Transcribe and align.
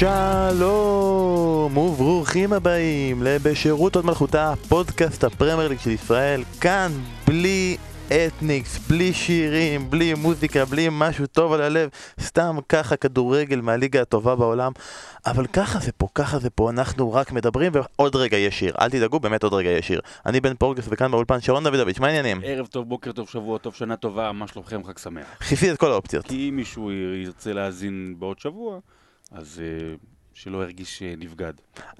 שלום 0.00 1.76
וברוכים 1.76 2.52
הבאים 2.52 3.22
לבשירות 3.22 3.96
עוד 3.96 4.06
מלכותה, 4.06 4.52
פודקאסט 4.68 5.24
הפרמייר 5.24 5.68
ליג 5.68 5.78
של 5.78 5.90
ישראל, 5.90 6.42
כאן 6.60 6.92
בלי 7.26 7.76
אתניקס, 8.06 8.88
בלי 8.88 9.12
שירים, 9.12 9.90
בלי 9.90 10.14
מוזיקה, 10.14 10.64
בלי 10.64 10.88
משהו 10.92 11.26
טוב 11.26 11.52
על 11.52 11.60
הלב, 11.60 11.88
סתם 12.20 12.56
ככה 12.68 12.96
כדורגל 12.96 13.60
מהליגה 13.60 14.02
הטובה 14.02 14.36
בעולם, 14.36 14.72
אבל 15.26 15.46
ככה 15.46 15.78
זה 15.78 15.92
פה, 15.92 16.08
ככה 16.14 16.38
זה 16.38 16.50
פה, 16.50 16.70
אנחנו 16.70 17.12
רק 17.12 17.32
מדברים 17.32 17.72
ועוד 17.74 18.16
רגע 18.16 18.36
יש 18.36 18.58
שיר, 18.58 18.74
אל 18.80 18.90
תדאגו, 18.90 19.20
באמת 19.20 19.42
עוד 19.42 19.54
רגע 19.54 19.70
יש 19.70 19.86
שיר. 19.86 20.00
אני 20.26 20.40
בן 20.40 20.54
פורגס 20.54 20.84
וכאן 20.88 21.10
באולפן 21.10 21.40
שרון 21.40 21.64
דוידוביץ', 21.64 21.98
מה 21.98 22.06
העניינים? 22.06 22.40
ערב 22.44 22.66
טוב, 22.66 22.88
בוקר 22.88 23.12
טוב, 23.12 23.28
שבוע 23.28 23.58
טוב, 23.58 23.74
שנה 23.74 23.96
טובה, 23.96 24.32
מה 24.32 24.46
שלומכם? 24.46 24.84
חג 24.84 24.98
שמח. 24.98 25.26
חיפי 25.40 25.70
את 25.70 25.78
כל 25.78 25.92
האופציות. 25.92 26.26
כי 26.26 26.48
אם 26.48 26.56
מישהו 26.56 26.90
ירצה 27.24 27.52
להאזין 27.52 28.14
בעוד 28.18 28.38
שבוע, 28.38 28.78
אז 29.32 29.62
אה, 29.64 29.94
שלא 30.34 30.62
ירגיש 30.62 31.02
אה, 31.02 31.14
נבגד. 31.18 31.52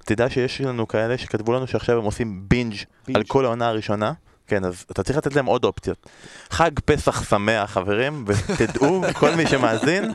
תדע 0.04 0.30
שיש 0.30 0.60
לנו 0.60 0.88
כאלה 0.88 1.18
שכתבו 1.18 1.52
לנו 1.52 1.66
שעכשיו 1.66 1.98
הם 1.98 2.04
עושים 2.04 2.44
בינג' 2.48 2.74
בינג'. 3.06 3.16
על 3.16 3.24
כל 3.24 3.44
העונה 3.44 3.68
הראשונה. 3.68 4.12
כן, 4.46 4.64
אז 4.64 4.84
אתה 4.90 5.02
צריך 5.02 5.18
לתת 5.18 5.36
להם 5.36 5.46
עוד 5.46 5.64
אופציות. 5.64 6.06
חג 6.50 6.70
פסח 6.84 7.30
שמח, 7.30 7.70
חברים, 7.70 8.24
ותדעו, 8.26 9.02
כל 9.20 9.34
מי 9.34 9.46
שמאזין, 9.46 10.12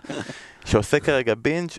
שעושה 0.66 1.00
כרגע 1.00 1.34
בינג', 1.36 1.70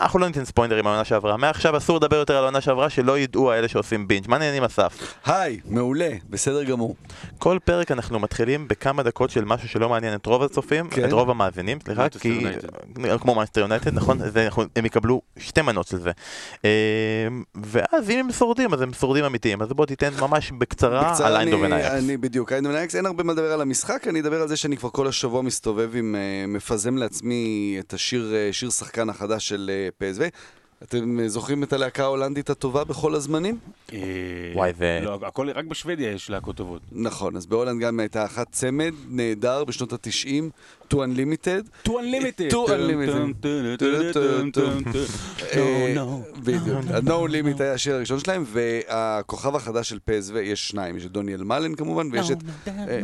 אנחנו 0.00 0.18
לא 0.18 0.26
ניתן 0.26 0.44
ספוילרים 0.44 0.84
מהעונה 0.84 1.04
שעברה. 1.04 1.36
מעכשיו 1.36 1.76
אסור 1.76 1.96
לדבר 1.96 2.16
יותר 2.16 2.36
על 2.36 2.42
העונה 2.42 2.60
שעברה, 2.60 2.90
שלא 2.90 3.18
ידעו 3.18 3.52
האלה 3.52 3.68
שעושים 3.68 4.08
בינג'. 4.08 4.28
מה 4.28 4.36
העניינים 4.36 4.64
אסף? 4.64 5.14
היי, 5.26 5.60
מעולה, 5.64 6.10
בסדר 6.30 6.64
גמור. 6.64 6.96
כל 7.38 7.58
פרק 7.64 7.90
אנחנו 7.90 8.18
מתחילים 8.18 8.68
בכמה 8.68 9.02
דקות 9.02 9.30
של 9.30 9.44
משהו 9.44 9.68
שלא 9.68 9.88
מעניין 9.88 10.14
את 10.14 10.26
רוב 10.26 10.42
הצופים, 10.42 10.88
כן. 10.88 11.04
את 11.04 11.12
רוב 11.12 11.30
המאזינים, 11.30 11.78
סליחה, 11.84 12.08
כי... 12.08 12.28
יונייטד. 12.28 12.68
כמו 13.20 13.34
מנצ'סטר 13.34 13.60
יונייטד, 13.60 13.94
נכון? 13.94 14.18
זה, 14.30 14.44
אנחנו, 14.44 14.64
הם 14.76 14.86
יקבלו 14.86 15.22
שתי 15.38 15.62
מנות 15.62 15.86
של 15.86 15.98
זה. 15.98 16.10
אה, 16.64 16.70
ואז 17.54 18.10
אם 18.10 18.18
הם 18.18 18.32
שורדים, 18.32 18.74
אז 18.74 18.80
הם 18.80 18.92
שורדים 18.92 19.24
אמיתיים. 19.24 19.62
אז 19.62 19.68
בוא 19.68 19.86
תיתן 19.86 20.10
ממש 20.20 20.52
בקצרה 20.58 21.10
בקצרה, 21.10 21.28
על 21.28 21.36
איינדובן 21.36 21.72
אייקס. 21.72 22.04
אני 22.04 22.16
בדיוק, 22.16 22.52
איינדובן 22.52 22.76
אייקס, 22.76 22.96
אין 22.96 23.06
הרבה 23.06 23.24
מה 23.24 23.32
לדבר 23.32 23.52
על 23.52 23.60
המשחק, 23.60 24.08
אני 24.08 24.20
אדבר 24.20 24.42
על 24.42 24.48
זה 24.48 24.56
שאני 24.56 24.76
כבר 24.76 24.90
כל 24.90 25.06
השבוע 25.06 25.42
מסתובב 25.42 25.90
עם, 25.96 26.16
אה, 26.18 26.46
מפזם 26.48 26.96
לעצמי 26.96 27.76
את 27.80 27.92
השיר, 27.92 28.32
אה, 28.34 28.52
שיר 28.52 28.70
שחקן 28.70 29.08
החדש 29.08 29.48
של 29.48 29.70
PSV. 29.88 30.22
אתם 30.82 31.26
זוכרים 31.28 31.62
את 31.62 31.72
הלהקה 31.72 32.02
ההולנדית 32.02 32.50
הטובה 32.50 32.84
בכל 32.84 33.14
הזמנים? 33.14 33.58
אה, 33.92 33.98
וואי, 34.54 34.72
זה- 34.78 35.00
לא, 35.02 35.18
הכל, 35.22 35.50
רק 35.50 35.64
בשוודיה 35.64 36.12
יש 36.12 36.30
להקות 36.30 36.56
טובות. 36.56 36.82
נכון, 36.92 37.36
אז 37.36 37.46
בהולנד 37.46 37.80
גם 37.82 38.00
הייתה 38.00 38.24
אחת 38.24 38.46
צמד 38.52 38.92
נהדר 39.08 39.64
בשנות 39.64 39.92
ה-90, 39.92 40.28
To 40.88 40.96
Unlimited. 40.96 41.62
To 41.84 41.90
Unlimited. 41.90 42.50
To 42.50 42.66
Unlimited. 42.68 43.36
בדיוק. 46.38 46.84
No 47.04 47.30
Limit 47.30 47.62
היה 47.62 47.72
השיר 47.72 47.94
הראשון 47.94 48.18
שלהם, 48.20 48.44
והכוכב 48.46 49.56
החדש 49.56 49.88
של 49.88 49.98
פז, 50.04 50.30
ויש 50.30 50.68
שניים, 50.68 50.96
יש 50.96 51.06
את 51.06 51.12
דוניאל 51.12 51.44
מלן 51.44 51.74
כמובן, 51.74 52.08
ויש 52.12 52.30
את 52.30 52.38
אה, 52.68 53.00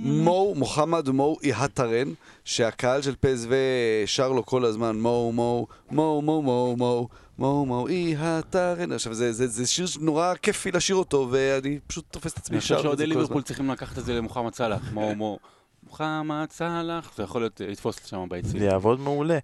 מו, 0.00 0.54
מוחמד 0.56 1.08
מו 1.08 1.36
איהטרן, 1.42 2.08
שהקהל 2.44 3.02
של 3.02 3.14
פז 3.20 3.48
ושר 3.50 4.32
לו 4.32 4.46
כל 4.46 4.64
הזמן 4.64 4.96
מו, 4.96 5.32
מו, 5.32 5.66
מו, 5.90 6.22
מו, 6.22 6.42
מו, 6.42 6.74
מו. 6.78 7.08
מו 7.38 7.66
מו 7.66 7.88
אי 7.88 8.14
הטרן. 8.18 8.92
עכשיו, 8.92 9.14
זה, 9.14 9.32
זה, 9.32 9.46
זה 9.46 9.66
שיר 9.66 9.86
נורא 10.00 10.34
כיפי 10.42 10.70
לשיר 10.72 10.96
אותו, 10.96 11.28
ואני 11.30 11.78
פשוט 11.86 12.04
תופס 12.10 12.32
את 12.32 12.38
עצמי 12.38 12.60
שר. 12.60 12.74
אני 12.74 12.78
חושב 12.78 12.82
שאוהדי 12.82 13.06
ליברפול 13.06 13.42
צריכים 13.42 13.70
לקחת 13.70 13.98
את 13.98 14.04
זה 14.04 14.14
למוחמד 14.14 14.54
סאלח, 14.54 14.80
מו 14.92 15.14
מו. 15.14 15.38
מוחמד 15.86 16.46
סאלח, 16.50 17.10
זה 17.16 17.22
יכול 17.22 17.40
להיות, 17.42 17.60
אה, 17.60 17.66
לתפוס 17.66 17.96
שם 18.06 18.26
ביציע. 18.30 18.60
זה 18.60 18.66
יעבוד 18.66 19.00
מעולה. 19.00 19.38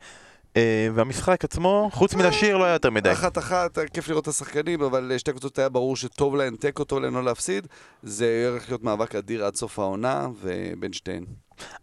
אה, 0.56 0.88
והמשחק 0.94 1.44
עצמו, 1.44 1.88
חוץ 1.92 2.14
מלשיר, 2.14 2.56
לא 2.56 2.64
היה 2.64 2.72
יותר 2.72 2.90
מדי. 2.90 3.12
אחת 3.12 3.38
אחת, 3.38 3.78
כיף 3.92 4.08
לראות 4.08 4.22
את 4.22 4.28
השחקנים, 4.28 4.82
אבל 4.82 5.12
שתי 5.18 5.30
קבוצות 5.30 5.58
היה 5.58 5.68
ברור 5.68 5.96
שטוב 5.96 6.36
להן 6.36 6.56
תיקו, 6.56 6.84
טוב 6.84 6.98
להן 6.98 7.14
לא 7.14 7.24
להפסיד. 7.24 7.66
זה 8.02 8.46
הולך 8.50 8.68
להיות 8.68 8.82
מאבק 8.84 9.14
אדיר 9.14 9.44
עד 9.44 9.54
סוף 9.54 9.78
העונה, 9.78 10.28
ובין 10.42 10.92
שתיהן. 10.92 11.24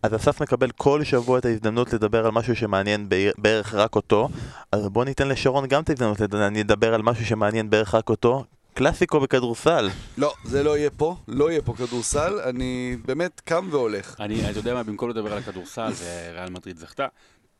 אז 0.03 0.15
אסף 0.15 0.41
מקבל 0.41 0.71
כל 0.71 1.03
שבוע 1.03 1.39
את 1.39 1.45
ההזדמנות 1.45 1.93
לדבר 1.93 2.25
על 2.25 2.31
משהו 2.31 2.55
שמעניין 2.55 3.09
בערך 3.37 3.73
רק 3.73 3.95
אותו, 3.95 4.29
אז 4.71 4.87
בוא 4.89 5.05
ניתן 5.05 5.27
לשרון 5.27 5.67
גם 5.67 5.81
את 5.83 5.89
ההזדמנות 5.89 6.19
לד- 6.19 6.35
אני 6.35 6.61
אדבר 6.61 6.93
על 6.93 7.01
משהו 7.01 7.25
שמעניין 7.25 7.69
בערך 7.69 7.95
רק 7.95 8.09
אותו. 8.09 8.43
קלאסיקו 8.79 9.19
בכדורסל. 9.19 9.89
לא, 10.17 10.33
זה 10.43 10.63
לא 10.63 10.77
יהיה 10.77 10.89
פה, 10.89 11.15
לא 11.27 11.51
יהיה 11.51 11.61
פה 11.61 11.73
כדורסל, 11.73 12.39
אני 12.39 12.97
באמת 13.05 13.39
קם 13.39 13.67
והולך. 13.71 14.15
אני, 14.19 14.49
אתה 14.49 14.59
יודע 14.59 14.73
מה, 14.73 14.83
במקום 14.83 15.09
לדבר 15.09 15.31
על 15.31 15.37
הכדורסל 15.37 15.91
וריאל 15.99 16.49
מדריד 16.49 16.77
זכתה, 16.77 17.07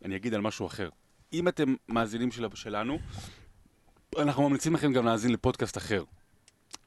אני 0.06 0.16
אגיד 0.16 0.34
על 0.34 0.42
משהו 0.42 0.68
אחר. 0.68 0.90
אם 1.34 1.48
אתם 1.48 1.76
מאזינים 1.90 2.32
של, 2.32 2.46
שלנו, 2.54 3.00
אנחנו 4.18 4.50
ממליצים 4.50 4.74
לכם 4.74 4.94
גם 4.94 5.06
להאזין 5.06 5.32
לפודקאסט 5.32 5.78
אחר, 5.78 6.04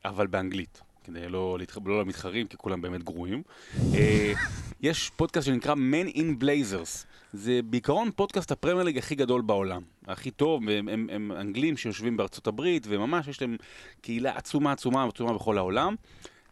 אבל 0.04 0.26
באנגלית, 0.26 0.80
כדי 1.04 1.28
לא. 1.28 1.58
לא 1.86 2.00
למתחרים, 2.00 2.46
כי 2.46 2.56
כולם 2.56 2.80
באמת 2.80 3.04
גרועים. 3.04 3.42
אה, 3.94 4.32
יש 4.80 5.10
פודקאסט 5.16 5.46
שנקרא 5.46 5.74
Men 5.74 6.16
in 6.16 6.42
Blazers. 6.42 7.06
זה 7.32 7.60
בעיקרון 7.64 8.10
פודקאסט 8.16 8.50
הפרמייר 8.50 8.84
ליג 8.84 8.98
הכי 8.98 9.14
גדול 9.14 9.42
בעולם. 9.42 9.82
הכי 10.06 10.30
טוב, 10.30 10.68
הם, 10.68 10.88
הם, 10.88 11.08
הם 11.12 11.32
אנגלים 11.32 11.76
שיושבים 11.76 12.16
בארצות 12.16 12.46
הברית, 12.46 12.86
וממש 12.88 13.28
יש 13.28 13.42
להם 13.42 13.56
קהילה 14.00 14.36
עצומה 14.36 14.72
עצומה 14.72 15.04
עצומה 15.04 15.32
בכל 15.32 15.58
העולם. 15.58 15.94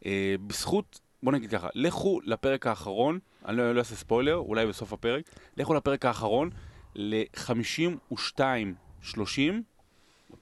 אה, 0.07 0.35
בזכות, 0.47 1.01
בוא 1.23 1.33
נגיד 1.33 1.51
ככה, 1.51 1.69
לכו 1.75 2.21
לפרק 2.25 2.67
האחרון, 2.67 3.19
אני 3.47 3.57
לא, 3.57 3.75
לא 3.75 3.79
אעשה 3.79 3.95
ספוילר, 3.95 4.37
אולי 4.37 4.67
בסוף 4.67 4.93
הפרק, 4.93 5.25
לכו 5.57 5.75
לפרק 5.75 6.05
האחרון 6.05 6.51
ל-52-30, 6.95 9.41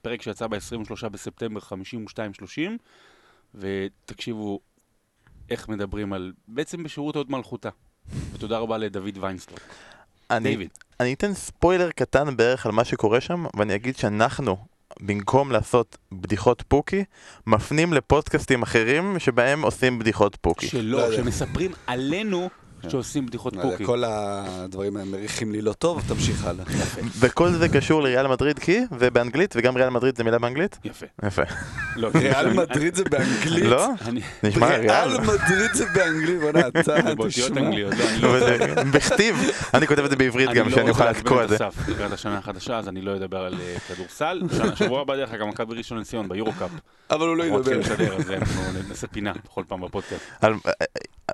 פרק 0.03 0.23
שיצא 0.23 0.47
ב-23 0.47 1.09
בספטמבר 1.09 1.61
52-30, 1.61 1.65
ותקשיבו 3.55 4.61
איך 5.51 5.69
מדברים 5.69 6.13
על, 6.13 6.33
בעצם 6.49 6.83
בשירות 6.83 7.17
עוד 7.17 7.31
מלכותה. 7.31 7.69
ותודה 8.33 8.59
רבה 8.59 8.79
לדוד 8.79 9.19
ויינסטרוק. 9.21 9.61
אני, 10.31 10.51
דיוויד. 10.51 10.69
אני 11.01 11.15
אתן 11.15 11.35
ספוילר 11.35 11.91
קטן 11.91 12.37
בערך 12.37 12.67
על 12.67 12.73
מה 12.73 12.85
שקורה 12.85 13.21
שם, 13.21 13.45
ואני 13.57 13.75
אגיד 13.75 13.97
שאנחנו, 13.97 14.57
במקום 15.01 15.53
לעשות 15.53 15.97
בדיחות 16.13 16.63
פוקי, 16.69 17.05
מפנים 17.47 17.93
לפודקאסטים 17.93 18.63
אחרים 18.63 19.19
שבהם 19.19 19.63
עושים 19.63 19.99
בדיחות 19.99 20.37
פוקי. 20.41 20.67
לא 20.67 20.71
שלא, 20.71 20.97
יודע. 20.97 21.17
שמספרים 21.17 21.73
עלינו 21.87 22.51
שעושים 22.89 23.27
בדיחות 23.27 23.57
לא 23.57 23.63
פוקי. 23.63 23.85
כל 23.85 24.03
הדברים 24.07 24.97
האלה 24.97 25.11
מריחים 25.11 25.53
לי 25.53 25.63
לא 25.63 25.73
טוב, 25.73 26.03
תמשיך 26.09 26.45
הלאה. 26.45 26.65
וכל 27.21 27.51
זה 27.51 27.69
קשור 27.69 28.03
לריאל 28.03 28.27
מדריד 28.27 28.59
כי 28.59 28.81
זה 28.99 29.11
באנגלית, 29.11 29.55
וגם 29.57 29.77
ריאל 29.77 29.89
מדריד 29.89 30.17
זה 30.17 30.25
מילה 30.25 30.39
באנגלית? 30.39 30.79
יפה. 30.85 31.07
יפה. 31.27 31.43
לא, 31.97 32.09
ריאל 32.15 32.47
אני- 32.47 32.57
מדריד 32.57 32.95
זה 32.95 33.05
באנגלית? 33.05 33.65
לא? 33.65 33.89
אני... 34.07 34.21
נשמע 34.43 34.67
ריאל. 34.67 34.81
ריאל 35.09 35.21
מדריד 35.21 35.75
זה 35.75 35.85
באנגלית, 35.95 36.41
בוא'נה, 36.41 36.69
אתה 36.69 36.83
זה 36.83 37.15
באותיות 37.15 37.33
תשמע. 37.53 37.61
אנגליות, 37.61 37.95
לא, 37.99 38.05
אני 38.09 38.21
לא... 38.23 38.83
בכתיב, 38.93 39.37
אני 39.75 39.87
כותב 39.87 40.05
את 40.05 40.11
זה 40.11 40.17
בעברית 40.17 40.49
אני 40.49 40.59
גם, 40.59 40.69
לא 40.69 40.75
שאני 40.77 40.91
אוכל 40.91 41.03
רוצה 41.03 41.19
לתקוע 41.19 41.45
את 41.45 41.49
זה. 41.49 41.57
את 41.57 41.61
אסף 41.61 41.89
לקראת 41.89 42.13
השנה 42.13 42.39
החדשה, 42.39 42.79
אז 42.79 42.89
אני 42.89 43.03
לא 43.03 43.17
אדבר 43.17 43.39
על 43.39 43.55
אה, 43.61 43.77
כדורסל. 43.89 44.41
שבוע 44.75 45.01
הבא 45.01 45.17
דרך 45.17 45.33
אגב, 45.33 45.47
מכבי 45.47 45.75
ראשון 45.75 45.99
לציון 45.99 46.29
ביורו-קאפ. 46.29 46.71
אבל 47.11 47.29
הוא 47.29 47.37
לא 47.37 47.45
ידבר. 47.45 47.81
אנחנו 48.37 48.63
נעשה 48.89 49.07
פינה 49.07 49.33
בכל 49.45 49.63
פעם 49.69 49.81
בפודקאסט. 49.81 50.23
על- 50.41 50.55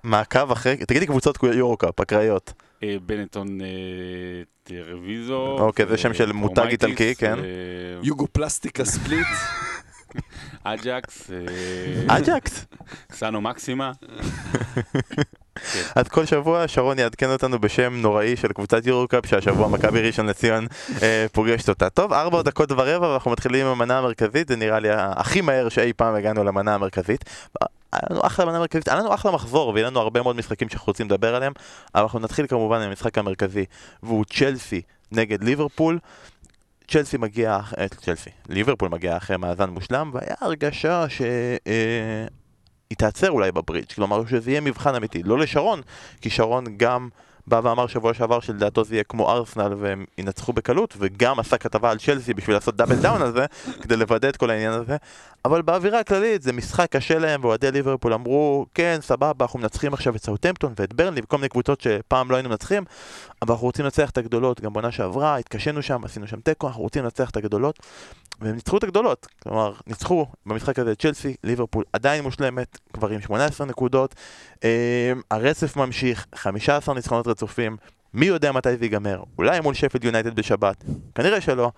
מעקב 0.04 0.50
אחרי, 0.52 0.76
תגידו 0.76 1.06
קבוצות 1.06 1.33
יורו-קאפ, 1.42 2.00
אקראיות. 2.00 2.52
אה, 2.82 2.96
בנטון 3.06 3.60
אה, 3.60 3.66
טרוויזו. 4.62 5.58
אוקיי, 5.58 5.86
זה 5.86 5.96
שם 5.96 6.14
של 6.14 6.28
אה, 6.28 6.32
מותג 6.32 6.54
פור 6.54 6.65
מייטיס, 6.65 6.88
איטלקי, 6.88 7.14
כן. 7.14 7.38
יוגו 8.02 8.26
פלסטיקה 8.32 8.84
ספליט. 8.84 9.26
אג'קס, 10.64 11.30
אה, 11.30 12.16
אג'קס. 12.16 12.66
סאנו 13.12 13.40
מקסימה. 13.40 13.92
אז 15.94 16.08
כל 16.08 16.26
שבוע 16.26 16.68
שרון 16.68 16.98
יעדכן 16.98 17.30
אותנו 17.30 17.58
בשם 17.58 17.94
נוראי 17.94 18.36
של 18.36 18.52
קבוצת 18.52 18.86
יורו-קאפ 18.86 19.26
שהשבוע 19.26 19.68
מכבי 19.68 20.00
ראשון 20.00 20.26
לציון 20.26 20.66
אה, 21.02 21.26
פוגשת 21.32 21.68
אותה. 21.68 21.90
טוב, 21.90 22.12
ארבע 22.12 22.42
דקות 22.42 22.72
ורבע 22.72 23.08
ואנחנו 23.08 23.30
מתחילים 23.30 23.66
עם 23.66 23.72
המנה 23.72 23.98
המרכזית, 23.98 24.48
זה 24.48 24.56
נראה 24.56 24.78
לי 24.78 24.88
הכי 24.92 25.40
מהר 25.40 25.68
שאי 25.68 25.92
פעם 25.92 26.14
הגענו 26.14 26.44
למנה 26.44 26.74
המרכזית. 26.74 27.24
היה 27.92 28.02
לנו 28.10 28.20
אחלה 28.26 28.44
מנה 28.44 28.58
מרכזית, 28.58 28.88
היה 28.88 28.96
לנו 28.96 29.14
אחלה 29.14 29.32
מחזור 29.32 29.68
ויהיה 29.68 29.86
לנו 29.86 30.00
הרבה 30.00 30.22
מאוד 30.22 30.36
משחקים 30.36 30.68
שאנחנו 30.68 30.86
רוצים 30.86 31.06
לדבר 31.06 31.34
עליהם, 31.34 31.52
אבל 31.94 32.02
אנחנו 32.02 32.18
נתחיל 32.18 32.46
כמובן 32.46 32.80
עם 32.80 32.88
המשחק 32.88 33.18
המרכזי, 33.18 33.64
והוא 34.02 34.24
צ'לסי 34.24 34.82
נגד 35.12 35.44
ליברפול. 35.44 35.98
צ'לסי 36.88 37.16
מגיע, 37.16 37.58
אה, 37.78 37.88
צ'לסי, 37.88 38.30
ליברפול 38.48 38.88
מגיע 38.88 39.16
אחרי 39.16 39.36
מאזן 39.36 39.70
מושלם, 39.70 40.10
והיה 40.14 40.34
הרגשה 40.40 41.08
ש... 41.08 41.22
אה, 41.66 42.26
היא 42.90 42.98
תעצר 42.98 43.30
אולי 43.30 43.52
בברידג', 43.52 43.92
כלומר 43.92 44.26
שזה 44.26 44.50
יהיה 44.50 44.60
מבחן 44.60 44.94
אמיתי, 44.94 45.22
לא 45.22 45.38
לשרון, 45.38 45.80
כי 46.20 46.30
שרון 46.30 46.64
גם 46.76 47.08
בא 47.46 47.60
ואמר 47.64 47.86
שבוע 47.86 48.14
שעבר 48.14 48.40
שלדעתו 48.40 48.84
זה 48.84 48.94
יהיה 48.94 49.04
כמו 49.04 49.32
ארסנל 49.32 49.74
והם 49.78 50.04
ינצחו 50.18 50.52
בקלות, 50.52 50.94
וגם 50.98 51.38
עשה 51.38 51.58
כתבה 51.58 51.90
על 51.90 51.98
צ'לסי 51.98 52.34
בשביל 52.34 52.56
לעשות 52.56 52.76
double 52.76 52.96
down 52.96 53.22
על 53.22 53.32
זה, 53.32 53.46
כדי 53.82 53.96
לוודא 53.96 54.28
את 54.28 54.36
כל 54.36 54.50
העניין 54.50 54.72
הזה. 54.72 54.96
אבל 55.44 55.62
באווירה 55.62 56.00
הכללית 56.00 56.42
זה 56.42 56.52
משחק 56.52 56.86
קשה 56.90 57.18
להם, 57.18 57.44
ואוהדי 57.44 57.70
ליברפול 57.70 58.14
אמרו, 58.14 58.66
כן, 58.74 58.98
סבבה, 59.00 59.44
אנחנו 59.44 59.58
מנצחים 59.58 59.94
עכשיו 59.94 60.16
את 60.16 60.24
סאוטמפטון 60.24 60.72
ואת 60.76 60.92
ברנלי 60.94 61.20
וכל 61.24 61.36
מיני 61.36 61.48
קבוצות 61.48 61.80
שפעם 61.80 62.30
לא 62.30 62.36
היינו 62.36 62.48
מנצחים, 62.48 62.84
אבל 63.42 63.52
אנחנו 63.52 63.66
רוצים 63.66 63.84
לנצח 63.84 64.10
את 64.10 64.18
הגדולות, 64.18 64.60
גם 64.60 64.72
בעונה 64.72 64.92
שעברה, 64.92 65.36
התקשינו 65.36 65.82
שם, 65.82 66.04
עשינו 66.04 66.26
שם 66.26 66.40
תיקו, 66.40 66.66
אנחנו 66.66 66.82
רוצים 66.82 67.04
לנצח 67.04 67.30
את 67.30 67.36
הגדולות, 67.36 67.78
והם 68.40 68.54
ניצחו 68.54 68.76
את 68.78 68.84
הגדולות, 68.84 69.26
כלומר, 69.42 69.72
ניצחו 69.86 70.26
במשחק 70.46 70.78
הזה 70.78 70.92
את 70.92 71.00
צ'לסי, 71.00 71.36
ליברפול 71.44 71.84
עדיין 71.92 72.22
מושלמת, 72.22 72.78
כבר 72.92 73.08
עם 73.08 73.20
18 73.20 73.66
נקודות, 73.66 74.14
אה, 74.64 75.12
הרצף 75.30 75.76
ממשיך, 75.76 76.26
15 76.34 76.94
ניצחונות 76.94 77.26
רצופים, 77.26 77.76
מי 78.14 78.26
יודע 78.26 78.52
מתי 78.52 78.76
זה 78.76 78.84
ייגמר, 78.84 79.22
אולי 79.38 79.60
מול 79.60 79.74
שפילד 79.74 80.04
יונייטד 80.04 80.36
בשבת, 80.36 80.84
כנראה 81.14 81.40
שלא. 81.40 81.70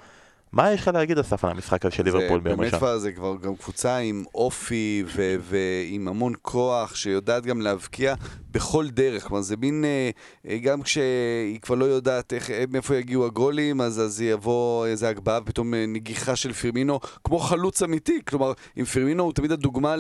מה 0.57 0.73
יש 0.73 0.81
לך 0.81 0.89
להגיד 0.89 1.19
אסף 1.19 1.45
על 1.45 1.51
המשחק 1.51 1.85
הזה 1.85 1.95
של 1.95 2.05
ליברפול 2.05 2.41
ביום 2.41 2.57
באמת 2.57 2.65
ראשון? 2.65 2.79
כבר, 2.79 2.99
זה 2.99 3.13
כבר 3.13 3.37
גם 3.43 3.57
קבוצה 3.57 3.97
עם 3.97 4.25
אופי 4.35 5.05
ו- 5.07 5.37
ועם 5.41 6.09
המון 6.09 6.33
כוח, 6.43 6.95
שיודעת 6.95 7.47
גם 7.47 7.61
להבקיע 7.61 8.15
בכל 8.51 8.89
דרך. 8.89 9.27
כלומר, 9.27 9.43
זה 9.43 9.57
מין, 9.57 9.85
אה, 9.85 10.11
אה, 10.49 10.59
גם 10.59 10.83
כשהיא 10.83 11.61
כבר 11.63 11.75
לא 11.75 11.85
יודעת 11.85 12.33
איך, 12.33 12.51
אה, 12.51 12.65
מאיפה 12.71 12.97
יגיעו 12.97 13.27
הגולים, 13.27 13.81
אז, 13.81 14.01
אז 14.01 14.21
יבוא 14.21 14.87
איזה 14.87 15.09
הגבהה, 15.09 15.39
ופתאום 15.43 15.75
אה, 15.75 15.85
נגיחה 15.89 16.37
של 16.37 16.53
פירמינו, 16.53 17.01
כמו 17.25 17.39
חלוץ 17.39 17.83
אמיתי. 17.83 18.19
כלומר, 18.29 18.53
עם 18.77 18.85
פירמינו 18.85 19.23
הוא 19.23 19.33
תמיד 19.33 19.53
הדוגמה 19.53 19.95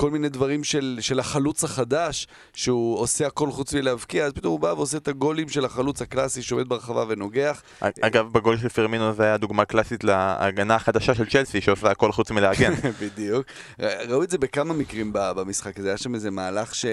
לכל 0.00 0.10
מיני 0.10 0.28
דברים 0.28 0.64
של, 0.64 0.98
של 1.00 1.18
החלוץ 1.18 1.64
החדש, 1.64 2.26
שהוא 2.52 2.98
עושה 2.98 3.26
הכל 3.26 3.50
חוץ 3.50 3.74
מלהבקיע, 3.74 4.24
אז 4.24 4.32
פתאום 4.32 4.52
הוא 4.52 4.60
בא 4.60 4.66
ועושה 4.66 4.96
את 4.96 5.08
הגולים 5.08 5.48
של 5.48 5.64
החלוץ 5.64 6.02
הקלאסי 6.02 6.42
שעומד 6.42 6.68
ברחבה 6.68 7.04
ונוגח. 7.08 7.62
אגב, 8.00 8.32
בגול 8.32 8.58
של 8.58 8.68
פרמינו 8.68 9.12
זה 9.12 9.22
היה 9.22 9.36
דוגמה 9.36 9.64
קלאסית 9.64 10.04
להגנה 10.04 10.74
החדשה 10.74 11.14
של 11.14 11.26
צ'לסי, 11.26 11.60
שעושה 11.60 11.90
הכל 11.90 12.12
חוץ 12.12 12.30
מלהגן. 12.30 12.72
בדיוק. 13.02 13.46
ראו 13.78 14.22
את 14.22 14.30
זה 14.30 14.38
בכמה 14.38 14.74
מקרים 14.74 15.10
במשחק 15.12 15.78
הזה, 15.78 15.88
היה 15.88 15.96
שם 15.96 16.14
איזה 16.14 16.30
מהלך 16.30 16.74
ש... 16.74 16.86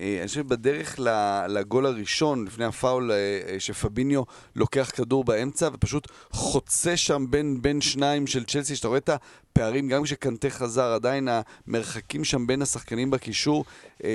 אה, 0.00 0.18
אני 0.20 0.28
חושב 0.28 0.48
בדרך 0.48 1.00
לגול 1.48 1.86
הראשון, 1.86 2.44
לפני 2.44 2.64
הפאול, 2.64 3.10
אה, 3.10 3.16
אה, 3.48 3.60
שפביניו 3.60 4.22
לוקח 4.56 4.90
כדור 4.94 5.24
באמצע 5.24 5.68
ופשוט 5.72 6.08
חוצה 6.30 6.96
שם 6.96 7.26
בין, 7.30 7.62
בין 7.62 7.80
שניים 7.80 8.26
של 8.26 8.44
צ'לסי, 8.44 8.76
שאתה 8.76 8.88
רואה 8.88 8.98
את 8.98 9.08
הפערים, 9.08 9.88
גם 9.88 10.02
כשקנטה 10.02 10.50
חזר, 10.50 10.92
עדיין 10.92 11.28
המרחקים 11.66 12.24
שם 12.24 12.46
בין 12.46 12.62
השחקנים 12.62 13.10
בקישור. 13.10 13.64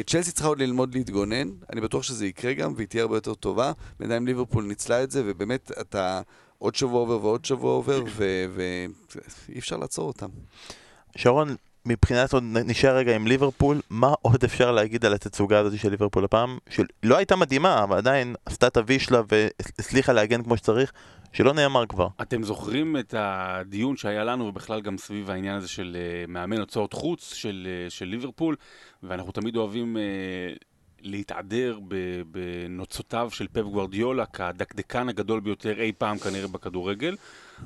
צ'לסי 0.08 0.32
צריכה 0.32 0.48
עוד 0.48 0.60
ללמוד 0.60 0.96
להתגונן, 0.96 1.50
אני 1.74 1.82
בטוח 1.82 2.04
שזה 2.04 2.26
יקרה 2.26 2.54
גם, 2.54 2.74
והיא 2.76 2.88
תהיה 2.88 3.04
הרבה 3.04 3.18
יותר 3.18 3.34
טובה. 3.34 3.72
בינתיים 4.00 4.28
ליברפול 4.28 4.64
ניצלה 4.64 5.04
את 5.04 5.12
זה, 5.12 5.24
ובאמת 5.26 5.72
אתה... 5.82 6.22
עוד 6.60 6.76
שבוע 6.76 7.00
עובר 7.00 7.26
ועוד 7.26 7.46
שבוע 7.46 7.74
עובר, 7.74 8.04
ואי 8.56 9.60
אפשר 9.60 9.78
לעצור 9.78 10.08
אותם. 10.08 10.30
שרון, 11.16 11.56
מבחינת 11.88 12.34
עוד 12.34 12.44
נשאר 12.44 12.96
רגע 12.96 13.16
עם 13.16 13.28
ליברפול, 13.28 13.82
מה 13.90 14.14
עוד 14.22 14.44
אפשר 14.44 14.72
להגיד 14.72 15.06
על 15.06 15.14
התצוגה 15.14 15.60
הזאת 15.60 15.80
של 15.80 15.90
ליברפול 15.90 16.26
הפעם? 16.26 16.58
שלא 16.70 17.18
הייתה 17.18 17.36
מדהימה, 17.36 17.84
אבל 17.84 17.98
עדיין 17.98 18.36
עשתה 18.46 18.68
את 18.68 18.78
הוי 18.78 19.00
שלה 19.00 19.22
והצליחה 19.30 20.14
להגן 20.14 20.44
כמו 20.44 20.58
שצריך, 20.58 20.92
שלא 21.34 21.54
נאמר 21.54 21.86
כבר. 21.86 22.08
אתם 22.22 22.44
זוכרים 22.44 22.98
את 22.98 23.14
הדיון 23.18 23.98
שהיה 23.98 24.24
לנו, 24.24 24.46
ובכלל 24.46 24.82
גם 24.82 24.98
סביב 24.98 25.32
העניין 25.32 25.56
הזה 25.56 25.68
של 25.68 25.98
uh, 25.98 26.32
מאמן 26.32 26.58
הוצאות 26.58 26.94
חוץ 26.94 27.34
של, 27.34 27.68
uh, 27.88 27.90
של 27.90 28.06
ליברפול, 28.06 28.56
ואנחנו 29.04 29.32
תמיד 29.32 29.56
אוהבים 29.56 29.98
uh, 29.98 30.67
להתעדר 31.08 31.80
בנוצותיו 32.32 33.30
של 33.32 33.48
פפ 33.48 33.62
גוורדיולה 33.62 34.26
כדקדקן 34.26 35.10
הגדול 35.10 35.40
ביותר 35.40 35.80
אי 35.80 35.92
פעם 35.98 36.18
כנראה 36.18 36.48
בכדורגל, 36.48 37.16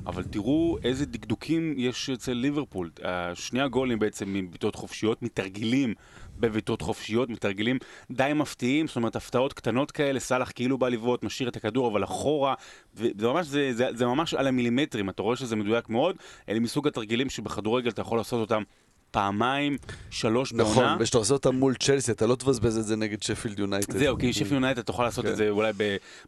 אבל 0.05 0.23
תראו 0.23 0.77
איזה 0.83 1.05
דקדוקים 1.05 1.73
יש 1.77 2.09
אצל 2.09 2.33
ליברפול. 2.33 2.89
שני 3.33 3.61
הגולים 3.61 3.99
בעצם 3.99 4.33
מבעיטות 4.33 4.75
חופשיות, 4.75 5.21
מתרגילים 5.21 5.93
בבעיטות 6.39 6.81
חופשיות, 6.81 7.29
מתרגילים 7.29 7.77
די 8.11 8.31
מפתיעים, 8.35 8.87
זאת 8.87 8.95
אומרת 8.95 9.15
הפתעות 9.15 9.53
קטנות 9.53 9.91
כאלה, 9.91 10.19
סאלח 10.19 10.51
כאילו 10.55 10.77
בא 10.77 10.89
לבעוט, 10.89 11.23
משאיר 11.23 11.49
את 11.49 11.55
הכדור 11.55 11.87
אבל 11.87 12.03
אחורה, 12.03 12.53
וזה 12.95 13.27
ממש, 13.27 13.47
זה, 13.47 13.73
זה, 13.73 13.87
זה 13.93 14.05
ממש 14.05 14.33
על 14.33 14.47
המילימטרים, 14.47 15.09
אתה 15.09 15.23
רואה 15.23 15.35
שזה 15.35 15.55
מדויק 15.55 15.89
מאוד, 15.89 16.15
אלה 16.49 16.59
מסוג 16.59 16.87
התרגילים 16.87 17.29
שבכדורגל 17.29 17.89
אתה 17.89 18.01
יכול 18.01 18.17
לעשות 18.17 18.41
אותם 18.41 18.63
פעמיים, 19.11 19.77
שלוש 20.09 20.51
בעונה. 20.53 20.71
נכון, 20.71 20.85
וכשאתה 20.99 21.17
עושה 21.17 21.33
אותם 21.33 21.55
מול 21.55 21.75
צ'לסי, 21.75 22.11
אתה 22.11 22.27
לא 22.27 22.35
תבזבז 22.35 22.77
את 22.77 22.85
זה 22.85 22.95
נגד 22.95 23.23
שפילד 23.23 23.59
יונייטד. 23.59 23.97
זהו, 23.97 24.17
כי 24.17 24.33
שפי 24.33 24.53
יונייטד 24.53 24.81
תוכל 24.81 25.03
לעשות 25.03 25.25
כן. 25.25 25.31
את 25.31 25.37
זה 25.37 25.49
אולי 25.49 25.71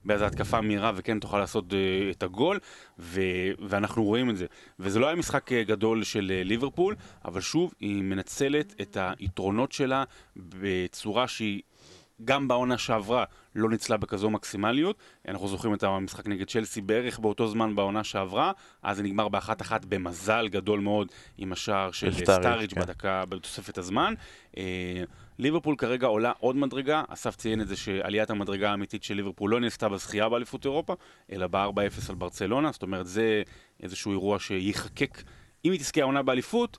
באיזו 0.06 0.26
התקפה 0.26 0.62
מהירה, 0.62 0.92
וכן 0.96 1.20
תוכל 1.20 1.40
לעשות 1.40 1.74
אה, 1.74 1.78
את 2.12 2.24
הגול, 2.24 2.60
ואנחנו 3.60 4.04
רואים 4.04 4.30
את 4.30 4.38
זה. 4.38 4.46
וזה 4.80 5.00
לא 5.00 5.08
היה 5.08 5.16
משחק 5.16 5.52
אה, 5.52 5.64
גדול 5.64 6.04
של 6.04 6.32
אה, 6.36 6.44
ליברפול, 6.44 6.96
אבל 7.26 7.42
שוב, 7.42 7.74
היא 7.80 8.04
מנצלת 8.04 8.74
את 8.82 8.98
היתרונות 9.20 9.72
שלה 9.72 10.04
בצורה 10.36 11.28
שהיא... 11.28 11.62
גם 12.26 12.48
בעונה 12.48 12.78
שעברה 12.78 13.24
לא 13.56 13.70
ניצלה 13.70 13.98
בכזו 13.98 14.30
מקסימליות. 14.30 14.98
אנחנו 15.28 15.48
זוכרים 15.48 15.74
את 15.74 15.84
המשחק 15.84 16.28
נגד 16.28 16.48
צ'לסי 16.48 16.82
בערך 16.82 17.20
באותו 17.20 17.48
זמן 17.48 17.76
בעונה 17.76 18.04
שעברה, 18.04 18.52
אז 18.84 18.98
זה 18.98 19.04
נגמר 19.04 19.28
באחת 19.28 19.62
אחת 19.62 19.86
במזל 19.86 20.48
גדול 20.48 20.80
מאוד 20.80 21.08
עם 21.38 21.52
השער 21.52 21.92
של 21.92 22.14
סטאריג' 22.14 22.74
כן. 22.74 22.82
בדקה, 22.82 23.26
בתוספת 23.26 23.78
הזמן. 23.78 24.14
אה, 24.58 25.04
ליברפול 25.40 25.76
כרגע 25.76 26.08
עולה 26.08 26.32
עוד 26.40 26.56
מדרגה, 26.56 27.04
אסף 27.08 27.36
ציין 27.36 27.62
את 27.62 27.68
זה 27.68 27.76
שעליית 27.76 28.30
המדרגה 28.30 28.72
האמיתית 28.72 29.04
של 29.04 29.14
ליברפול 29.14 29.52
לא 29.52 29.60
נעשתה 29.60 29.90
בזכייה 29.90 30.30
באליפות 30.30 30.66
אירופה, 30.66 30.96
אלא 31.32 31.48
ב-4-0 31.48 32.10
על 32.10 32.16
ברצלונה, 32.16 32.72
זאת 32.72 32.82
אומרת 32.82 33.08
זה 33.08 33.42
איזשהו 33.84 34.12
אירוע 34.12 34.40
שייחקק. 34.40 35.24
אם 35.66 35.72
היא 35.72 35.80
תזכה 35.80 36.02
העונה 36.02 36.24
באליפות, 36.24 36.78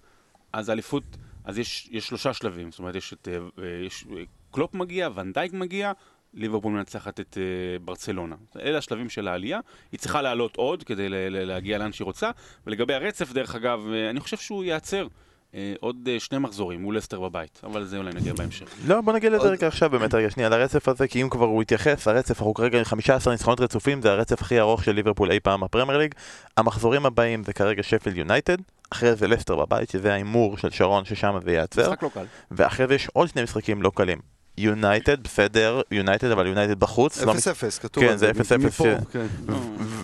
אז 0.52 0.68
האליפות, 0.68 1.04
אז 1.44 1.58
יש, 1.58 1.88
יש 1.90 2.06
שלושה 2.06 2.32
שלבים, 2.32 2.70
זאת 2.70 2.78
אומרת 2.78 2.94
יש 2.94 3.12
את, 3.12 3.28
אה, 3.28 3.64
יש, 3.86 4.06
אה, 4.16 4.22
קלופ 4.54 4.74
מגיע, 4.74 5.08
ואן 5.14 5.31
דייק 5.31 5.52
מגיע, 5.52 5.92
ליברפול 6.34 6.72
מנצחת 6.72 7.20
את 7.20 7.38
אה, 7.40 7.82
ברצלונה. 7.82 8.36
אלה 8.60 8.78
השלבים 8.78 9.08
של 9.08 9.28
העלייה, 9.28 9.60
היא 9.92 10.00
צריכה 10.00 10.22
לעלות 10.22 10.56
עוד 10.56 10.82
כדי 10.82 11.08
ל- 11.08 11.14
ל- 11.14 11.44
להגיע 11.44 11.78
לאן 11.78 11.92
שהיא 11.92 12.04
רוצה, 12.04 12.30
ולגבי 12.66 12.94
הרצף, 12.94 13.32
דרך 13.32 13.54
אגב, 13.54 13.80
אה, 13.92 14.10
אני 14.10 14.20
חושב 14.20 14.36
שהוא 14.36 14.64
ייעצר. 14.64 15.06
אה, 15.54 15.74
עוד 15.80 16.08
אה, 16.12 16.20
שני 16.20 16.38
מחזורים 16.38 16.82
מול 16.82 16.96
לסטר 16.96 17.20
בבית, 17.20 17.60
אבל 17.64 17.80
לזה 17.82 17.98
אולי 17.98 18.10
נגיע 18.14 18.32
בהמשך. 18.34 18.66
לא, 18.86 19.00
בוא 19.00 19.12
נגיד 19.12 19.32
לזה 19.32 19.48
רגע 19.48 19.66
עכשיו 19.66 19.90
באמת, 19.90 20.14
רגע 20.14 20.30
שנייה, 20.30 20.48
לרצף 20.48 20.88
הזה, 20.88 21.08
כי 21.08 21.22
אם 21.22 21.28
כבר 21.28 21.46
הוא 21.46 21.62
התייחס, 21.62 22.08
הרצף, 22.08 22.38
אנחנו 22.38 22.54
כרגע 22.54 22.78
עם 22.78 22.84
15 22.84 23.32
ניצחונות 23.32 23.60
רצופים, 23.60 24.02
זה 24.02 24.12
הרצף 24.12 24.42
הכי 24.42 24.60
ארוך 24.60 24.84
של 24.84 24.92
ליברפול 24.92 25.30
אי 25.30 25.40
פעם 25.40 25.60
בפרמייר 25.60 25.98
ליג. 25.98 26.14
המחזורים 26.56 27.06
הבאים 27.06 27.44
זה 27.44 27.52
כרגע 27.52 27.82
שפילד 27.82 28.16
יונייטד, 28.16 28.56
אחרי 28.90 29.14
זה 29.14 29.28
לסטר 29.28 29.56
בבית, 29.56 29.90
שזה 29.90 30.12
ההימור 30.12 30.58
של 30.58 30.70
שרון 30.70 31.04
ששם 31.04 31.38
זה 31.44 31.52
ייעצר, 31.52 31.82
משחק 31.82 32.02
לא 32.02 32.10
קל. 32.14 32.24
ואחרי 32.50 32.86
זה 32.86 32.94
יש 32.94 33.08
עוד 33.12 33.28
שני 33.28 33.42
משחקים 33.42 33.82
לא 33.82 33.90
קלים. 33.94 34.33
יונייטד, 34.58 35.22
בסדר, 35.22 35.80
יונייטד, 35.90 36.30
אבל 36.30 36.46
יונייטד 36.46 36.80
בחוץ. 36.80 37.22
לא 37.22 37.32
0-0, 37.32 37.36
כתוב 37.80 38.04
כן, 38.04 38.16
זה. 38.16 38.32
זה 38.42 38.54
0-0, 38.54 38.58
מפה, 38.58 38.84
כן. 38.84 38.98
כן. 39.12 39.26
ו- 39.52 39.54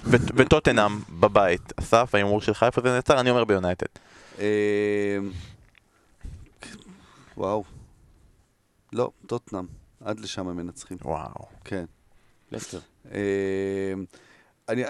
ו- 0.04 0.16
וטוטנאם 0.37 1.00
בבית. 1.09 1.73
אסף, 1.76 2.14
ההימור 2.14 2.40
שלך 2.40 2.62
איפה 2.62 2.80
זה 2.85 2.88
נעצר? 2.88 3.21
אני 3.21 3.30
אומר 3.30 3.45
ביונייטד. 3.45 3.87
אה, 4.38 4.47
וואו. 7.37 7.64
לא, 8.92 9.11
טוטנאם. 9.26 9.64
עד 10.04 10.21
לשם 10.21 10.49
הם 10.49 10.57
מנצחים. 10.57 10.99
וואו. 11.04 11.47
כן. 11.64 11.85
לסטר. 12.52 12.78
אני, 14.70 14.82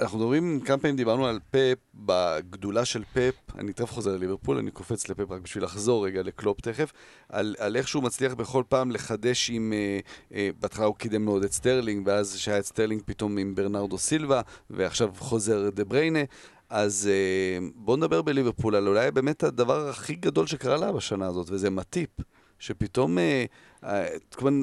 אנחנו 0.00 0.18
מדברים, 0.18 0.60
כמה 0.60 0.78
פעמים 0.78 0.96
דיברנו 0.96 1.26
על 1.26 1.38
פפ, 1.50 1.78
בגדולה 1.94 2.84
של 2.84 3.04
פפ, 3.12 3.34
אני 3.58 3.72
תכף 3.72 3.92
חוזר 3.92 4.16
לליברפול, 4.16 4.58
אני 4.58 4.70
קופץ 4.70 5.08
לפפ 5.08 5.30
רק 5.30 5.42
בשביל 5.42 5.64
לחזור 5.64 6.06
רגע 6.06 6.22
לקלופ 6.22 6.60
תכף, 6.60 6.92
על, 7.28 7.56
על 7.58 7.76
איך 7.76 7.88
שהוא 7.88 8.02
מצליח 8.02 8.34
בכל 8.34 8.62
פעם 8.68 8.90
לחדש 8.90 9.50
עם, 9.50 9.72
אה, 9.72 9.98
אה, 10.34 10.50
בהתחלה 10.60 10.86
הוא 10.86 10.94
קידם 10.94 11.24
מאוד 11.24 11.44
את 11.44 11.52
סטרלינג, 11.52 12.06
ואז 12.06 12.36
שהיה 12.36 12.58
את 12.58 12.64
סטרלינג 12.64 13.02
פתאום 13.04 13.38
עם 13.38 13.54
ברנרדו 13.54 13.98
סילבה, 13.98 14.40
ועכשיו 14.70 15.10
חוזר 15.18 15.70
דה 15.70 15.84
בריינה. 15.84 16.22
אז 16.70 17.10
אה, 17.12 17.66
בואו 17.74 17.96
נדבר 17.96 18.22
בליברפול 18.22 18.74
על 18.74 18.88
אולי 18.88 19.10
באמת 19.10 19.42
הדבר 19.42 19.88
הכי 19.88 20.14
גדול 20.14 20.46
שקרה 20.46 20.76
לה 20.76 20.92
בשנה 20.92 21.26
הזאת, 21.26 21.46
וזה 21.50 21.70
מאטיפ, 21.70 22.10
שפתאום, 22.58 23.18
אה, 23.18 23.44
אה, 23.84 24.06
כמובן, 24.30 24.60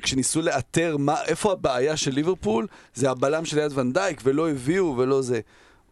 כשניסו 0.00 0.42
לאתר 0.42 0.96
מה, 0.96 1.24
איפה 1.24 1.52
הבעיה 1.52 1.96
של 1.96 2.10
ליברפול, 2.10 2.66
זה 2.94 3.10
הבלם 3.10 3.44
שליד 3.44 3.58
ואן 3.58 3.78
דייק, 3.78 4.20
ולא 4.24 4.50
הביאו 4.50 4.94
ולא 4.96 5.22
זה. 5.22 5.40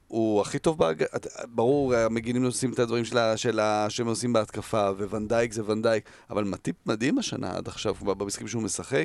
הוא 0.08 0.40
הכי 0.40 0.58
טוב 0.58 0.78
בהג... 0.78 1.04
ברור, 1.48 1.94
המגינים 1.94 2.44
עושים 2.44 2.72
את 2.72 2.78
הדברים 2.78 3.04
שלה, 3.04 3.36
שלה, 3.36 3.86
שהם 3.90 4.06
עושים 4.06 4.32
בהתקפה, 4.32 4.90
וואן 4.90 5.21
דייק 5.21 5.52
זה 5.52 5.62
ואן 5.62 5.78
דייק, 5.78 6.04
אבל 6.30 6.44
מאטיפ 6.44 6.76
מדהים 6.86 7.18
השנה 7.18 7.56
עד 7.56 7.68
עכשיו, 7.68 7.94
במשחקים 7.94 8.48
שהוא 8.48 8.62
משחק. 8.62 9.04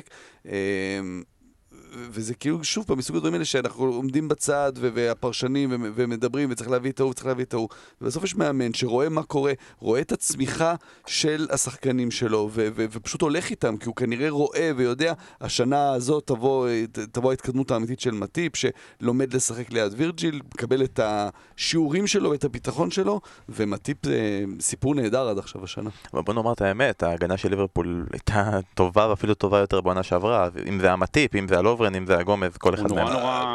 וזה 1.96 2.34
כאילו, 2.34 2.64
שוב 2.64 2.84
פעם, 2.86 2.98
מסוג 2.98 3.16
הדברים 3.16 3.34
האלה 3.34 3.44
שאנחנו 3.44 3.84
עומדים 3.84 4.28
בצד, 4.28 4.72
והפרשנים, 4.76 5.70
ומדברים, 5.94 6.48
וצריך 6.52 6.70
להביא 6.70 6.90
את 6.90 7.00
ההוא, 7.00 7.10
וצריך 7.10 7.26
להביא 7.26 7.44
את 7.44 7.54
ההוא. 7.54 7.68
ובסוף 8.00 8.24
יש 8.24 8.36
מאמן 8.36 8.74
שרואה 8.74 9.08
מה 9.08 9.22
קורה, 9.22 9.52
רואה 9.78 10.00
את 10.00 10.12
הצמיחה 10.12 10.74
של 11.06 11.46
השחקנים 11.50 12.10
שלו, 12.10 12.50
ופשוט 12.52 13.22
הולך 13.22 13.50
איתם, 13.50 13.76
כי 13.76 13.86
הוא 13.86 13.96
כנראה 13.96 14.30
רואה 14.30 14.70
ויודע, 14.76 15.12
השנה 15.40 15.92
הזאת 15.92 16.26
תבוא, 16.26 16.68
תבוא 17.12 17.30
ההתקדמות 17.30 17.70
האמיתית 17.70 18.00
של 18.00 18.10
מאטיפ, 18.10 18.52
שלומד 18.56 19.34
לשחק 19.34 19.70
ליד 19.70 19.92
וירג'יל, 19.96 20.40
מקבל 20.54 20.84
את 20.84 21.00
השיעורים 21.02 22.06
שלו 22.06 22.30
ואת 22.30 22.44
הביטחון 22.44 22.90
שלו, 22.90 23.20
ומאטיפ 23.48 24.06
זה 24.06 24.44
סיפור 24.60 24.94
נהדר 24.94 25.28
עד 25.28 25.38
עכשיו 25.38 25.64
השנה. 25.64 25.90
אבל 26.14 26.22
בוא 26.22 26.34
נאמר 26.34 26.52
את 26.52 26.62
האמת, 26.62 27.02
ההגנה 27.02 27.36
של 27.36 27.50
ליברפול 27.50 28.06
הייתה 28.12 28.58
טובה 28.74 29.08
ואפילו 29.08 29.34
טובה 29.34 29.58
יותר 29.58 29.80
בעונה 29.80 30.02
שעברה, 30.02 30.48
אם 30.68 30.80
זה 30.80 30.92
המאטיפ, 30.92 31.34
אם 31.34 31.48
זה 31.48 31.58
הלוברן, 31.84 31.94
אם 31.94 32.06
זה 32.06 32.18
הגומז, 32.18 32.56
כל 32.56 32.74
אחד 32.74 32.92
מהם. 32.92 33.06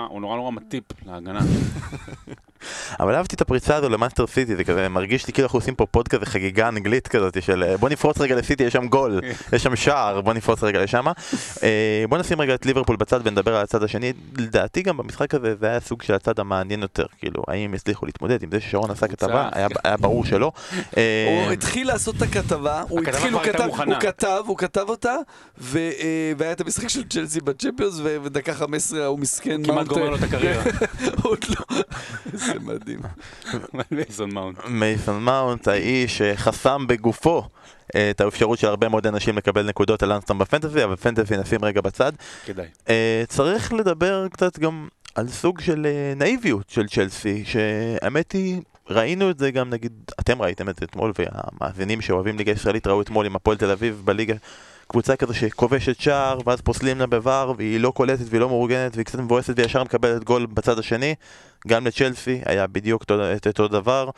הוא 0.09 0.21
נורא 0.21 0.35
נורא 0.35 0.51
מטיפ 0.51 0.83
להגנה. 1.05 1.39
אבל 2.99 3.15
אהבתי 3.15 3.35
את 3.35 3.41
הפריצה 3.41 3.75
הזו 3.75 3.89
למנצ'סטר 3.89 4.27
סיטי, 4.27 4.55
זה 4.55 4.63
כזה 4.63 4.89
מרגיש 4.89 5.27
לי 5.27 5.33
כאילו 5.33 5.45
אנחנו 5.45 5.59
עושים 5.59 5.75
פה 5.75 5.85
פוד 5.85 6.07
כזה 6.07 6.25
חגיגה 6.25 6.67
אנגלית 6.67 7.07
כזאת 7.07 7.43
של 7.43 7.75
בוא 7.79 7.89
נפרוץ 7.89 8.21
רגע 8.21 8.35
לסיטי, 8.35 8.63
יש 8.63 8.73
שם 8.73 8.87
גול, 8.87 9.19
יש 9.53 9.63
שם 9.63 9.75
שער, 9.75 10.21
בוא 10.21 10.33
נפרוץ 10.33 10.63
רגע 10.63 10.83
לשם. 10.83 11.05
אה, 11.63 12.03
בוא 12.09 12.17
נשים 12.17 12.41
רגע 12.41 12.55
את 12.55 12.65
ליברפול 12.65 12.95
בצד 12.95 13.19
ונדבר 13.23 13.55
על 13.55 13.63
הצד 13.63 13.83
השני. 13.83 14.13
לדעתי 14.37 14.81
גם 14.81 14.97
במשחק 14.97 15.33
הזה 15.35 15.55
זה 15.59 15.67
היה 15.67 15.79
סוג 15.79 16.01
של 16.01 16.13
הצד 16.13 16.39
המעניין 16.39 16.81
יותר, 16.81 17.05
כאילו, 17.19 17.43
האם 17.47 17.73
יצליחו 17.73 18.05
להתמודד 18.05 18.43
עם 18.43 18.49
זה 18.51 18.59
ששרון 18.59 18.91
עשה 18.91 19.07
כתבה, 19.07 19.49
היה- 19.83 19.97
ברור 19.97 20.25
שלא. 20.25 20.51
אה, 20.97 21.41
הוא 21.45 21.51
התחיל 21.51 21.87
לעשות 21.87 22.15
את 22.17 22.21
הכתבה, 22.21 22.83
הוא 22.89 23.01
התחיל, 23.01 23.33
הוא 23.33 23.41
כתב. 23.43 23.63
הוא 23.85 23.95
כתב, 23.99 24.43
הוא 24.47 24.57
כתב 24.57 24.85
אותה, 24.89 25.15
אה, 25.75 25.91
והיה 26.37 26.51
את 26.51 26.61
המשחק 26.61 26.87
של 26.87 27.03
צ'לסי 27.09 27.41
בצ'מפיונס, 27.41 27.93
ודקה 28.23 28.53
15 28.53 29.05
הוא 29.05 29.19
מסכן, 29.19 29.63
כמעט 29.63 29.87
גומר 29.87 30.09
לו 30.09 30.15
את 30.15 30.23
הקריירה. 30.23 30.63
זה 32.53 32.59
מדהים. 32.59 32.99
מייסון 33.91 34.33
מאונט. 34.33 34.57
מייסון 34.67 35.23
מאונט, 35.23 35.67
האיש 35.67 36.17
שחסם 36.17 36.87
בגופו 36.87 37.43
אה, 37.95 38.09
את 38.09 38.21
האפשרות 38.21 38.59
של 38.59 38.67
הרבה 38.67 38.89
מאוד 38.89 39.07
אנשים 39.07 39.37
לקבל 39.37 39.67
נקודות 39.67 40.03
על 40.03 40.11
אנסטון 40.11 40.37
בפנטזי, 40.37 40.83
אבל 40.83 40.95
פנטזי 40.95 41.37
נשים 41.37 41.65
רגע 41.65 41.81
בצד. 41.81 42.11
כדאי. 42.45 42.65
אה, 42.89 43.23
צריך 43.27 43.73
לדבר 43.73 44.27
קצת 44.27 44.59
גם 44.59 44.87
על 45.15 45.27
סוג 45.27 45.61
של 45.61 45.85
אה, 45.85 46.13
נאיביות 46.15 46.69
של 46.69 46.87
צ'לסי, 46.87 47.43
שהאמת 47.45 48.31
היא, 48.31 48.61
ראינו 48.89 49.29
את 49.29 49.39
זה 49.39 49.51
גם 49.51 49.69
נגיד, 49.69 49.91
אתם 50.19 50.41
ראיתם 50.41 50.69
את 50.69 50.75
זה 50.79 50.85
אתמול, 50.85 51.11
והמאזינים 51.19 52.01
שאוהבים 52.01 52.37
ליגה 52.37 52.51
ישראלית 52.51 52.87
ראו 52.87 53.01
אתמול 53.01 53.25
עם 53.25 53.35
הפועל 53.35 53.57
תל 53.57 53.71
אביב 53.71 54.01
בליגה. 54.05 54.35
קבוצה 54.91 55.15
כזו 55.15 55.33
שכובשת 55.33 55.99
שער, 55.99 56.39
ואז 56.45 56.61
פוסלים 56.61 56.99
לה 56.99 57.05
בVAR, 57.05 57.53
והיא 57.57 57.79
לא 57.79 57.91
קולטת 57.91 58.25
והיא 58.29 58.41
לא 58.41 58.47
מאורגנת, 58.49 58.95
והיא 58.95 59.05
קצת 59.05 59.19
מבואסת 59.19 59.53
וישר 59.57 59.83
מקבלת 59.83 60.23
גול 60.23 60.45
בצד 60.45 60.79
השני. 60.79 61.15
גם 61.67 61.87
לצ'לסי 61.87 62.41
היה 62.45 62.67
בדיוק 62.67 63.03
את 63.35 63.47
אותו 63.47 63.67
דבר. 63.67 64.09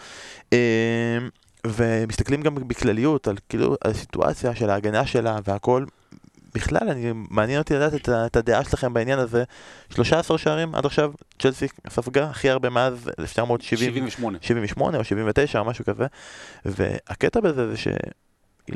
אה, 0.54 1.18
ומסתכלים 1.68 2.42
גם 2.42 2.56
בכלליות 2.56 3.28
על 3.28 3.36
כאילו 3.50 3.75
על 3.82 3.92
הסיטואציה 3.92 4.56
של 4.56 4.70
ההגנה 4.70 5.06
שלה 5.06 5.40
והכל. 5.44 5.86
בכלל, 6.56 6.90
אני, 6.90 7.12
מעניין 7.13 7.60
אותי 7.60 7.74
לדעת 7.74 7.94
את, 7.94 8.10
את 8.10 8.36
הדעה 8.36 8.63
שלכם 8.63 8.94
בעניין 8.94 9.20
הזה. 9.20 9.44
13 9.94 10.38
שערים 10.38 10.75
עד 10.75 10.86
עכשיו, 10.86 11.12
צ'לסי 11.40 11.68
ספגה 11.90 12.30
הכי 12.30 12.50
הרבה 12.50 12.70
מאז 12.70 13.10
1970. 13.20 13.90
78. 13.90 14.38
78 14.42 14.98
או 14.98 15.04
79 15.04 15.60
או 15.60 15.66
משהו 15.66 15.86
כזה, 15.86 16.06
והקטע 16.66 17.40
בזה 17.40 17.72
זה 17.72 17.78
שהיא 17.78 17.96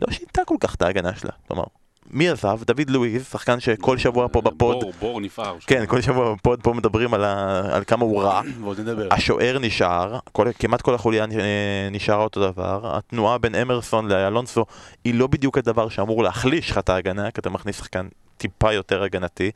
לא 0.01 0.13
שינתה 0.13 0.41
כל 0.45 0.55
כך 0.59 0.75
את 0.75 0.81
ההגנה 0.81 1.15
שלה. 1.15 1.31
כלומר, 1.47 1.63
מי 2.09 2.29
עזב? 2.29 2.59
דוד 2.63 2.89
לואיז, 2.89 3.27
שחקן 3.31 3.59
שכל 3.59 3.97
שבוע 3.97 4.27
פה 4.31 4.41
בפוד, 4.41 4.79
בור, 4.79 4.93
בור 4.99 5.21
נפער. 5.21 5.57
כן, 5.67 5.85
כל 5.85 6.01
שבוע 6.01 6.33
בפוד 6.33 6.61
פה 6.63 6.73
מדברים 6.73 7.13
על, 7.13 7.23
ה... 7.23 7.61
על 7.75 7.83
כמה 7.83 8.05
הוא 8.05 8.21
רע. 8.21 8.41
ועוד 8.61 8.79
נדבר. 8.79 9.07
השוער 9.11 9.59
נשאר, 9.59 10.19
כל, 10.31 10.47
כמעט 10.59 10.81
כל 10.81 10.95
החוליה 10.95 11.25
נשארה 11.91 12.23
אותו 12.23 12.51
דבר, 12.51 12.97
התנועה 12.97 13.37
בין 13.37 13.55
אמרסון 13.55 14.07
לאלונסו 14.07 14.65
היא 15.03 15.13
לא 15.13 15.27
בדיוק 15.27 15.57
הדבר 15.57 15.89
שאמור 15.89 16.23
להחליש 16.23 16.71
לך 16.71 16.77
את 16.77 16.89
ההגנה, 16.89 17.31
כי 17.31 17.41
אתה 17.41 17.49
מכניס 17.49 17.77
שחקן 17.77 18.07
טיפה 18.37 18.73
יותר 18.73 19.03
הגנתי. 19.03 19.51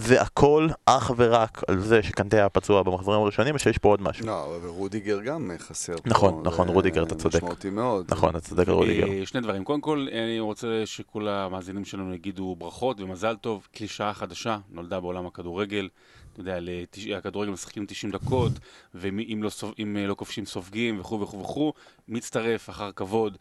זה 0.00 0.20
הכל 0.22 0.68
אך 0.86 1.10
ורק 1.16 1.62
על 1.68 1.80
זה 1.80 2.02
שקנטה 2.02 2.36
היה 2.36 2.48
פצוע 2.48 2.82
במחזורים 2.82 3.20
הראשונים, 3.22 3.54
או 3.54 3.58
שיש 3.58 3.78
פה 3.78 3.88
עוד 3.88 4.02
משהו. 4.02 4.26
לא, 4.26 4.56
אבל 4.56 4.68
רודיגר 4.68 5.20
גם 5.20 5.50
חסר. 5.58 5.96
פה, 5.96 6.02
נכון, 6.10 6.42
נכון, 6.46 6.68
רודיגר, 6.68 7.02
אתה 7.02 7.14
צודק. 7.14 7.34
משמעותי 7.36 7.70
מאוד. 7.70 8.06
נכון, 8.10 8.30
אתה 8.30 8.40
צודק 8.40 8.68
על 8.68 8.74
רודיגר. 8.74 9.06
אה, 9.08 9.26
שני 9.26 9.40
דברים. 9.40 9.64
קודם 9.64 9.80
כל, 9.80 10.06
אני 10.12 10.40
רוצה 10.40 10.82
שכל 10.84 11.28
המאזינים 11.28 11.84
שלנו 11.84 12.14
יגידו 12.14 12.56
ברכות 12.58 13.00
ומזל 13.00 13.36
טוב. 13.36 13.68
קלישאה 13.74 14.14
חדשה, 14.14 14.58
נולדה 14.70 15.00
בעולם 15.00 15.26
הכדורגל. 15.26 15.88
אתה 16.32 16.40
יודע, 16.40 16.58
לתש- 16.60 17.06
הכדורגל 17.18 17.50
משחקים 17.52 17.86
90 17.86 18.12
דקות, 18.12 18.52
ואם 18.94 19.40
לא, 19.42 19.50
אה, 19.96 20.06
לא 20.06 20.14
כובשים 20.14 20.46
סופגים 20.46 21.00
וכו' 21.00 21.20
וכו' 21.20 21.40
וכו'. 21.40 21.72
מצטרף 22.08 22.70
אחר 22.70 22.92
כבוד, 22.92 23.38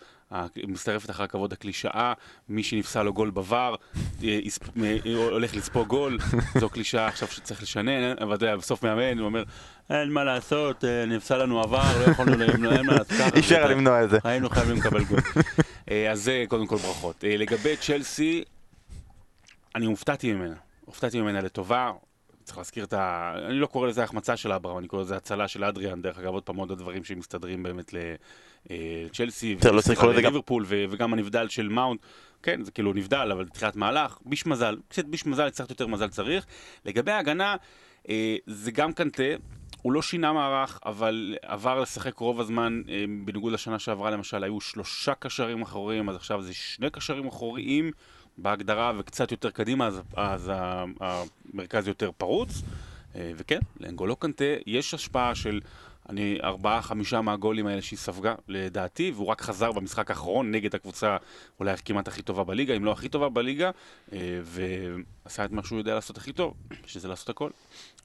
מצטרפת 0.68 1.10
אחר 1.10 1.28
כבוד 1.28 1.54
הקלישאה, 1.54 2.14
מי 2.50 2.64
שנפסל 2.64 3.04
לו 3.04 3.14
גול 3.14 3.32
בVAR, 3.36 3.54
אה, 3.54 4.40
אה, 4.84 5.16
הולך 5.16 5.56
לצפות 5.56 5.88
גול, 5.88 6.18
זו 6.60 6.70
קלישאה 6.70 7.08
עכשיו 7.08 7.28
שצריך 7.28 7.62
לשנן, 7.64 8.18
אבל 8.22 8.36
אתה 8.36 8.46
יודע, 8.46 8.56
בסוף 8.56 8.84
מאמן, 8.84 9.18
הוא 9.18 9.26
אומר, 9.26 9.44
אין 9.90 10.12
מה 10.12 10.24
לעשות, 10.24 10.84
אה, 10.86 11.06
נפסל 11.06 11.38
לנו 11.44 11.62
עבר, 11.62 12.06
לא 12.06 12.12
יכולנו, 12.12 12.38
ל- 12.38 12.74
אין 12.74 12.86
מה 12.86 12.94
לעשות. 12.94 13.34
אי 13.34 13.40
אפשר 13.40 13.68
למנוע 13.68 14.04
את 14.04 14.10
זה. 14.10 14.18
היינו 14.24 14.50
חייבים 14.50 14.78
לקבל 14.78 15.04
גול. 15.04 15.20
אז 16.12 16.24
זה 16.24 16.44
קודם 16.48 16.68
כל 16.68 16.76
ברכות. 16.76 17.24
לגבי 17.28 17.78
צ'לסי, 17.78 18.44
אני 19.76 19.86
הופתעתי 19.86 20.34
ממנה. 20.34 20.56
הופתעתי 20.86 21.22
ממנה 21.22 21.42
לטובה. 21.42 21.92
צריך 22.44 22.58
להזכיר 22.58 22.84
את 22.84 22.94
ה... 22.94 23.34
אני 23.48 23.60
לא 23.60 23.68
קורא 23.68 23.88
לזה 23.88 24.04
החמצה 24.04 24.38
של 24.38 24.52
אברהם, 24.52 24.78
אני 24.78 24.88
קורא 24.88 25.02
לזה 25.02 25.16
הצלה 25.18 25.48
של 25.48 25.64
אדריאן. 25.64 26.02
דרך 26.02 26.18
אגב, 26.20 26.34
עוד 26.34 26.44
פעם 26.44 26.56
עוד 26.56 26.72
הדברים 26.72 27.04
שמסתדרים 27.04 27.64
באמת 27.64 27.94
לצ'לסי. 27.94 28.24
בסדר, 29.58 29.72
לא 29.72 29.82
צריך 29.82 30.00
לקרוא 30.00 30.14
לזה 30.14 30.22
גם- 30.22 30.34
ליברפול, 30.34 30.64
ו- 30.68 30.86
וגם 30.90 31.14
הנבדל 31.14 31.48
של 31.48 31.68
מאונט. 31.68 32.00
כן, 32.44 32.64
זה 32.64 32.72
כאילו 32.72 32.94
נבדל, 32.94 33.30
אבל 33.32 33.48
תחילת 33.48 33.76
מהלך. 33.76 34.18
ביש 34.26 34.46
מזל. 34.46 34.78
קצת 34.88 35.06
ביש 35.06 35.26
מזל, 35.26 35.50
קצת 35.50 35.70
יותר 35.70 35.88
מזל 35.88 36.08
צריך. 36.08 36.46
לגבי 36.86 37.12
ההגנה, 37.12 37.56
אה, 38.10 38.36
זה 38.48 38.72
גם 38.72 38.94
קנטה. 38.94 39.24
הוא 39.82 39.94
לא 39.94 40.02
שינה 40.02 40.34
מערך, 40.34 40.80
אבל 40.86 41.36
עבר 41.42 41.82
לשחק 41.82 42.18
רוב 42.18 42.40
הזמן, 42.40 42.82
אה, 42.90 43.04
בניגוד 43.26 43.54
לשנה 43.54 43.80
שעברה 43.80 44.12
למשל, 44.12 44.44
היו 44.44 44.62
שלושה 44.62 45.14
קשרים 45.14 45.62
אחוריים, 45.62 46.10
אז 46.10 46.16
עכשיו 46.16 46.42
זה 46.42 46.54
שני 46.54 46.90
קשרים 46.90 47.28
אחוריים 47.28 47.92
בהגדרה 48.38 48.92
וקצת 48.98 49.32
יותר 49.32 49.50
קדימה, 49.50 49.88
אז, 49.88 50.02
אז 50.16 50.52
המרכז 51.00 51.88
יותר 51.88 52.12
פרוץ. 52.18 52.62
אה, 53.16 53.32
וכן, 53.36 53.60
לאנגולו 53.80 54.16
קנטה 54.16 54.46
יש 54.66 54.94
השפעה 54.94 55.36
של 55.36 55.60
אני, 56.10 56.38
ארבעה, 56.44 56.82
חמישה 56.82 57.22
מהגולים 57.22 57.68
האלה 57.68 57.82
שהיא 57.82 58.00
ספגה, 58.00 58.36
לדעתי, 58.48 59.12
והוא 59.16 59.28
רק 59.28 59.42
חזר 59.42 59.72
במשחק 59.72 60.10
האחרון 60.10 60.52
נגד 60.52 60.76
הקבוצה 60.76 61.18
אולי 61.60 61.74
כמעט 61.86 62.08
הכי 62.08 62.22
טובה 62.22 62.44
בליגה, 62.44 62.76
אם 62.76 62.86
לא 62.86 62.92
הכי 62.92 63.10
טובה 63.10 63.30
בליגה, 63.30 63.72
אה, 64.14 64.40
ועשה 64.44 65.46
את 65.46 65.52
מה 65.52 65.64
שהוא 65.64 65.78
יודע 65.78 65.96
לעשות 65.96 66.18
הכי 66.18 66.34
טוב, 66.34 66.54
שזה 66.86 67.08
לעשות 67.08 67.30
הכל. 67.30 67.50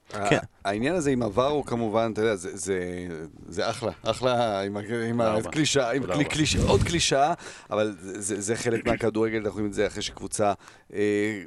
כן. 0.08 0.38
העניין 0.64 0.94
הזה 0.94 1.10
עם 1.10 1.22
עבר 1.22 1.46
הוא 1.46 1.64
כמובן, 1.64 2.10
אתה 2.12 2.20
יודע, 2.20 2.34
זה, 2.36 2.56
זה, 2.56 3.08
זה 3.48 3.70
אחלה, 3.70 3.92
אחלה 4.02 4.60
עם, 4.60 4.76
עם. 5.08 5.20
הקלישאה, 5.20 5.92
עם 5.92 6.06
קלי. 6.06 6.24
קליש, 6.24 6.56
עוד 6.56 6.82
קלישאה, 6.82 7.34
אבל 7.70 7.96
זה, 8.00 8.40
זה 8.40 8.56
חלק 8.56 8.86
מהכדורגל, 8.86 9.36
אנחנו 9.36 9.52
רואים 9.52 9.66
את 9.66 9.74
זה 9.74 9.86
אחרי 9.86 10.02
שקבוצה 10.02 10.52
אה, 10.92 10.98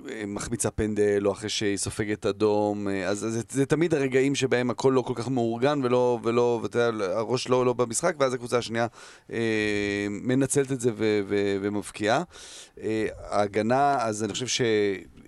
אה, 0.09 0.23
מחמיצה 0.27 0.71
פנדל, 0.71 1.21
או 1.25 1.31
אחרי 1.31 1.49
שהיא 1.49 1.77
סופגת 1.77 2.25
אדום, 2.25 2.87
אה, 2.87 3.07
אז 3.07 3.19
זה, 3.19 3.41
זה 3.49 3.65
תמיד 3.65 3.93
הרגעים 3.93 4.35
שבהם 4.35 4.69
הכל 4.69 4.91
לא 4.95 5.01
כל 5.01 5.13
כך 5.15 5.29
מאורגן, 5.29 5.79
ולא, 5.83 6.19
ולא, 6.23 6.59
ואתה 6.63 6.79
יודע, 6.79 7.07
הראש 7.15 7.49
לא, 7.49 7.65
לא 7.65 7.73
במשחק, 7.73 8.15
ואז 8.19 8.33
הקבוצה 8.33 8.57
השנייה 8.57 8.87
אה, 9.31 10.07
מנצלת 10.09 10.71
את 10.71 10.81
זה 10.81 10.91
ו, 10.95 11.21
ו, 11.27 11.57
ומבקיעה. 11.61 12.23
אה, 12.81 13.07
ההגנה, 13.29 13.97
אז 14.01 14.23
אני 14.23 14.33
חושב 14.33 14.65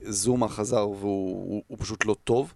שזומה 0.03 0.47
חזר 0.47 0.89
והוא 0.89 0.99
הוא, 1.01 1.63
הוא 1.67 1.77
פשוט 1.81 2.05
לא 2.05 2.15
טוב. 2.23 2.53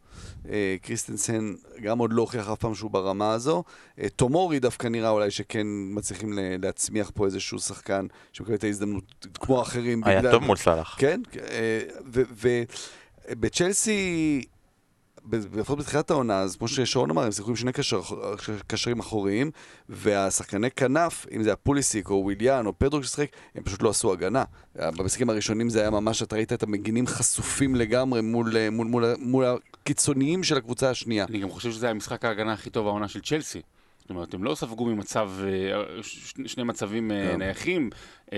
אה, 0.49 0.75
קריסטנסן 0.81 1.53
גם 1.81 1.97
עוד 1.99 2.13
לא 2.13 2.21
הוכיח 2.21 2.49
אף 2.49 2.57
פעם 2.59 2.75
שהוא 2.75 2.91
ברמה 2.91 3.33
הזו. 3.33 3.63
אה, 3.99 4.09
תומורי 4.09 4.59
דווקא 4.59 4.87
נראה 4.87 5.09
אולי 5.09 5.31
שכן 5.31 5.67
מצליחים 5.67 6.29
להצמיח 6.61 7.11
פה 7.15 7.25
איזשהו 7.25 7.59
שחקן 7.59 8.05
שמקבל 8.33 8.55
את 8.55 8.63
ההזדמנות 8.63 9.27
כמו 9.39 9.61
אחרים. 9.61 10.03
היה 10.03 10.19
בגלל- 10.19 10.31
טוב 10.31 10.43
מול 10.43 10.57
סאלח. 10.57 10.95
כן, 10.99 11.21
ובצ'לסי, 13.29 14.41
לפחות 15.31 15.79
בתחילת 15.79 16.11
העונה, 16.11 16.39
אז 16.39 16.55
כמו 16.55 16.67
ששרון 16.67 17.09
אמר, 17.09 17.23
הם 17.23 17.31
שיחקו 17.31 17.49
עם 17.49 17.55
שני 17.55 17.71
קשר, 17.71 18.01
קשרים 18.67 18.99
אחוריים, 18.99 19.51
והשחקני 19.89 20.71
כנף, 20.71 21.25
אם 21.31 21.43
זה 21.43 21.53
הפוליסיק 21.53 22.09
או 22.09 22.15
וויליאן 22.15 22.65
או 22.65 22.79
פדרו 22.79 23.03
ששיחק, 23.03 23.27
הם 23.55 23.63
פשוט 23.63 23.81
לא 23.81 23.89
עשו 23.89 24.13
הגנה. 24.13 24.43
במשחקים 24.75 25.29
הראשונים 25.29 25.69
זה 25.69 25.81
היה 25.81 25.89
ממש, 25.89 26.23
אתה 26.23 26.35
ראית 26.35 26.53
את 26.53 26.63
המגינים 26.63 27.07
חשופים 27.07 27.75
לגמרי 27.75 28.21
מול, 28.21 28.69
מול, 28.71 28.87
מול, 28.87 29.15
מול 29.19 29.45
הקיצוניים 29.73 30.43
של 30.43 30.57
הקבוצה 30.57 30.89
השנייה. 30.89 31.25
אני 31.29 31.39
גם 31.39 31.49
חושב 31.49 31.71
שזה 31.71 31.89
המשחק 31.89 32.25
ההגנה 32.25 32.53
הכי 32.53 32.69
טוב 32.69 32.87
העונה 32.87 33.07
של 33.07 33.21
צ'לסי. 33.21 33.61
אומרת, 34.15 34.33
הם 34.33 34.43
לא 34.43 34.55
ספגו 34.55 34.85
ממצב, 34.85 35.31
אה, 35.43 35.81
שני 36.45 36.63
מצבים 36.63 37.11
אה, 37.11 37.27
כן. 37.31 37.37
נייחים, 37.39 37.89
אה, 38.33 38.37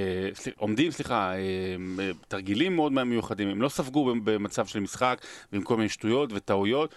עומדים, 0.58 0.92
סליחה, 0.92 1.34
תרגילים 2.28 2.76
מאוד 2.76 2.92
מיוחדים, 2.92 3.48
הם 3.48 3.62
לא 3.62 3.70
ספגו 3.70 4.06
במ- 4.06 4.22
במצב 4.24 4.66
של 4.66 4.80
משחק, 4.80 5.22
ועם 5.54 5.62
כל 5.62 5.78
מיני 5.78 5.90
שטויות 5.90 6.30
וטעויות, 6.34 6.96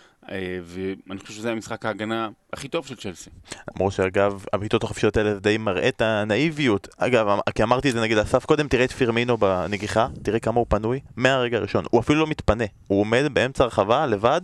ואני 0.64 1.21
חושב 1.21 1.35
שזה 1.35 1.50
המשחק 1.52 1.87
ההגנה 1.87 2.28
הכי 2.52 2.68
טוב 2.68 2.87
של 2.87 2.97
צ'לסי. 2.97 3.30
למרות 3.76 3.92
שאגב, 3.92 4.45
הבעיטות 4.52 4.85
החופשיות 4.85 5.16
האלה 5.16 5.35
די 5.35 5.59
מראה 5.59 5.88
את 5.88 6.00
הנאיביות. 6.00 6.88
אגב, 6.97 7.28
אמ- 7.28 7.40
כי 7.54 7.62
אמרתי 7.62 7.88
את 7.88 7.95
זה 7.95 8.00
נגיד 8.00 8.18
אסף 8.18 8.45
קודם, 8.45 8.68
תראה 8.68 8.85
את 8.85 8.92
פירמינו 8.92 9.37
בנגיחה, 9.37 10.09
תראה 10.23 10.38
כמה 10.38 10.59
הוא 10.59 10.66
פנוי, 10.68 11.00
מהרגע 11.16 11.56
הראשון. 11.56 11.85
הוא 11.90 12.00
אפילו 12.00 12.21
לא 12.21 12.26
מתפנה, 12.26 12.64
הוא 12.87 13.00
עומד 13.00 13.25
באמצע 13.33 13.64
הרחבה 13.64 14.06
לבד, 14.06 14.40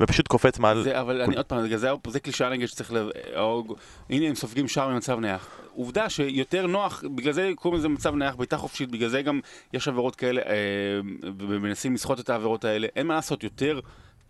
ופשוט 0.00 0.28
קופץ 0.28 0.58
מעל... 0.58 0.82
זה, 0.82 1.00
אבל 1.00 1.22
אני 1.22 1.36
עוד 1.36 1.46
פעם, 1.46 1.68
זה 1.68 1.88
זה 2.08 2.20
קלישאה 2.20 2.50
נגיד 2.50 2.68
שצריך 2.68 2.92
ל... 2.92 3.10
או- 3.36 3.76
הנה 4.10 4.26
הם 4.26 4.34
סופגים 4.34 4.68
שער 4.68 4.88
ממצב 4.88 5.18
נייח. 5.20 5.48
עובדה 5.74 6.10
שיותר 6.10 6.66
נוח, 6.66 7.04
בגלל 7.14 7.32
זה 7.32 7.50
קוראים 7.56 7.78
לזה 7.78 7.88
מצב 7.88 8.14
נייח, 8.14 8.34
בעיטה 8.34 8.56
חופשית, 8.56 8.90
בגלל 8.90 9.08
זה 9.08 9.22
גם 9.22 9.40
יש 9.72 9.88
עבירות 9.88 10.16
כאלה, 10.16 10.40
אה, 10.40 10.52
ומנסים 11.38 11.94
לסחוט 11.94 12.20
את 12.20 12.30
העבירות 12.30 12.64
האלה. 12.64 12.86
אין 12.96 13.06
מה 13.06 13.14
לעשות, 13.14 13.44
יותר, 13.44 13.80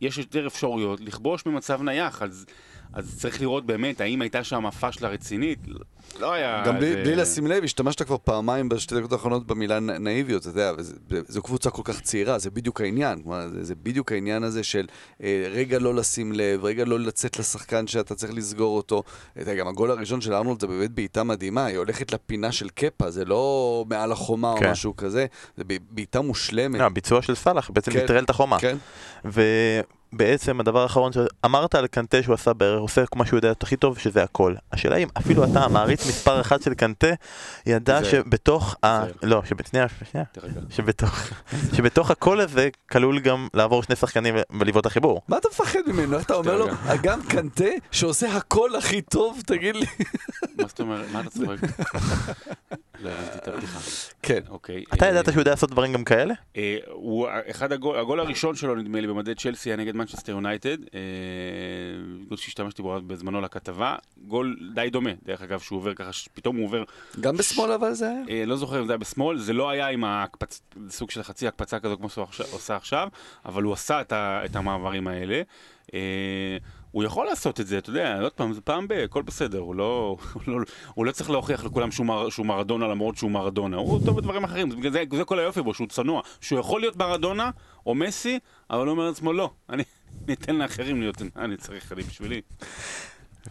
יש 0.00 0.18
יותר 0.18 0.46
אפשרויות 0.46 1.00
לכבוש 1.00 1.46
ממצב 1.46 1.82
נייח, 1.82 2.22
אז, 2.22 2.46
אז 2.92 3.18
צריך 3.18 3.40
לראות 3.40 3.66
באמת 3.66 4.00
האם 4.00 4.22
הייתה 4.22 4.44
שם 4.44 4.70
פאשלה 4.70 5.08
רצינית. 5.08 5.58
לא 6.20 6.32
היה... 6.32 6.62
גם 6.66 6.76
בלי, 6.78 6.92
זה- 6.92 7.02
בלי 7.04 7.16
לשים 7.16 7.46
לב, 7.46 7.64
השתמשת 7.64 8.02
כבר 8.02 8.16
פעמיים 8.24 8.68
בשתי 8.68 8.94
דקות 8.94 9.12
האחרונות 9.12 9.46
במילה 9.46 9.80
נאיביות, 9.80 10.42
אתה 10.42 10.50
יודע, 10.50 10.72
זו 11.28 11.42
קבוצה 11.42 11.70
כל 11.70 11.82
כך 11.84 12.00
צעירה, 12.00 12.38
זה 12.38 12.50
בדיוק 12.50 12.80
העניין. 12.80 13.22
כלומר, 13.22 13.48
זה, 13.48 13.64
זה 13.64 13.74
בדיוק 13.74 14.12
העניין 14.12 14.42
הזה 14.42 14.62
של 14.62 14.86
אה, 15.22 15.46
רגע 15.50 15.78
לא 15.78 15.94
לשים 15.94 16.32
לב, 16.32 16.64
רגע 16.64 16.84
לא 16.84 17.00
לצאת 17.00 17.38
לשחקן 17.38 17.86
שאתה 17.86 18.14
צריך 18.14 18.32
לסגור 18.34 18.76
אותו. 18.76 19.02
אתה 19.32 19.42
יודע, 19.42 19.54
גם 19.54 19.68
הגול 19.68 19.90
הראשון 19.90 20.20
של 20.20 20.34
ארנולד 20.34 20.60
זה 20.60 20.66
באמת 20.66 20.90
בעיטה 20.90 21.24
מדהימה, 21.24 21.64
היא 21.64 21.78
הולכת 21.78 22.12
לפינה 22.12 22.52
של 22.52 22.68
קפה, 22.68 23.10
זה 23.10 23.24
לא 23.24 23.84
מעל 23.88 24.12
החומה 24.12 24.54
כן. 24.58 24.66
או 24.66 24.70
משהו 24.70 24.96
כזה, 24.96 25.26
זה 25.56 25.64
בעיטה 25.90 26.20
מושלמת. 26.20 26.80
לא, 26.80 26.84
הביצוע 26.84 27.22
של 27.22 27.34
סאלח 27.34 27.70
בעצם 27.70 27.92
כן, 27.92 28.04
נטרל 28.04 28.24
את 28.24 28.30
החומה. 28.30 28.58
כן, 28.60 28.76
ובעצם 30.14 30.60
הדבר 30.60 30.82
האחרון 30.82 31.12
שאמרת 31.12 31.74
על 31.74 31.86
קנטה 31.86 32.22
שהוא 32.22 32.34
עשה 32.34 32.52
בערך, 32.52 32.80
עושה 32.80 33.06
כמו 33.06 33.26
שהוא 33.26 33.38
יודע 33.38 33.52
הכי 33.62 33.76
טוב, 33.76 33.98
שזה 33.98 34.22
הכל. 34.22 34.54
השאלה 34.72 34.96
אם 34.96 35.08
אפילו 35.18 35.44
אתה, 35.44 35.64
המעריץ 35.64 36.06
מספר 36.06 36.40
אחת 36.40 36.62
של 36.62 36.74
קנטה, 36.74 37.06
ידע 37.66 38.04
שבתוך 38.04 38.76
ה... 38.84 39.04
לא, 39.22 39.42
שנייה, 39.70 39.86
שנייה. 40.10 40.26
שבתוך, 40.70 41.30
שבתוך 41.72 42.10
הקול 42.10 42.40
הזה 42.40 42.68
כלול 42.90 43.20
גם 43.20 43.48
לעבור 43.54 43.82
שני 43.82 43.96
שחקנים 43.96 44.34
ולבעוט 44.60 44.86
החיבור. 44.86 45.22
מה 45.28 45.38
אתה 45.38 45.48
מפחד 45.48 45.78
ממנו? 45.86 46.20
אתה 46.20 46.34
אומר 46.34 46.56
לו, 46.56 46.66
אגם 46.86 47.22
קנטה 47.22 47.64
שעושה 47.90 48.36
הכל 48.36 48.76
הכי 48.76 49.00
טוב, 49.02 49.40
תגיד 49.46 49.76
לי. 49.76 49.86
מה 50.58 50.68
זאת 50.68 50.80
אומרת? 50.80 51.06
מה 51.12 51.20
אתה 51.20 51.30
צוחק? 51.30 51.56
לא 53.04 53.10
הבנתי 53.10 53.38
את 53.38 53.48
הפתיחה. 53.48 53.78
כן. 54.22 54.40
אוקיי. 54.48 54.84
אתה 54.94 55.04
אה, 55.04 55.10
ידעת 55.10 55.24
שהוא 55.24 55.40
יודע 55.40 55.50
לעשות 55.50 55.70
דברים 55.70 55.92
גם 55.92 56.04
כאלה? 56.04 56.34
אה, 56.56 56.78
הוא, 56.88 57.28
אחד 57.50 57.72
הגול, 57.72 57.98
הגול 57.98 58.20
הראשון 58.20 58.54
שלו 58.54 58.74
נדמה 58.74 59.00
לי 59.00 59.06
במדי 59.06 59.34
צ'לסי 59.34 59.70
היה 59.70 59.76
נגד 59.76 59.96
מנצ'סטר 59.96 60.32
יונייטד, 60.32 60.76
אה, 60.94 61.00
גול 62.28 62.38
שהשתמשתי 62.38 62.82
בו 62.82 63.00
בזמנו 63.06 63.40
לכתבה, 63.40 63.96
גול 64.26 64.70
די 64.74 64.90
דומה, 64.90 65.10
דרך 65.24 65.42
אגב, 65.42 65.60
שהוא 65.60 65.76
עובר 65.76 65.94
ככה, 65.94 66.10
פתאום 66.34 66.56
הוא 66.56 66.64
עובר, 66.64 66.84
גם 67.20 67.36
בשמאל 67.36 67.72
אבל 67.72 67.92
זה 67.92 68.10
היה? 68.28 68.46
לא 68.46 68.56
זוכר 68.56 68.80
אם 68.80 68.86
זה 68.86 68.92
היה 68.92 68.98
בשמאל, 68.98 69.38
זה 69.38 69.52
לא 69.52 69.70
היה 69.70 69.88
עם. 69.88 70.04
סוג 70.88 71.10
של 71.10 71.22
חצי 71.22 71.48
הקפצה 71.48 71.80
כזו 71.80 71.96
כמו 71.96 72.08
שהוא 72.08 72.26
עושה 72.52 72.76
עכשיו, 72.76 73.08
אבל 73.44 73.62
הוא 73.62 73.72
עשה 73.72 74.00
את 74.12 74.56
המעברים 74.56 75.06
האלה. 75.06 75.42
הוא 76.94 77.04
יכול 77.04 77.26
לעשות 77.26 77.60
את 77.60 77.66
זה, 77.66 77.78
אתה 77.78 77.90
יודע, 77.90 78.20
עוד 78.20 78.32
פעם, 78.32 78.52
זה 78.52 78.60
פעם 78.60 78.88
ב... 78.88 78.92
הכל 78.92 79.22
בסדר, 79.22 79.58
הוא 79.58 79.74
לא, 79.74 80.16
הוא 80.32 80.42
לא, 80.46 80.58
הוא 80.94 81.06
לא 81.06 81.12
צריך 81.12 81.30
להוכיח 81.30 81.64
לכולם 81.64 81.90
שהוא, 81.90 82.06
מר, 82.06 82.30
שהוא 82.30 82.46
מרדונה 82.46 82.86
למרות 82.86 83.16
שהוא 83.16 83.30
מרדונה, 83.30 83.76
הוא 83.76 84.00
טוב 84.06 84.16
בדברים 84.16 84.44
אחרים, 84.44 84.70
זה, 84.70 84.90
זה, 84.90 85.02
זה 85.16 85.24
כל 85.24 85.38
היופי 85.38 85.62
בו, 85.62 85.74
שהוא 85.74 85.88
צנוע, 85.88 86.22
שהוא 86.40 86.60
יכול 86.60 86.80
להיות 86.80 86.96
מרדונה 86.96 87.50
או 87.86 87.94
מסי, 87.94 88.38
אבל 88.70 88.86
הוא 88.86 88.90
אומר 88.90 89.08
לעצמו 89.08 89.32
לא, 89.32 89.50
אני 89.68 89.82
ניתן 90.28 90.56
לאחרים 90.56 91.00
להיות, 91.00 91.22
אני 91.36 91.56
צריך, 91.56 91.92
אני 91.92 92.02
בשבילי. 92.02 92.40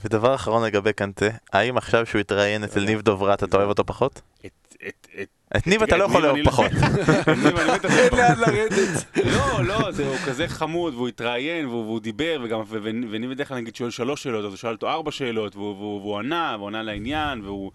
ודבר 0.04 0.36
אחרון 0.36 0.64
לגבי 0.64 0.94
קנטה, 0.94 1.26
האם 1.54 1.78
עכשיו 1.78 2.06
שהוא 2.06 2.20
התראיין 2.20 2.64
אצל 2.64 2.86
ניב 2.86 3.02
דוברת 3.02 3.44
אתה 3.44 3.58
אוהב 3.58 3.70
אותו 3.70 3.86
פחות? 3.86 4.22
את, 4.46 4.76
את, 4.88 5.08
את, 5.22 5.30
את 5.58 5.68
ניב 5.68 5.84
אתה 5.84 5.98
לא 5.98 6.04
יכול 6.04 6.22
לאהוב 6.22 6.36
אני 6.36 6.46
פחות. 6.46 6.72
מת 7.74 7.86
אין. 7.86 8.14
לאן 8.14 8.40
לרדת. 8.40 9.18
לא, 9.26 9.66
לא, 9.66 9.92
זה, 9.92 10.08
הוא 10.08 10.18
כזה 10.26 10.48
חמוד, 10.48 10.94
והוא 10.94 11.08
התראיין, 11.08 11.66
והוא, 11.66 12.00
דיבר, 12.00 12.46
וניב 12.70 13.32
בדרך 13.32 13.48
כלל 13.48 13.58
נגיד 13.58 13.76
שואל 13.76 13.90
שלוש 13.90 14.24
שאלות, 14.24 14.46
אז 14.46 14.52
הוא 14.52 14.58
שאל 14.58 14.72
אותו 14.72 14.90
ארבע 14.90 15.12
שאלות, 15.12 15.56
והוא, 15.56 16.20
ענה, 16.20 16.56
והוא 16.58 16.68
ענה 16.68 16.84
לעניין, 16.84 17.42
והוא... 17.42 17.72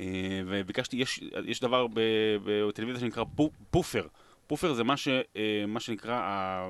אה, 0.00 0.06
וביקשתי, 0.46 0.96
יש, 0.96 1.20
יש 1.44 1.60
דבר 1.60 1.86
ב- 1.86 2.36
בטלוויזיה 2.44 3.00
שנקרא 3.00 3.24
פו, 3.36 3.50
פופר. 3.70 4.06
פופר 4.46 4.74
זה 4.74 4.84
מה, 4.84 4.96
ש, 4.96 5.08
אה, 5.08 5.64
מה 5.68 5.80
שנקרא... 5.80 6.60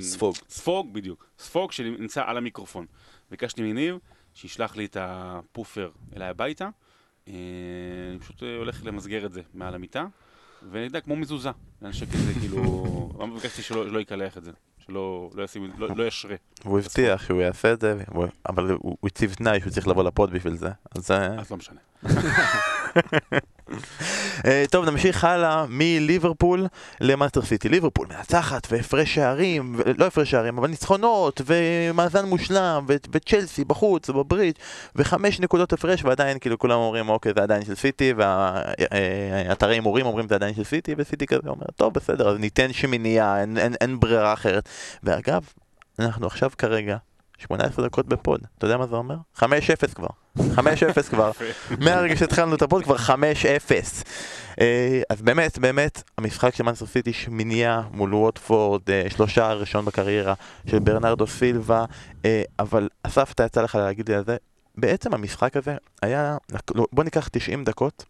ספוג. 0.00 0.34
ספוג, 0.48 0.94
בדיוק. 0.94 1.26
ספוג 1.38 1.72
שנמצא 1.72 2.22
על 2.26 2.36
המיקרופון. 2.36 2.86
ביקשתי 3.30 3.62
מניב 3.62 3.98
שישלח 4.34 4.76
לי 4.76 4.84
את 4.84 4.96
הפופר 5.00 5.90
אליי 6.16 6.28
הביתה. 6.28 6.68
אה, 7.28 7.34
אני 8.10 8.18
פשוט 8.18 8.42
אה, 8.42 8.56
הולך 8.56 8.80
למסגר 8.84 9.26
את 9.26 9.32
זה 9.32 9.42
מעל 9.54 9.74
המיטה, 9.74 10.06
ואני 10.70 10.84
יודע, 10.84 11.00
כמו 11.00 11.16
מזוזה. 11.16 11.50
לנשק 11.82 12.06
את 12.14 12.20
זה, 12.20 12.40
כאילו... 12.40 12.62
לא 13.18 13.40
שלא 13.40 13.88
שלא 13.88 13.98
יקלח 13.98 14.38
את 14.38 14.44
זה. 14.44 14.50
שלא 14.86 15.30
לא 15.34 15.42
ישים, 15.42 15.70
לא, 15.78 15.88
לא 15.96 16.04
ישרה. 16.04 16.34
והוא 16.64 16.78
הבטיח 16.78 17.22
שהוא 17.22 17.40
יעשה 17.40 17.72
את 17.72 17.80
זה, 17.80 17.96
אבל 18.48 18.70
הוא 18.78 18.96
הציב 19.04 19.34
תנאי 19.34 19.60
שהוא 19.60 19.72
צריך 19.72 19.88
לבוא 19.88 20.04
לפוד 20.04 20.30
בשביל 20.30 20.56
זה. 20.56 20.68
אז 20.94 21.10
אה, 21.10 21.40
אז 21.40 21.50
לא 21.50 21.56
משנה. 21.56 21.80
אה, 24.46 24.64
טוב, 24.70 24.84
נמשיך 24.84 25.24
הלאה 25.24 25.64
מליברפול 25.68 26.66
למנצ'סטר 27.00 27.42
סיטי. 27.42 27.68
ליברפול 27.68 28.08
מנצחת 28.08 28.66
והפרש 28.70 29.14
שערים, 29.14 29.80
לא 29.98 30.04
הפרש 30.04 30.30
שערים, 30.30 30.58
אבל 30.58 30.68
ניצחונות, 30.68 31.40
ומאזן 31.46 32.24
מושלם, 32.24 32.86
וצ'לסי 32.88 33.64
בחוץ, 33.64 34.08
ובברידג', 34.08 34.54
וחמש 34.96 35.40
נקודות 35.40 35.72
הפרש, 35.72 36.04
ועדיין 36.04 36.38
כאילו 36.38 36.58
כולם 36.58 36.78
אומרים, 36.78 37.08
אוקיי, 37.08 37.32
זה 37.36 37.42
עדיין 37.42 37.64
של 37.64 37.74
סיטי, 37.74 38.12
והאתרי 38.16 39.74
הימורים 39.74 40.06
אומרים, 40.06 40.28
זה 40.28 40.34
עדיין 40.34 40.54
של 40.54 40.64
סיטי, 40.64 40.94
וסיטי 40.98 41.26
כזה 41.26 41.48
אומר, 41.48 41.66
טוב, 41.76 41.94
בסדר, 41.94 42.28
אז 42.28 42.38
ניתן 42.38 42.72
שמינייה, 42.72 43.40
אין, 43.40 43.58
אין, 43.58 43.74
אין 43.80 44.00
ברירה 44.00 44.32
אחרת. 44.32 44.68
ואגב, 45.02 45.44
אנחנו 45.98 46.26
עכשיו 46.26 46.50
כרגע 46.58 46.96
18 47.38 47.86
דקות 47.86 48.06
בפוד, 48.06 48.40
אתה 48.58 48.66
יודע 48.66 48.76
מה 48.76 48.86
זה 48.86 48.96
אומר? 48.96 49.16
5-0 49.36 49.42
כבר. 49.94 50.08
5-0 50.38 51.02
כבר. 51.10 51.30
מהרגע 51.84 52.16
שהתחלנו 52.16 52.54
את 52.54 52.62
הפוד 52.62 52.84
כבר 52.84 52.96
5-0. 52.96 53.10
אה, 54.60 55.02
אז 55.10 55.22
באמת, 55.22 55.58
באמת, 55.58 56.02
המשחק 56.18 56.54
של 56.54 56.64
מנצ'סטר 56.64 56.86
סיטי 56.86 57.12
שמיניה 57.12 57.82
מול 57.92 58.14
ווטפורד, 58.14 58.90
אה, 58.90 59.06
שלושער 59.08 59.52
ראשון 59.52 59.84
בקריירה 59.84 60.34
של 60.66 60.78
ברנרדו 60.78 61.26
סילבה, 61.26 61.84
אה, 62.24 62.42
אבל 62.58 62.88
אסף, 63.02 63.32
אתה 63.32 63.44
יצא 63.44 63.62
לך 63.62 63.74
להגיד 63.74 64.08
לי 64.08 64.14
על 64.14 64.24
זה, 64.24 64.36
בעצם 64.74 65.14
המשחק 65.14 65.56
הזה 65.56 65.76
היה, 66.02 66.36
בוא 66.92 67.04
ניקח 67.04 67.28
90 67.32 67.64
דקות 67.64 68.04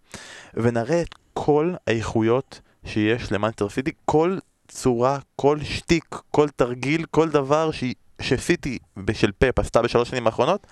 ונראה 0.55 1.03
את 1.03 1.15
כל 1.33 1.75
האיכויות 1.87 2.61
שיש 2.85 3.33
למנסטר 3.33 3.69
סיטי, 3.69 3.91
כל 4.05 4.39
צורה, 4.69 5.19
כל 5.37 5.59
שטיק, 5.63 6.05
כל 6.31 6.49
תרגיל, 6.49 7.05
כל 7.11 7.29
דבר 7.29 7.71
ש... 7.71 7.85
שסיטי 8.21 8.79
של 9.13 9.33
פפ 9.39 9.59
עשתה 9.59 9.83
בשלוש 9.83 10.09
שנים 10.09 10.27
האחרונות, 10.27 10.67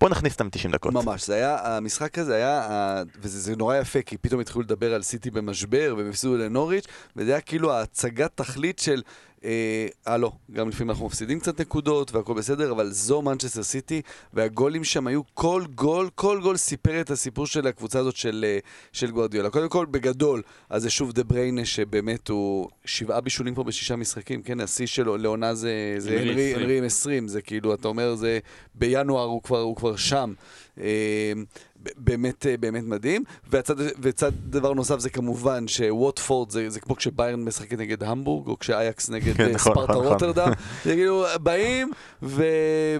בוא 0.00 0.08
נכניס 0.08 0.32
אותם 0.32 0.48
90 0.50 0.72
דקות. 0.72 0.92
ממש, 0.92 1.26
זה 1.26 1.34
היה, 1.34 1.76
המשחק 1.76 2.18
הזה 2.18 2.34
היה, 2.34 3.02
וזה 3.20 3.40
זה 3.40 3.56
נורא 3.56 3.76
יפה, 3.76 4.02
כי 4.02 4.18
פתאום 4.18 4.40
התחילו 4.40 4.62
לדבר 4.62 4.94
על 4.94 5.02
סיטי 5.02 5.30
במשבר, 5.30 5.94
והם 5.96 6.08
הפסידו 6.08 6.36
לנוריץ', 6.36 6.86
וזה 7.16 7.30
היה 7.30 7.40
כאילו 7.40 7.72
ההצגת 7.72 8.30
תכלית 8.34 8.78
של, 8.78 9.02
אה, 9.44 9.86
אה 10.08 10.16
לא, 10.16 10.32
גם 10.52 10.68
לפעמים 10.68 10.90
אנחנו 10.90 11.06
מפסידים 11.06 11.40
קצת 11.40 11.60
נקודות 11.60 12.14
והכל 12.14 12.34
בסדר, 12.34 12.72
אבל 12.72 12.90
זו 12.90 13.22
מנצ'סטר 13.22 13.62
סיטי, 13.62 14.02
והגולים 14.32 14.84
שם 14.84 15.06
היו, 15.06 15.20
כל 15.34 15.62
גול, 15.74 16.08
כל 16.14 16.40
גול 16.42 16.56
סיפר 16.56 17.00
את 17.00 17.10
הסיפור 17.10 17.46
של 17.46 17.66
הקבוצה 17.66 17.98
הזאת 17.98 18.16
של, 18.16 18.44
אה, 18.48 18.58
של 18.92 19.10
גוארדיולה. 19.10 19.50
קודם 19.50 19.68
כל, 19.68 19.86
בגדול, 19.86 20.42
אז 20.70 20.82
זה 20.82 20.90
שוב 20.90 21.12
דה 21.12 21.24
בריינה, 21.24 21.64
שבאמת 21.64 22.28
הוא 22.28 22.68
שבעה 22.84 23.20
בישולים 23.20 23.54
פה 23.54 23.64
בשישה 23.64 23.96
משחקים, 23.96 24.42
כן, 24.42 24.60
השיא 24.60 24.86
שלו 24.86 25.16
לעונה 25.16 25.54
זה, 25.54 25.94
זה 25.98 26.10
הנרי 26.10 26.30
הנרי, 26.30 26.50
20. 26.50 26.62
הנרי 26.62 26.78
עם 26.78 26.84
20, 26.84 27.28
זה 27.28 27.42
כאילו, 27.42 27.74
אתה 27.74 27.88
אומר, 27.88 28.14
זה 28.14 28.38
בינואר 28.74 29.24
הוא 29.24 29.42
כבר, 29.42 29.60
הוא 29.60 29.76
כבר 29.76 29.96
שם. 29.96 30.32
אה, 30.80 31.32
באמת, 31.96 32.46
אה, 32.46 32.56
באמת 32.56 32.84
מדהים. 32.84 33.24
והצד, 33.50 33.74
וצד 34.00 34.32
דבר 34.44 34.72
נוסף 34.72 34.98
זה 34.98 35.10
כמובן 35.10 35.68
שווטפורד 35.68 36.50
זה, 36.50 36.70
זה 36.70 36.80
כמו 36.80 36.96
כשביירן 36.96 37.44
משחקת 37.44 37.78
נגד 37.78 38.02
המבורג, 38.02 38.48
או 38.48 38.58
כשאייקס 38.58 39.10
נגד 39.10 39.36
כן, 39.36 39.44
אה, 39.44 39.52
נכון, 39.52 39.72
ספרטה 39.72 39.92
נכון, 39.92 40.04
נכון. 40.04 40.12
רוטרדם. 40.12 40.52
זה 40.84 40.94
כאילו, 40.94 41.24
באים 41.42 41.90
ו, 42.22 42.44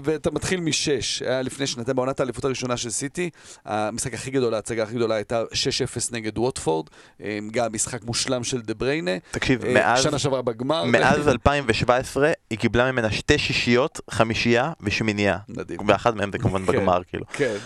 ואתה 0.04 0.30
מתחיל 0.30 0.60
משש. 0.60 1.22
היה 1.22 1.42
לפני 1.42 1.66
שנתיים 1.66 1.96
בעונת 1.96 2.20
האליפות 2.20 2.44
הראשונה 2.44 2.76
של 2.76 2.90
סיטי, 2.90 3.30
המשחק 3.64 4.14
הכי 4.14 4.30
גדול, 4.30 4.54
ההצגה 4.54 4.82
הכי 4.82 4.94
גדולה 4.94 5.14
הייתה 5.14 5.42
6-0 5.42 6.12
נגד 6.12 6.38
ווטפורד. 6.38 6.86
גם 7.50 7.72
משחק 7.72 8.04
מושלם 8.04 8.44
של 8.44 8.60
דה 8.60 8.74
בריינה. 8.74 9.10
תקשיב, 9.30 9.64
אה, 9.64 9.74
מאז... 9.74 10.02
שנה 10.02 10.18
שעברה 10.18 10.42
בגמר. 10.42 10.84
מאז 10.84 11.28
2017 11.28 12.32
היא 12.50 12.58
קיבלה 12.58 12.92
ממנה 12.92 13.10
שתי 13.10 13.38
שישיות, 13.38 14.00
חמישייה 14.10 14.72
ושמינייה. 14.80 15.38
מדהים. 15.48 15.80
ואחת 15.88 16.14
מהם 16.14 16.32
זה 16.32 16.38
כמובן 16.38 16.66
כן. 16.66 16.72
בגמר, 16.72 17.02
כאילו. 17.08 17.24
כן. 17.32 17.56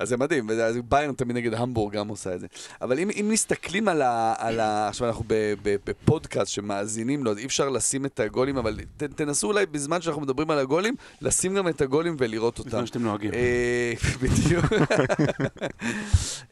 אז 0.00 0.08
זה 0.08 0.16
מדהים, 0.16 0.50
ביירן 0.88 1.14
תמיד 1.14 1.36
נגד 1.36 1.54
המבורג 1.54 1.92
גם 1.94 2.08
עושה 2.08 2.34
את 2.34 2.40
זה. 2.40 2.46
אבל 2.80 2.98
אם, 2.98 3.10
אם 3.20 3.28
מסתכלים 3.28 3.88
על 3.88 4.02
ה... 4.02 4.34
על 4.38 4.60
ה 4.60 4.88
עכשיו 4.88 5.08
אנחנו 5.08 5.24
בפודקאסט 5.64 6.52
שמאזינים 6.52 7.24
לו, 7.24 7.36
אי 7.36 7.46
אפשר 7.46 7.68
לשים 7.68 8.06
את 8.06 8.20
הגולים, 8.20 8.56
אבל 8.56 8.80
ת, 8.96 9.02
תנסו 9.02 9.46
אולי 9.46 9.66
בזמן 9.66 10.00
שאנחנו 10.00 10.22
מדברים 10.22 10.50
על 10.50 10.58
הגולים, 10.58 10.94
לשים 11.20 11.54
גם 11.54 11.68
את 11.68 11.80
הגולים 11.80 12.16
ולראות 12.18 12.58
אותם. 12.58 12.68
לפני 12.68 12.86
שאתם 12.86 13.02
נוהגים. 13.02 13.34
אה, 13.34 13.92
בדיוק. 14.22 14.64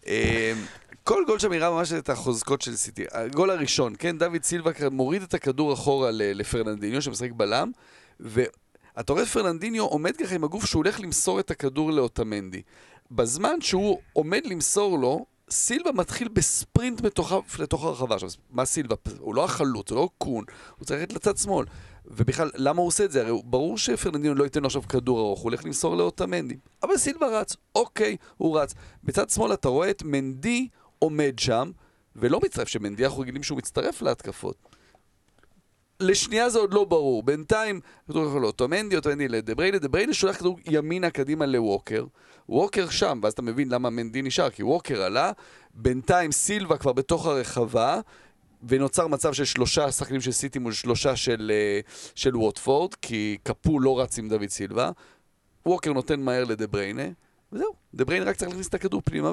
אה, 0.06 0.52
כל 1.04 1.22
גול 1.26 1.38
שם 1.38 1.52
הראה 1.52 1.70
ממש 1.70 1.92
את 1.92 2.08
החוזקות 2.08 2.62
של 2.62 2.76
סיטי. 2.76 3.04
הגול 3.12 3.50
הראשון, 3.50 3.94
כן, 3.98 4.18
דוד 4.18 4.42
סילבה 4.42 4.70
מוריד 4.90 5.22
את 5.22 5.34
הכדור 5.34 5.72
אחורה 5.72 6.10
לפרננדיניו 6.12 7.02
שמשחק 7.02 7.30
בלם, 7.32 7.70
ואתה 8.20 9.12
רואה 9.12 9.26
פרננדיניו 9.26 9.84
עומד 9.84 10.16
ככה 10.16 10.34
עם 10.34 10.44
הגוף 10.44 10.64
שהוא 10.64 10.80
הולך 10.84 11.00
למסור 11.00 11.40
את 11.40 11.50
הכדור 11.50 11.92
לאוטמנדי. 11.92 12.62
בזמן 13.10 13.60
שהוא 13.60 13.98
עומד 14.12 14.46
למסור 14.46 14.98
לו, 14.98 15.26
סילבה 15.50 15.92
מתחיל 15.92 16.28
בספרינט 16.28 17.00
בתוך, 17.00 17.32
לתוך 17.58 17.84
הרחבה. 17.84 18.14
עכשיו, 18.14 18.30
מה 18.50 18.64
סילבה? 18.64 18.96
הוא 19.18 19.34
לא 19.34 19.44
החלוץ, 19.44 19.90
הוא 19.90 19.96
לא 19.96 20.08
קון, 20.18 20.44
הוא 20.78 20.84
צריך 20.86 21.00
ללכת 21.00 21.12
לצד 21.12 21.36
שמאל. 21.36 21.66
ובכלל, 22.06 22.50
למה 22.54 22.80
הוא 22.80 22.88
עושה 22.88 23.04
את 23.04 23.12
זה? 23.12 23.20
הרי 23.20 23.42
ברור 23.44 23.78
שפרננדינו 23.78 24.34
לא 24.34 24.44
ייתן 24.44 24.60
לו 24.60 24.66
עכשיו 24.66 24.82
כדור 24.82 25.20
ארוך, 25.20 25.40
הוא 25.40 25.44
הולך 25.44 25.64
למסור 25.64 25.96
לאוטמנדי. 25.96 26.56
אבל 26.82 26.96
סילבה 26.96 27.40
רץ, 27.40 27.56
אוקיי, 27.74 28.16
הוא 28.36 28.58
רץ. 28.58 28.74
בצד 29.04 29.30
שמאל 29.30 29.52
אתה 29.52 29.68
רואה 29.68 29.90
את 29.90 30.02
מנדי 30.02 30.68
עומד 30.98 31.38
שם, 31.38 31.70
ולא 32.16 32.40
מצטרף, 32.44 32.68
שמנדי 32.68 33.04
אנחנו 33.04 33.20
רגילים 33.20 33.42
שהוא 33.42 33.58
מצטרף 33.58 34.02
להתקפות. 34.02 34.56
לשנייה 36.00 36.50
זה 36.50 36.58
עוד 36.58 36.74
לא 36.74 36.84
ברור. 36.84 37.22
בינתיים, 37.22 37.80
כדור 38.08 38.26
יכול 38.26 38.42
לאוטומנדי, 38.42 38.96
אוטומנדי 38.96 39.28
לדבריינה, 39.28 39.78
דבריינה 39.78 40.14
שולח 40.14 40.38
כדור 40.38 40.58
ימינה 40.66 41.10
קדימה 41.10 41.46
לווקר. 41.46 42.04
ווקר 42.48 42.90
שם, 42.90 43.20
ואז 43.22 43.32
אתה 43.32 43.42
מבין 43.42 43.68
למה 43.68 43.90
מנדי 43.90 44.22
נשאר, 44.22 44.50
כי 44.50 44.62
ווקר 44.62 45.02
עלה, 45.02 45.32
בינתיים 45.74 46.32
סילבה 46.32 46.76
כבר 46.76 46.92
בתוך 46.92 47.26
הרחבה, 47.26 48.00
ונוצר 48.68 49.06
מצב 49.06 49.32
של 49.32 49.44
שלושה 49.44 49.92
שחקנים 49.92 50.20
של 50.20 50.32
סיטי 50.32 50.58
מול 50.58 50.72
שלושה 50.72 51.16
של, 51.16 51.52
אה, 51.54 51.80
של 52.14 52.36
ווטפורד, 52.36 52.94
כי 52.94 53.38
קפו 53.42 53.80
לא 53.80 54.00
רץ 54.00 54.18
עם 54.18 54.28
דוד 54.28 54.48
סילבה. 54.48 54.90
ווקר 55.66 55.92
נותן 55.92 56.20
מהר 56.20 56.44
לדבריינה, 56.44 57.02
וזהו. 57.52 57.72
דבריינה 57.94 58.26
רק 58.30 58.36
צריך 58.36 58.48
להכניס 58.48 58.68
את 58.68 58.74
הכדור 58.74 59.02
פנימה, 59.04 59.32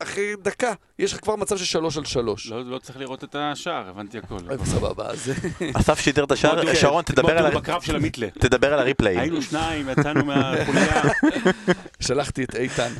ואחרי 0.00 0.34
דקה 0.42 0.72
יש 0.98 1.12
לך 1.12 1.20
כבר 1.20 1.36
מצב 1.36 1.56
של 1.56 1.64
שלוש 1.64 1.96
על 1.96 2.04
שלוש. 2.04 2.50
לא 2.50 2.64
לא 2.64 2.78
צריך 2.78 2.98
לראות 2.98 3.24
את 3.24 3.34
השער, 3.34 3.88
הבנתי 3.88 4.18
הכל. 4.18 4.38
סבבה, 4.64 5.06
אז... 5.06 5.32
אסף 5.74 6.00
שידר 6.00 6.24
את 6.24 6.32
השער, 6.32 6.74
שרון, 6.74 7.04
תדבר 7.04 7.38
על 7.38 7.54
בקרב 7.54 7.82
של 7.82 7.96
המיתלה. 7.96 8.30
תדבר 8.30 8.72
על 8.72 8.78
הריפליי. 8.78 9.18
היינו 9.18 9.42
שניים, 9.42 9.88
יצאנו 9.88 10.24
מהחוליה. 10.24 11.02
שלחתי 12.00 12.44
את 12.44 12.54
איתן, 12.54 12.92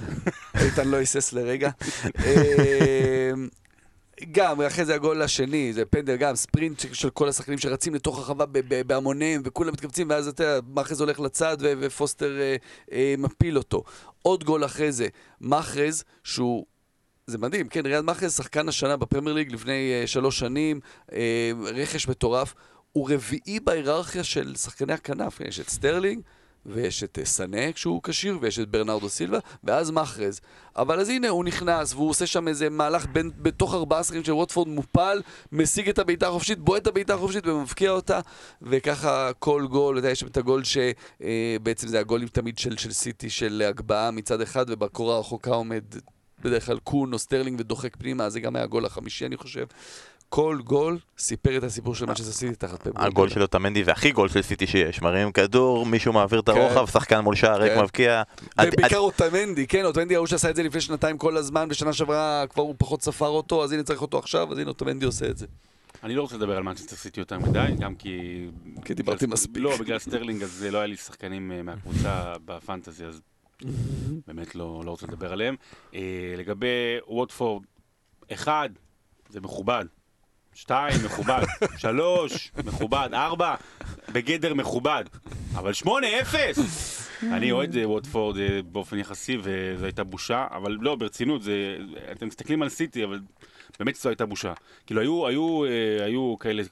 איתן 0.61 0.89
לא 0.89 0.97
היסס 0.97 1.33
לרגע. 1.33 1.71
אה, 2.25 3.33
גם, 4.33 4.61
אחרי 4.61 4.85
זה 4.85 4.95
הגול 4.95 5.23
השני, 5.23 5.73
זה 5.73 5.85
פנדל, 5.85 6.17
גם 6.17 6.37
ספרינט 6.37 6.85
של 6.93 7.11
כל 7.11 7.29
השחקנים 7.29 7.59
שרצים 7.59 7.95
לתוך 7.95 8.19
הרחבה 8.19 8.47
ב- 8.47 8.59
ב- 8.69 8.83
בהמוניהם, 8.87 9.43
וכולם 9.45 9.73
מתכווצים, 9.73 10.11
ואז 10.11 10.29
אתה 10.29 10.45
יודע, 10.45 10.67
מאחז 10.75 11.01
הולך 11.01 11.21
לצד 11.21 11.57
ופוסטר 11.61 12.41
אה, 12.41 12.57
אה, 12.93 13.15
מפיל 13.19 13.59
אותו. 13.59 13.83
עוד 14.23 14.45
גול 14.45 14.65
אחרי 14.65 14.93
זה, 14.93 15.09
מאחז, 15.41 16.05
שהוא... 16.25 16.67
זה 17.27 17.39
מדהים, 17.39 17.69
כן, 17.69 17.87
ריאד 17.87 18.05
מאחז, 18.05 18.37
שחקן 18.37 18.69
השנה 18.69 18.97
בפרמייר 18.97 19.37
ליג 19.37 19.53
לפני 19.53 19.93
אה, 19.93 20.07
שלוש 20.07 20.39
שנים, 20.39 20.81
אה, 21.13 21.53
רכש 21.75 22.09
מטורף. 22.09 22.55
הוא 22.93 23.11
רביעי 23.11 23.61
בהיררכיה 23.61 24.25
של 24.25 24.57
שחקני 24.57 24.93
הכנף, 24.93 25.41
יש 25.41 25.61
את 25.61 25.69
סטרלינג, 25.69 26.23
ויש 26.67 27.03
את 27.03 27.19
אה, 27.19 27.25
סאנה 27.25 27.73
כשהוא 27.73 28.03
כשיר, 28.03 28.39
ויש 28.41 28.59
את 28.59 28.69
ברנרדו 28.69 29.09
סילבה, 29.09 29.39
ואז 29.65 29.91
מחרז. 29.91 30.41
אבל 30.77 31.01
אז 31.01 31.09
הנה, 31.09 31.29
הוא 31.29 31.45
נכנס, 31.45 31.95
והוא 31.95 32.11
עושה 32.11 32.27
שם 32.27 32.49
איזה 32.49 32.71
מהלך 32.71 33.07
בין, 33.13 33.31
בתוך 33.37 33.75
ארבעה 33.75 34.05
שחקנים 34.05 34.25
של 34.25 34.33
ווטפורד 34.33 34.69
מופל, 34.69 35.23
משיג 35.53 35.89
את 35.89 35.99
הבעיטה 35.99 36.29
החופשית, 36.29 36.59
בועט 36.59 36.83
את 36.83 36.87
הבעיטה 36.87 37.15
החופשית 37.15 37.47
ומבקיע 37.47 37.91
אותה, 37.91 38.21
וככה 38.63 39.31
כל 39.39 39.67
גול, 39.71 39.99
אתה 39.99 39.99
יודע, 39.99 40.11
יש 40.11 40.21
שם 40.21 40.27
את 40.27 40.37
הגול 40.37 40.63
שבעצם 40.65 41.89
זה 41.89 42.01
הגולים 42.01 42.29
תמיד 42.29 42.59
של, 42.59 42.77
של 42.77 42.93
סיטי, 42.93 43.31
של 43.31 43.63
הגבהה 43.69 44.11
מצד 44.11 44.41
אחד, 44.41 44.65
ובקורה 44.69 45.17
הרחוקה 45.17 45.51
עומד 45.51 45.85
בדרך 46.43 46.67
כלל 46.67 46.79
קון 46.79 47.13
או 47.13 47.19
סטרלינג 47.19 47.61
ודוחק 47.61 47.97
פנימה, 47.97 48.31
זה 48.31 48.41
גם 48.41 48.57
היה 48.57 48.65
הגול 48.65 48.87
החמישי, 48.87 49.27
אני 49.27 49.37
חושב. 49.37 49.65
כל 50.31 50.59
גול 50.65 50.99
סיפר 51.19 51.59
את 51.59 51.65
הסיפור 51.65 51.95
של 51.95 52.07
מנצ'סטר 52.07 52.33
סיטי 52.33 52.55
תחת 52.55 52.83
פפ. 52.83 52.91
הגול 52.97 53.29
של 53.29 53.43
אוטמנדי 53.43 53.85
זה 53.85 53.93
הכי 53.93 54.11
גול 54.13 54.29
של 54.29 54.43
סיטי 54.43 54.67
שיש, 54.67 55.03
מרים 55.03 55.33
כדור, 55.33 55.87
מישהו 55.87 56.13
מעביר 56.13 56.41
את 56.41 56.51
כן. 56.51 56.57
הרוחב, 56.57 56.87
שחקן 56.87 57.21
מול 57.21 57.35
שער 57.35 57.63
ריק 57.63 57.73
כן. 57.73 57.83
מבקיע. 57.83 58.23
ובעיקר 58.63 58.99
אוטמנדי, 58.99 59.67
כן, 59.67 59.85
אוטמנדי 59.85 60.15
ההוא 60.15 60.27
שעשה 60.27 60.51
את 60.51 60.57
זה 60.57 60.63
לפני 60.63 60.81
שנתיים 60.81 61.19
כל 61.19 61.37
הזמן, 61.37 61.69
ושנה 61.71 61.93
שעברה 61.93 62.45
כבר 62.51 62.63
הוא 62.63 62.75
פחות 62.79 63.03
סיפר 63.03 63.29
אותו, 63.29 63.65
אז 63.65 63.73
הנה 63.73 63.83
צריך 63.83 64.03
אותו 64.03 64.19
עכשיו, 64.19 64.53
אז 64.53 64.59
הנה 64.59 64.69
אוטמנדי 64.69 65.07
עושה 65.07 65.27
את 65.27 65.37
זה. 65.37 65.47
אני 66.05 66.15
לא 66.15 66.23
רוצה 66.23 66.37
לדבר 66.37 66.57
על 66.57 66.63
מנצ'סטר 66.63 66.97
סיטי 66.97 67.21
יותר 67.21 67.39
מדי, 67.39 67.73
גם 67.79 67.95
כי... 67.95 68.47
כי 68.85 68.95
דיברתי 68.95 69.27
מספיק. 69.27 69.63
לא, 69.63 69.77
בגלל 69.77 69.99
סטרלינג, 69.99 70.43
אז 70.43 70.67
לא 70.71 70.79
היה 70.79 70.87
לי 70.87 70.97
שחקנים 70.97 71.53
אה, 71.53 71.63
מהקבוצה 71.63 72.35
בפנטזי, 72.45 73.05
אז 73.05 73.21
באמת 74.27 74.55
לא 74.55 74.83
לא 74.85 74.91
רוצה 74.91 75.07
לדבר 75.07 75.33
עליהם. 75.33 75.57
אה, 75.95 76.35
לגבי 76.39 76.99
ווטפורד, 77.09 77.63
אחד, 78.33 78.69
זה 79.29 79.41
מכובד. 79.41 79.85
שתיים, 80.55 80.95
מכובד. 81.05 81.43
שלוש, 81.79 82.53
מכובד. 82.65 83.09
ארבע, 83.13 83.55
בגדר 84.13 84.55
מכובד. 84.55 85.05
אבל 85.55 85.73
שמונה, 85.73 86.07
אפס! 86.21 87.09
אני 87.23 87.53
אוהד 87.53 87.77
אה, 87.77 87.89
ווטפורד 87.89 88.39
אה, 88.39 88.63
באופן 88.63 88.99
יחסי, 88.99 89.37
וזו 89.43 89.85
הייתה 89.85 90.05
בושה, 90.05 90.47
אבל 90.51 90.79
לא, 90.81 90.95
ברצינות, 90.95 91.43
זה... 91.43 91.77
אתם 92.13 92.27
מסתכלים 92.27 92.63
על 92.63 92.69
סיטי, 92.69 93.05
אבל 93.05 93.21
באמת 93.79 93.95
זו 93.95 94.09
הייתה 94.09 94.27
בושה. 94.27 94.53
כאילו, 94.87 95.01
היו, 95.01 95.27
היו, 95.27 95.65
אה, 95.65 96.05
היו 96.05 96.37
כאלה 96.41 96.63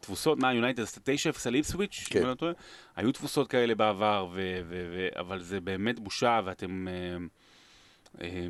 תבוסות, 0.00 0.38
מה, 0.38 0.54
יונייטד 0.54 0.82
עשתה 0.82 1.12
9-0 1.12 1.38
על 1.46 1.54
איפסוויץ', 1.54 2.04
כן. 2.10 2.18
אם 2.18 2.24
אני 2.24 2.30
לא 2.30 2.34
טועה? 2.34 2.52
היו 2.96 3.12
תבוסות 3.12 3.48
כאלה 3.48 3.74
בעבר, 3.74 4.26
ו- 4.32 4.60
ו- 4.68 4.86
ו- 4.90 5.20
אבל 5.20 5.42
זה 5.42 5.60
באמת 5.60 6.00
בושה, 6.00 6.40
ואתם... 6.44 6.86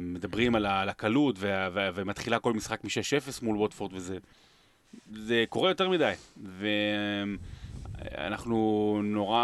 מדברים 0.01 0.55
על 0.55 0.89
הקלות, 0.89 1.37
ומתחילה 1.95 2.39
כל 2.39 2.53
משחק 2.53 2.85
מ-6-0 2.85 3.45
מול 3.45 3.57
ווטפורד, 3.57 3.93
וזה 3.93 4.19
זה 5.13 5.45
קורה 5.49 5.71
יותר 5.71 5.89
מדי. 5.89 6.13
ואנחנו 8.03 8.57
נורא 9.05 9.39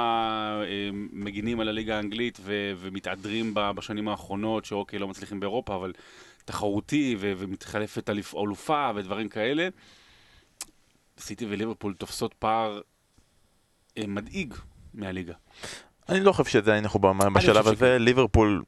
אה, 0.64 0.90
מגינים 1.12 1.61
על 1.61 1.68
הליגה 1.68 1.96
האנגלית 1.96 2.38
ו- 2.42 2.72
ומתהדרים 2.78 3.50
בשנים 3.54 4.09
האחרונות, 4.09 4.64
שאוקיי, 4.64 4.98
לא 4.98 5.09
מצליחים 5.09 5.40
באירופה, 5.40 5.76
אבל 5.76 5.92
תחרותי 6.44 7.16
ו- 7.18 7.33
ומתחלפת 7.38 8.11
אלופ- 8.11 8.35
אלופה 8.42 8.90
ודברים 8.94 9.28
כאלה. 9.28 9.68
סיטי 11.18 11.46
וליברפול 11.46 11.94
תופסות 11.94 12.35
פער 12.35 12.80
אה, 13.98 14.07
מדאיג 14.07 14.54
מהליגה. 14.94 15.35
אני 16.08 16.20
לא 16.20 16.32
חושב 16.32 16.50
שזה 16.50 16.78
אנחנו 16.78 17.00
בשלב 17.34 17.68
הזה, 17.68 17.98
ליברפול, 17.98 18.62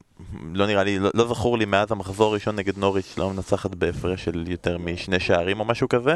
לא 0.53 0.67
נראה 0.67 0.83
לי, 0.83 0.99
לא- 0.99 1.09
לא 1.13 1.27
זכור 1.27 1.57
לי 1.57 1.65
מאז 1.65 1.91
המחזור 1.91 2.31
הראשון 2.31 2.55
נגד 2.55 2.77
נוריץ' 2.77 3.13
לא 3.17 3.29
מנצחת 3.29 3.75
בהפרש 3.75 4.23
של 4.23 4.45
יותר 4.47 4.77
משני 4.77 5.19
שערים 5.19 5.59
או 5.59 5.65
משהו 5.65 5.89
כזה, 5.89 6.15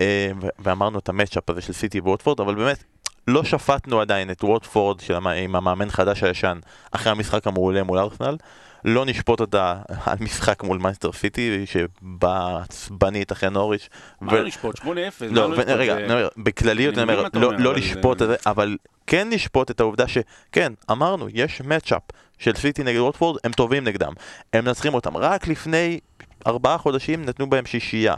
אה, 0.00 0.30
ואמרנו 0.58 0.98
את 0.98 1.08
המצ'אפ 1.08 1.50
הזה 1.50 1.60
של 1.60 1.72
סיטי 1.72 2.00
וווטפורד, 2.00 2.40
אבל 2.40 2.54
באמת, 2.54 2.84
לא 3.28 3.44
שפטנו 3.44 4.00
עדיין 4.00 4.30
את 4.30 4.44
ווטפורד 4.44 5.00
של 5.00 5.14
עם 5.14 5.56
המאמן 5.56 5.90
חדש 5.90 6.22
הישן 6.22 6.58
אחרי 6.90 7.12
המשחק 7.12 7.46
המעולה 7.46 7.82
מול 7.82 7.98
ארסנל. 7.98 8.36
לא 8.84 9.04
נשפוט 9.06 9.40
אותה 9.40 9.76
על 10.06 10.16
משחק 10.20 10.62
מול 10.62 10.78
מייסטר 10.78 11.12
סיטי 11.12 11.66
שבא 11.66 12.58
עצבנית 12.62 13.32
אחרי 13.32 13.50
נוריץ'. 13.50 13.88
מה 14.20 14.32
ו- 14.32 14.36
לא 14.36 14.42
לשפוט? 14.44 14.78
8-0. 14.78 14.84
לא, 15.30 15.48
מה 15.48 15.54
ו- 15.54 15.58
לשפוט? 15.58 15.68
רגע, 15.76 15.94
זה- 15.94 16.04
אני 16.04 16.12
אומר, 16.12 16.28
בכלליות 16.36 16.94
אני 16.98 17.02
אומר, 17.02 17.26
אתה 17.26 17.38
לא- 17.38 17.46
אומר, 17.46 17.56
לא 17.58 17.74
לשפוט 17.74 18.18
זה- 18.18 18.24
את 18.24 18.30
זה, 18.30 18.36
אבל 18.46 18.76
כן 19.06 19.28
לשפוט 19.30 19.70
את 19.70 19.80
העובדה 19.80 20.04
שכן, 20.08 20.72
אמרנו, 20.90 21.26
יש 21.34 21.60
מצ'אפ 21.60 22.02
של 22.38 22.54
סיטי 22.54 22.82
נגד 22.84 22.98
ווטפורד, 22.98 23.38
הם 23.44 23.52
טובים 23.52 23.84
נגדם, 23.84 24.12
הם 24.52 24.64
מנצחים 24.64 24.94
אותם, 24.94 25.16
רק 25.16 25.48
לפני 25.48 26.00
ארבעה 26.46 26.78
חודשים 26.78 27.24
נתנו 27.24 27.50
בהם 27.50 27.66
שישייה. 27.66 28.14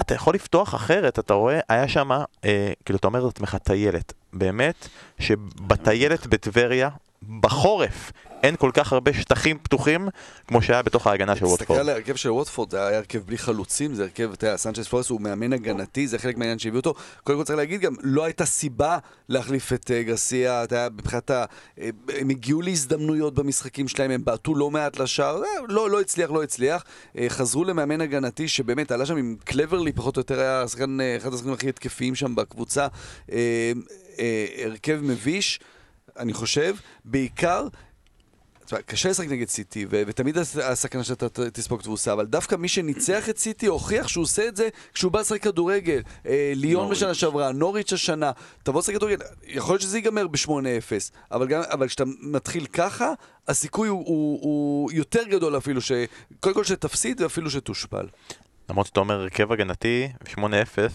אתה 0.00 0.14
יכול 0.14 0.34
לפתוח 0.34 0.74
אחרת, 0.74 1.18
אתה 1.18 1.34
רואה, 1.34 1.60
היה 1.68 1.88
שם, 1.88 2.10
אה, 2.44 2.72
כאילו 2.84 2.96
אתה 2.98 3.06
אומר 3.06 3.24
לעצמך 3.24 3.54
טיילת, 3.62 4.12
באמת, 4.32 4.88
שבטיילת 5.18 6.26
בטבריה, 6.26 6.88
בחורף, 7.40 8.12
אין 8.44 8.56
כל 8.56 8.70
כך 8.74 8.92
הרבה 8.92 9.12
שטחים 9.12 9.58
פתוחים 9.62 10.08
כמו 10.48 10.62
שהיה 10.62 10.82
בתוך 10.82 11.06
ההגנה 11.06 11.36
של 11.36 11.40
תסתכל 11.40 11.50
ווטפורד. 11.50 11.80
על 11.80 11.88
ההרכב 11.88 12.16
של 12.16 12.30
ווטפורד, 12.30 12.70
זה 12.70 12.86
היה 12.86 12.98
הרכב 12.98 13.18
בלי 13.18 13.38
חלוצים, 13.38 13.94
זה 13.94 14.02
הרכב, 14.02 14.30
אתה 14.32 14.46
יודע, 14.46 14.56
סנצ'ס 14.56 14.88
פלורס 14.88 15.10
הוא 15.10 15.20
מאמן 15.20 15.52
הגנתי, 15.52 16.06
זה 16.06 16.18
חלק 16.18 16.36
מהעניין 16.36 16.58
שהביאו 16.58 16.80
אותו. 16.80 16.94
קודם 17.24 17.38
כל 17.38 17.44
צריך 17.44 17.56
להגיד 17.56 17.80
גם, 17.80 17.94
לא 18.02 18.24
הייתה 18.24 18.44
סיבה 18.44 18.98
להחליף 19.28 19.72
את 19.72 19.90
אה, 19.90 20.02
גרסיה, 20.02 20.64
אתה 20.64 20.74
יודע, 20.74 20.88
מבחינת 20.94 21.30
ה... 21.30 21.44
אה, 21.80 21.90
הם 22.08 22.28
הגיעו 22.28 22.62
להזדמנויות 22.62 23.34
במשחקים 23.34 23.88
שלהם, 23.88 24.10
הם 24.10 24.24
בעטו 24.24 24.54
לא 24.54 24.70
מעט 24.70 24.98
לשער, 24.98 25.42
אה, 25.42 25.48
לא, 25.68 25.90
לא 25.90 26.00
הצליח, 26.00 26.30
לא 26.30 26.42
הצליח. 26.42 26.84
חזרו 27.28 27.64
למאמן 27.64 28.00
הגנתי 28.00 28.48
שבאמת 28.48 28.92
עלה 28.92 29.06
שם 29.06 29.16
עם 29.16 29.36
קלברלי, 29.44 29.92
פחות 29.92 30.16
או 30.16 30.20
יותר 30.20 30.40
היה 30.40 30.62
השחקן, 30.62 30.98
אחד 31.16 31.32
השחקנים 31.32 31.54
הכי 31.54 31.68
התקפיים 31.68 32.14
שם 32.14 32.34
בקבוצה. 32.34 32.86
הרכב 34.64 35.00
מביש, 35.02 35.60
אני 36.18 36.32
חושב, 36.32 36.74
בעיקר... 37.04 37.68
תשמע, 38.64 38.78
קשה 38.82 39.08
לשחק 39.10 39.26
נגד 39.28 39.48
סיטי, 39.48 39.86
ו- 39.90 40.02
ותמיד 40.06 40.38
הס- 40.38 40.56
הסכנה 40.56 41.04
שאתה 41.04 41.28
תספוג 41.52 41.82
תבוסה, 41.82 42.12
אבל 42.12 42.26
דווקא 42.26 42.56
מי 42.56 42.68
שניצח 42.68 43.28
את 43.28 43.38
סיטי 43.38 43.66
הוכיח 43.66 44.08
שהוא 44.08 44.22
עושה 44.22 44.48
את 44.48 44.56
זה 44.56 44.68
כשהוא 44.94 45.12
בא 45.12 45.20
לשחק 45.20 45.42
כדורגל. 45.42 46.00
אה, 46.26 46.52
ליון. 46.56 46.90
בשנה 46.90 47.14
שעברה, 47.14 47.52
נוריץ' 47.52 47.92
השנה, 47.92 48.30
תבוא 48.62 48.80
לשחק 48.80 48.94
כדורגל, 48.94 49.16
יכול 49.46 49.72
להיות 49.72 49.82
שזה 49.82 49.98
ייגמר 49.98 50.26
ב-8-0, 50.28 50.48
אבל, 51.32 51.46
גם- 51.46 51.62
אבל 51.72 51.88
כשאתה 51.88 52.04
מתחיל 52.20 52.66
ככה, 52.66 53.12
הסיכוי 53.48 53.88
הוא, 53.88 54.04
הוא, 54.06 54.38
הוא 54.42 54.92
יותר 54.92 55.22
גדול 55.30 55.56
אפילו, 55.56 55.80
ש... 55.80 55.92
קודם 56.40 56.54
כל 56.54 56.64
שתפסיד 56.64 57.20
ואפילו 57.20 57.50
שתושפל. 57.50 58.06
למרות 58.70 58.86
שאתה 58.86 59.00
אומר 59.00 59.20
הרכב 59.20 59.52
הגנתי, 59.52 60.08
8-0, 60.24 60.38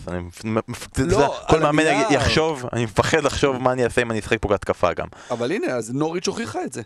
אני 0.07 0.19
מפ- 0.19 0.45
מפ- 0.67 0.87
אתה 0.93 1.01
לא, 1.03 1.39
כל 1.49 1.59
מאמן. 1.59 1.83
יחשוב, 2.11 2.65
אני 2.73 2.83
מפחד 2.83 3.23
לחשוב 3.23 3.57
מה 3.57 3.71
אני 3.71 3.83
אעשה 3.83 4.01
אם 4.01 4.11
אני 4.11 4.19
אשחק 4.19 4.37
פה 4.41 4.47
בהתקפה 4.47 4.93
גם. 4.93 5.07
אבל 5.31 5.51
הנה, 5.51 5.67
אז 5.67 5.91
נוריץ' 5.93 6.27
הוכיחה 6.27 6.63
את 6.63 6.73
זה. 6.73 6.81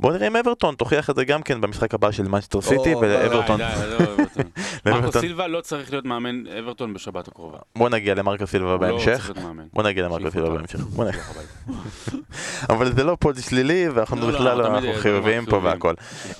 בוא 0.00 0.12
נראה 0.12 0.26
אם 0.26 0.36
אברטון 0.36 0.74
תוכיח 0.74 1.10
את 1.10 1.16
זה 1.16 1.24
גם 1.24 1.42
כן 1.42 1.60
במשחק 1.60 1.94
הבא 1.94 2.10
של 2.10 2.22
מנצ'סטר 2.22 2.60
סיטי 2.60 2.94
ולאברטון. 2.94 3.56
די, 3.56 3.64
די, 3.74 3.90
לא, 3.90 3.96
אברטון. 3.96 4.44
מרקו. 4.86 5.20
סילבה 5.20 5.46
לא 5.46 5.60
צריך 5.60 5.90
להיות 5.90 6.04
מאמן 6.04 6.46
אברטון 6.46 6.94
בשבת 6.94 7.28
הקרובה. 7.28 7.58
בוא 7.76 7.88
נגיע 7.88 8.14
למרקו 8.14 8.46
סילבה 8.46 8.72
לא 8.72 8.76
בהמשך. 8.76 9.30
בוא 9.72 9.82
נגיע 9.82 10.04
למרקו. 10.04 10.30
סילבה 10.30 10.50
בהמשך. 10.50 10.80
אבל 12.70 12.92
זה 12.92 13.04
לא 13.04 13.16
פוד 13.20 13.38
שלילי 13.40 13.88
ואנחנו 13.88 14.16
לא, 14.16 14.22
לא, 14.22 14.34
בכלל 14.34 14.58
לא, 14.58 14.66
אנחנו 14.66 14.92
חיוביים 14.94 15.44
דברים 15.44 15.62
פה. 15.62 15.68
והכל. 15.68 15.94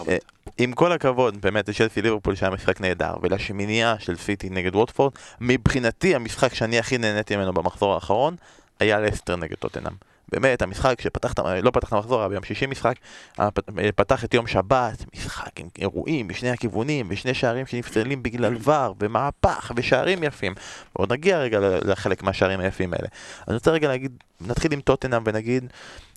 אה. 0.09 0.17
עם 0.59 0.73
כל 0.73 0.93
הכבוד, 0.93 1.41
באמת, 1.41 1.69
לצ'לסי 1.69 2.03
ליברפול 2.03 2.35
שהיה 2.35 2.53
משחק 2.53 2.81
נהדר, 2.81 3.15
ולשמינייה 3.23 3.95
של 3.99 4.17
סיטי 4.17 4.51
נגד 4.51 4.77
ווטפורד, 4.77 5.13
מבחינתי 5.41 6.15
המשחק 6.15 6.55
שאני 6.55 6.79
הכי 6.79 6.99
נהניתי 6.99 7.37
ממנו 7.37 7.53
במחזור 7.53 7.95
האחרון, 7.95 8.37
היה 8.81 9.01
לסטר 9.01 9.37
נגד 9.37 9.55
טוטנאם. 9.55 9.93
באמת, 10.33 10.63
המשחק 10.63 11.01
שפתח, 11.01 11.33
את 11.33 11.39
ה- 11.39 11.61
לא 11.61 11.71
פתח 11.71 11.89
את 11.89 11.93
המחזור, 11.93 12.21
היה 12.21 12.29
ביום 12.29 12.45
שישי 12.45 12.67
משחק, 12.67 12.95
היה 13.39 13.51
פ- 13.51 13.61
פתח 13.97 14.25
את 14.25 14.35
יום 14.35 14.47
שבת, 14.47 15.05
משחק 15.17 15.61
עם 15.61 15.69
אירועים 15.79 16.29
משני 16.29 16.51
הכיוונים, 16.51 17.07
ושני 17.11 17.35
שערים 17.35 17.67
שנפסלים 17.67 18.23
בגלל 18.23 18.57
ור, 18.65 18.95
ומהפך, 19.01 19.73
ושערים 19.77 20.23
יפים. 20.23 20.55
ועוד 20.97 21.13
נגיע 21.13 21.39
רגע 21.39 21.59
לחלק 21.85 22.23
מהשערים 22.23 22.61
היפים 22.61 22.93
האלה. 22.93 23.09
אני 23.49 23.55
רוצה 23.55 23.71
רגע 23.71 23.89
להגיד, 23.89 24.13
נתחיל 24.41 24.73
עם 24.73 24.81
טוטנאם 24.81 25.23
ונגיד, 25.27 25.65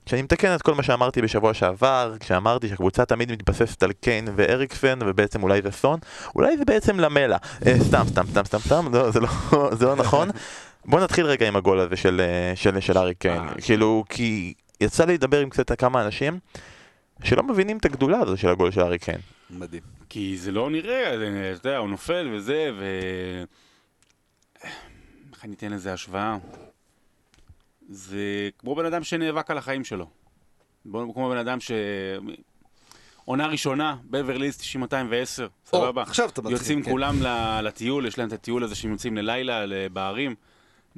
שאני 0.06 0.22
מתקן 0.22 0.56
את 0.56 0.62
כל 0.62 0.76
מה 0.76 0.84
שאמרתי 0.84 1.22
בשבוע 1.22 1.54
שעבר, 1.54 2.14
כשאמרתי 2.20 2.68
שהקבוצה 2.70 3.06
תמיד 3.06 3.32
מתבססת 3.32 3.84
על 3.84 3.92
קיין 3.92 4.28
ואריקסן, 4.36 5.00
ובעצם 5.02 5.44
אולי 5.44 5.62
זה 5.62 5.72
סון, 5.72 6.00
אולי 6.36 6.58
זה 6.58 6.66
בעצם 6.66 7.00
למלה. 7.00 7.38
אה, 7.66 7.74
סתם, 7.88 8.04
סתם, 8.08 8.24
סתם, 8.32 8.46
סתם, 8.46 8.60
סתם, 8.60 8.94
לא, 8.96 9.12
זה, 9.12 9.20
לא, 9.20 9.28
זה 9.80 9.86
לא 9.86 9.96
נכון. 9.96 10.30
בוא 10.86 11.00
נתחיל 11.00 11.26
רגע 11.26 11.48
עם 11.48 11.56
הגול 11.56 11.80
הזה 11.80 11.96
של, 11.96 12.22
אה, 12.22 12.56
של, 12.56 12.80
של 12.80 12.98
ארי 12.98 13.16
קיין. 13.16 13.42
אה, 13.42 13.54
כאילו, 13.62 14.04
כי 14.10 14.54
יצא 14.82 15.06
לי 15.06 15.14
לדבר 15.14 15.40
עם 15.40 15.50
קצת 15.50 15.80
כמה 15.80 16.06
אנשים 16.06 16.40
שלא 17.24 17.44
מבינים 17.44 17.78
את 17.78 17.86
הגדולה 17.86 18.20
הזו 18.20 18.38
של 18.38 18.48
הגול 18.50 18.72
של 18.72 18.82
ארי 18.82 19.00
קיין. 19.00 19.20
מדהים. 19.50 19.82
כי 20.10 20.38
זה 20.38 20.52
לא 20.52 20.70
נראה, 20.70 21.18
זה- 21.18 21.54
אתה 21.60 21.68
יודע, 21.68 21.78
הוא 21.78 21.90
נופל 21.90 22.30
וזה, 22.34 22.72
ו... 22.80 22.86
איך 25.34 25.46
אני 25.46 25.56
אתן 25.56 25.72
לזה 25.72 25.94
השוואה? 25.94 26.38
זה 27.90 28.20
כמו 28.60 28.76
בן 28.76 28.86
אדם 28.86 29.04
שנאבק 29.04 29.52
על 29.52 29.58
החיים 29.58 29.84
שלו. 29.84 30.06
בוא- 30.86 31.14
כמו 31.14 31.30
בן 31.30 31.38
אדם 31.38 31.60
ש... 31.60 31.72
עונה 33.26 33.48
ראשונה, 33.48 33.96
בברליס 34.10 34.58
9210, 34.58 35.48
סבבה? 35.66 36.02
עכשיו 36.02 36.30
אתה 36.30 36.42
מתחיל, 36.42 36.58
יוצאים 36.58 36.84
כן. 36.84 36.92
כולם 36.92 37.22
ל- 37.24 37.62
לטיול, 37.64 38.06
יש 38.06 38.18
להם 38.18 38.28
את 38.28 38.34
הטיול 38.34 38.64
הזה 38.64 38.76
שהם 38.76 38.92
יוצאים 38.92 39.18
ללילה, 39.18 39.64
בערים. 39.94 40.36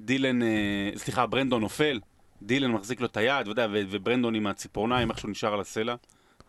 דילן, 0.05 0.41
אה, 0.43 0.47
סליחה, 0.95 1.25
ברנדון 1.25 1.61
נופל, 1.61 1.99
דילן 2.41 2.71
מחזיק 2.71 2.99
לו 3.01 3.05
את 3.05 3.17
היד, 3.17 3.47
יודע, 3.47 3.67
וברנדון 3.71 4.35
עם 4.35 4.47
הציפורניים, 4.47 5.09
איכשהו 5.11 5.29
נשאר 5.29 5.53
על 5.53 5.59
הסלע. 5.59 5.95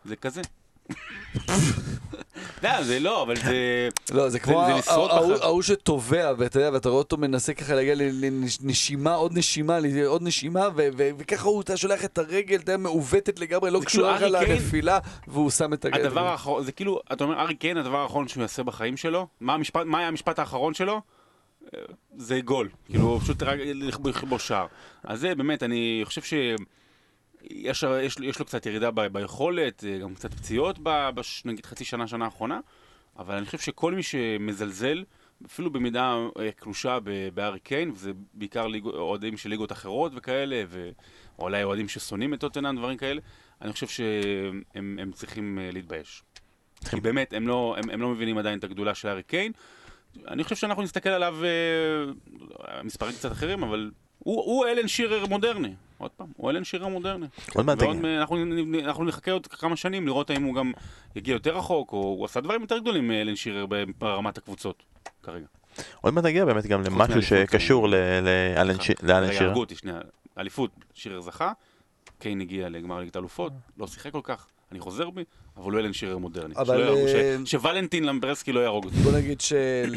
זה 0.05 0.17
כזה. 0.17 0.41
לא, 2.63 2.83
זה 2.83 3.01
לא, 3.01 3.23
אבל 3.23 3.37
זה... 3.37 3.89
לא, 4.13 4.29
זה 4.29 4.39
כמו 4.39 4.63
ההוא- 4.63 5.63
שטובע, 5.63 6.33
ואתה 6.39 6.59
יודע, 6.59 6.71
ואתה 6.73 6.89
רואה 6.89 6.99
אותו 6.99 7.17
מנסה 7.17 7.55
ככה 7.55 7.75
להגיע 7.75 7.95
לנשימה, 8.63 9.15
עוד 9.15 9.39
נשימה, 9.39 9.79
עוד 10.07 10.23
נשימה, 10.23 10.69
וככה 11.19 11.49
הוא, 11.49 11.63
אתה 11.63 11.77
שולח 11.77 12.05
את 12.05 12.19
הרגל, 12.19 12.57
אתה 12.57 12.73
יודע, 12.73 12.77
מעוותת 12.77 13.39
לגמרי, 13.39 13.71
לא 13.71 13.79
כאילו 13.79 13.87
קשורה 13.87 14.17
ארי 14.17 14.31
קיין- 14.45 14.57
לנפילה, 14.63 14.99
והוא 15.29 15.51
שם 15.51 15.73
את 15.73 15.85
הגל. 15.85 16.07
הדבר 16.07 16.27
האחרון, 16.29 16.65
זה 16.65 16.73
כאילו, 16.73 17.01
אתה 17.13 17.25
אומר, 17.25 17.41
ארי 17.41 17.55
קיין, 17.55 17.77
הדבר 17.77 17.99
האחרון 17.99 18.29
שהוא 18.29 18.43
יעשה 18.43 18.63
בחיים 18.63 18.97
שלו, 18.97 19.27
מה 19.41 19.59
היה 19.99 20.09
המשפט 20.09 20.39
האחרון 20.39 20.75
שלו? 20.75 21.01
זה 22.17 22.41
גול. 22.41 22.69
כאילו, 22.87 23.21
פשוט 23.21 23.43
רק 23.43 23.59
לכבוש 24.05 24.49
שער. 24.49 24.67
אז 25.05 25.21
זה 25.21 25.35
באמת, 25.35 25.63
אני 25.63 26.01
חושב 26.05 26.23
ש... 26.23 26.35
יש, 27.51 27.85
יש, 28.03 28.17
יש 28.23 28.39
לו 28.39 28.45
קצת 28.45 28.67
ירידה 28.67 28.91
ב, 28.91 29.01
ביכולת, 29.07 29.85
אה, 29.85 29.99
גם 29.99 30.15
קצת 30.15 30.35
פציעות, 30.35 30.79
ב, 30.83 31.11
בש, 31.15 31.43
נגיד 31.45 31.67
חצי 31.67 31.85
שנה, 31.85 32.07
שנה 32.07 32.25
האחרונה, 32.25 32.61
אבל 33.19 33.35
אני 33.35 33.47
חושב 33.47 33.59
שכל 33.59 33.95
מי 33.95 34.03
שמזלזל, 34.03 35.05
אפילו 35.47 35.71
במידה 35.71 36.17
אה, 36.39 36.53
קלושה 36.53 36.99
בארי 37.35 37.61
קיין, 37.61 37.91
וזה 37.91 38.13
בעיקר 38.35 38.67
ליג, 38.67 38.87
אוהדים 38.87 39.37
של 39.37 39.51
ליגות 39.51 39.73
אחרות 39.73 40.13
וכאלה, 40.15 40.65
ואולי 41.39 41.63
אוהדים 41.63 41.89
ששונאים 41.89 42.35
את 42.35 42.41
טוטנאם, 42.41 42.77
דברים 42.77 42.99
כאלה, 42.99 43.21
אני 43.63 43.73
חושב 43.73 43.87
שהם 43.87 44.99
הם 44.99 45.13
צריכים 45.13 45.59
אה, 45.59 45.71
להתבייש. 45.73 46.23
כי 46.91 47.01
באמת, 47.01 47.33
הם 47.33 47.49
לא, 47.49 47.77
הם, 47.79 47.91
הם 47.91 48.01
לא 48.01 48.09
מבינים 48.09 48.39
עדיין 48.39 48.59
את 48.59 48.65
הגדולה 48.65 48.95
של 48.95 49.09
הארי 49.09 49.23
קיין. 49.23 49.53
אני 50.29 50.45
חושב 50.45 50.57
שאנחנו 50.57 50.83
נסתכל 50.83 51.09
עליו, 51.09 51.37
אה, 51.45 52.83
מספרים 52.83 53.13
קצת 53.13 53.33
אחרים, 53.33 53.63
אבל 53.63 53.91
הוא, 54.19 54.43
הוא 54.45 54.67
אלן 54.67 54.89
שירר 54.89 55.27
מודרני. 55.27 55.75
עוד 55.99 56.11
פעם, 56.11 56.27
הוא 56.37 56.51
אלן 56.51 56.65
שירר 56.65 56.89
מודרני. 56.89 57.27
עוד 57.55 57.67
מעט. 57.67 57.83
מ- 57.83 58.05
אנחנו, 58.87 59.05
נחכה 59.05 59.31
עוד 59.33 59.47
כמה 59.47 59.77
שנים 59.77 60.07
לראות 60.07 60.31
האם 60.31 60.43
הוא 60.43 60.55
גם 60.55 60.73
יגיע 61.17 61.33
יותר 61.33 61.57
רחוק, 61.57 61.93
או 61.93 61.99
הוא 61.99 62.25
עשה 62.25 62.41
דברים 62.41 62.61
יותר 62.61 62.79
גדולים 62.79 63.09
מאלן 63.09 63.37
שירר 63.37 63.67
ברמת 63.99 64.39
הקבוצות, 64.39 64.83
כרגע. 65.23 65.47
עוד 66.01 66.15
מעט 66.15 66.25
נגיע 66.25 66.45
באמת 66.45 66.67
גם 66.67 66.83
למשהו 66.83 67.23
שקשור 67.23 67.89
לאלן 67.89 68.75
סליחה. 68.75 68.83
ש- 68.85 69.03
לאלן 69.03 69.23
רגע, 69.25 69.33
שירר. 69.33 69.49
הרגו 69.49 69.61
אותי 69.61 69.75
שנייה. 69.75 70.01
אליפות, 70.39 70.71
שירר 70.95 71.21
זכה, 71.21 71.53
קיין 72.19 72.41
הגיע 72.41 72.69
לגמר 72.69 72.99
ליגת 73.01 73.17
האלופות, 73.17 73.53
לא 73.79 73.87
שיחק 73.87 74.13
כל 74.13 74.21
כך, 74.25 74.47
אני 74.73 74.81
חוזר 74.81 75.11
בי, 75.11 75.25
אבל 75.57 75.73
הוא 75.73 75.81
אלן 75.81 75.93
שירר 75.93 76.19
מודרני. 76.19 76.55
אבל, 76.57 76.83
אה, 76.83 77.09
ש- 77.45 77.51
שוולנטין 77.51 78.05
למברסקי 78.05 78.53
לא 78.53 78.61
יהרוג 78.61 78.85
אותי. 78.85 78.97
בוא 78.97 79.13
נגיד 79.13 79.41
שלשיר 79.41 79.97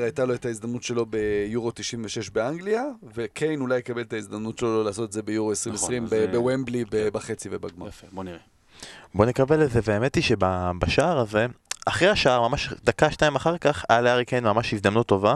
הייתה 0.04 0.24
לו 0.24 0.34
את 0.34 0.46
ההזדמנות 0.46 0.82
שלו 0.82 1.06
ביורו 1.06 1.70
96 1.70 2.30
באנגליה, 2.30 2.82
וקיין 3.14 3.60
אולי 3.60 3.78
יקבל 3.78 4.00
את 4.00 4.12
ההזדמנות 4.12 4.58
שלו 4.58 4.84
לעשות 4.84 5.08
את 5.08 5.12
זה 5.12 5.22
ביורו 5.22 5.50
2020 5.50 6.04
אז, 6.04 6.12
אה, 6.12 6.26
ב- 6.26 6.30
בוומבלי 6.30 6.84
ב- 6.90 7.08
בחצי 7.08 7.48
ובגמר. 7.52 7.88
יפה, 7.88 8.06
בוא 8.12 8.24
נראה. 8.24 8.38
בוא 9.14 9.26
נקווה 9.26 9.56
לזה, 9.56 9.80
והאמת 9.84 10.14
היא 10.14 10.22
שבשער 10.22 11.18
הזה, 11.18 11.46
אחרי 11.88 12.08
השער, 12.08 12.48
ממש 12.48 12.68
דקה 12.84 13.10
שתיים 13.10 13.36
אחר 13.36 13.58
כך, 13.58 13.84
היה 13.88 14.00
לארי 14.00 14.24
קיין 14.24 14.44
ממש 14.44 14.74
הזדמנות 14.74 15.06
טובה, 15.06 15.34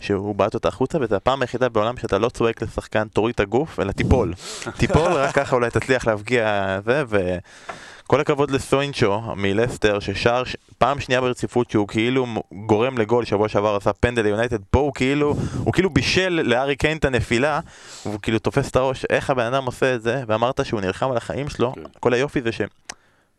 שהוא 0.00 0.34
בעט 0.34 0.54
אותה 0.54 0.68
החוצה, 0.68 0.98
וזו 1.00 1.14
הפעם 1.16 1.42
היחידה 1.42 1.68
בעולם 1.68 1.96
שאתה 1.96 2.18
לא 2.18 2.28
צועק 2.28 2.62
לשחקן 2.62 3.08
תוריד 3.08 3.34
את 3.34 3.40
הגוף, 3.40 3.80
אלא 3.80 3.92
תיפול. 3.92 4.34
תיפול, 4.78 5.12
רק 5.12 5.34
ככה 5.34 5.56
אולי 5.56 5.70
תצליח 5.70 6.06
להבקיע 6.06 6.78
זה, 6.84 7.02
וכל 7.08 8.20
הכבוד 8.20 8.50
לסוינצ'ו 8.50 9.20
מלסטר, 9.36 10.00
ששר 10.00 10.44
ש... 10.44 10.56
פעם 10.78 11.00
שנייה 11.00 11.20
ברציפות 11.20 11.70
שהוא 11.70 11.88
כאילו 11.88 12.26
גורם 12.66 12.98
לגול, 12.98 13.24
שבוע 13.24 13.48
שעבר 13.48 13.76
עשה 13.76 13.92
פנדל 13.92 14.22
ליונייטד, 14.22 14.58
פה 14.70 14.78
הוא 14.78 14.92
כאילו, 14.94 15.34
הוא 15.64 15.72
כאילו 15.72 15.90
בישל 15.90 16.40
לארי 16.44 16.76
קיין 16.76 16.96
את 16.96 17.04
הנפילה, 17.04 17.60
והוא 18.06 18.20
כאילו 18.22 18.38
תופס 18.38 18.70
את 18.70 18.76
הראש, 18.76 19.04
איך 19.10 19.30
הבן 19.30 19.54
אדם 19.54 19.64
עושה 19.64 19.94
את 19.94 20.02
זה, 20.02 20.22
ואמרת 20.26 20.66
שהוא 20.66 20.80
נלחם 20.80 21.10
על 21.10 21.16
החיים 21.16 21.48
שלו, 21.48 21.72
כן. 21.74 21.80
כל 22.00 22.14
היופי 22.14 22.42
זה 22.42 22.52
ש... 22.52 22.60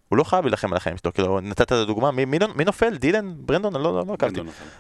הוא 0.10 0.18
לא 0.18 0.24
חייב 0.24 0.46
להילחם 0.46 0.72
על 0.72 0.78
החיים 0.78 0.98
שלו, 0.98 1.14
כאילו 1.14 1.40
נתת 1.40 1.62
את 1.62 1.72
הדוגמה, 1.72 2.12
מי, 2.12 2.26
מי, 2.26 2.38
מי 2.56 2.66
נופל? 2.66 2.98
דילן? 2.98 3.34
ברנדון? 3.36 3.74
לא, 3.74 3.84
לא, 3.84 4.04
לא 4.08 4.14
עקבתי. 4.14 4.40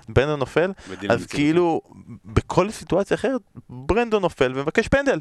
ברנדון 0.10 0.40
נופל. 0.40 0.72
אז 1.10 1.26
כאילו, 1.26 1.82
בכל 2.26 2.72
סיטואציה 2.72 3.16
אחרת, 3.16 3.42
ברנדון 3.70 4.22
נופל 4.22 4.52
ומבקש 4.56 4.88
פנדל. 4.88 5.20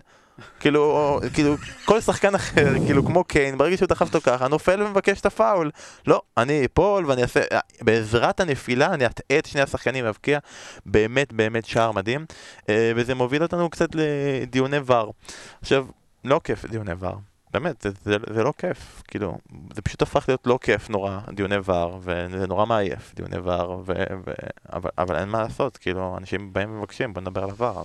כאילו, 0.61 1.21
כאילו, 1.35 1.55
כל 1.85 2.01
שחקן 2.01 2.35
אחר, 2.35 2.75
כאילו, 2.87 3.05
כמו 3.07 3.25
קיין, 3.25 3.59
ברגע 3.59 3.77
שהוא 3.77 3.89
דחף 3.89 4.07
אותו 4.07 4.21
ככה, 4.21 4.49
נופל 4.49 4.83
ומבקש 4.83 5.21
את 5.21 5.27
הפאול. 5.27 5.71
לא, 6.07 6.23
אני 6.37 6.67
אפול 6.67 7.07
ואני 7.07 7.23
אעשה, 7.23 7.41
בעזרת 7.81 8.41
הנפילה 8.41 8.95
אני 8.95 9.07
אטעה 9.07 9.39
את 9.39 9.47
שני 9.47 9.61
השחקנים 9.61 10.05
ואבקיע. 10.05 10.39
באמת, 10.87 11.33
באמת 11.33 11.65
שער 11.65 11.93
מדהים. 11.93 12.27
אה, 12.69 12.93
וזה 12.97 13.15
מוביל 13.15 13.43
אותנו 13.43 13.71
קצת 13.71 13.89
לדיוני 13.95 14.79
ור. 14.87 15.15
עכשיו, 15.61 15.87
לא 16.25 16.41
כיף 16.45 16.65
דיוני 16.65 16.93
ור. 16.99 17.28
באמת, 17.53 17.83
זה, 17.83 17.91
זה, 18.05 18.17
זה 18.35 18.45
לא 18.45 18.53
כיף, 18.59 19.03
כאילו, 19.09 19.39
זה 19.75 19.83
פשוט 19.83 20.03
הפך 20.03 20.25
להיות 20.29 20.47
לא 20.47 20.59
כיף 20.63 20.91
נורא, 20.91 21.19
דיוני 21.35 21.57
ור, 21.65 21.99
וזה 22.01 22.47
נורא 22.47 22.67
מעייף, 22.67 23.15
דיוני 23.15 23.39
ור, 23.39 23.83
ו, 23.87 23.93
ו, 24.27 24.33
אבל, 24.73 24.91
אבל 24.99 25.17
אין 25.17 25.29
מה 25.29 25.43
לעשות, 25.43 25.77
כאילו, 25.77 26.17
אנשים 26.19 26.53
באים 26.53 26.71
ומבקשים, 26.71 27.15
בוא 27.15 27.23
נדבר 27.23 27.45
על 27.45 27.51
עבר, 27.51 27.83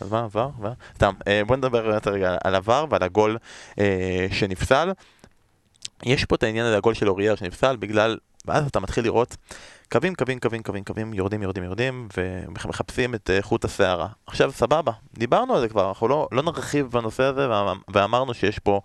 אז 0.00 0.10
מה 0.10 0.24
עבר? 0.24 0.50
סתם, 0.94 1.14
אה, 1.28 1.42
בוא 1.46 1.56
נדבר 1.56 1.98
רגע 2.06 2.36
על 2.44 2.54
עבר 2.54 2.86
ועל 2.90 3.02
הגול 3.02 3.38
אה, 3.78 4.26
שנפסל. 4.32 4.92
יש 6.02 6.24
פה 6.24 6.34
את 6.34 6.42
העניין 6.42 6.66
על 6.66 6.74
הגול 6.74 6.94
של 6.94 7.08
אורייר 7.08 7.34
שנפסל, 7.34 7.76
בגלל, 7.76 8.18
ואז 8.44 8.66
אתה 8.66 8.80
מתחיל 8.80 9.04
לראות 9.04 9.36
קווים, 9.92 10.14
קווים, 10.14 10.38
קווים, 10.38 10.62
קווים, 10.62 10.84
קווים, 10.84 11.14
יורדים, 11.14 11.42
יורדים, 11.42 11.64
יורדים, 11.64 12.08
ומחפשים 12.16 13.14
את 13.14 13.30
אה, 13.30 13.42
חוט 13.42 13.64
השערה. 13.64 14.08
עכשיו, 14.26 14.52
סבבה, 14.52 14.92
דיברנו 15.18 15.54
על 15.54 15.60
זה 15.60 15.68
כבר, 15.68 15.88
אנחנו 15.88 16.08
לא, 16.08 16.28
לא 16.32 16.42
נרחיב 16.42 16.86
בנושא 16.86 17.22
הזה, 17.22 17.48
ואמרנו 17.88 18.34
שיש 18.34 18.58
פה 18.58 18.80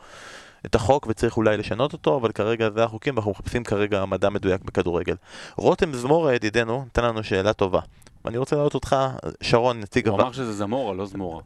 את 0.65 0.75
החוק 0.75 1.07
וצריך 1.09 1.37
אולי 1.37 1.57
לשנות 1.57 1.93
אותו, 1.93 2.17
אבל 2.17 2.31
כרגע 2.31 2.69
זה 2.69 2.83
החוקים, 2.83 3.15
ואנחנו 3.15 3.31
מחפשים 3.31 3.63
כרגע 3.63 4.05
מדע 4.05 4.29
מדויק 4.29 4.61
בכדורגל. 4.61 5.15
רותם 5.57 5.93
זמורה, 5.93 6.33
ידידנו, 6.33 6.83
נתן 6.85 7.03
לנו 7.03 7.23
שאלה 7.23 7.53
טובה. 7.53 7.79
ואני 8.25 8.37
רוצה 8.37 8.55
להעלות 8.55 8.75
אותך, 8.75 8.95
שרון, 9.41 9.79
נציג... 9.79 10.07
הוא 10.07 10.21
אמר 10.21 10.31
שזה 10.31 10.53
זמורה, 10.53 10.93
לא 10.93 11.05
זמורה. 11.05 11.41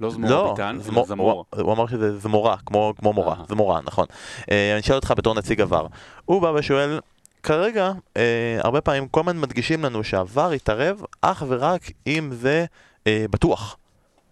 לא 0.00 0.10
זמורה 0.10 0.30
לא, 0.30 0.50
ביטן, 0.50 0.78
אלא 0.86 1.04
זמורה. 1.04 1.34
הוא, 1.34 1.44
הוא 1.62 1.72
אמר 1.72 1.86
שזה 1.86 2.18
זמורה, 2.18 2.56
כמו, 2.66 2.92
כמו 2.98 3.12
מורה, 3.12 3.36
זמורה, 3.48 3.80
נכון. 3.84 4.06
אה, 4.50 4.72
אני 4.72 4.80
אשאל 4.80 4.94
אותך 4.94 5.14
בתור 5.16 5.34
נציג 5.34 5.60
עבר. 5.60 5.86
הוא 6.24 6.42
בא 6.42 6.52
ושואל, 6.54 6.98
כרגע, 7.46 7.92
אה, 8.16 8.58
הרבה 8.62 8.80
פעמים 8.80 9.08
כל 9.08 9.20
הזמן 9.20 9.40
מדגישים 9.40 9.84
לנו 9.84 10.04
שהעבר 10.04 10.52
יתערב 10.54 11.02
אך 11.20 11.42
ורק 11.48 11.82
אם 12.06 12.30
זה 12.32 12.64
אה, 13.06 13.24
בטוח. 13.30 13.76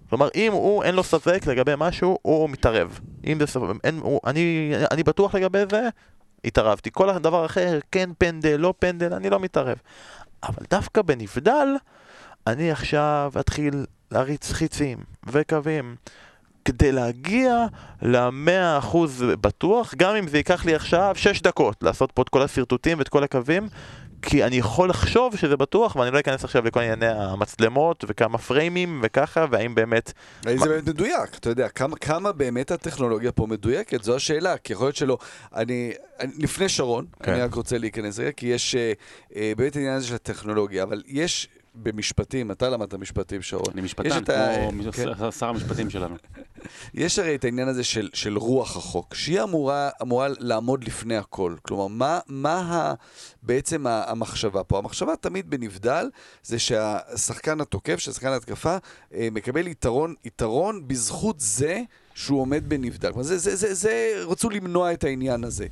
כלומר, 0.09 0.29
אם 0.35 0.53
הוא 0.53 0.83
אין 0.83 0.94
לו 0.94 1.03
ספק 1.03 1.46
לגבי 1.46 1.72
משהו, 1.77 2.18
הוא 2.22 2.50
מתערב. 2.50 3.00
אם 3.27 3.38
זה 3.40 3.46
ספק, 3.46 3.62
אין, 3.85 3.98
הוא, 4.03 4.20
אני, 4.27 4.72
אני 4.90 5.03
בטוח 5.03 5.35
לגבי 5.35 5.59
זה, 5.70 5.88
התערבתי. 6.44 6.90
כל 6.92 7.11
הדבר 7.11 7.46
אחר, 7.46 7.79
כן 7.90 8.11
פנדל, 8.18 8.57
לא 8.57 8.74
פנדל, 8.79 9.14
אני 9.14 9.31
לא 9.31 9.40
מתערב. 9.40 9.79
אבל 10.42 10.64
דווקא 10.70 11.03
בנבדל, 11.03 11.68
אני 12.46 12.70
עכשיו 12.70 13.33
אתחיל 13.40 13.87
להריץ 14.11 14.53
חיצים 14.53 14.98
וקווים 15.27 15.96
כדי 16.64 16.92
להגיע 16.92 17.66
למאה 18.03 18.79
אחוז 18.79 19.24
בטוח, 19.40 19.94
גם 19.94 20.16
אם 20.16 20.29
זה 20.29 20.37
ייקח 20.37 20.64
לי 20.64 20.74
עכשיו 20.74 21.12
שש 21.16 21.42
דקות 21.42 21.83
לעשות 21.83 22.12
פה 22.12 22.22
את 22.22 22.29
כל 22.29 22.42
השרטוטים 22.42 22.98
ואת 22.98 23.09
כל 23.09 23.24
הקווים 23.24 23.68
כי 24.24 24.44
אני 24.44 24.57
יכול 24.57 24.88
לחשוב 24.88 25.37
שזה 25.37 25.57
בטוח, 25.57 25.96
ואני 25.96 26.11
לא 26.11 26.20
אכנס 26.20 26.44
עכשיו 26.44 26.64
לכל 26.64 26.81
ענייני 26.81 27.07
המצלמות 27.07 28.05
וכמה 28.09 28.38
פריימים 28.38 29.00
וככה, 29.03 29.46
והאם 29.50 29.74
באמת... 29.74 30.12
האם 30.46 30.59
זה 30.59 30.68
באמת 30.68 30.88
מדויק, 30.88 31.37
אתה 31.38 31.50
יודע, 31.50 31.68
כמה, 31.68 31.96
כמה 31.96 32.33
באמת 32.33 32.70
הטכנולוגיה 32.70 33.33
פה 33.33 33.46
מדויקת, 33.46 34.03
זו 34.03 34.16
השאלה, 34.16 34.59
כי 34.59 34.72
יכול 34.72 34.87
להיות 34.87 34.96
שלא. 34.96 35.18
אני, 35.55 35.92
אני 36.20 36.33
לפני 36.38 36.68
שרון, 36.68 37.07
כן. 37.22 37.33
אני 37.33 37.42
רק 37.42 37.55
רוצה 37.55 37.79
להיכנס 37.79 38.18
רגע, 38.18 38.33
כי 38.33 38.46
יש 38.46 38.74
אה, 38.74 38.92
אה, 39.37 39.53
באמת 39.57 39.77
העניין 39.77 39.94
הזה 39.94 40.07
של 40.07 40.14
הטכנולוגיה, 40.14 40.83
אבל 40.83 41.03
יש 41.07 41.48
במשפטים, 41.74 42.50
אתה 42.50 42.68
למדת 42.68 42.94
משפטים, 42.94 43.42
שרון. 43.42 43.72
אני 43.72 43.83
משפטן, 43.83 44.24
כמו 44.70 44.92
כן. 44.92 45.31
שר 45.31 45.46
המשפטים 45.46 45.90
שלנו. 45.90 46.14
יש 46.94 47.18
הרי 47.18 47.35
את 47.35 47.44
העניין 47.44 47.68
הזה 47.68 47.85
של, 47.85 48.11
של 48.14 48.38
רוח 48.38 48.77
החוק, 48.77 49.14
שהיא 49.14 49.42
אמורה, 49.42 49.90
אמורה 50.03 50.29
לעמוד 50.38 50.85
לפני 50.85 51.16
הכל. 51.16 51.55
כלומר, 51.62 51.87
מה, 51.87 52.20
מה 52.29 52.59
ה, 52.59 52.94
בעצם 53.42 53.87
המחשבה 53.87 54.64
פה? 54.64 54.79
המחשבה 54.79 55.16
תמיד 55.16 55.50
בנבדל 55.50 56.11
זה 56.42 56.59
שהשחקן 56.59 57.61
התוקף, 57.61 57.98
שהשחקן 57.98 58.29
ההתקפה, 58.29 58.77
אה, 59.14 59.29
מקבל 59.33 59.66
יתרון, 59.66 60.14
יתרון 60.24 60.88
בזכות 60.88 61.40
זה 61.40 61.83
שהוא 62.14 62.40
עומד 62.40 62.68
בנבדל. 62.68 63.09
כלומר, 63.09 63.22
זה, 63.22 63.38
זה, 63.38 63.57
זה, 63.57 63.74
זה, 63.74 64.22
רצו 64.27 64.50
למנוע 64.50 64.92
את 64.92 65.05
העניין 65.05 65.44
הזה. 65.44 65.66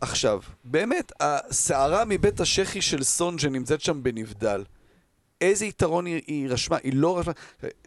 עכשיו, 0.00 0.40
באמת, 0.64 1.12
הסערה 1.20 2.04
מבית 2.04 2.40
השחי 2.40 2.82
של 2.82 3.02
סון 3.02 3.38
שנמצאת 3.38 3.80
שם 3.80 4.02
בנבדל, 4.02 4.64
איזה 5.40 5.66
יתרון 5.66 6.06
היא, 6.06 6.22
היא 6.26 6.48
רשמה, 6.48 6.76
היא 6.82 6.92
לא 6.94 7.18
רשמה, 7.18 7.32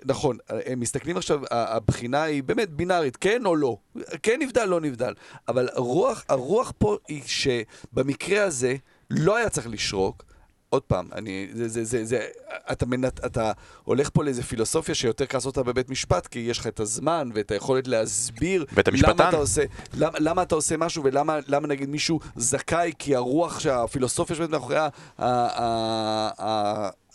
נכון, 0.06 0.38
הם 0.50 0.80
מסתכלים 0.80 1.18
עכשיו, 1.18 1.40
הבחינה 1.52 2.24
היא 2.24 2.44
באמת 2.44 2.70
בינארית, 2.70 3.18
כן 3.18 3.46
או 3.46 3.56
לא, 3.56 3.78
כן 4.24 4.40
נבדל, 4.42 4.66
לא 4.66 4.82
נבדל, 4.82 5.14
אבל 5.48 5.70
הרוח, 5.74 6.26
הרוח 6.30 6.74
פה 6.78 6.98
היא 7.08 7.22
שבמקרה 7.26 8.44
הזה 8.44 8.76
לא 9.10 9.36
היה 9.36 9.50
צריך 9.50 9.68
לשרוק, 9.70 10.24
עוד 10.70 10.82
פעם, 10.82 11.08
אני, 11.16 11.48
זה, 11.54 11.68
זה, 11.68 11.84
זה, 11.84 12.06
זה, 12.06 12.28
אתה, 12.72 12.86
מנת, 12.86 13.26
אתה 13.26 13.52
הולך 13.84 14.10
פה 14.14 14.24
לאיזה 14.24 14.44
פילוסופיה 14.44 14.96
שיותר 14.96 15.26
קל 15.26 15.38
לעשות 15.38 15.58
אותה 15.58 15.72
בבית 15.72 15.90
משפט, 15.90 16.28
כי 16.28 16.40
יש 16.40 16.60
לך 16.60 16.68
את 16.68 16.80
הזמן 16.80 17.30
ואת 17.34 17.52
היכולת 17.52 17.88
להסביר 17.88 18.66
למה 18.88 19.30
אתה, 19.30 19.38
עושה, 19.38 19.64
למה, 19.94 20.18
למה 20.20 20.42
אתה 20.42 20.56
עושה 20.56 20.78
משהו 20.78 21.04
ולמה 21.04 21.40
למה 21.48 21.68
נגיד 21.68 21.90
מישהו 21.90 22.20
זכאי, 22.36 22.92
כי 23.00 23.16
הרוח, 23.16 23.60
שהפילוסופיה 23.60 24.36
שבאמת 24.36 24.52
מאחורי 24.52 24.78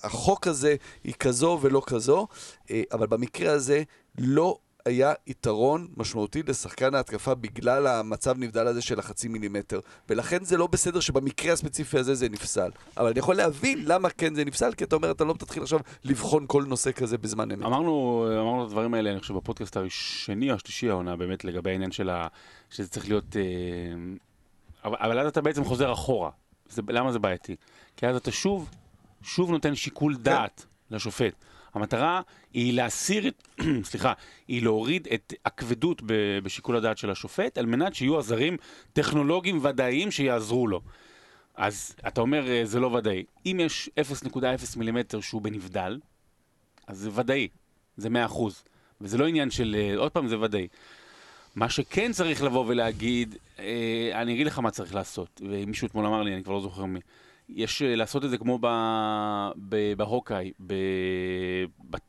החוק 0.04 0.46
הזה 0.46 0.76
היא 1.04 1.14
כזו 1.14 1.58
ולא 1.62 1.82
כזו, 1.86 2.26
אה, 2.70 2.82
אבל 2.92 3.06
במקרה 3.06 3.52
הזה 3.52 3.82
לא 4.18 4.58
היה 4.84 5.12
יתרון 5.26 5.88
משמעותי 5.96 6.42
לשחקן 6.42 6.94
ההתקפה 6.94 7.34
בגלל 7.34 7.86
המצב 7.86 8.38
נבדל 8.38 8.66
הזה 8.66 8.82
של 8.82 8.98
החצי 8.98 9.28
מילימטר. 9.28 9.80
ולכן 10.08 10.44
זה 10.44 10.56
לא 10.56 10.66
בסדר 10.66 11.00
שבמקרה 11.00 11.52
הספציפי 11.52 11.98
הזה 11.98 12.14
זה 12.14 12.28
נפסל. 12.28 12.70
אבל 12.96 13.08
אני 13.08 13.18
יכול 13.18 13.36
להבין 13.36 13.84
למה 13.84 14.10
כן 14.10 14.34
זה 14.34 14.44
נפסל, 14.44 14.72
כי 14.72 14.84
אתה 14.84 14.96
אומר, 14.96 15.10
אתה 15.10 15.24
לא 15.24 15.32
תתחיל 15.32 15.62
עכשיו 15.62 15.80
לבחון 16.04 16.44
כל 16.48 16.64
נושא 16.64 16.92
כזה 16.92 17.18
בזמן 17.18 17.50
אמת. 17.50 17.66
אמרנו, 17.66 18.26
אמרנו 18.40 18.62
את 18.64 18.68
הדברים 18.68 18.94
האלה, 18.94 19.10
אני 19.10 19.20
חושב, 19.20 19.34
בפודקאסט 19.34 19.76
השני 19.76 20.50
או 20.50 20.56
השלישי 20.56 20.90
העונה, 20.90 21.16
באמת, 21.16 21.44
לגבי 21.44 21.70
העניין 21.70 21.90
של 21.92 22.10
ה... 22.10 22.26
שזה 22.70 22.88
צריך 22.88 23.08
להיות... 23.08 23.36
אה... 23.36 23.42
אבל, 24.84 25.18
אז 25.18 25.26
אתה 25.26 25.40
בעצם 25.40 25.64
חוזר 25.64 25.92
אחורה. 25.92 26.30
זה, 26.68 26.82
למה 26.88 27.12
זה 27.12 27.18
בעייתי? 27.18 27.56
כי 27.96 28.06
אז 28.06 28.16
אתה 28.16 28.30
שוב 28.30 28.70
שוב 29.24 29.50
נותן 29.50 29.74
שיקול 29.74 30.14
כן. 30.14 30.22
דעת 30.22 30.66
לשופט. 30.90 31.34
המטרה 31.74 32.20
היא 32.52 32.74
להסיר 32.74 33.28
את, 33.28 33.48
סליחה, 33.90 34.12
היא 34.48 34.62
להוריד 34.62 35.08
את 35.14 35.32
הכבדות 35.44 36.02
בשיקול 36.42 36.76
הדעת 36.76 36.98
של 36.98 37.10
השופט, 37.10 37.58
על 37.58 37.66
מנת 37.66 37.94
שיהיו 37.94 38.18
עזרים 38.18 38.56
טכנולוגיים 38.92 39.64
ודאיים 39.64 40.10
שיעזרו 40.10 40.68
לו. 40.68 40.80
אז 41.54 41.96
אתה 42.08 42.20
אומר, 42.20 42.48
אה, 42.48 42.60
זה 42.64 42.80
לא 42.80 42.86
ודאי. 42.86 43.24
אם 43.46 43.60
יש 43.62 43.90
0.0 44.00 44.76
מילימטר 44.76 45.20
שהוא 45.20 45.42
בנבדל, 45.42 46.00
אז 46.86 46.98
זה 46.98 47.10
ודאי, 47.14 47.48
זה 47.96 48.08
100%. 48.08 48.12
וזה 49.00 49.18
לא 49.18 49.26
עניין 49.26 49.50
של, 49.50 49.76
אה, 49.78 49.96
עוד 49.96 50.12
פעם, 50.12 50.28
זה 50.28 50.40
ודאי. 50.40 50.68
מה 51.54 51.70
שכן 51.70 52.12
צריך 52.12 52.42
לבוא 52.42 52.64
ולהגיד, 52.68 53.36
אה, 53.58 54.10
אני 54.14 54.34
אגיד 54.34 54.46
לך 54.46 54.58
מה 54.58 54.70
צריך 54.70 54.94
לעשות, 54.94 55.40
ומישהו 55.44 55.86
אתמול 55.86 56.06
אמר 56.06 56.22
לי, 56.22 56.34
אני 56.34 56.44
כבר 56.44 56.52
לא 56.52 56.60
זוכר 56.60 56.84
מי. 56.84 57.00
יש 57.48 57.82
אה, 57.82 57.96
לעשות 57.96 58.24
את 58.24 58.30
זה 58.30 58.38
כמו 58.38 58.58
בהוקאי, 59.96 60.52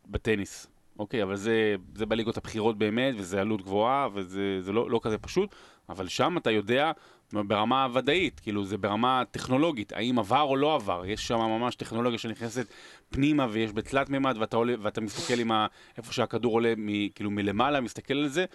בטניס, 0.05 0.67
אוקיי? 0.99 1.23
אבל 1.23 1.35
זה, 1.35 1.75
זה 1.95 2.05
בליגות 2.05 2.37
הבכירות 2.37 2.77
באמת, 2.77 3.13
וזה 3.17 3.41
עלות 3.41 3.61
גבוהה, 3.61 4.07
וזה 4.13 4.71
לא, 4.73 4.89
לא 4.89 4.99
כזה 5.03 5.17
פשוט, 5.17 5.55
אבל 5.89 6.07
שם 6.07 6.37
אתה 6.37 6.51
יודע 6.51 6.91
ברמה 7.33 7.87
ודאית, 7.93 8.39
כאילו 8.39 8.65
זה 8.65 8.77
ברמה 8.77 9.23
טכנולוגית, 9.31 9.93
האם 9.93 10.19
עבר 10.19 10.41
או 10.41 10.55
לא 10.55 10.75
עבר, 10.75 11.03
יש 11.05 11.27
שם 11.27 11.37
ממש 11.37 11.75
טכנולוגיה 11.75 12.19
שנכנסת 12.19 12.67
פנימה 13.09 13.47
ויש 13.49 13.73
בתלת 13.73 14.09
מימד 14.09 14.35
ואתה, 14.39 14.57
עולה, 14.57 14.73
ואתה 14.81 15.01
מסתכל 15.01 15.39
עם 15.39 15.51
ה, 15.51 15.67
איפה 15.97 16.13
שהכדור 16.13 16.53
עולה 16.53 16.73
מ, 16.77 17.09
כאילו 17.09 17.31
מלמעלה, 17.31 17.81
מסתכל 17.81 18.13
על 18.13 18.27
זה, 18.27 18.45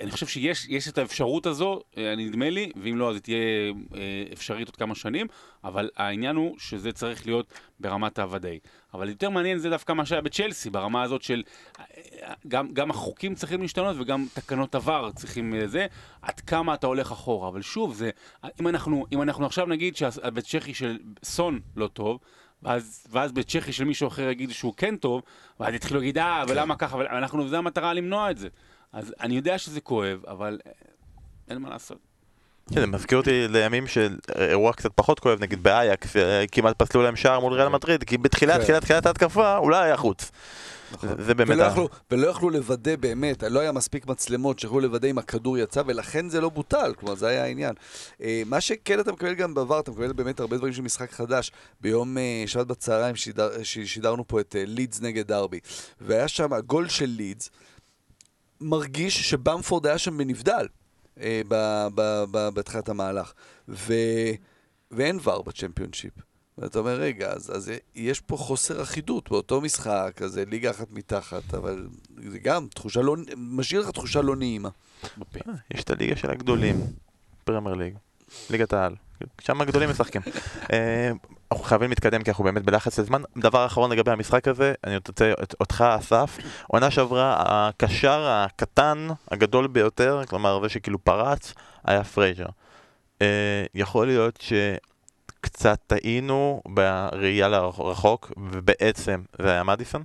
אני 0.00 0.10
חושב 0.10 0.26
שיש 0.26 0.88
את 0.88 0.98
האפשרות 0.98 1.46
הזו, 1.46 1.80
אה, 1.96 2.14
נדמה 2.16 2.50
לי, 2.50 2.72
ואם 2.82 2.96
לא, 2.98 3.10
אז 3.10 3.14
היא 3.14 3.22
תהיה 3.22 3.38
אה, 3.94 4.24
אפשרית 4.32 4.68
עוד 4.68 4.76
כמה 4.76 4.94
שנים, 4.94 5.26
אבל 5.64 5.90
העניין 5.96 6.36
הוא 6.36 6.58
שזה 6.58 6.92
צריך 6.92 7.26
להיות 7.26 7.52
ברמת 7.80 8.18
הוודאי. 8.18 8.58
אבל 8.94 9.08
יותר 9.08 9.30
מעניין 9.30 9.58
זה 9.58 9.70
דווקא 9.70 9.92
מה 9.92 10.06
שהיה 10.06 10.20
בצ'לסי, 10.20 10.70
ברמה 10.70 11.02
הזאת 11.02 11.22
של 11.22 11.42
אה, 11.80 11.84
גם, 12.48 12.72
גם 12.72 12.90
החוקים 12.90 13.34
צריכים 13.34 13.62
להשתנות 13.62 13.96
וגם 13.98 14.26
תקנות 14.34 14.74
עבר 14.74 15.10
צריכים 15.14 15.54
לזה, 15.54 15.86
עד 16.22 16.40
כמה 16.40 16.74
אתה 16.74 16.86
הולך 16.86 17.12
אחורה. 17.12 17.48
אבל 17.48 17.62
שוב, 17.62 17.94
זה, 17.94 18.10
אם 18.60 18.68
אנחנו, 18.68 19.06
אם 19.12 19.22
אנחנו 19.22 19.46
עכשיו 19.46 19.66
נגיד 19.66 19.96
שהבית 19.96 20.44
צ'כי 20.44 20.74
של 20.74 20.98
סון 21.22 21.60
לא 21.76 21.86
טוב, 21.86 22.18
ואז, 22.62 23.06
ואז 23.10 23.32
בצ'כי 23.32 23.72
של 23.72 23.84
מישהו 23.84 24.08
אחר 24.08 24.28
יגיד 24.28 24.50
שהוא 24.50 24.74
כן 24.76 24.96
טוב, 24.96 25.22
ואז 25.60 25.74
יתחילו 25.74 26.00
להגיד, 26.00 26.18
אה, 26.18 26.44
ולמה 26.48 26.76
ככה, 26.76 26.96
אבל 26.96 27.06
אנחנו, 27.06 27.48
זה 27.48 27.58
המטרה 27.58 27.92
למנוע 27.92 28.30
את 28.30 28.38
זה. 28.38 28.48
אז 28.92 29.14
אני 29.20 29.34
יודע 29.34 29.58
שזה 29.58 29.80
כואב, 29.80 30.20
אבל 30.26 30.58
אה, 30.66 30.72
אין 31.48 31.58
מה 31.58 31.68
לעשות. 31.68 31.98
כן, 32.74 32.80
זה 32.80 32.86
מזכיר 32.86 33.18
אותי 33.18 33.48
לימים 33.48 33.86
של 33.86 34.16
אירוע 34.38 34.72
קצת 34.72 34.90
פחות 34.94 35.20
כואב, 35.20 35.40
נגיד 35.40 35.62
באייקס, 35.62 36.16
אה, 36.16 36.44
כמעט 36.52 36.78
פסלו 36.78 37.02
להם 37.02 37.16
שער 37.16 37.40
מול 37.40 37.52
ריאל 37.52 37.66
כן. 37.66 37.72
מדריד, 37.72 38.04
כי 38.04 38.18
בתחילת, 38.18 38.56
כן. 38.56 38.62
תחילת, 38.62 38.82
תחילת 38.82 39.06
ההתקפה, 39.06 39.56
אולי 39.56 39.84
היה 39.84 39.96
חוץ. 39.96 40.30
נכון. 40.92 41.08
זה 41.18 41.34
באמת... 41.34 41.58
ולא 42.10 42.26
יכלו, 42.26 42.50
לוודא 42.50 42.96
באמת, 42.96 43.42
לא 43.42 43.60
היה 43.60 43.72
מספיק 43.72 44.06
מצלמות 44.06 44.58
שיכולו 44.58 44.80
לוודא 44.80 45.08
אם 45.08 45.18
הכדור 45.18 45.58
יצא, 45.58 45.82
ולכן 45.86 46.28
זה 46.28 46.40
לא 46.40 46.48
בוטל, 46.48 46.92
כלומר 46.96 47.14
זה 47.14 47.26
היה 47.26 47.44
העניין. 47.44 47.74
אה, 48.22 48.42
מה 48.46 48.60
שכן 48.60 49.00
אתה 49.00 49.12
מקבל 49.12 49.34
גם 49.34 49.54
בעבר, 49.54 49.80
אתה 49.80 49.90
מקבל 49.90 50.12
באמת 50.12 50.40
הרבה 50.40 50.56
דברים 50.56 50.72
של 50.72 50.82
משחק 50.82 51.12
חדש. 51.12 51.50
ביום 51.80 52.16
שבת 52.46 52.66
בצהריים 52.66 53.16
שידר, 53.16 53.50
שידרנו 53.62 54.28
פה 54.28 54.40
את 54.40 54.56
לידס 54.58 55.00
נגד 55.00 55.26
דרבי, 55.26 55.60
והיה 56.00 56.28
שם 56.28 56.52
הגול 56.52 56.88
של 56.88 57.06
לידס. 57.06 57.50
מרגיש 58.60 59.30
שבמפורד 59.30 59.86
היה 59.86 59.98
שם 59.98 60.18
בנבדל 60.18 60.66
אה, 61.20 61.42
בתחילת 62.54 62.88
המהלך. 62.88 63.32
ו... 63.68 63.94
ואין 64.90 65.18
ור 65.24 65.44
בצ'מפיונשיפ. 65.44 66.12
ואתה 66.58 66.78
אומר, 66.78 66.94
רגע, 66.94 67.30
אז, 67.30 67.56
אז 67.56 67.72
יש 67.94 68.20
פה 68.20 68.36
חוסר 68.36 68.82
אחידות 68.82 69.30
באותו 69.30 69.60
משחק, 69.60 70.20
אז 70.24 70.38
ליגה 70.38 70.70
אחת 70.70 70.90
מתחת, 70.90 71.54
אבל 71.54 71.88
זה 72.16 72.38
גם 72.38 72.66
תחושה 72.74 73.00
לא, 73.00 73.16
משאיר 73.36 73.80
לך 73.80 73.90
תחושה 73.90 74.20
לא 74.20 74.36
נעימה. 74.36 74.68
אה, 75.04 75.52
יש 75.70 75.84
את 75.84 75.90
הליגה 75.90 76.16
של 76.16 76.30
הגדולים, 76.30 76.80
פרמייר 77.44 77.74
ליג, 77.74 77.94
ליגת 78.50 78.72
העל, 78.72 78.94
שם 79.40 79.60
הגדולים 79.60 79.90
משחקים. 79.90 80.22
אנחנו 81.52 81.64
חייבים 81.64 81.90
להתקדם 81.90 82.22
כי 82.22 82.30
אנחנו 82.30 82.44
באמת 82.44 82.62
בלחץ 82.62 82.98
לזמן. 82.98 83.22
דבר 83.36 83.66
אחרון 83.66 83.92
לגבי 83.92 84.10
המשחק 84.10 84.48
הזה, 84.48 84.74
אני 84.84 84.96
רוצה 84.96 85.32
אותך 85.60 85.84
אסף. 85.98 86.38
עונה 86.66 86.90
שעברה, 86.90 87.36
הקשר 87.38 88.26
הקטן, 88.28 89.08
הגדול 89.30 89.66
ביותר, 89.66 90.22
כלומר 90.28 90.60
זה 90.62 90.68
שכאילו 90.68 90.98
פרץ, 91.04 91.54
היה 91.84 92.04
פרייזר. 92.04 92.46
אה, 93.22 93.64
יכול 93.74 94.06
להיות 94.06 94.38
שקצת 94.40 95.78
טעינו 95.86 96.62
בראייה 96.68 97.48
לרחוק, 97.48 98.32
ובעצם 98.36 99.22
זה 99.42 99.50
היה 99.50 99.62
מדיסון? 99.62 100.02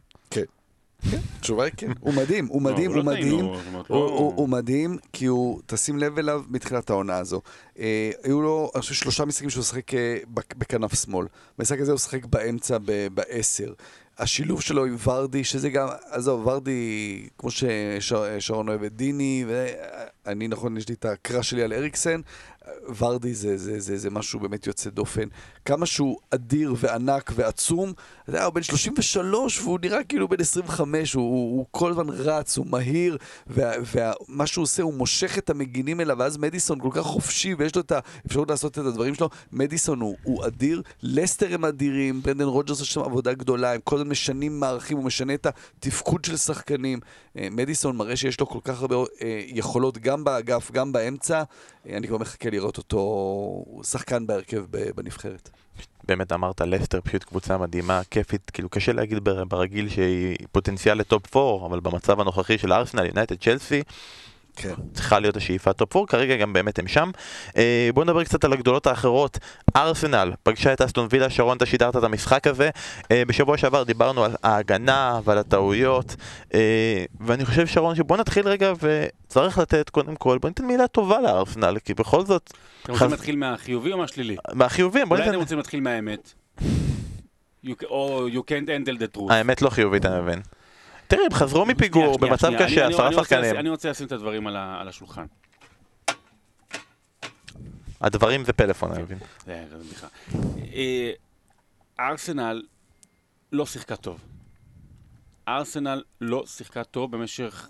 התשובה 1.39 1.63
היא 1.63 1.71
כן. 1.77 1.91
הוא 1.99 2.13
מדהים, 2.13 2.47
הוא 2.47 2.61
מדהים, 2.61 2.91
לא, 2.91 2.95
הוא 2.95 3.03
לא 3.05 3.11
מדהים. 3.13 3.45
הוא- 3.45 3.55
לא- 3.89 4.33
הוא 4.35 4.49
מדהים, 4.49 4.97
כי 5.13 5.25
הוא, 5.25 5.59
תשים 5.65 5.97
לב 5.97 6.17
אליו 6.17 6.41
מתחילת 6.49 6.89
העונה 6.89 7.17
הזו. 7.17 7.41
אה, 7.79 8.11
היו 8.23 8.41
לו, 8.41 8.71
אני 8.75 8.81
חושב, 8.81 8.93
שלושה 8.93 9.25
משחקים 9.25 9.49
שהוא 9.49 9.63
שיחק 9.63 9.93
אה, 9.93 10.17
בכנף 10.33 10.93
שמאל. 11.03 11.27
במשחק 11.59 11.79
הזה 11.79 11.91
הוא 11.91 11.99
שיחק 11.99 12.25
באמצע, 12.25 12.77
בעשר. 13.13 13.73
השילוב 14.19 14.61
שלו 14.61 14.85
עם 14.85 14.95
ורדי, 15.05 15.43
שזה 15.43 15.69
גם, 15.69 15.87
עזוב, 16.11 16.47
ורדי, 16.47 17.27
כמו 17.37 17.49
ששרון 17.51 18.69
אוהב 18.69 18.83
את 18.83 18.95
דיני, 18.95 19.45
ואני 20.25 20.47
נכון, 20.47 20.77
יש 20.77 20.89
לי 20.89 20.95
את 20.95 21.05
הקראש 21.05 21.49
שלי 21.49 21.63
על 21.63 21.73
אריקסן, 21.73 22.21
ורדי 22.97 23.33
זה, 23.33 23.57
זה, 23.57 23.79
זה, 23.79 23.97
זה 23.97 24.09
משהו 24.09 24.39
באמת 24.39 24.67
יוצא 24.67 24.89
דופן. 24.89 25.27
כמה 25.65 25.85
שהוא 25.85 26.17
אדיר 26.29 26.75
וענק 26.77 27.31
ועצום, 27.35 27.93
אתה 28.23 28.29
יודע, 28.29 28.45
הוא 28.45 28.53
בן 28.53 28.63
33 28.63 29.61
והוא 29.61 29.79
נראה 29.81 30.03
כאילו 30.03 30.27
בן 30.27 30.41
25, 30.41 31.13
הוא, 31.13 31.23
הוא, 31.23 31.57
הוא 31.57 31.65
כל 31.71 31.91
הזמן 31.91 32.09
רץ, 32.09 32.57
הוא 32.57 32.65
מהיר, 32.67 33.17
ומה 33.47 33.71
וה, 33.93 34.13
ומה 34.29 34.47
שהוא 34.47 34.63
עושה, 34.63 34.83
הוא 34.83 34.93
מושך 34.93 35.37
את 35.37 35.49
המגינים 35.49 36.01
אליו, 36.01 36.17
ואז 36.19 36.37
מדיסון 36.37 36.79
כל 36.79 36.89
כך 36.91 37.01
חופשי, 37.01 37.53
ויש 37.53 37.75
לו 37.75 37.81
את 37.81 37.91
האפשרות 37.91 38.49
לעשות 38.49 38.71
את 38.71 38.85
הדברים 38.85 39.15
שלו. 39.15 39.29
מדיסון 39.51 39.99
הוא, 39.99 40.15
הוא 40.23 40.45
אדיר, 40.45 40.81
לסטר 41.03 41.53
הם 41.53 41.65
אדירים, 41.65 42.21
ברנדן 42.21 42.45
רוג'רס 42.45 42.81
יש 42.81 42.93
שם 42.93 43.01
עבודה 43.01 43.33
גדולה, 43.33 43.73
הם 43.73 43.79
כל 43.83 43.95
הזמן 43.95 44.09
משנים 44.09 44.59
מערכים, 44.59 44.97
הוא 44.97 45.05
משנה 45.05 45.33
את 45.33 45.47
התפקוד 45.47 46.25
של 46.25 46.37
שחקנים. 46.37 46.99
אה, 47.37 47.47
מדיסון 47.51 47.97
מראה 47.97 48.15
שיש 48.15 48.39
לו 48.39 48.47
כל 48.47 48.59
כך 48.63 48.81
הרבה 48.81 48.95
אה, 48.95 49.43
יכולות, 49.47 49.97
גם 49.97 50.23
באגף, 50.23 50.71
גם 50.71 50.91
באמצע. 50.91 51.43
אה, 51.89 51.97
אני 51.97 52.07
כבר 52.07 52.17
מחכה 52.17 52.49
לראות 52.53 52.77
אותו 52.77 53.65
שחקן 53.83 54.27
בהרכב 54.27 54.63
בנבחרת. 54.95 55.49
באמת 56.07 56.31
אמרת, 56.31 56.61
לסטר 56.61 57.01
פשוט 57.01 57.23
קבוצה 57.23 57.57
מדהימה, 57.57 58.01
כיפית, 58.11 58.49
כאילו 58.49 58.69
קשה 58.69 58.93
להגיד 58.93 59.19
בר- 59.19 59.43
ברגיל 59.43 59.89
שהיא 59.89 60.35
פוטנציאל 60.51 60.97
לטופ 60.97 61.37
4, 61.37 61.65
אבל 61.65 61.79
במצב 61.79 62.19
הנוכחי 62.19 62.57
של 62.57 62.73
ארסנל, 62.73 63.05
יונייטד, 63.05 63.35
צ'לסי, 63.35 63.83
כן. 64.55 64.73
צריכה 64.93 65.19
להיות 65.19 65.37
השאיפה 65.37 65.73
טופ 65.73 65.95
4, 65.95 66.07
כרגע 66.07 66.35
גם 66.35 66.53
באמת 66.53 66.79
הם 66.79 66.87
שם. 66.87 67.11
אה, 67.57 67.89
בואו 67.93 68.05
נדבר 68.05 68.23
קצת 68.23 68.43
על 68.43 68.53
הגדולות 68.53 68.87
האחרות. 68.87 69.37
ארסנל 69.75 70.31
פגשה 70.43 70.73
את 70.73 70.81
אסטון 70.81 71.07
וילה, 71.11 71.29
שרון, 71.29 71.57
אתה 71.57 71.65
שידרת 71.65 71.95
את 71.95 72.03
המשחק 72.03 72.47
הזה. 72.47 72.69
אה, 73.11 73.23
בשבוע 73.27 73.57
שעבר 73.57 73.83
דיברנו 73.83 74.23
על 74.23 74.35
ההגנה 74.43 75.19
ועל 75.23 75.37
הטעויות, 75.37 76.15
אה, 76.53 76.59
ואני 77.21 77.45
חושב, 77.45 77.67
שרון, 77.67 77.95
שבואו 77.95 78.19
נתחיל 78.19 78.47
רגע 78.47 78.73
וצריך 78.81 79.57
לתת, 79.57 79.89
קודם 79.89 80.15
כל, 80.15 80.37
בואו 80.37 80.49
ניתן 80.49 80.65
מילה 80.65 80.87
טובה 80.87 81.21
לארסנל, 81.21 81.77
כי 81.85 81.93
בכל 81.93 82.25
זאת, 82.25 82.53
אתם 82.83 82.91
רוצים 82.91 83.07
חז- 83.07 83.11
להתחיל 83.11 83.35
מהחיובי 83.35 83.91
או 83.93 83.97
מהשלילי? 83.97 84.35
מהחיובים, 84.53 85.09
בואו 85.09 85.17
אולי 85.19 85.23
אתם 85.23 85.31
ניתן... 85.31 85.41
רוצים 85.43 85.57
להתחיל 85.57 85.79
מהאמת. 85.79 86.33
או 87.89 88.27
you 88.27 88.41
can't 88.51 88.67
handle 88.67 88.97
the 88.99 89.17
truth. 89.17 89.33
האמת 89.33 89.61
לא 89.61 89.69
חיובית, 89.69 90.05
אני 90.05 90.21
מבין. 90.21 90.41
תראה, 91.07 91.25
הם 91.25 91.33
חזרו 91.33 91.65
מפיגור 91.65 92.17
במצב. 92.19 92.51
קשה, 92.59 92.87
עשרה 92.87 93.13
שחקנים. 93.13 93.55
אני 93.55 93.69
רוצה 93.69 93.89
לשים 93.89 94.07
את 94.07 94.11
הדברים 94.11 94.47
על 94.47 94.87
השולחן. 94.87 95.25
הדברים 98.01 98.45
זה 98.45 98.53
פלאפון, 98.53 98.91
אני 98.91 99.03
מבין. 99.03 99.17
זה 99.45 99.65
זה 99.69 99.77
בדיחה. 99.77 100.07
אה, 100.73 101.11
ארסנל 101.99 102.63
לא 103.51 103.65
שיחקה 103.65 103.95
טוב. 103.95 104.19
ארסנל 105.47 106.03
לא 106.21 106.43
שיחקה 106.47 106.83
טוב 106.83 107.11
במשך 107.11 107.67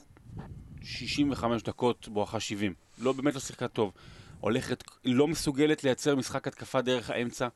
65 0.83 1.63
דקות 1.63 2.07
בואכה 2.07 2.39
70. 2.39 2.73
לא, 2.99 3.13
באמת 3.13 3.33
לא 3.33 3.39
שיחקה 3.39 3.67
טוב. 3.67 3.91
הולכת, 4.39 4.83
לא 5.05 5.27
מסוגלת 5.27 5.83
לייצר 5.83 6.15
משחק 6.15 6.47
התקפה 6.47 6.81
דרך 6.81 7.09
האמצע. 7.09 7.47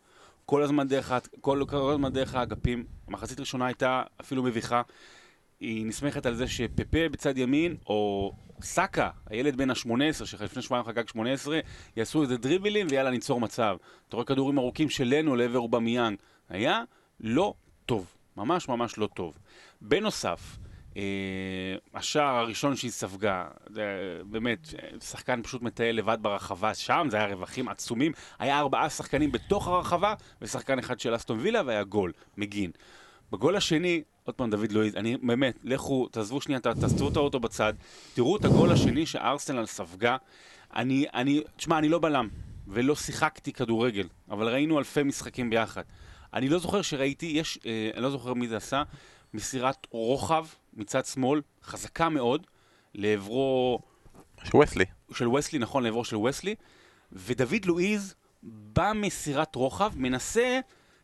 כל 0.46 0.64
הזמן 0.64 0.88
דרך, 0.88 1.14
כל, 1.42 1.64
כל 1.68 1.92
הזמן 1.94 2.14
דרך 2.14 2.36
האגפים. 2.36 2.86
המחצית 3.08 3.38
הראשונה 3.38 3.66
הייתה 3.66 4.04
אפילו 4.22 4.44
מביכה. 4.44 4.82
היא 5.60 5.86
נסמכת 5.86 6.26
על 6.26 6.36
זה 6.36 6.48
שפפה 6.48 7.10
בצד 7.12 7.38
ימין, 7.38 7.76
או 7.86 8.32
סאקה, 8.62 9.10
הילד 9.30 9.58
בן 9.58 9.70
ה-18, 9.70 10.26
שלפני 10.26 10.62
שבועיים 10.62 10.86
חגג 10.86 11.08
18, 11.08 11.60
יעשו 11.96 12.22
איזה 12.22 12.38
דריבלים 12.38 12.88
ויאללה 12.90 13.10
ניצור 13.10 13.42
מצב. 13.42 13.78
אתה 14.08 14.16
רואה 14.16 14.26
כדורים 14.26 14.58
ארוכים 14.58 14.90
שלנו 14.90 15.36
לעבר 15.36 15.60
אובמיאנג. 15.60 16.18
היה 16.50 16.84
לא 17.20 17.54
טוב, 17.86 18.16
ממש 18.38 18.70
ממש 18.70 18.98
לא 18.98 19.08
טוב. 19.16 19.34
בנוסף, 19.82 20.58
אה, 20.98 21.02
השער 21.94 22.36
הראשון 22.36 22.76
שהיא 22.76 22.92
ספגה, 22.92 23.48
זה 23.70 23.84
באמת, 24.26 24.68
שחקן 25.04 25.42
פשוט 25.44 25.62
מטייל 25.62 25.98
לבד 25.98 26.18
ברחבה 26.22 26.74
שם, 26.74 27.08
זה 27.12 27.18
היה 27.18 27.28
רווחים 27.28 27.70
עצומים. 27.70 28.12
היה 28.40 28.60
ארבעה 28.60 28.90
שחקנים 28.90 29.32
בתוך 29.32 29.68
הרחבה, 29.68 30.14
ושחקן 30.42 30.80
אחד 30.80 31.00
של 31.00 31.16
אסטון 31.16 31.40
וילה, 31.40 31.62
והיה 31.66 31.84
גול, 31.84 32.14
מגין. 32.38 32.72
בגול 33.32 33.56
השני, 33.56 34.04
עוד 34.28 34.36
פעם 34.36 34.50
דוד 34.50 34.72
לואיז, 34.72 34.96
אני 34.96 35.18
באמת, 35.18 35.60
לכו, 35.64 36.08
תעזבו 36.12 36.42
שנייה, 36.42 36.60
ת- 36.60 36.68
תעזבו 36.68 37.10
את 37.10 37.16
האוטו 37.18 37.40
בצד, 37.40 37.74
תראו 38.14 38.38
את 38.38 38.46
הגול 38.46 38.72
השני 38.72 39.06
שארסנל 39.06 39.66
ספגה. 39.66 40.18
אני, 40.76 41.06
אני, 41.14 41.42
תשמע, 41.56 41.78
אני 41.78 41.90
לא 41.90 42.00
בלם, 42.00 42.28
ולא 42.68 42.96
שיחקתי 42.96 43.54
כדורגל, 43.54 44.08
אבל 44.30 44.50
ראינו 44.50 44.80
אלפי 44.80 45.04
משחקים 45.04 45.50
ביחד. 45.50 45.82
אני 46.34 46.50
לא 46.50 46.60
זוכר 46.60 46.82
שראיתי, 46.82 47.26
יש, 47.26 47.60
אה, 47.66 47.90
אני 47.94 48.04
לא 48.04 48.10
זוכר 48.10 48.34
מי 48.34 48.48
זה 48.48 48.58
עשה, 48.58 48.84
מסירת 49.34 49.88
רוחב 49.92 50.46
מצד 50.74 51.06
שמאל, 51.06 51.42
חזקה 51.64 52.10
מאוד, 52.10 52.48
לעברו 52.96 53.80
וסלי. 54.62 54.86
של 55.14 55.28
וסלי, 55.28 55.60
נכון, 55.60 55.84
לעברו 55.84 56.06
של 56.06 56.16
וסלי, 56.16 56.56
ודוד 57.12 57.66
לואיז 57.66 58.16
במסירת 58.74 59.56
רוחב 59.56 59.94
מנסה 59.96 60.60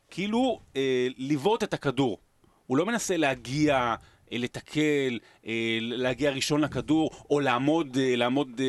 כאילו 0.10 0.60
אה, 0.76 1.08
לבעוט 1.18 1.64
את 1.64 1.74
הכדור. 1.74 2.18
הוא 2.74 2.78
לא 2.78 2.86
מנסה 2.86 3.18
להגיע, 3.18 3.76
אה, 4.32 4.38
לתקל, 4.38 5.20
אה, 5.48 5.78
להגיע 5.82 6.32
ראשון 6.32 6.62
לכדור, 6.62 7.12
או 7.30 7.40
לעמוד, 7.40 7.98
אה, 8.02 8.16
לעמוד, 8.16 8.62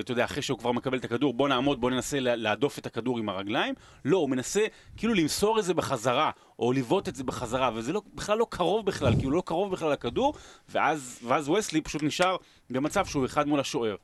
אתה 0.00 0.12
יודע, 0.12 0.24
אחרי 0.24 0.42
שהוא 0.42 0.58
כבר 0.58 0.72
מקבל 0.72 0.98
את 0.98 1.04
הכדור, 1.04 1.34
בוא 1.34 1.48
נעמוד, 1.48 1.80
בוא 1.80 1.90
ננסה 1.90 2.20
לה- 2.20 2.36
להדוף 2.36 2.78
את 2.78 2.86
הכדור 2.86 3.18
עם 3.18 3.28
הרגליים. 3.28 3.74
לא, 4.04 4.16
הוא 4.16 4.30
מנסה 4.30 4.66
כאילו 4.96 5.14
למסור 5.14 5.58
את 5.58 5.64
זה 5.64 5.74
בחזרה, 5.74 6.30
או 6.58 6.72
לבעוט 6.72 7.08
את 7.08 7.14
זה 7.16 7.24
בחזרה, 7.24 7.70
וזה 7.74 7.92
לא, 7.92 8.02
בכלל 8.14 8.38
לא 8.38 8.46
קרוב 8.50 8.86
בכלל, 8.86 9.12
הוא 9.24 9.32
לא 9.32 9.42
קרוב 9.46 9.72
בכלל 9.72 9.92
לכדור, 9.92 10.34
ואז, 10.68 11.18
ואז 11.22 11.48
וסלי 11.48 11.80
פשוט 11.80 12.02
נשאר 12.02 12.36
במצב 12.70 13.06
שהוא 13.06 13.24
אחד 13.26 13.48
מול 13.48 13.60
השוער. 13.60 13.96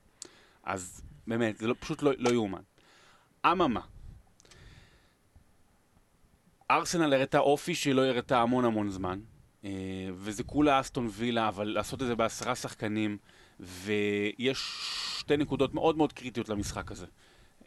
אז 0.64 1.01
באמת, 1.26 1.57
זה 1.59 1.66
לא, 1.66 1.74
פשוט 1.80 2.03
לא, 2.03 2.12
לא 2.18 2.30
יאומן. 2.30 2.62
אממה, 3.47 3.80
ארסנל 6.70 7.14
הראתה 7.14 7.38
אופי 7.38 7.74
שלא 7.74 8.05
הראתה 8.05 8.43
המון 8.43 8.64
המון 8.64 8.91
זמן, 8.91 9.20
וזה 10.14 10.42
כולה 10.42 10.80
אסטון 10.80 11.08
וילה, 11.11 11.48
אבל 11.48 11.68
לעשות 11.68 12.02
את 12.02 12.06
זה 12.06 12.14
בעשרה 12.14 12.54
שחקנים, 12.54 13.18
ויש 13.61 14.58
שתי 15.18 15.36
נקודות 15.36 15.74
מאוד 15.74 15.96
מאוד 15.96 16.12
קריטיות 16.12 16.48
למשחק 16.48 16.92
הזה. 16.92 17.06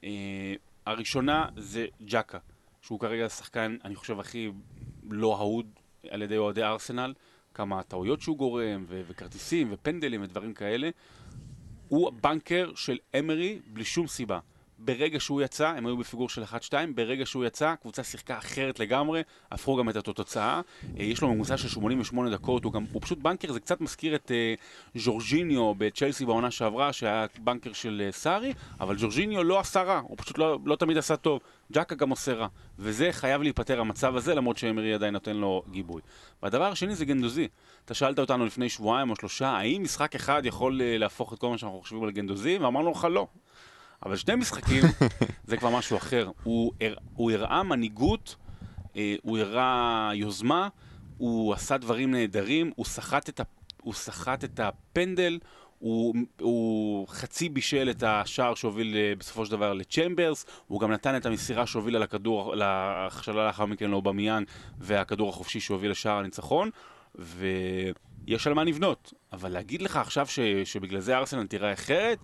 אה, 0.04 0.54
הראשונה 0.86 1.46
זה 1.58 1.86
ג'קה, 2.06 2.38
שהוא 2.82 3.00
כרגע 3.00 3.26
השחקן, 3.26 3.78
אני 3.84 3.96
חושב, 3.96 4.20
הכי 4.20 4.52
לא 5.10 5.36
אהוד 5.38 5.68
על 6.10 6.22
ידי 6.22 6.38
אוהדי 6.38 6.64
ארסנל, 6.64 7.14
כמה 7.54 7.84
טעויות 7.84 8.22
שהוא 8.22 8.38
גורם, 8.38 8.86
ו- 8.88 9.02
וכרטיסים, 9.08 9.68
ופנדלים 9.72 10.22
ודברים 10.22 10.54
כאלה. 10.54 10.90
הוא 11.88 12.12
בנקר 12.22 12.72
של 12.76 12.98
אמרי 13.20 13.60
בלי 13.68 13.86
שום 13.86 14.08
סיבה. 14.08 14.40
ברגע 14.86 15.20
שהוא 15.20 15.42
יצא, 15.42 15.68
הם 15.68 15.86
היו 15.86 15.98
בפיגור 15.98 16.30
של 16.30 16.44
1-2, 16.44 16.74
ברגע 16.96 17.26
שהוא 17.26 17.46
יצא, 17.46 17.70
הקבוצה 17.70 18.04
שיחקה 18.04 18.38
אחרת 18.38 18.80
לגמרי, 18.80 19.22
הפכו 19.52 19.76
גם 19.76 19.90
את 19.90 19.96
התוצאה. 19.96 20.62
אה, 21.00 21.04
יש 21.04 21.22
לו 21.22 21.34
ממוצע 21.34 21.58
של 21.58 21.68
88 21.68 22.30
דקות, 22.30 22.64
הוא 22.64 22.74
גם, 22.74 22.86
הוא 22.92 23.02
פשוט 23.02 23.18
בנקר, 23.18 23.52
זה 23.52 23.60
קצת 23.60 23.82
מזכיר 23.82 24.16
את 24.16 24.32
אה, 24.32 24.54
ז'ורג'יניו 24.96 25.74
בצ'לסי 25.78 26.26
בעונה 26.26 26.52
שעברה, 26.52 26.94
שהיה 26.94 27.26
בנקר 27.40 27.74
של 27.74 28.02
אה, 28.06 28.12
סארי, 28.12 28.54
אבל 28.80 28.98
ז'ורג'יניו 28.98 29.44
לא 29.44 29.60
עשה 29.60 29.84
רע, 29.84 30.02
הוא 30.08 30.18
פשוט 30.18 30.38
לא, 30.38 30.60
לא 30.66 30.76
תמיד 30.76 30.98
עשה 30.98 31.16
טוב. 31.16 31.40
ג'קה 31.72 31.96
גם 31.96 32.10
עושה 32.10 32.34
רע. 32.34 32.48
וזה 32.80 33.10
חייב 33.12 33.42
להיפטר 33.42 33.80
המצב 33.80 34.16
הזה, 34.16 34.36
למרות 34.36 34.58
שאמרי 34.58 34.94
עדיין 34.94 35.14
נותן 35.14 35.36
לו 35.36 35.64
גיבוי. 35.72 36.02
והדבר 36.44 36.72
השני 36.72 36.96
זה 36.96 37.06
גנדוזי. 37.06 37.48
אתה 37.86 37.94
שאלת 37.94 38.20
אותנו 38.20 38.46
לפני 38.46 38.70
שבועיים 38.70 39.10
או 39.10 39.16
שלושה, 39.16 39.50
האם 39.50 39.84
משחק 39.84 40.16
אחד 40.16 40.46
יכול 40.46 40.82
להפוך 40.84 41.34
את 41.34 41.40
כל 41.40 41.50
מה 41.50 41.58
שאנחנו 41.58 41.80
חושבים 41.80 42.04
על 42.04 42.12
גנדוזי? 42.12 42.58
ואמרנו 42.58 42.92
לך 42.92 43.08
לא. 43.12 43.28
אבל 44.06 44.16
שני 44.16 44.36
משחקים 44.36 44.84
זה 45.48 45.58
כבר 45.58 45.70
משהו 45.70 45.98
אחר. 45.98 46.32
הוא, 46.44 46.74
הוא 47.16 47.32
הראה 47.32 47.64
מנהיגות, 47.64 48.36
אה, 48.96 49.16
הוא 49.24 49.38
הראה 49.38 50.12
יוזמה, 50.14 50.68
הוא 51.18 51.54
עשה 51.54 51.78
דברים 51.78 52.12
נהדרים, 52.12 52.72
הוא 52.76 52.86
סחט 52.86 53.30
את, 53.30 53.40
ה, 53.40 53.44
הוא 53.82 53.94
סחט 53.94 54.44
את 54.44 54.60
הפנדל, 54.60 55.40
הוא, 55.80 56.16
הוא 56.40 57.08
חצי 57.08 57.50
בישל 57.50 57.90
את 57.90 58.04
השער 58.04 58.56
שהוביל 58.56 58.96
אה, 58.96 59.14
בסופו 59.18 59.46
של 59.46 59.52
דבר 59.52 59.74
לצ'מברס, 59.74 60.46
הוא 60.68 60.80
גם 60.80 60.92
נתן 60.92 61.18
את 61.18 61.26
המסירה 61.26 61.68
שהובילה 61.68 62.00
לכדור, 62.00 62.56
להכשלה 62.56 63.48
לאחר 63.48 63.66
מכן 63.66 63.92
לאובמיאן, 63.92 64.44
והכדור 64.80 65.30
החופשי 65.30 65.60
שהוביל 65.60 65.92
לשער 65.92 66.18
הניצחון, 66.18 66.70
ויש 67.16 68.48
על 68.48 68.54
מה 68.54 68.64
לבנות. 68.64 69.14
אבל 69.34 69.52
להגיד 69.52 69.82
לך 69.82 69.98
עכשיו 69.98 70.28
ש, 70.28 70.40
שבגלל 70.66 71.00
זה 71.00 71.18
ארסנל 71.18 71.48
תראה 71.48 71.74
אחרת, 71.74 72.18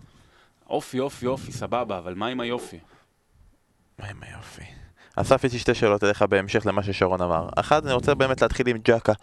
אופי, 0.70 1.00
אופי, 1.00 1.28
אופי, 1.28 1.52
סבבה, 1.52 1.98
אבל 1.98 2.14
מה 2.14 2.28
עם 2.28 2.40
היופי? 2.40 2.80
מה 4.00 4.08
עם 4.08 4.18
היופי? 4.22 4.64
אסף, 5.16 5.44
יש 5.44 5.54
לי 5.54 5.60
שתי 5.60 5.74
שאלות 5.74 6.04
אליך 6.04 6.22
בהמשך 6.22 6.66
למה 6.66 6.84
ששרון 6.84 7.22
אמר. 7.22 7.50
אחת, 7.56 7.86
אני 7.86 7.94
רוצה 7.94 8.16
באמת 8.16 8.42
להתחיל 8.42 8.68
עם 8.68 8.78
ג'קה. 8.84 9.14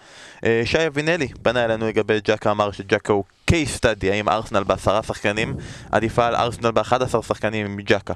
אה, 0.45 0.63
שי 0.65 0.87
אבינלי 0.87 1.29
פנה 1.43 1.65
אלינו 1.65 1.87
לגבי 1.87 2.21
ג'קה, 2.25 2.51
אמר 2.51 2.71
שג'קה 2.71 3.13
הוא 3.13 3.25
case 3.51 3.81
study, 3.81 4.07
האם 4.11 4.29
ארסנל 4.29 4.65
בעשרה 4.65 5.03
שחקנים 5.03 5.55
עדיפה 5.93 6.27
על 6.27 6.35
ארסנל 6.35 6.71
באחד 6.71 7.03
עשר 7.03 7.21
שחקנים 7.21 7.77
מג'קה. 7.77 8.15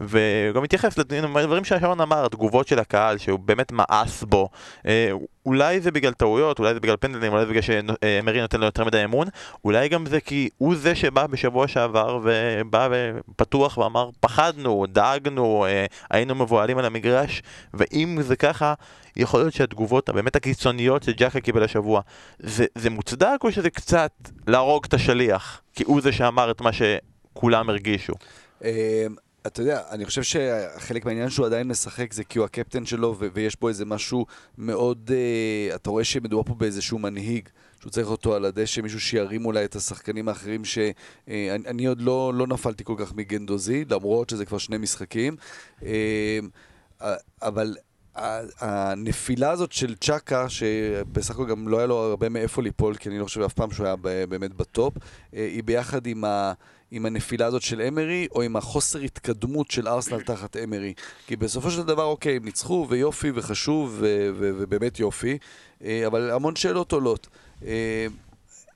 וגם 0.00 0.62
מתייחס 0.62 0.98
לדברים 0.98 1.64
ששרון 1.64 2.00
אמר, 2.00 2.26
התגובות 2.26 2.68
של 2.68 2.78
הקהל, 2.78 3.18
שהוא 3.18 3.38
באמת 3.38 3.72
מאס 3.72 4.22
בו. 4.22 4.48
אה, 4.86 5.10
אולי 5.46 5.80
זה 5.80 5.90
בגלל 5.90 6.12
טעויות, 6.12 6.58
אולי 6.58 6.74
זה 6.74 6.80
בגלל 6.80 6.96
פנדלים, 7.00 7.32
אולי 7.32 7.44
זה 7.44 7.50
בגלל 7.50 7.62
שמרי 7.62 8.40
נותן 8.40 8.60
לו 8.60 8.66
יותר 8.66 8.84
מדי 8.84 9.04
אמון, 9.04 9.28
אולי 9.64 9.88
גם 9.88 10.06
זה 10.06 10.20
כי 10.20 10.48
הוא 10.58 10.76
זה 10.76 10.94
שבא 10.94 11.26
בשבוע 11.26 11.68
שעבר 11.68 12.20
ובא 12.22 12.88
פתוח 13.36 13.78
ואמר 13.78 14.10
פחדנו, 14.20 14.86
דאגנו, 14.88 15.66
אה, 15.68 15.86
היינו 16.10 16.34
מבוהלים 16.34 16.78
על 16.78 16.84
המגרש, 16.84 17.42
ואם 17.74 18.18
זה 18.20 18.36
ככה, 18.36 18.74
יכול 19.16 19.40
להיות 19.40 19.54
שהתגובות 19.54 20.08
הבאמת 20.08 20.36
הקיצוניות 20.36 21.02
שג'קה 21.02 21.40
קיבל 21.40 21.62
השבוע, 21.62 22.00
זה, 22.38 22.66
זה 22.74 22.90
מוצדק 22.90 23.38
או 23.44 23.52
שזה 23.52 23.70
קצת 23.70 24.12
להרוג 24.46 24.84
את 24.88 24.94
השליח? 24.94 25.60
כי 25.74 25.84
הוא 25.84 26.00
זה 26.00 26.12
שאמר 26.12 26.50
את 26.50 26.60
מה 26.60 26.70
שכולם 26.72 27.70
הרגישו. 27.70 28.12
אמ, 28.64 28.68
אתה 29.46 29.60
יודע, 29.60 29.82
אני 29.90 30.04
חושב 30.04 30.22
שחלק 30.22 31.04
מהעניין 31.04 31.30
שהוא 31.30 31.46
עדיין 31.46 31.68
משחק 31.68 32.12
זה 32.12 32.24
כי 32.24 32.38
הוא 32.38 32.44
הקפטן 32.44 32.86
שלו 32.86 33.16
ו- 33.18 33.26
ויש 33.34 33.54
פה 33.54 33.68
איזה 33.68 33.84
משהו 33.84 34.26
מאוד... 34.58 35.10
Uh, 35.10 35.74
אתה 35.74 35.90
רואה 35.90 36.04
שמדובר 36.04 36.42
פה 36.42 36.54
באיזשהו 36.54 36.98
מנהיג 36.98 37.48
שהוא 37.80 37.90
צריך 37.90 38.08
אותו 38.08 38.34
על 38.34 38.44
הדשא, 38.44 38.80
מישהו 38.80 39.00
שירים 39.00 39.46
אולי 39.46 39.64
את 39.64 39.76
השחקנים 39.76 40.28
האחרים 40.28 40.64
שאני 40.64 40.92
uh, 41.26 41.30
אני 41.68 41.86
עוד 41.86 42.00
לא, 42.00 42.32
לא 42.34 42.46
נפלתי 42.46 42.84
כל 42.84 42.94
כך 42.98 43.14
מגנדוזי, 43.14 43.84
למרות 43.90 44.30
שזה 44.30 44.44
כבר 44.46 44.58
שני 44.58 44.78
משחקים. 44.78 45.36
Uh, 45.80 45.84
אבל 47.42 47.76
הנפילה 48.14 49.50
הזאת 49.50 49.72
של 49.72 49.94
צ'אקה, 49.94 50.48
שבסך 50.48 51.30
הכל 51.30 51.46
גם 51.46 51.68
לא 51.68 51.78
היה 51.78 51.86
לו 51.86 51.96
הרבה 51.96 52.28
מאיפה 52.28 52.62
ליפול, 52.62 52.96
כי 52.96 53.08
אני 53.08 53.18
לא 53.18 53.24
חושב 53.24 53.40
אף 53.40 53.52
פעם 53.52 53.70
שהוא 53.70 53.86
היה 53.86 54.26
באמת 54.26 54.54
בטופ, 54.54 54.94
אה, 55.34 55.44
היא 55.44 55.62
ביחד 55.64 56.06
עם, 56.06 56.24
ה, 56.24 56.52
עם 56.90 57.06
הנפילה 57.06 57.46
הזאת 57.46 57.62
של 57.62 57.80
אמרי, 57.80 58.28
או 58.34 58.42
עם 58.42 58.56
החוסר 58.56 58.98
התקדמות 58.98 59.70
של 59.70 59.88
ארסנל 59.88 60.20
תחת 60.20 60.56
אמרי. 60.56 60.94
כי 61.26 61.36
בסופו 61.36 61.70
של 61.70 61.82
דבר, 61.82 62.04
אוקיי, 62.04 62.36
הם 62.36 62.44
ניצחו, 62.44 62.86
ויופי, 62.90 63.30
וחשוב, 63.34 63.96
ו, 64.00 64.30
ו, 64.34 64.50
ובאמת 64.58 65.00
יופי, 65.00 65.38
אה, 65.84 66.06
אבל 66.06 66.30
המון 66.30 66.56
שאלות 66.56 66.92
עולות. 66.92 67.28
אה, 67.64 68.06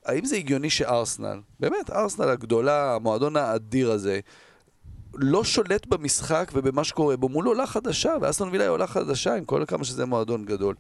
האם 0.04 0.24
זה 0.24 0.36
הגיוני 0.36 0.70
שארסנל, 0.70 1.40
באמת, 1.60 1.90
ארסנל 1.90 2.28
הגדולה, 2.28 2.94
המועדון 2.94 3.36
האדיר 3.36 3.90
הזה, 3.90 4.20
לא 5.18 5.44
שולט 5.44 5.86
במשחק 5.86 6.50
ובמה 6.54 6.84
שקורה 6.84 7.16
בו 7.16 7.28
מול 7.28 7.46
עולה 7.46 7.66
חדשה, 7.66 8.12
ואסטון 8.20 8.48
וילה 8.52 8.64
היא 8.64 8.70
עולה 8.70 8.86
חדשה, 8.86 9.34
עם 9.36 9.44
כל 9.44 9.64
כמה 9.66 9.84
שזה 9.84 10.06
מועדון 10.06 10.44
גדול. 10.44 10.74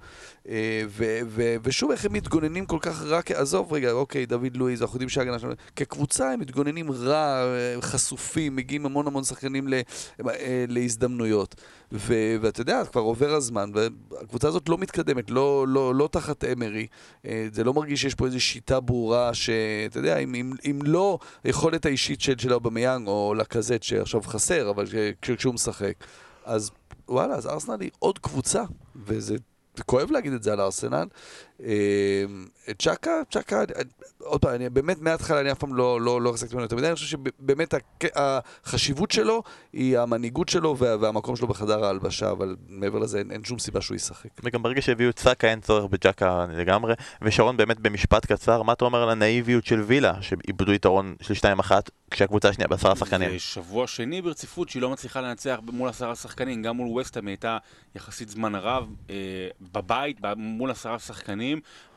אה, 0.48 0.82
ו- 0.88 1.20
ו- 1.26 1.56
ושוב, 1.62 1.90
איך 1.90 2.04
הם 2.04 2.12
מתגוננים 2.12 2.66
כל 2.66 2.78
כך 2.80 3.02
רע, 3.02 3.20
עזוב 3.34 3.72
רגע, 3.72 3.90
אוקיי, 3.90 4.26
דוד 4.26 4.56
לואיז, 4.56 4.82
אנחנו 4.82 4.96
יודעים 4.96 5.08
שההגנה 5.08 5.38
שלנו, 5.38 5.54
כקבוצה 5.76 6.30
הם 6.30 6.40
מתגוננים 6.40 6.90
רע, 6.90 7.44
אה, 7.44 7.76
חשופים, 7.80 8.56
מגיעים 8.56 8.86
המון 8.86 9.06
המון 9.06 9.24
שחקנים 9.24 9.68
ל- 9.68 9.74
אה, 10.28 10.64
להזדמנויות. 10.68 11.54
ו- 11.92 12.36
ואתה 12.40 12.60
יודע, 12.60 12.84
כבר 12.84 13.00
עובר 13.00 13.34
הזמן, 13.34 13.70
והקבוצה 13.74 14.48
הזאת 14.48 14.68
לא 14.68 14.78
מתקדמת, 14.78 15.30
לא, 15.30 15.64
לא, 15.68 15.94
לא 15.94 16.08
תחת 16.12 16.44
אמרי. 16.44 16.86
זה 17.52 17.64
לא 17.64 17.74
מרגיש 17.74 18.02
שיש 18.02 18.14
פה 18.14 18.26
איזו 18.26 18.40
שיטה 18.40 18.80
ברורה, 18.80 19.34
שאתה 19.34 19.98
יודע, 19.98 20.18
אם, 20.18 20.34
אם, 20.34 20.52
אם 20.70 20.78
לא 20.84 21.18
היכולת 21.44 21.86
האישית 21.86 22.20
של, 22.20 22.38
של 22.38 22.52
אובמיאנג, 22.52 23.08
או 23.08 23.34
לקזט 23.36 23.82
שעכשיו 23.82 24.22
חסר, 24.26 24.70
אבל 24.70 24.84
כשהוא 25.22 25.54
משחק, 25.54 25.94
אז 26.44 26.70
וואלה, 27.08 27.34
אז 27.34 27.46
ארסנל 27.46 27.80
היא 27.80 27.90
עוד 27.98 28.18
קבוצה, 28.18 28.64
וזה 28.96 29.36
כואב 29.86 30.10
להגיד 30.10 30.32
את 30.32 30.42
זה 30.42 30.52
על 30.52 30.60
ארסנל. 30.60 31.06
אמ, 31.60 32.46
צ'קה, 32.78 33.10
צ'קה, 33.30 33.62
עוד 34.18 34.40
פעם, 34.40 34.54
אני 34.54 34.68
באמת 34.68 35.00
מההתחלה, 35.00 35.40
אני 35.40 35.52
אף 35.52 35.58
פעם 35.58 35.74
לא, 35.74 36.00
לא, 36.00 36.22
לא 36.22 36.30
החזקתי 36.30 36.54
ממנו 36.54 36.64
יותר 36.64 36.76
מדי, 36.76 36.86
אני 36.86 36.94
חושב 36.94 37.06
שבאמת 37.06 37.74
החשיבות 38.14 39.10
שלו 39.10 39.42
היא 39.72 39.98
המנהיגות 39.98 40.48
שלו 40.48 40.76
וה, 40.78 40.96
והמקום 41.00 41.36
שלו 41.36 41.48
בחדר 41.48 41.84
ההלבשה, 41.84 42.30
אבל 42.30 42.56
מעבר 42.68 42.98
לזה 42.98 43.18
אין, 43.18 43.30
אין 43.30 43.44
שום 43.44 43.58
סיבה 43.58 43.80
שהוא 43.80 43.94
ישחק. 43.94 44.28
וגם 44.44 44.62
ברגע 44.62 44.82
שהביאו 44.82 45.10
את 45.10 45.18
סאקה 45.18 45.50
אין 45.50 45.60
צורך 45.60 45.90
בג'קה 45.90 46.46
לגמרי, 46.50 46.94
ושרון 47.22 47.56
באמת 47.56 47.80
במשפט 47.80 48.26
קצר, 48.26 48.62
מה 48.62 48.72
אתה 48.72 48.84
אומר 48.84 49.02
על 49.02 49.10
הנאיביות 49.10 49.66
של 49.66 49.80
וילה, 49.80 50.22
שאיבדו 50.22 50.72
יתרון 50.72 51.14
של 51.20 51.34
2-1 51.34 51.70
כשהקבוצה 52.10 52.48
השנייה 52.48 52.68
בעשרה 52.68 52.96
שחקנים? 52.96 53.30
זה 53.30 53.38
שבוע 53.38 53.86
שני 53.86 54.22
ברציפות 54.22 54.68
שהיא 54.68 54.82
לא 54.82 54.90
מצליחה 54.90 55.20
לנצח 55.20 55.60
מול 55.72 55.88
עשרה 55.88 56.14
שחקנים, 56.14 56.62
גם 56.62 56.76
מול 56.76 56.88
ווסטהאם 56.88 57.26
היא 57.26 57.32
הייתה 57.32 57.58
יחסית 57.94 58.28
זמן 58.28 58.54
רב 58.54 58.88
אה, 59.10 59.14
בבית, 59.72 60.20
מול 60.36 60.70
עשרה 60.70 60.98
שחקנים, 60.98 61.45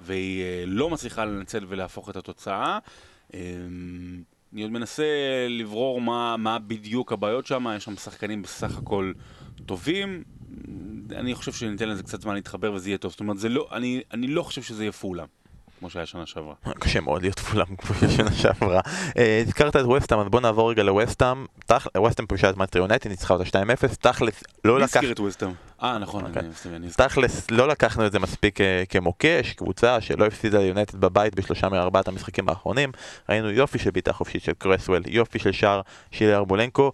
והיא 0.01 0.43
אה, 0.43 0.63
לא 0.67 0.89
מצליחה 0.89 1.25
לנצל 1.25 1.65
ולהפוך 1.67 2.09
את 2.09 2.15
התוצאה. 2.15 2.79
אה, 3.33 3.39
אני 4.53 4.61
עוד 4.61 4.71
מנסה 4.71 5.03
לברור 5.49 6.01
מה, 6.01 6.37
מה 6.37 6.59
בדיוק 6.59 7.11
הבעיות 7.11 7.45
שם, 7.45 7.65
יש 7.77 7.83
שם 7.83 7.95
שחקנים 7.95 8.41
בסך 8.41 8.77
הכל 8.77 9.13
טובים. 9.65 10.23
אני 11.11 11.35
חושב 11.35 11.53
שניתן 11.53 11.89
לזה 11.89 12.03
קצת 12.03 12.21
זמן 12.21 12.35
להתחבר 12.35 12.73
וזה 12.73 12.89
יהיה 12.89 12.97
טוב. 12.97 13.11
זאת 13.11 13.19
אומרת, 13.19 13.37
לא, 13.49 13.67
אני, 13.71 14.01
אני 14.11 14.27
לא 14.27 14.43
חושב 14.43 14.61
שזה 14.61 14.83
יהיה 14.83 14.91
פולהאם. 14.91 15.25
כמו 15.79 15.89
שהיה 15.89 16.05
שנה 16.05 16.25
שעברה. 16.25 16.53
קשה 16.79 16.99
מאוד 16.99 17.21
להיות 17.21 17.39
פולהאם 17.39 17.75
כמו 17.77 18.09
שנה 18.09 18.31
שעברה. 18.31 18.81
אה, 19.17 19.43
הזכרת 19.47 19.75
את 19.75 19.85
ווסטהאם, 19.85 20.19
אז 20.19 20.27
בוא 20.27 20.41
נעבור 20.41 20.71
רגע 20.71 20.83
לווסטהאם. 20.83 21.45
ווסטהאם 21.97 22.27
פגשה 22.27 22.49
את 22.49 22.57
מנצ'סטר 22.57 22.79
יונייטד, 22.79 23.09
ניצחה 23.09 23.33
אותה 23.33 23.43
2-0, 23.43 23.95
תכלס, 24.01 24.43
לא 24.65 24.79
לקח... 24.79 24.95
מי 24.95 24.99
הזכיר 24.99 25.11
את 25.11 25.19
ווסטהאם? 25.19 25.51
אה, 25.83 25.97
נכון, 25.97 26.25
אוקיי. 26.25 26.41
אני... 26.75 26.87
תכלס, 26.97 27.51
לא 27.51 27.67
לקחנו 27.67 28.05
את 28.05 28.11
זה 28.11 28.19
מספיק 28.19 28.61
אה, 28.61 28.83
כמוקש, 28.89 29.53
קבוצה 29.53 30.01
שלא 30.01 30.25
הפסידה 30.25 30.59
ליונייטד 30.59 31.01
בבית 31.01 31.35
בשלושה 31.35 31.69
מארבעת 31.69 32.07
המשחקים 32.07 32.49
האחרונים. 32.49 32.91
ראינו 33.29 33.49
יופי 33.49 33.79
של 33.79 33.91
בעיטה 33.91 34.13
חופשית 34.13 34.43
של 34.43 34.53
קרסוול, 34.57 35.01
יופי 35.07 35.39
של 35.39 35.51
שער 35.51 35.81
של 36.11 36.33
ירמולנקו. 36.33 36.91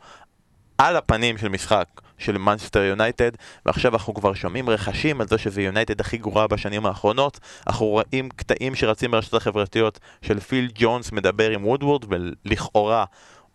על 0.77 0.95
הפנים 0.95 1.37
של 1.37 1.49
משחק 1.49 1.87
של 2.17 2.37
מנצ'סטר 2.37 2.79
יונייטד, 2.79 3.31
ועכשיו 3.65 3.93
אנחנו 3.93 4.13
כבר 4.13 4.33
שומעים 4.33 4.69
רכשים 4.69 5.21
על 5.21 5.27
זה 5.27 5.37
שזה 5.37 5.61
יונייטד 5.61 6.01
הכי 6.01 6.17
גרועה 6.17 6.47
בשנים 6.47 6.85
האחרונות. 6.85 7.39
אנחנו 7.67 7.85
רואים 7.85 8.29
קטעים 8.29 8.75
שרצים 8.75 9.11
ברשתות 9.11 9.41
החברתיות 9.41 9.99
של 10.21 10.39
פיל 10.39 10.71
ג'ונס 10.75 11.11
מדבר 11.11 11.49
עם 11.49 11.65
וודוורד, 11.67 12.05
ולכאורה 12.09 13.05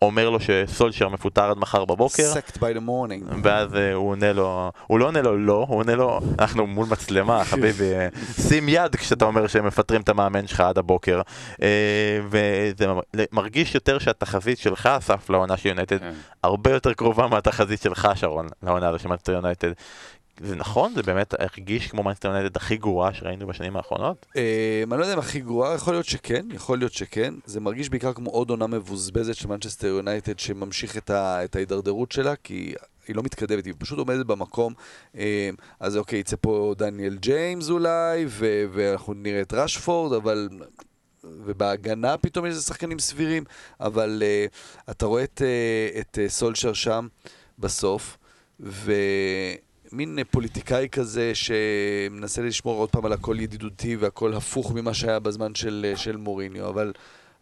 אומר 0.04 0.30
לו 0.30 0.38
שסולשר 0.40 1.08
מפוטר 1.08 1.50
עד 1.50 1.58
מחר 1.58 1.84
בבוקר. 1.84 2.32
Sacked 2.34 2.56
by 2.56 2.60
the 2.60 2.88
morning. 2.88 3.34
ואז 3.42 3.74
אה, 3.74 3.76
הוא 3.94 4.10
עונה 4.10 4.32
לו, 4.32 4.70
הוא 4.86 4.98
לא 4.98 5.06
עונה 5.06 5.22
לו 5.22 5.38
לא, 5.38 5.66
הוא 5.68 5.78
עונה 5.78 5.94
לו, 5.94 6.20
אנחנו 6.38 6.66
מול 6.66 6.86
מצלמה, 6.90 7.44
חביבי, 7.50 7.92
אה, 7.94 8.08
שים 8.48 8.68
יד 8.68 8.96
כשאתה 8.96 9.24
אומר 9.24 9.46
שהם 9.46 9.66
מפטרים 9.66 10.00
את 10.00 10.08
המאמן 10.08 10.46
שלך 10.46 10.60
עד 10.60 10.78
הבוקר. 10.78 11.20
אה, 11.52 11.60
וזה 12.30 12.86
מרגיש 13.32 13.74
יותר 13.74 13.98
שהתחזית 13.98 14.58
שלך, 14.58 14.86
אסף, 14.86 15.30
לעונה 15.30 15.56
של 15.56 15.68
יונייטד, 15.68 15.98
כן. 15.98 16.12
הרבה 16.42 16.70
יותר 16.70 16.92
קרובה 16.92 17.26
מהתחזית 17.26 17.82
שלך, 17.82 18.08
שרון, 18.14 18.46
לעונה 18.62 18.88
הזו 18.88 18.98
של 18.98 19.32
יונייטד. 19.32 19.72
זה 20.42 20.56
נכון? 20.56 20.94
זה 20.94 21.02
באמת 21.02 21.34
הרגיש 21.38 21.88
כמו 21.88 22.02
מנצ'סטר 22.02 22.28
יונייטד 22.28 22.56
הכי 22.56 22.76
גרועה 22.76 23.14
שראינו 23.14 23.46
בשנים 23.46 23.76
האחרונות? 23.76 24.26
אה, 24.36 24.82
אני 24.90 24.98
לא 24.98 25.04
יודע 25.04 25.14
אם 25.14 25.18
הכי 25.18 25.40
גרועה, 25.40 25.74
יכול 25.74 25.94
להיות 25.94 26.06
שכן, 26.06 26.46
יכול 26.52 26.78
להיות 26.78 26.92
שכן. 26.92 27.34
זה 27.46 27.60
מרגיש 27.60 27.88
בעיקר 27.88 28.12
כמו 28.12 28.30
עוד 28.30 28.50
עונה 28.50 28.66
מבוזבזת 28.66 29.34
של 29.34 29.48
מנצ'סטר 29.48 29.86
יונייטד 29.86 30.38
שממשיך 30.38 30.96
את 31.10 31.56
ההידרדרות 31.56 32.12
שלה, 32.12 32.36
כי 32.36 32.74
היא 33.08 33.16
לא 33.16 33.22
מתקדמת, 33.22 33.64
היא 33.64 33.74
פשוט 33.78 33.98
עומדת 33.98 34.26
במקום. 34.26 34.72
אה, 35.16 35.50
אז 35.80 35.96
אוקיי, 35.96 36.18
יצא 36.18 36.36
פה 36.40 36.74
דניאל 36.78 37.16
ג'יימס 37.16 37.70
אולי, 37.70 38.26
ואנחנו 38.72 39.14
נראה 39.14 39.40
את 39.40 39.54
ראשפורד, 39.54 40.12
אבל... 40.12 40.48
ובהגנה 41.24 42.16
פתאום 42.16 42.46
יש 42.46 42.54
שחקנים 42.54 42.98
סבירים, 42.98 43.44
אבל 43.80 44.22
uh, 44.22 44.90
אתה 44.90 45.06
רואה 45.06 45.24
את, 45.24 45.42
את 46.00 46.18
סולשר 46.28 46.72
שם 46.72 47.08
בסוף, 47.58 48.18
ו... 48.60 48.92
מין 49.92 50.18
פוליטיקאי 50.30 50.88
כזה 50.92 51.32
שמנסה 51.34 52.42
לשמור 52.42 52.78
עוד 52.78 52.90
פעם 52.90 53.06
על 53.06 53.12
הכל 53.12 53.36
ידידותי 53.40 53.96
והכל 53.96 54.34
הפוך 54.34 54.72
ממה 54.72 54.94
שהיה 54.94 55.18
בזמן 55.18 55.54
של, 55.54 55.92
של 55.96 56.16
מוריניו, 56.16 56.68
אבל 56.68 56.92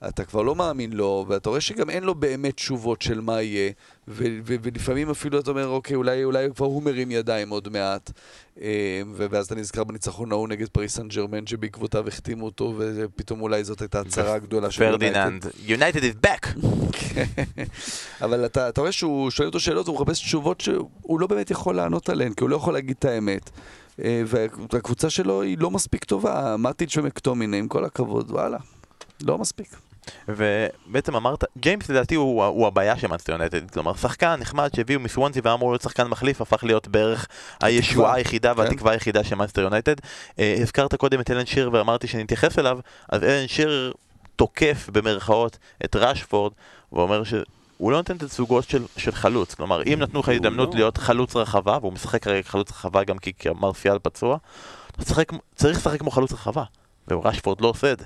אתה 0.09 0.25
כבר 0.25 0.43
לא 0.43 0.55
מאמין 0.55 0.93
לו, 0.93 1.25
ואתה 1.29 1.49
רואה 1.49 1.61
שגם 1.61 1.91
אין 1.91 2.05
לו 2.05 2.15
באמת 2.15 2.55
תשובות 2.55 3.03
של 3.03 3.21
מה 3.21 3.43
יהיה, 3.43 3.73
ו- 4.09 4.39
ו- 4.45 4.57
ולפעמים 4.63 5.11
אפילו 5.11 5.41
אתה 5.41 5.51
אומר, 5.51 5.67
אוקיי, 5.67 5.97
אולי, 5.97 6.25
אולי 6.25 6.49
כבר 6.55 6.67
הוא 6.67 6.83
מרים 6.83 7.11
ידיים 7.11 7.51
עוד 7.51 7.69
מעט, 7.69 8.11
ו- 8.57 9.27
ואז 9.31 9.47
אתה 9.47 9.55
נזכר 9.55 9.85
בניצחון 9.85 10.33
ההוא 10.33 10.49
נגד 10.49 10.69
פריס 10.69 10.95
סן 10.95 11.09
ג'רמן, 11.09 11.47
שבעקבותיו 11.47 12.09
החתימו 12.09 12.45
אותו, 12.45 12.75
ופתאום 12.79 13.41
אולי 13.41 13.65
זאת 13.65 13.81
הייתה 13.81 14.01
הצהרה 14.01 14.35
הגדולה 14.35 14.71
של 14.71 14.91
פרדיננד, 14.91 15.47
United 15.67 16.01
is 16.01 16.27
back! 16.27 16.59
אבל 18.25 18.47
אתה, 18.47 18.69
אתה 18.69 18.81
רואה 18.81 18.93
שהוא 18.93 19.31
שואל 19.31 19.47
אותו 19.47 19.61
שאלות, 19.61 19.87
הוא 19.87 19.95
מחפש 19.95 20.21
תשובות 20.21 20.61
שהוא 20.61 21.21
לא 21.21 21.27
באמת 21.27 21.51
יכול 21.51 21.75
לענות 21.77 22.09
עליהן, 22.09 22.33
כי 22.35 22.45
הוא 22.45 22.51
לא 22.51 22.57
יכול 22.57 22.73
להגיד 22.73 22.97
את 22.99 23.05
האמת. 23.05 23.51
אה, 24.05 24.23
והקבוצה 24.27 25.11
שלו 25.11 25.43
היא 25.43 25.59
לא 25.59 25.71
מספיק 25.71 26.05
טובה, 26.05 26.57
מאטיץ' 26.59 26.97
ומקטומיני, 26.97 27.59
עם 27.59 27.69
כל 27.69 27.85
הכבוד, 27.85 28.31
וואלה, 28.31 28.59
לא 29.23 29.39
מספיק. 29.39 29.88
ובעצם 30.29 31.17
אמרת, 31.17 31.45
ג'יימס 31.59 31.89
לדעתי 31.89 32.15
הוא, 32.15 32.45
הוא 32.45 32.67
הבעיה 32.67 32.99
של 32.99 33.07
מאנסטר 33.07 33.33
יונטד, 33.33 33.71
כלומר 33.71 33.95
שחקן 33.95 34.37
נחמד 34.41 34.71
שהביאו 34.77 35.01
מסוונזי 35.01 35.41
ואמור 35.45 35.71
להיות 35.71 35.83
שחקן 35.83 36.07
מחליף, 36.07 36.41
הפך 36.41 36.65
להיות 36.65 36.89
בערך 36.89 37.27
הישועה 37.63 38.15
היחידה 38.15 38.55
כן. 38.55 38.61
והתקווה 38.61 38.93
היחידה 38.93 39.25
של 39.25 39.35
מאנסטר 39.35 39.61
יונטד. 39.61 39.95
אה, 40.39 40.57
הזכרת 40.61 40.95
קודם 40.95 41.21
את 41.21 41.31
אלן 41.31 41.47
שירר 41.47 41.71
ואמרתי 41.73 42.07
שנתייחס 42.07 42.59
אליו, 42.59 42.79
אז 43.09 43.25
אלן 43.25 43.49
שירר 43.49 43.93
תוקף 44.37 44.89
במרכאות 44.93 45.59
את 45.85 45.97
ראשפורד, 45.97 46.53
ואומר 46.93 47.25
ש... 47.25 47.35
הוא 47.79 47.93
לא 47.93 47.97
נותן 47.97 48.17
את 48.17 48.23
התצוגות 48.23 48.69
של, 48.69 48.85
של 48.97 49.13
חלוץ, 49.13 49.55
כלומר 49.55 49.83
אם 49.83 49.99
נתנו 50.01 50.21
לך 50.21 50.29
הזדמנות 50.29 50.69
לא. 50.69 50.75
להיות 50.75 50.99
חלוץ 50.99 51.37
רחבה, 51.37 51.79
והוא 51.81 51.93
משחק 51.93 52.23
כרגע 52.23 52.49
חלוץ 52.49 52.71
רחבה 52.71 53.05
גם 53.05 53.19
כי 53.19 53.33
מרסיאל 53.61 53.99
פצוע, 53.99 54.37
צריך 55.55 55.79
לשחק 55.79 56.01
כמו 56.01 56.11
חלוץ 56.11 56.33
רחבה, 56.33 56.65
וראשפורד 57.09 57.61
לא 57.61 57.69
עושה 57.69 57.93
את 57.93 57.99
זה. 57.99 58.05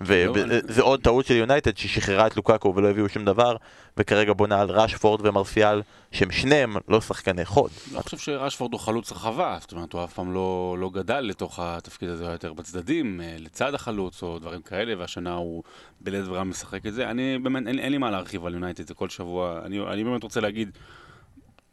וזה 0.00 0.82
עוד 0.82 1.00
טעות 1.02 1.26
של 1.26 1.34
יונייטד 1.34 1.76
ששחררה 1.76 2.26
את 2.26 2.36
לוקאקו 2.36 2.72
ולא 2.76 2.90
הביאו 2.90 3.08
שום 3.08 3.24
דבר 3.24 3.56
וכרגע 3.96 4.32
בונה 4.32 4.60
על 4.60 4.70
ראשפורד 4.70 5.26
ומרסיאל 5.26 5.82
שהם 6.12 6.30
שניהם 6.30 6.76
לא 6.88 7.00
שחקני 7.00 7.44
חוד. 7.44 7.70
לא 7.92 8.00
חושב 8.00 8.18
שראשפורד 8.18 8.72
הוא 8.72 8.80
חלוץ 8.80 9.12
רחבה, 9.12 9.58
זאת 9.60 9.72
אומרת 9.72 9.92
הוא 9.92 10.04
אף 10.04 10.12
פעם 10.12 10.34
לא, 10.34 10.76
לא 10.78 10.90
גדל 10.90 11.20
לתוך 11.20 11.58
התפקיד 11.58 12.08
הזה 12.08 12.24
יותר 12.24 12.52
בצדדים, 12.52 13.20
אה, 13.20 13.36
לצד 13.38 13.74
החלוץ 13.74 14.22
או 14.22 14.38
דברים 14.38 14.62
כאלה 14.62 14.98
והשנה 14.98 15.34
הוא 15.34 15.62
בלית 16.00 16.24
ברירה 16.24 16.44
משחק 16.44 16.86
את 16.86 16.94
זה. 16.94 17.10
אני 17.10 17.38
באמת, 17.38 17.66
אין, 17.66 17.78
אין 17.78 17.92
לי 17.92 17.98
מה 17.98 18.10
להרחיב 18.10 18.46
על 18.46 18.54
יונייטד, 18.54 18.86
זה 18.86 18.94
כל 18.94 19.08
שבוע, 19.08 19.60
אני, 19.64 19.80
אני 19.80 20.04
באמת 20.04 20.22
רוצה 20.22 20.40
להגיד 20.40 20.70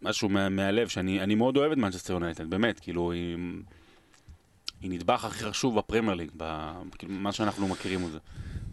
משהו 0.02 0.30
מה, 0.30 0.50
מהלב 0.50 0.88
שאני 0.88 1.36
מאוד 1.36 1.58
אוהב 1.58 1.72
את 1.72 1.78
מנצ'סטר 1.78 2.14
יונייטד, 2.14 2.50
באמת, 2.50 2.80
כאילו 2.80 3.12
היא... 3.12 3.38
היא 4.84 4.92
נדבך 4.92 5.26
הכי 5.26 5.44
חשוב 5.44 5.78
בפרמייר 5.78 6.14
ליג, 6.14 6.32
כאילו, 6.98 7.14
מה 7.14 7.32
שאנחנו 7.32 7.68
מכירים 7.68 8.06
את 8.06 8.12
זה. 8.12 8.20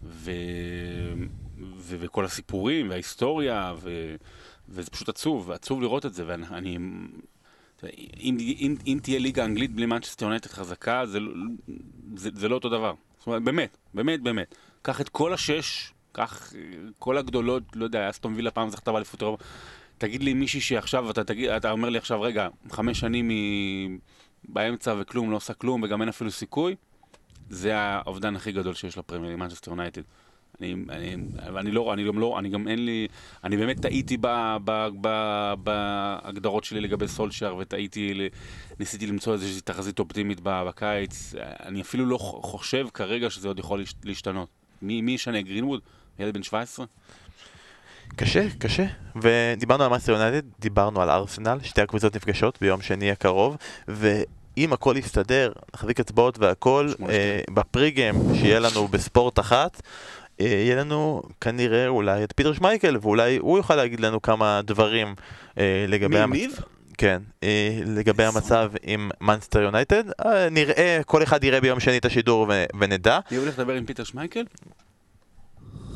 ו... 0.03 0.31
ו... 1.77 1.95
וכל 1.99 2.25
הסיפורים 2.25 2.89
וההיסטוריה, 2.89 3.73
ו... 3.81 4.15
וזה 4.69 4.89
פשוט 4.91 5.09
עצוב, 5.09 5.51
עצוב 5.51 5.81
לראות 5.81 6.05
את 6.05 6.13
זה, 6.13 6.23
ואני... 6.27 6.75
אם, 6.75 8.37
אם, 8.59 8.75
אם 8.87 8.99
תהיה 9.03 9.19
ליגה 9.19 9.45
אנגלית 9.45 9.71
בלי 9.71 9.85
מנצ'סטר 9.85 10.25
יונטד 10.25 10.49
חזקה, 10.49 11.05
זה, 11.05 11.19
לא- 11.19 11.33
זה, 12.15 12.29
זה 12.33 12.49
לא 12.49 12.55
אותו 12.55 12.69
דבר. 12.69 12.93
זאת 13.17 13.27
אומרת, 13.27 13.43
באמת, 13.43 13.77
באמת, 13.93 14.21
באמת. 14.21 14.55
קח 14.81 15.01
את 15.01 15.09
כל 15.09 15.33
השש, 15.33 15.93
קח 16.11 16.53
כל 16.99 17.17
הגדולות, 17.17 17.63
לא 17.75 17.83
יודע, 17.83 18.09
אסטון 18.09 18.33
וילה 18.33 18.51
פעם 18.51 18.69
זכתה 18.69 18.91
באליפות 18.91 19.21
אירופה. 19.21 19.43
תגיד 19.97 20.23
לי 20.23 20.33
מישהי 20.33 20.61
שעכשיו, 20.61 21.11
אתה, 21.11 21.23
תגיד, 21.23 21.49
אתה 21.49 21.71
אומר 21.71 21.89
לי 21.89 21.97
עכשיו, 21.97 22.21
רגע, 22.21 22.47
חמש 22.71 22.99
שנים 22.99 23.29
היא... 23.29 23.89
באמצע 24.47 24.95
וכלום, 24.99 25.31
לא 25.31 25.35
עושה 25.35 25.53
כלום 25.53 25.83
וגם 25.83 26.01
אין 26.01 26.09
אפילו 26.09 26.31
סיכוי, 26.31 26.75
זה 27.49 27.77
האובדן 27.77 28.35
הכי 28.35 28.51
גדול 28.51 28.73
שיש 28.73 28.97
לפרמייר, 28.97 29.37
מנצ'סטר 29.37 29.71
יונייטד. 29.71 30.01
אני, 30.61 30.75
אני, 30.89 31.15
אני 31.57 31.71
לא, 31.71 31.93
אני 31.93 32.03
גם 32.07 32.19
לא, 32.19 32.39
אני 32.39 32.49
גם 32.49 32.67
אין 32.67 32.85
לי, 32.85 33.07
אני 33.43 33.57
באמת 33.57 33.81
טעיתי 33.81 34.17
בהגדרות 35.63 36.63
שלי 36.63 36.81
לגבי 36.81 37.07
סולשייר 37.07 37.55
וטעיתי, 37.55 38.29
ניסיתי 38.79 39.07
למצוא 39.07 39.33
איזושהי 39.33 39.61
תחזית 39.61 39.99
אופטימית 39.99 40.39
בקיץ, 40.43 41.33
אני 41.39 41.81
אפילו 41.81 42.05
לא 42.05 42.17
חושב 42.17 42.87
כרגע 42.93 43.29
שזה 43.29 43.47
עוד 43.47 43.59
יכול 43.59 43.83
להשתנות. 44.03 44.49
מי, 44.81 45.11
ישנה? 45.11 45.41
גרינווד? 45.41 45.81
ילד 46.19 46.33
בן 46.33 46.43
17? 46.43 46.85
קשה, 48.15 48.47
קשה. 48.59 48.85
ודיברנו 49.21 49.83
על 49.83 49.89
מנצ'סטר 49.89 50.11
יונייטד, 50.11 50.41
דיברנו 50.59 51.01
על 51.01 51.09
ארסנל, 51.09 51.57
שתי 51.63 51.81
הקבוצות 51.81 52.15
נפגשות 52.15 52.57
ביום 52.61 52.81
שני 52.81 53.11
הקרוב, 53.11 53.57
ואם 53.87 54.73
הכל 54.73 54.95
יסתדר, 54.97 55.51
נחזיק 55.75 55.99
אצבעות 55.99 56.39
והכל, 56.39 56.89
אה, 57.09 57.41
ב 57.53 57.60
pre-game 57.60 58.15
שיהיה 58.35 58.59
לנו 58.59 58.87
בספורט 58.87 59.39
אחת, 59.39 59.81
אה, 60.41 60.45
יהיה 60.45 60.75
לנו 60.75 61.21
כנראה 61.41 61.87
אולי 61.87 62.23
את 62.23 62.33
פיטר 62.35 62.53
שמייקל, 62.53 62.97
ואולי 63.01 63.37
הוא 63.37 63.57
יוכל 63.57 63.75
להגיד 63.75 63.99
לנו 63.99 64.21
כמה 64.21 64.61
דברים 64.63 65.15
אה, 65.57 65.85
לגבי... 65.87 66.25
מי. 66.25 66.37
ניב? 66.37 66.59
כן, 66.97 67.21
אה, 67.43 67.79
לגבי 67.85 68.23
המצב 68.23 68.71
עם 68.83 69.11
מנצ'סטר 69.21 69.61
יונייטד, 69.61 70.03
אה, 70.25 70.49
נראה, 70.49 71.01
כל 71.05 71.23
אחד 71.23 71.43
יראה 71.43 71.61
ביום 71.61 71.79
שני 71.79 71.97
את 71.97 72.05
השידור 72.05 72.47
ונדע. 72.79 73.19
מי 73.31 73.37
הולך 73.37 73.59
לדבר 73.59 73.73
עם 73.73 73.85
פיטר 73.85 74.03
שמייקל? 74.03 74.43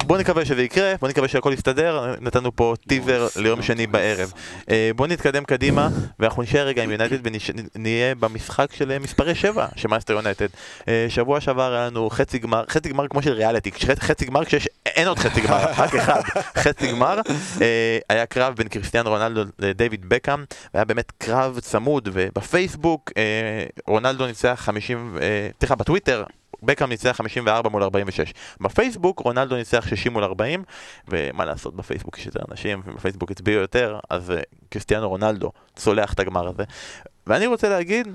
בוא 0.07 0.17
נקווה 0.17 0.45
שזה 0.45 0.63
יקרה, 0.63 0.93
בוא 0.99 1.09
נקווה 1.09 1.27
שהכל 1.27 1.51
יסתדר, 1.53 2.15
נתנו 2.21 2.55
פה 2.55 2.73
טיזר 2.87 3.27
ליום 3.35 3.61
שני 3.61 3.87
בערב. 3.87 4.33
אה, 4.69 4.91
בוא 4.95 5.07
נתקדם 5.07 5.43
קדימה, 5.43 5.89
ואנחנו 6.19 6.43
נשאר 6.43 6.67
רגע 6.67 6.83
עם 6.83 6.91
יונייטד 6.91 7.17
ונהיה 7.23 8.15
במשחק 8.15 8.73
של 8.73 8.99
מספרי 8.99 9.35
7 9.35 9.67
של 9.75 9.87
מנצ'סטר 9.87 10.13
יונייטד. 10.13 10.47
אה, 10.87 11.05
שבוע 11.09 11.41
שעבר 11.41 11.73
היה 11.73 11.85
לנו 11.85 12.09
חצי 12.09 12.39
גמר, 12.39 12.63
חצי 12.69 12.89
גמר 12.89 13.07
כמו 13.07 13.21
של 13.21 13.33
ריאליטי, 13.33 13.71
חצי 13.99 14.25
גמר 14.25 14.45
כשיש, 14.45 14.69
אין 14.85 15.07
עוד 15.07 15.19
חצי 15.19 15.41
גמר, 15.41 15.65
רק 15.77 15.95
אחד, 15.95 16.21
חצי 16.63 16.91
גמר. 16.91 17.19
אה, 17.61 17.97
היה 18.09 18.25
קרב 18.25 18.55
בין 18.55 18.67
קריסטיאן 18.67 19.07
רונלדו 19.07 19.41
לדייוויד 19.59 20.09
בקאם, 20.09 20.43
והיה 20.73 20.85
באמת 20.85 21.11
קרב 21.17 21.59
צמוד, 21.59 22.09
ובפייסבוק 22.13 23.11
רונלדו 23.87 24.27
ניצח 24.27 24.59
50, 24.63 25.17
סליחה, 25.59 25.75
בטוויטר 25.75 26.23
בקאם 26.63 26.89
ניצח 26.89 27.11
54 27.11 27.69
מול 27.69 27.83
46. 27.83 28.33
בפייסבוק 28.61 29.19
רונלדו 29.19 29.55
ניצח 29.55 29.87
60 29.87 30.13
מול 30.13 30.23
40, 30.23 30.63
ומה 31.07 31.45
לעשות, 31.45 31.75
בפייסבוק 31.75 32.17
יש 32.17 32.25
יותר 32.25 32.39
אנשים, 32.51 32.81
ובפייסבוק 32.85 33.31
הצביעו 33.31 33.61
יותר, 33.61 33.99
אז 34.09 34.29
uh, 34.29 34.33
קריסטיאנו 34.69 35.09
רונלדו 35.09 35.51
צולח 35.75 36.13
את 36.13 36.19
הגמר 36.19 36.47
הזה. 36.47 36.63
ואני 37.27 37.47
רוצה 37.47 37.69
להגיד 37.69 38.07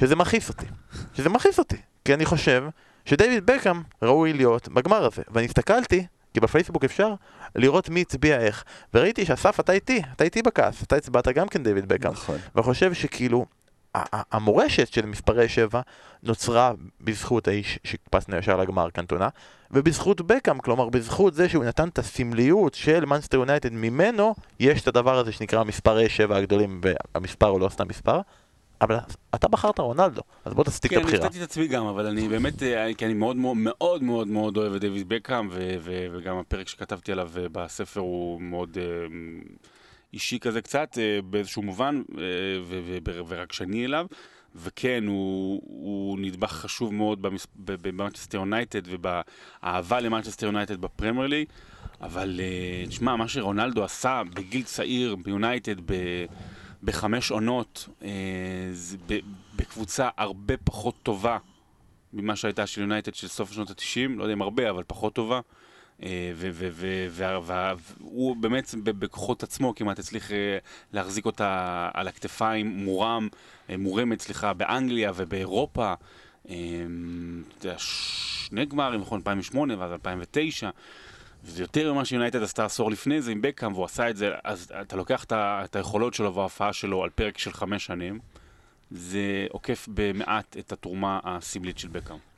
שזה 0.00 0.16
מכעיס 0.16 0.48
אותי. 0.48 0.66
שזה 1.14 1.28
מכעיס 1.28 1.58
אותי. 1.58 1.76
כי 2.04 2.14
אני 2.14 2.24
חושב 2.24 2.64
שדייוויד 3.04 3.46
בקאם 3.46 3.82
ראוי 4.02 4.32
להיות 4.32 4.68
בגמר 4.68 5.04
הזה. 5.04 5.22
ואני 5.28 5.46
הסתכלתי, 5.46 6.06
כי 6.34 6.40
בפייסבוק 6.40 6.84
אפשר 6.84 7.14
לראות 7.54 7.88
מי 7.88 8.00
הצביע 8.00 8.40
איך. 8.40 8.64
וראיתי 8.94 9.26
שאסף, 9.26 9.60
אתה 9.60 9.72
איתי, 9.72 10.02
אתה 10.16 10.24
איתי 10.24 10.42
בכעס, 10.42 10.82
אתה 10.82 10.96
הצבעת 10.96 11.28
גם 11.28 11.48
כן 11.48 11.62
דייוויד 11.62 11.88
בקאם. 11.88 12.12
נכון. 12.12 12.38
וחושב 12.56 12.92
שכאילו, 12.94 13.46
המורשת 14.32 14.92
של 14.92 15.06
מספרי 15.06 15.48
7 15.48 15.80
נוצרה 16.22 16.72
בזכות 17.00 17.48
האיש 17.48 17.78
שקפצנו 17.84 18.36
ישר 18.36 18.56
לגמר 18.56 18.90
קנטונה, 18.90 19.28
ובזכות 19.70 20.20
בקאם, 20.20 20.58
כלומר 20.58 20.88
בזכות 20.88 21.34
זה 21.34 21.48
שהוא 21.48 21.64
נתן 21.64 21.88
את 21.88 21.98
הסמליות 21.98 22.74
של 22.74 23.04
מנסטר 23.04 23.36
יונייטד, 23.36 23.72
ממנו 23.72 24.34
יש 24.60 24.82
את 24.82 24.88
הדבר 24.88 25.18
הזה 25.18 25.32
שנקרא 25.32 25.64
מספרי 25.64 26.08
7 26.08 26.36
הגדולים, 26.36 26.80
והמספר 26.82 27.46
הוא 27.46 27.60
לא 27.60 27.68
סתם 27.68 27.88
מספר. 27.88 28.20
אבל 28.80 28.96
אתה 29.34 29.48
בחרת 29.48 29.78
רונלדו, 29.78 30.22
אז 30.44 30.54
בוא 30.54 30.64
תסתיק 30.64 30.90
כן, 30.90 30.98
את 30.98 31.02
הבחירה. 31.02 31.22
כן, 31.22 31.34
אני 31.34 31.44
את 31.44 31.50
עצמי 31.50 31.66
גם, 31.66 31.86
אבל 31.86 32.06
אני 32.06 32.28
באמת, 32.28 32.62
אה, 32.62 32.94
כי 32.94 33.06
אני 33.06 33.14
מאוד 33.14 33.36
מאוד 33.36 34.02
מאוד 34.02 34.28
מאוד 34.28 34.56
אוהב 34.56 34.74
את 34.74 34.80
דויד 34.80 35.08
בקאם, 35.08 35.48
וגם 36.12 36.38
הפרק 36.38 36.68
שכתבתי 36.68 37.12
עליו 37.12 37.30
אה, 37.36 37.46
בספר 37.52 38.00
הוא 38.00 38.40
מאוד... 38.40 38.76
Uh, 38.76 39.66
אישי 40.16 40.38
כזה 40.38 40.62
קצת, 40.62 40.98
אה, 40.98 41.22
באיזשהו 41.22 41.62
מובן, 41.62 42.02
אה, 42.18 42.24
ורגשני 43.26 43.84
אליו. 43.84 44.06
וכן, 44.54 45.04
הוא, 45.06 45.62
הוא 45.64 46.18
נדבך 46.18 46.52
חשוב 46.52 46.94
מאוד 46.94 47.26
במנצ'סטר 47.56 48.38
יונייטד 48.38 48.80
ובאהבה 48.84 50.00
למנצ'סטר 50.00 50.46
יונייטד 50.46 50.80
בפרמייר 50.80 51.26
ליג, 51.26 51.48
אבל 52.00 52.40
אה, 52.42 52.86
תשמע, 52.88 53.16
מה 53.16 53.28
שרונלדו 53.28 53.84
עשה 53.84 54.22
בגיל 54.34 54.62
צעיר 54.62 55.16
ביונייטד 55.16 55.76
בחמש 56.82 57.30
עונות, 57.30 57.88
בקבוצה 59.56 60.08
הרבה 60.16 60.54
פחות 60.56 60.94
טובה 61.02 61.38
ממה 62.12 62.36
שהייתה 62.36 62.66
של 62.66 62.80
יונייטד 62.80 63.14
של 63.14 63.28
סוף 63.28 63.52
שנות 63.52 63.70
ה-90, 63.70 64.16
לא 64.16 64.22
יודע 64.22 64.32
אם 64.32 64.42
הרבה, 64.42 64.70
אבל 64.70 64.82
פחות 64.86 65.14
טובה. 65.14 65.40
אה, 66.02 66.32
והוא 67.42 68.36
באמת 68.36 68.74
בכוחות 68.84 69.42
עצמו 69.42 69.74
כמעט 69.74 69.98
הצליח 69.98 70.32
אה, 70.32 70.58
להחזיק 70.92 71.26
אותה 71.26 71.88
על 71.94 72.08
הכתפיים 72.08 72.66
מורם, 72.66 73.28
אה, 73.70 73.76
מורמת, 73.76 74.20
סליחה, 74.20 74.52
באנגליה 74.52 75.12
ובאירופה. 75.14 75.94
שני 77.78 78.66
גמרים, 78.66 79.00
נכון, 79.00 79.18
2008 79.18 79.78
ואז 79.78 79.92
2009. 79.92 80.70
וזה 81.44 81.62
יותר 81.62 81.92
ממה 81.92 82.04
שיונייטד 82.04 82.42
עשתה 82.42 82.64
עשור 82.64 82.90
לפני 82.90 83.22
זה 83.22 83.30
עם 83.30 83.42
בקאם, 83.42 83.72
והוא 83.72 83.84
עשה 83.84 84.10
את 84.10 84.16
זה, 84.16 84.30
אז 84.44 84.72
אתה 84.80 84.96
לוקח 84.96 85.24
את 85.32 85.76
היכולות 85.76 86.14
שלו 86.14 86.34
וההופעה 86.34 86.72
שלו 86.72 87.04
על 87.04 87.10
פרק 87.10 87.38
של 87.38 87.52
חמש 87.52 87.86
שנים, 87.86 88.18
זה 88.90 89.46
עוקף 89.50 89.88
במעט 89.94 90.56
את 90.58 90.72
התרומה 90.72 91.20
הסמלית 91.24 91.78
של 91.78 91.88
בקאם. 91.88 92.35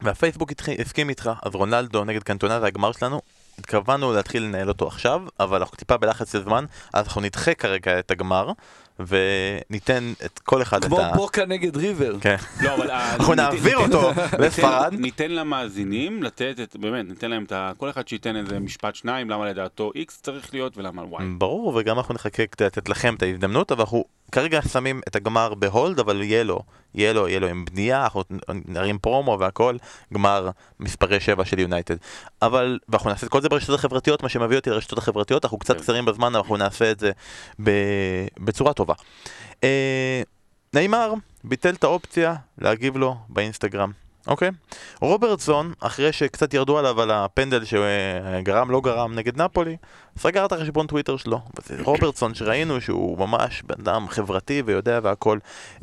והפייסבוק 0.00 0.52
הסכים 0.78 1.08
איתך, 1.08 1.30
אז 1.42 1.54
רונלדו 1.54 2.04
נגד 2.04 2.22
קנטונה 2.22 2.60
זה 2.60 2.66
הגמר 2.66 2.92
שלנו. 2.92 3.20
התכוונו 3.58 4.12
להתחיל 4.12 4.42
לנהל 4.42 4.68
אותו 4.68 4.86
עכשיו, 4.86 5.22
אבל 5.40 5.58
אנחנו 5.58 5.76
טיפה 5.76 5.96
בלחץ 5.96 6.32
של 6.32 6.42
זמן, 6.44 6.64
אז 6.92 7.06
אנחנו 7.06 7.20
נדחה 7.20 7.54
כרגע 7.54 7.98
את 7.98 8.10
הגמר, 8.10 8.52
וניתן 8.98 10.12
את 10.24 10.38
כל 10.38 10.62
אחד 10.62 10.84
כמו 10.84 11.00
את 11.00 11.04
ה... 11.04 11.16
בוקה 11.16 11.46
נגד 11.46 11.76
ריבר. 11.76 12.16
כן. 12.20 12.36
לא, 12.64 12.74
אבל... 12.74 12.90
אנחנו 12.90 13.34
נעביר 13.34 13.76
אותו 13.76 14.12
ניתן- 14.12 14.42
לספרד. 14.42 14.94
ניתן 14.98 15.30
למאזינים 15.30 16.22
לתת 16.22 16.56
את, 16.62 16.76
באמת, 16.76 17.08
ניתן 17.08 17.30
להם 17.30 17.44
את 17.44 17.52
ה... 17.52 17.72
כל 17.76 17.90
אחד 17.90 18.08
שייתן 18.08 18.36
איזה 18.36 18.58
משפט 18.58 18.94
שניים, 18.94 19.30
למה 19.30 19.46
לדעתו 19.46 19.90
X 19.96 20.12
צריך 20.22 20.54
להיות 20.54 20.78
ולמה 20.78 21.02
Y. 21.02 21.22
ברור, 21.38 21.74
וגם 21.76 21.98
אנחנו 21.98 22.14
נחכה 22.14 22.46
כדי 22.46 22.64
לתת 22.64 22.88
לכם 22.88 23.14
את 23.14 23.22
ההזדמנות, 23.22 23.72
אבל 23.72 23.80
אנחנו 23.80 24.04
כרגע 24.32 24.62
שמים 24.62 25.00
את 25.08 25.16
הגמר 25.16 25.54
ב 25.54 25.61
hold, 25.61 25.98
אבל 25.98 26.22
יהיה 26.22 26.44
לו, 26.44 26.60
יהיה 26.94 27.12
לו, 27.12 27.28
יהיה 27.28 27.40
לו 27.40 27.46
עם 27.46 27.64
בנייה, 27.64 28.04
אנחנו 28.04 28.22
נרים 28.48 28.98
פרומו 28.98 29.36
והכל, 29.40 29.76
גמר 30.14 30.50
מספרי 30.80 31.20
7 31.20 31.44
של 31.44 31.58
יונייטד. 31.58 31.96
אבל, 32.42 32.78
ואנחנו 32.88 33.10
נעשה 33.10 33.26
את 33.26 33.32
כל 33.32 33.40
זה 33.40 33.48
ברשתות 33.48 33.78
החברתיות, 33.78 34.22
מה 34.22 34.28
שמביא 34.28 34.56
אותי 34.56 34.70
לרשתות 34.70 34.98
החברתיות, 34.98 35.44
אנחנו 35.44 35.58
קצת 35.58 35.76
כן. 35.76 35.82
קצרים 35.82 36.04
בזמן, 36.04 36.34
אנחנו 36.34 36.56
נעשה 36.56 36.90
את 36.90 37.00
זה 37.00 37.10
ב... 37.62 37.70
בצורה 38.38 38.72
טובה. 38.72 38.94
אה, 39.64 40.22
נעימר 40.74 41.14
ביטל 41.44 41.74
את 41.74 41.84
האופציה 41.84 42.34
להגיב 42.58 42.96
לו 42.96 43.16
באינסטגרם. 43.28 44.05
אוקיי? 44.26 44.50
רוברטסון, 45.00 45.72
אחרי 45.80 46.12
שקצת 46.12 46.54
ירדו 46.54 46.78
עליו 46.78 47.00
על 47.00 47.10
הפנדל 47.10 47.64
שגרם 47.64 48.70
לא 48.70 48.80
גרם 48.80 49.14
נגד 49.14 49.42
נפולי, 49.42 49.76
סגר 50.18 50.46
את 50.46 50.52
החשבון 50.52 50.86
טוויטר 50.86 51.16
שלו. 51.16 51.40
וזה 51.58 51.82
רוברטסון 51.82 52.34
שראינו 52.34 52.80
שהוא 52.80 53.18
ממש 53.18 53.62
בן 53.62 53.74
אדם 53.82 54.08
חברתי 54.08 54.62
ויודע 54.66 55.00
והכל. 55.02 55.38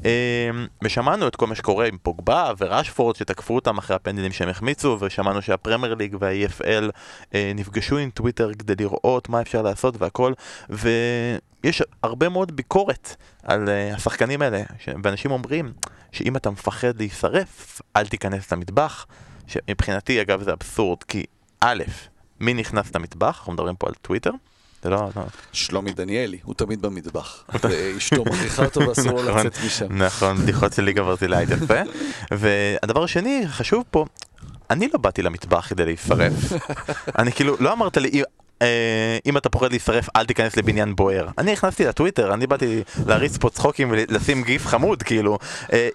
אה, 0.06 0.50
ושמענו 0.84 1.28
את 1.28 1.36
כל 1.36 1.48
מה 1.48 1.56
שקורה 1.56 1.88
עם 1.88 1.98
פוגבה 2.04 2.52
ורשפורד 2.58 3.16
שתקפו 3.16 3.56
אותם 3.56 3.78
אחרי 3.78 3.96
הפנדלים 3.96 4.32
שהם 4.32 4.50
החמיצו, 4.50 4.98
ושמענו 5.00 5.41
שהפרמייר 5.41 5.94
ליג 5.94 6.16
וה-EFL 6.20 6.89
אה, 7.36 7.52
נפגשו 7.56 7.98
עם 7.98 8.10
טוויטר 8.10 8.54
כדי 8.54 8.76
לראות 8.80 9.30
מה 9.30 9.41
אפשר 9.41 9.62
לעשות 9.62 9.96
והכל. 9.98 10.34
ויש 10.70 11.84
הרבה 12.04 12.30
מאוד 12.30 12.56
ביקורת 12.56 13.16
על 13.44 13.68
uh, 13.68 13.96
השחקנים 13.96 14.41
האלה. 14.41 14.62
ואנשים 15.04 15.32
אומרים 15.32 15.74
שאם 16.14 16.38
אתה 16.38 16.49
מפחד 16.49 16.97
להישרף, 16.97 17.82
אל 17.95 18.07
תיכנס 18.07 18.53
למטבח, 18.53 19.05
שמבחינתי 19.47 20.22
אגב 20.22 20.43
זה 20.43 20.53
אבסורד, 20.53 21.03
כי 21.03 21.24
א', 21.61 21.84
מי 22.39 22.53
נכנס 22.53 22.95
למטבח? 22.95 23.38
אנחנו 23.38 23.53
מדברים 23.53 23.76
פה 23.76 23.88
על 23.88 23.93
טוויטר, 24.01 24.32
זה 24.84 24.89
לא... 24.89 25.09
לא... 25.16 25.22
שלומי 25.51 25.91
דניאלי, 25.91 26.39
הוא 26.43 26.55
תמיד 26.55 26.82
במטבח. 26.82 27.43
ואשתו 27.64 28.24
מכריחה 28.26 28.66
אותו 28.66 28.80
ואסור 28.80 29.22
לו 29.22 29.36
לצאת 29.38 29.57
משם. 29.66 30.03
נכון, 30.03 30.38
בדיחות 30.38 30.74
של 30.74 30.84
ליגה 30.84 31.03
ברזילאית 31.03 31.49
יפה. 31.49 31.82
והדבר 32.39 33.03
השני, 33.03 33.43
חשוב 33.47 33.84
פה, 33.91 34.05
אני 34.70 34.89
לא 34.93 34.99
באתי 34.99 35.22
למטבח 35.22 35.68
כדי 35.70 35.86
להישרף. 35.86 36.34
אני 37.20 37.32
כאילו, 37.32 37.55
לא 37.59 37.74
אמרת 37.74 37.97
לי, 37.97 38.24
אה, 38.64 39.18
אם 39.26 39.38
אתה 39.38 39.49
פוחד 39.49 39.70
להישרף, 39.70 40.09
אל 40.16 40.26
תיכנס 40.26 40.57
לבניין 40.57 40.95
בוער. 40.95 41.28
אני 41.38 41.51
נכנסתי 41.51 41.86
לטוויטר, 41.86 42.34
אני 42.34 42.47
באתי 42.47 42.84
להריץ 43.05 43.38
פה 43.38 43.49
צחוקים 43.49 43.91
ולשים 43.91 44.43
גיף 44.43 44.68
חמוד, 44.68 45.03
כאילו. 45.03 45.38
אה, 45.74 45.89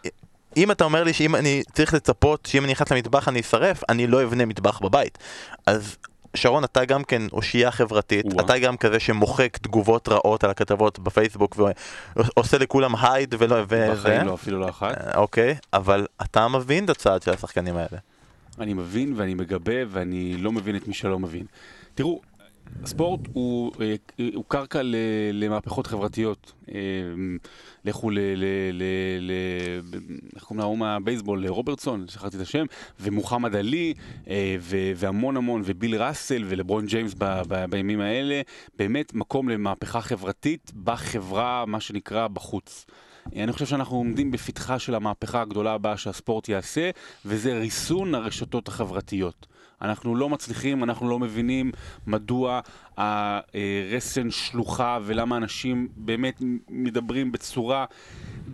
אם 0.57 0.71
אתה 0.71 0.85
אומר 0.85 1.05
לי 1.05 1.13
שאם 1.13 1.35
אני 1.35 1.63
צריך 1.73 1.95
לצפות 1.95 2.47
שאם 2.47 2.65
אני 2.65 2.73
נכנס 2.73 2.93
למטבח 2.93 3.29
אני 3.29 3.41
אשרף, 3.41 3.83
אני 3.89 4.07
לא 4.07 4.23
אבנה 4.23 4.47
מטבח 4.47 4.79
בבית. 4.79 5.19
אז 5.67 5.97
שרון, 6.35 6.65
אתה 6.65 6.85
גם 6.85 7.05
כן 7.05 7.23
אושייה 7.33 7.71
חברתית, 7.71 8.25
או-אה. 8.33 8.45
אתה 8.45 8.59
גם 8.59 8.77
כזה 8.77 9.01
שמוחק 9.01 9.57
תגובות 9.57 10.09
רעות 10.09 10.45
על 10.45 10.51
הכתבות 10.51 10.99
בפייסבוק 10.99 11.57
ועושה 12.17 12.59
לכולם 12.59 12.95
הייד 12.97 13.35
ולא... 13.39 13.57
וזה. 13.69 13.91
בחיים 13.93 14.27
לא, 14.27 14.35
אפילו 14.35 14.61
לא 14.61 14.69
אחת. 14.69 14.99
אה, 14.99 15.19
אוקיי, 15.21 15.57
אבל 15.73 16.07
אתה 16.23 16.49
מבין 16.49 16.85
את 16.85 16.91
הצעד 16.91 17.23
של 17.23 17.31
השחקנים 17.31 17.77
האלה. 17.77 17.99
אני 18.61 18.75
מבין 18.75 19.13
ואני 19.17 19.35
מגבה 19.35 19.75
ואני 19.89 20.37
לא 20.37 20.53
מבין 20.53 20.77
את 20.77 20.89
מי 20.89 20.95
שלא 20.95 21.19
מבין. 21.19 21.47
תראו, 21.95 22.21
הספורט 22.83 23.21
הוא, 23.33 23.73
אה, 23.81 23.95
הוא 24.35 24.45
קרקע 24.49 24.81
למהפכות 25.33 25.87
חברתיות. 25.87 26.53
אה, 26.75 26.81
לכו 27.85 28.11
ל... 28.11 28.19
ל, 28.19 28.45
ל, 28.73 28.83
ל 29.21 29.33
איך 30.35 30.43
קוראים 30.45 30.61
להוא 30.61 30.79
מהבייסבול? 30.79 31.45
לרוברטסון, 31.45 32.09
שכחתי 32.09 32.37
את 32.37 32.43
השם, 32.43 32.65
ומוחמד 33.01 33.57
עלי, 33.57 33.95
אה, 34.29 34.57
ו- 34.61 34.93
והמון 34.97 35.37
המון, 35.37 35.63
וביל 35.65 36.03
ראסל 36.03 36.45
ולברון 36.47 36.87
ג'יימס 36.87 37.15
ב- 37.19 37.43
ב- 37.49 37.65
בימים 37.71 38.01
האלה. 38.01 38.41
באמת 38.79 39.15
מקום 39.15 39.49
למהפכה 39.49 40.01
חברתית 40.01 40.73
בחברה, 40.85 41.65
מה 41.67 41.81
שנקרא, 41.81 42.29
בחוץ. 42.29 42.87
אני 43.37 43.53
חושב 43.53 43.67
שאנחנו 43.67 43.97
עומדים 43.97 44.31
בפתחה 44.31 44.79
של 44.79 44.95
המהפכה 44.95 45.41
הגדולה 45.41 45.73
הבאה 45.73 45.97
שהספורט 45.97 46.49
יעשה, 46.49 46.91
וזה 47.25 47.59
ריסון 47.59 48.15
הרשתות 48.15 48.69
החברתיות. 48.69 49.47
אנחנו 49.83 50.17
לא 50.17 50.29
מצליחים, 50.29 50.85
אנחנו 50.85 51.09
לא 51.11 51.19
מבינים 51.19 51.73
מדוע 52.07 52.61
הרסן 52.97 54.31
שלוחה 54.31 54.99
ולמה 55.03 55.37
אנשים 55.37 55.89
באמת 55.97 56.43
מדברים 56.69 57.33
בצורה 57.33 57.85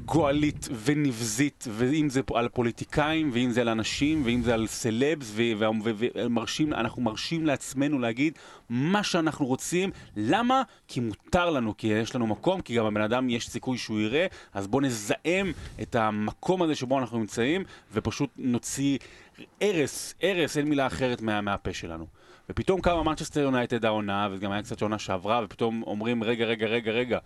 גועלית 0.05 0.69
ונבזית, 0.85 1.65
ואם 1.71 2.09
זה 2.09 2.21
על 2.35 2.49
פוליטיקאים, 2.49 3.31
ואם 3.33 3.51
זה 3.51 3.61
על 3.61 3.69
אנשים, 3.69 4.23
ואם 4.25 4.43
זה 4.43 4.55
על 4.55 4.67
סלבס, 4.67 5.33
ומרשים, 5.35 6.73
אנחנו 6.73 7.03
מרשים 7.03 7.47
לעצמנו 7.47 7.99
להגיד 7.99 8.39
מה 8.69 9.03
שאנחנו 9.03 9.47
רוצים. 9.47 9.91
למה? 10.17 10.63
כי 10.89 11.01
מותר 11.01 11.51
לנו, 11.51 11.77
כי 11.77 11.87
יש 11.87 12.15
לנו 12.15 12.27
מקום, 12.27 12.61
כי 12.61 12.75
גם 12.75 12.87
הבן 12.87 13.01
אדם 13.01 13.31
יש 13.31 13.49
סיכוי 13.49 13.79
שהוא 13.79 14.01
יראה, 14.01 14.27
אז 14.55 14.67
בואו 14.67 14.83
נזהם 14.83 15.53
את 15.83 15.95
המקום 15.95 16.63
הזה 16.63 16.75
שבו 16.75 16.99
אנחנו 16.99 17.19
נמצאים, 17.19 17.65
ופשוט 17.93 18.31
נוציא 18.37 18.99
הרס, 19.61 20.15
הרס, 20.23 20.57
אין 20.57 20.69
מילה 20.69 20.87
אחרת 20.87 21.21
מה, 21.21 21.41
מהפה 21.41 21.73
שלנו. 21.73 22.07
ופתאום 22.51 22.81
קמה 22.81 23.03
מנצ'סטר 23.03 23.41
יונייטד 23.41 23.85
העונה, 23.85 24.29
וגם 24.33 24.53
היה 24.53 24.63
קצת 24.63 24.83
עונה 24.83 24.99
שעברה, 24.99 25.41
ופתאום 25.45 25.83
אומרים, 25.83 26.25
רגע, 26.25 26.45
רגע, 26.45 26.67
רגע, 26.67 26.93
רגע. 26.93 27.19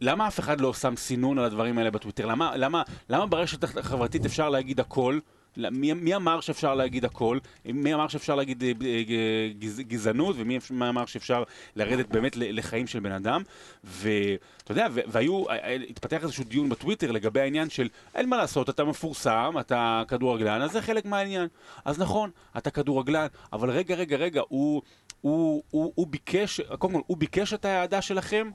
למה 0.00 0.28
אף 0.28 0.40
אחד 0.40 0.60
לא 0.60 0.74
שם 0.74 0.96
סינון 0.96 1.38
על 1.38 1.44
הדברים 1.44 1.78
האלה 1.78 1.90
בטוויטר? 1.90 2.26
למה, 2.26 2.56
למה, 2.56 2.82
למה 3.08 3.26
ברשת 3.26 3.64
החברתית 3.64 4.24
אפשר 4.24 4.48
להגיד 4.48 4.80
הכל? 4.80 5.18
מי, 5.56 5.92
מי 5.92 6.16
אמר 6.16 6.40
שאפשר 6.40 6.74
להגיד 6.74 7.04
הכל? 7.04 7.38
מי 7.64 7.94
אמר 7.94 8.08
שאפשר 8.08 8.34
להגיד 8.34 8.62
אה, 8.62 8.72
אה, 8.84 9.48
גז, 9.58 9.80
גזענות? 9.80 10.36
ומי 10.38 10.58
מי 10.70 10.88
אמר 10.88 11.06
שאפשר 11.06 11.42
לרדת 11.76 12.08
באמת 12.08 12.36
לחיים 12.36 12.86
של 12.86 13.00
בן 13.00 13.12
אדם? 13.12 13.42
ואתה 13.84 14.72
יודע, 14.72 14.86
והיו, 14.92 15.44
התפתח 15.90 16.22
איזשהו 16.22 16.44
דיון 16.44 16.68
בטוויטר 16.68 17.10
לגבי 17.10 17.40
העניין 17.40 17.70
של 17.70 17.88
אין 18.14 18.28
מה 18.28 18.36
לעשות, 18.36 18.70
אתה 18.70 18.84
מפורסם, 18.84 19.54
אתה 19.60 20.02
כדורגלן, 20.08 20.62
אז 20.62 20.72
זה 20.72 20.82
חלק 20.82 21.04
מהעניין. 21.04 21.48
אז 21.84 21.98
נכון, 21.98 22.30
אתה 22.56 22.70
כדורגלן, 22.70 23.26
אבל 23.52 23.70
רגע, 23.70 23.94
רגע, 23.94 24.16
רגע, 24.16 24.42
הוא, 24.48 24.82
הוא, 25.20 25.62
הוא, 25.70 25.92
הוא 25.94 26.06
ביקש, 26.06 26.60
קודם 26.60 26.92
כל, 26.92 27.00
הוא 27.06 27.16
ביקש 27.16 27.54
את 27.54 27.64
האהדה 27.64 28.02
שלכם? 28.02 28.50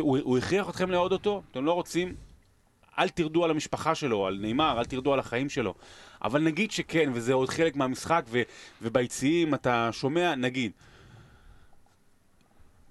הוא, 0.00 0.18
הוא 0.22 0.38
הכריח 0.38 0.68
אתכם 0.68 0.90
לאהוד 0.90 1.12
אותו? 1.12 1.42
אתם 1.50 1.64
לא 1.64 1.72
רוצים? 1.72 2.14
אל 2.98 3.08
תרדו 3.08 3.44
על 3.44 3.50
המשפחה 3.50 3.94
שלו, 3.94 4.26
על 4.26 4.38
נאמר, 4.40 4.78
אל 4.78 4.84
תרדו 4.84 5.12
על 5.12 5.18
החיים 5.18 5.48
שלו. 5.48 5.74
אבל 6.22 6.42
נגיד 6.42 6.70
שכן, 6.70 7.10
וזה 7.14 7.32
עוד 7.32 7.48
חלק 7.48 7.76
מהמשחק, 7.76 8.24
ו, 8.28 8.42
וביציעים 8.82 9.54
אתה 9.54 9.88
שומע, 9.92 10.34
נגיד, 10.34 10.72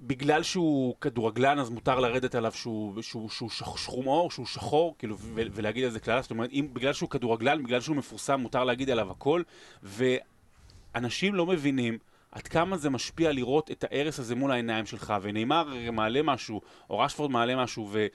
בגלל 0.01 0.43
שהוא 0.43 0.95
כדורגלן, 1.01 1.59
אז 1.59 1.69
מותר 1.69 1.99
לרדת 1.99 2.35
עליו 2.35 2.51
שהוא, 2.51 3.01
שהוא, 3.01 3.29
שהוא 3.29 3.49
שח- 3.49 3.77
שחום 3.77 4.05
עור, 4.05 4.31
שהוא 4.31 4.45
שחור, 4.45 4.95
כאילו, 4.99 5.17
ו, 5.19 5.41
ולהגיד 5.51 5.83
על 5.83 5.89
זה 5.89 5.99
קללה, 5.99 6.21
זאת 6.21 6.31
אומרת, 6.31 6.49
אם, 6.51 6.67
בגלל 6.73 6.93
שהוא 6.93 7.09
כדורגלן, 7.09 7.63
בגלל 7.63 7.81
שהוא 7.81 7.95
מפורסם, 7.95 8.39
מותר 8.39 8.63
להגיד 8.63 8.89
עליו 8.89 9.11
הכל, 9.11 9.41
ואנשים 9.83 11.35
לא 11.35 11.45
מבינים 11.45 11.97
עד 12.31 12.47
כמה 12.47 12.77
זה 12.77 12.89
משפיע 12.89 13.31
לראות 13.31 13.71
את 13.71 13.83
ההרס 13.83 14.19
הזה 14.19 14.35
מול 14.35 14.51
העיניים 14.51 14.85
שלך, 14.85 15.13
ונאמר 15.21 15.91
מעלה 15.91 16.21
משהו, 16.23 16.61
או 16.89 16.99
רשפורד 16.99 17.31
מעלה 17.31 17.55
משהו, 17.55 17.89
ו... 17.91 18.07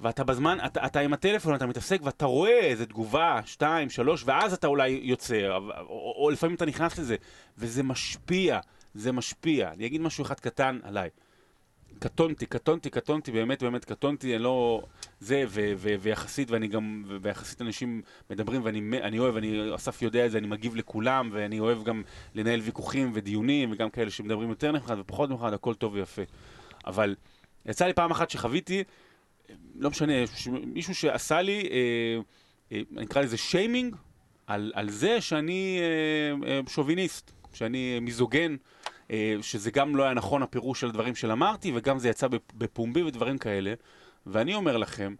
ואתה 0.00 0.24
בזמן, 0.24 0.58
אתה, 0.66 0.86
אתה 0.86 1.00
עם 1.00 1.12
הטלפון, 1.12 1.54
אתה 1.54 1.66
מתעסק 1.66 2.00
ואתה 2.02 2.26
רואה 2.26 2.60
איזה 2.60 2.86
תגובה, 2.86 3.40
שתיים, 3.44 3.90
שלוש, 3.90 4.22
ואז 4.26 4.52
אתה 4.52 4.66
אולי 4.66 5.00
יוצא, 5.02 5.48
או, 5.48 5.70
או, 5.80 6.14
או 6.16 6.30
לפעמים 6.30 6.56
אתה 6.56 6.66
נכנס 6.66 6.98
לזה, 6.98 7.16
וזה 7.58 7.82
משפיע, 7.82 8.60
זה 8.94 9.12
משפיע. 9.12 9.70
אני 9.72 9.86
אגיד 9.86 10.00
משהו 10.00 10.24
אחד 10.24 10.40
קטן 10.40 10.78
עליי. 10.82 11.10
קטונתי, 11.98 12.46
קטונתי, 12.46 12.90
קטונתי, 12.90 13.32
באמת, 13.32 13.62
באמת 13.62 13.84
קטונתי, 13.84 14.34
אני 14.34 14.42
לא... 14.42 14.82
זה, 15.20 15.44
ו- 15.48 15.72
ו- 15.76 15.94
ויחסית, 16.00 16.50
ואני 16.50 16.68
גם, 16.68 17.04
ויחסית 17.22 17.62
אנשים 17.62 18.02
מדברים, 18.30 18.60
ואני 18.64 19.00
אני 19.02 19.18
אוהב, 19.18 19.36
אני, 19.36 19.74
אסף 19.74 20.02
יודע 20.02 20.26
את 20.26 20.30
זה, 20.30 20.38
אני 20.38 20.46
מגיב 20.46 20.76
לכולם, 20.76 21.30
ואני 21.32 21.60
אוהב 21.60 21.84
גם 21.84 22.02
לנהל 22.34 22.60
ויכוחים 22.60 23.10
ודיונים, 23.14 23.72
וגם 23.72 23.90
כאלה 23.90 24.10
שמדברים 24.10 24.48
יותר 24.48 24.72
נחמד 24.72 24.98
ופחות 24.98 25.30
נחמד, 25.30 25.52
הכל 25.52 25.74
טוב 25.74 25.94
ויפה. 25.94 26.22
אבל 26.86 27.16
יצא 27.66 27.86
לי 27.86 27.92
פעם 27.92 28.10
אחת 28.10 28.30
שחוויתי, 28.30 28.84
לא 29.74 29.90
משנה, 29.90 30.12
מישהו 30.66 30.94
שעשה 30.94 31.42
לי, 31.42 31.68
אה, 31.70 32.20
אה, 32.72 32.82
אני 32.96 33.06
אקרא 33.06 33.22
לזה 33.22 33.36
שיימינג, 33.36 33.96
על, 34.46 34.72
על 34.74 34.90
זה 34.90 35.20
שאני 35.20 35.78
אה, 36.46 36.60
שוביניסט, 36.68 37.30
שאני 37.52 38.00
מיזוגן, 38.00 38.56
שזה 39.42 39.70
גם 39.70 39.96
לא 39.96 40.02
היה 40.02 40.14
נכון 40.14 40.42
הפירוש 40.42 40.80
של 40.80 40.88
הדברים 40.88 41.14
של 41.14 41.32
אמרתי, 41.32 41.72
וגם 41.74 41.98
זה 41.98 42.08
יצא 42.08 42.26
בפ- 42.26 42.52
בפומבי 42.54 43.02
ודברים 43.02 43.38
כאלה, 43.38 43.74
ואני 44.26 44.54
אומר 44.54 44.76
לכם 44.76 45.14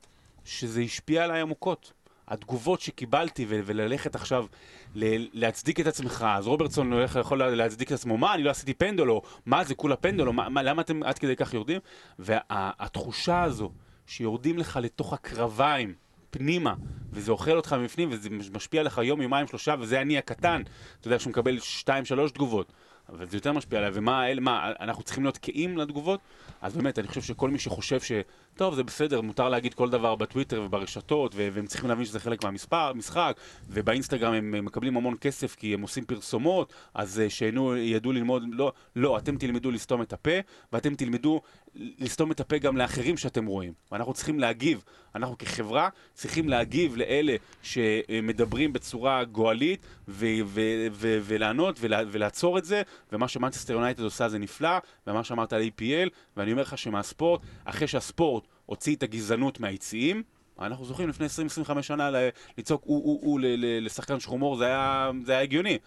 שזה 0.44 0.80
השפיע 0.80 1.24
עליי 1.24 1.40
עמוקות. 1.40 1.92
התגובות 2.28 2.80
שקיבלתי 2.80 3.46
וללכת 3.48 4.14
עכשיו 4.14 4.46
להצדיק 4.94 5.80
את 5.80 5.86
עצמך, 5.86 6.26
אז 6.28 6.46
רוברטסון 6.46 6.92
יכול 7.20 7.38
להצדיק 7.44 7.88
את 7.88 7.92
עצמו, 7.92 8.16
מה, 8.16 8.34
אני 8.34 8.42
לא 8.42 8.50
עשיתי 8.50 8.74
פנדל, 8.74 9.10
או 9.10 9.22
מה 9.46 9.64
זה 9.64 9.74
כולה 9.74 9.96
פנדל, 9.96 10.26
או 10.26 10.32
מה, 10.32 10.48
מה, 10.48 10.62
למה 10.62 10.82
אתם 10.82 11.02
עד 11.02 11.18
כדי 11.18 11.36
כך 11.36 11.54
יורדים? 11.54 11.80
והתחושה 12.18 13.42
הזו 13.42 13.70
שיורדים 14.10 14.58
לך 14.58 14.78
לתוך 14.82 15.12
הקרביים, 15.12 15.94
פנימה, 16.30 16.74
וזה 17.12 17.32
אוכל 17.32 17.56
אותך 17.56 17.72
מבפנים, 17.72 18.08
וזה 18.12 18.28
משפיע 18.30 18.80
עליך 18.80 19.00
יום, 19.04 19.22
יומיים, 19.22 19.46
שלושה, 19.46 19.74
וזה 19.80 20.00
אני 20.00 20.18
הקטן, 20.18 20.62
אתה 21.00 21.08
יודע, 21.08 21.18
שהוא 21.18 21.30
מקבל 21.30 21.58
שתיים, 21.60 22.04
שלוש 22.04 22.32
תגובות. 22.32 22.72
אבל 23.08 23.28
זה 23.28 23.36
יותר 23.36 23.52
משפיע 23.52 23.78
עליי, 23.78 23.90
ומה, 23.94 24.34
מה, 24.40 24.72
אנחנו 24.80 25.02
צריכים 25.02 25.24
להיות 25.24 25.38
קהים 25.38 25.78
לתגובות? 25.78 26.20
אז 26.60 26.76
באמת, 26.76 26.98
אני 26.98 27.08
חושב 27.08 27.22
שכל 27.22 27.50
מי 27.50 27.58
שחושב 27.58 28.00
ש... 28.00 28.12
טוב, 28.60 28.74
זה 28.74 28.82
בסדר, 28.82 29.20
מותר 29.20 29.48
להגיד 29.48 29.74
כל 29.74 29.90
דבר 29.90 30.14
בטוויטר 30.14 30.62
וברשתות, 30.62 31.34
והם 31.34 31.66
צריכים 31.66 31.88
להבין 31.88 32.04
שזה 32.04 32.20
חלק 32.20 32.44
מהמשחק, 32.44 33.36
ובאינסטגרם 33.68 34.32
הם 34.34 34.64
מקבלים 34.64 34.96
המון 34.96 35.14
כסף 35.20 35.54
כי 35.54 35.74
הם 35.74 35.82
עושים 35.82 36.04
פרסומות, 36.04 36.72
אז 36.94 37.20
אה, 37.20 37.30
שינו, 37.30 37.76
ידעו 37.76 38.12
ללמוד, 38.12 38.42
לא, 38.52 38.72
לא, 38.96 39.18
אתם 39.18 39.36
תלמדו 39.36 39.70
לסתום 39.70 40.02
את 40.02 40.12
הפה, 40.12 40.30
ואתם 40.72 40.94
תלמדו 40.94 41.40
לסתום 41.74 42.32
את 42.32 42.40
הפה 42.40 42.58
גם 42.58 42.76
לאחרים 42.76 43.16
שאתם 43.16 43.46
רואים. 43.46 43.72
ואנחנו 43.92 44.12
צריכים 44.12 44.38
להגיב, 44.38 44.84
אנחנו 45.14 45.38
כחברה 45.38 45.88
צריכים 46.14 46.48
להגיב 46.48 46.96
לאלה 46.96 47.36
שמדברים 47.62 48.72
בצורה 48.72 49.24
גואלית, 49.24 49.86
ולענות 50.08 51.78
ולעצור 51.82 52.58
את 52.58 52.64
זה, 52.64 52.82
ומה 53.12 53.28
שמנצ'סטר 53.28 53.72
יונייטד 53.72 54.02
עושה 54.02 54.28
זה 54.28 54.38
נפלא, 54.38 54.78
ומה 55.06 55.24
שאמרת 55.24 55.52
על 55.52 55.62
APL, 55.62 56.08
ואני 56.36 56.52
אומר 56.52 56.62
לך 56.62 56.78
שמהספורט, 56.78 57.40
אחרי 57.64 57.88
שהספורט 57.88 58.44
הוציא 58.70 58.96
את 58.96 59.02
הגזענות 59.02 59.60
מהיציעים, 59.60 60.22
אנחנו 60.60 60.84
זוכרים 60.84 61.08
לפני 61.08 61.26
20-25 61.26 61.82
שנה 61.82 62.10
לצעוק 62.58 62.82
או-או-או 62.86 63.38
לשחקן 63.58 64.20
שחומור, 64.20 64.56
זה 64.56 64.66
היה, 64.66 65.10
זה 65.24 65.32
היה 65.32 65.40
הגיוני. 65.40 65.78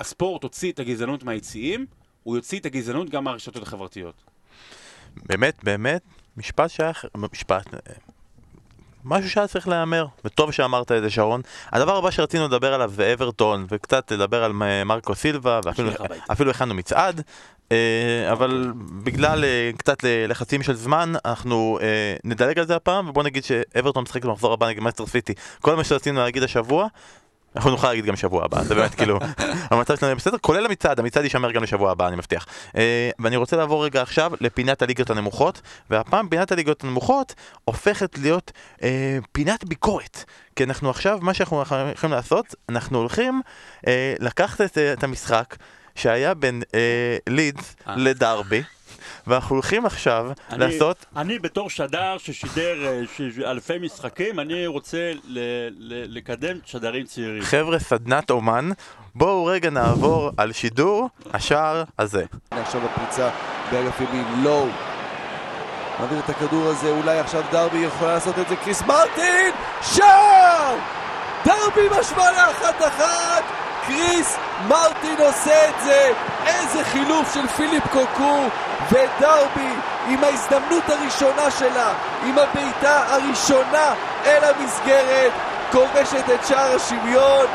הספורט 0.00 0.42
הוציא 0.42 0.72
את 0.72 0.78
הגזענות 0.78 1.22
מהיציעים, 1.22 1.86
הוא 2.22 2.36
יוציא 2.36 2.60
את 2.60 2.66
הגזענות 2.66 3.10
גם 3.10 3.24
מהרשתות 3.24 3.62
החברתיות. 3.62 4.24
באמת, 5.16 5.64
באמת, 5.64 6.02
משפט 6.36 6.70
שייך, 6.70 7.04
משפט, 7.32 7.66
משהו 9.04 9.30
שהיה 9.30 9.46
צריך 9.46 9.68
להיאמר, 9.68 10.06
וטוב 10.24 10.50
שאמרת 10.50 10.92
את 10.92 11.02
זה 11.02 11.10
שרון. 11.10 11.40
הדבר 11.72 11.96
הבא 11.96 12.10
שרצינו 12.10 12.44
לדבר 12.44 12.74
עליו 12.74 12.90
זה 12.94 13.12
אברטון, 13.12 13.66
וקצת 13.70 14.12
לדבר 14.12 14.44
על 14.44 14.52
מרקו 14.84 15.14
סילבה, 15.14 15.60
ואפילו 16.28 16.50
הכנו 16.50 16.74
מצעד, 16.74 17.22
אה, 17.72 18.32
אבל 18.32 18.72
בגלל 19.02 19.44
אה, 19.44 19.70
קצת 19.76 19.98
לחצים 20.28 20.62
של 20.62 20.74
זמן, 20.74 21.12
אנחנו 21.24 21.78
אה, 21.82 22.16
נדלג 22.24 22.58
על 22.58 22.66
זה 22.66 22.76
הפעם, 22.76 23.08
ובוא 23.08 23.22
נגיד 23.22 23.44
שאברטון 23.44 24.02
משחק 24.02 24.24
במחזור 24.24 24.52
הבא 24.52 24.68
נגד 24.68 24.82
מסטר 24.82 25.06
סיטי. 25.06 25.34
כל 25.60 25.76
מה 25.76 25.84
שרצינו 25.84 26.20
להגיד 26.20 26.42
השבוע, 26.42 26.86
אנחנו 27.56 27.70
נוכל 27.70 27.88
להגיד 27.88 28.04
גם 28.04 28.16
שבוע 28.16 28.44
הבא, 28.44 28.62
זה 28.62 28.74
באמת 28.74 28.94
כאילו, 28.94 29.18
המצב 29.70 29.96
שלנו 29.96 30.16
בסדר, 30.16 30.38
כולל 30.38 30.66
המצעד, 30.66 31.00
המצעד 31.00 31.24
יישמר 31.24 31.52
גם 31.52 31.62
לשבוע 31.62 31.90
הבא, 31.90 32.08
אני 32.08 32.16
מבטיח. 32.16 32.46
ואני 33.18 33.36
רוצה 33.36 33.56
לעבור 33.56 33.84
רגע 33.84 34.02
עכשיו 34.02 34.32
לפינת 34.40 34.82
הליגות 34.82 35.10
הנמוכות, 35.10 35.60
והפעם 35.90 36.28
פינת 36.28 36.52
הליגות 36.52 36.84
הנמוכות 36.84 37.34
הופכת 37.64 38.18
להיות 38.18 38.52
פינת 39.32 39.64
ביקורת. 39.64 40.24
כי 40.56 40.64
אנחנו 40.64 40.90
עכשיו, 40.90 41.18
מה 41.22 41.34
שאנחנו 41.34 41.62
הולכים 41.70 42.10
לעשות, 42.10 42.54
אנחנו 42.68 42.98
הולכים 42.98 43.40
לקחת 44.20 44.60
את 44.78 45.04
המשחק. 45.04 45.56
שהיה 45.94 46.34
בין 46.34 46.62
אה, 46.74 47.16
לידס 47.28 47.76
אה. 47.88 47.94
לדרבי. 47.96 48.62
ואנחנו 49.26 49.54
הולכים 49.54 49.86
עכשיו 49.86 50.26
אני, 50.50 50.58
לעשות... 50.58 51.06
אני 51.16 51.38
בתור 51.38 51.70
שדר 51.70 52.18
ששידר 52.18 52.86
אה, 52.86 53.50
אלפי 53.50 53.78
משחקים, 53.78 54.40
אני 54.40 54.66
רוצה 54.66 55.12
ל, 55.24 55.38
ל, 55.78 56.18
לקדם 56.18 56.56
שדרים 56.64 57.04
צעירים. 57.04 57.42
חבר'ה, 57.42 57.78
סדנת 57.78 58.30
אומן, 58.30 58.70
בואו 59.14 59.44
רגע 59.44 59.70
נעבור 59.70 60.30
על 60.36 60.52
שידור 60.52 61.08
השער 61.32 61.84
הזה. 61.98 62.24
עכשיו 62.50 62.80
בפריצה 62.80 63.30
באגף 63.70 64.00
ימין, 64.00 64.24
לואו. 64.42 64.66
מעביר 66.00 66.18
את 66.18 66.28
הכדור 66.28 66.68
הזה, 66.68 66.90
אולי 66.90 67.18
עכשיו 67.18 67.42
דרבי 67.50 67.78
יכולה 67.78 68.14
לעשות 68.14 68.38
את 68.38 68.48
זה, 68.48 68.56
קריס 68.56 68.82
מרטין! 68.82 69.52
שער! 69.82 70.76
דרבי 71.44 71.88
משמע 72.00 72.30
לאחת 72.30 72.82
אחת! 72.88 73.42
קריס 73.86 74.36
מרטין 74.68 75.16
עושה 75.18 75.68
את 75.68 75.74
זה! 75.84 76.12
איזה 76.46 76.84
חילוף 76.84 77.34
של 77.34 77.46
פיליפ 77.46 77.86
קוקו 77.86 78.48
ודרבי 78.88 79.74
עם 80.08 80.24
ההזדמנות 80.24 80.88
הראשונה 80.88 81.50
שלה, 81.50 81.92
עם 82.24 82.38
הבעיטה 82.38 83.04
הראשונה 83.08 83.94
אל 84.26 84.44
המסגרת, 84.44 85.32
כובשת 85.72 86.30
את 86.34 86.46
שער 86.46 86.76
השוויון. 86.76 87.46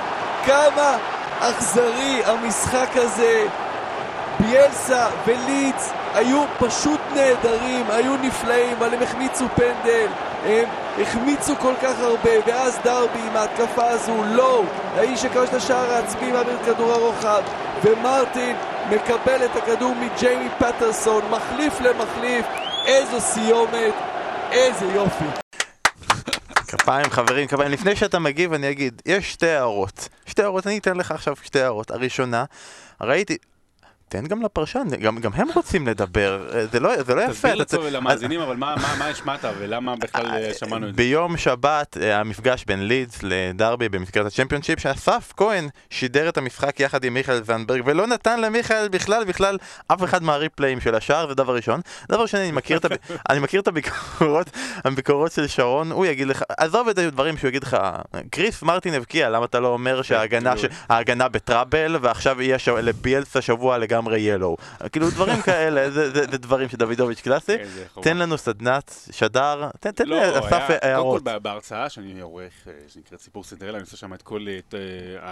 כמה 0.46 0.98
אכזרי 1.40 2.22
המשחק 2.26 2.90
הזה. 2.96 3.46
ביאלסה 4.40 5.08
ולידס 5.28 5.92
היו 6.14 6.46
פשוט 6.60 7.00
נהדרים, 7.16 7.86
היו 7.90 8.18
נפלאים, 8.18 8.78
אבל 8.78 8.94
הם 8.94 9.04
החמיצו 9.04 9.46
פנדל. 9.56 10.08
הם 10.46 10.66
החמיצו 11.02 11.56
כל 11.56 11.74
כך 11.82 12.00
הרבה, 12.00 12.30
ואז 12.48 12.80
דרבי 12.84 13.20
עם 13.20 13.36
ההתקפה 13.36 13.90
הזו, 13.90 14.24
לא, 14.24 14.64
האיש 14.96 15.22
שכבש 15.22 15.50
את 15.50 15.54
השער 15.54 15.92
העצמי 15.92 16.32
מעביר 16.32 16.58
כדור 16.66 16.92
הרוחב, 16.92 17.42
ומרטין 17.84 18.56
מקבל 18.90 19.46
את 19.46 19.56
הכדור 19.56 19.96
מג'יימי 19.96 20.50
פטרסון, 20.60 21.24
מחליף 21.32 21.82
למחליף, 21.82 22.46
איזו 22.86 23.22
סיומת, 23.22 23.94
איזה 24.52 24.86
יופי. 24.86 25.26
כפיים 26.68 27.10
חברים, 27.10 27.48
כפיים. 27.48 27.72
לפני 27.72 27.96
שאתה 27.96 28.20
מגיב 28.20 28.54
אני 28.54 28.72
אגיד, 28.72 29.02
יש 29.06 29.32
שתי 29.32 29.48
הערות. 29.48 30.10
שתי 30.26 30.42
הערות, 30.42 30.68
אני 30.68 30.78
אתן 30.78 30.98
לך 30.98 31.12
עכשיו 31.12 31.36
שתי 31.44 31.62
הערות. 31.62 31.92
הראשונה, 31.92 32.44
ראיתי, 33.02 33.38
תן 34.10 34.26
גם 34.26 34.44
לפרשן, 34.44 34.88
גם, 35.02 35.20
גם 35.20 35.32
הם 35.34 35.48
רוצים 35.56 35.88
לדבר, 35.88 36.48
אה, 36.54 36.66
זה 36.66 36.80
לא, 36.80 37.04
זה 37.04 37.16
לא 37.16 37.22
יפה. 37.22 37.34
תסביר 37.34 37.56
לצורך 37.56 37.94
למאזינים, 37.94 38.40
אבל 38.40 38.56
מה, 38.56 38.76
מה, 38.76 38.96
מה 39.00 39.08
השמעת 39.08 39.40
ולמה 39.60 39.96
בכלל 39.96 40.26
אה, 40.26 40.54
שמענו 40.54 40.90
את 40.90 40.94
זה? 40.94 40.98
ביום 40.98 41.38
שבת 41.38 41.98
אה, 42.02 42.20
המפגש 42.20 42.66
בין 42.66 42.88
לידס 42.88 43.20
לדרבי 43.24 43.90
במסגרת 43.90 44.26
הצ'מפיונשיפ, 44.26 44.80
שאסף 44.80 45.34
כהן 45.38 45.68
שידר 45.90 46.30
את 46.30 46.38
המשחק 46.38 46.80
יחד 46.80 47.04
עם 47.04 47.14
מיכאל 47.14 47.44
זנדברג, 47.44 47.82
ולא 47.86 48.08
נתן 48.08 48.42
למיכאל 48.42 48.88
בכלל 48.88 49.24
בכלל 49.24 49.58
אף 49.88 50.04
אחד 50.04 50.24
מהריפליים 50.24 50.82
של 50.82 50.96
השער, 50.96 51.28
זה 51.28 51.36
דבר 51.36 51.56
ראשון. 51.56 51.82
דבר 52.10 52.26
שני, 52.26 52.42
אני 52.42 52.52
מכיר 52.52 52.78
את, 52.78 52.86
אני 53.30 53.40
מכיר 53.40 53.62
את 53.62 53.68
הביקורות, 53.68 54.50
הביקורות 54.86 55.32
של 55.32 55.48
שרון, 55.48 55.92
הוא 55.92 56.06
יגיד 56.06 56.28
לך, 56.28 56.44
עזוב 56.58 56.88
את 56.90 56.98
הדברים 56.98 57.38
שהוא 57.38 57.48
יגיד 57.48 57.64
לך, 57.64 57.78
קריס 58.32 58.64
מרטין 58.64 58.94
הבקיע, 58.94 59.30
למה 59.30 59.46
אתה 59.46 59.60
לא 59.60 59.68
אומר 59.68 60.02
שההגנה 60.02 60.56
כאילו- 60.56 61.30
בטראבל, 61.32 61.98
ועכשיו 62.02 62.42
יהיה 62.42 62.58
לביאלס 62.82 63.38
השבוע 63.38 63.78
לגמרי 63.78 63.95
לגמרי 63.96 64.20
ילואו. 64.20 64.58
כאילו 64.92 65.10
דברים 65.10 65.42
כאלה, 65.52 65.92
זה, 65.92 66.12
זה, 66.12 66.26
זה 66.32 66.38
דברים 66.38 66.70
שדוידוביץ' 66.70 67.22
קלאסי. 67.22 67.58
כן, 67.58 68.02
תן 68.02 68.18
לנו 68.18 68.38
סדנת, 68.38 69.08
שדר, 69.12 69.70
תן, 69.80 69.92
תן 69.92 70.08
לא, 70.08 70.16
לי 70.16 70.40
אסף 70.40 70.70
הערות. 70.82 71.22
קודם 71.24 71.36
כל 71.36 71.40
בהרצאה 71.40 71.90
שאני 71.90 72.22
עורך, 72.22 72.68
אה, 72.68 72.74
שנקראת 72.88 73.22
סיפור 73.22 73.44
סינדרלה, 73.44 73.78
אני 73.78 73.82
עושה 73.82 73.98
שם 73.98 74.14
את 74.14 74.22
כל 74.22 74.46
את, 74.60 74.74
uh, 74.74 75.24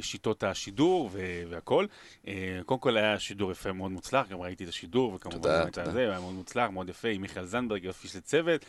שיטות 0.00 0.44
השידור 0.44 1.10
והכל. 1.50 1.86
אה, 2.28 2.60
קודם 2.66 2.80
כל 2.80 2.96
היה 2.96 3.18
שידור 3.18 3.52
יפה 3.52 3.72
מאוד 3.72 3.90
מוצלח, 3.90 4.28
גם 4.28 4.40
ראיתי 4.40 4.64
את 4.64 4.68
השידור, 4.68 5.14
וכמובן 5.14 5.60
גם 5.60 5.68
את 5.68 5.92
זה, 5.92 6.10
היה 6.10 6.20
מאוד 6.20 6.34
מוצלח, 6.34 6.70
מאוד 6.70 6.88
יפה, 6.88 7.08
עם 7.08 7.22
מיכאל 7.22 7.44
זנדברג, 7.44 7.84
יופי 7.84 8.08
של 8.08 8.20
צוות. 8.20 8.64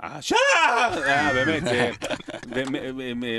השער! 0.00 1.02
היה 1.04 1.32
באמת, 1.32 1.62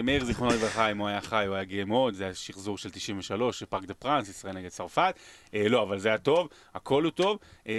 מאיר 0.04 0.26
זיכרונו 0.26 0.52
לברכה, 0.52 0.92
אם 0.92 0.98
הוא 0.98 1.08
היה 1.08 1.22
חי, 1.22 1.46
הוא 1.48 1.56
היה 1.56 1.64
גאה 1.64 1.86
מאוד, 1.86 2.14
זה 2.14 2.24
היה 2.24 2.34
שחזור 2.34 2.78
של 2.78 2.90
93, 2.90 3.60
של 3.60 3.66
פארק 3.66 3.86
דה 3.86 3.94
פרנס, 3.94 4.30
ישראל 4.30 4.54
נגד 4.54 4.70
צרפת. 4.70 5.16
אה, 5.54 5.70
לא, 5.70 5.84
אבל 5.84 6.00
זה 6.00 6.10
היה 6.10 6.18
טוב, 6.18 6.50
הכל 6.74 7.04
הוא 7.04 7.12
טוב, 7.12 7.40
אה, 7.68 7.74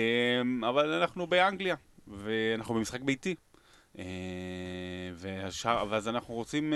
אבל 0.69 0.93
אנחנו 0.93 1.27
באנגליה, 1.27 1.77
ואנחנו 2.09 2.75
במשחק 2.75 3.01
ביתי. 3.01 3.35
אה, 3.99 4.05
והשאר, 5.15 5.85
ואז 5.91 6.09
אנחנו 6.09 6.35
רוצים 6.35 6.73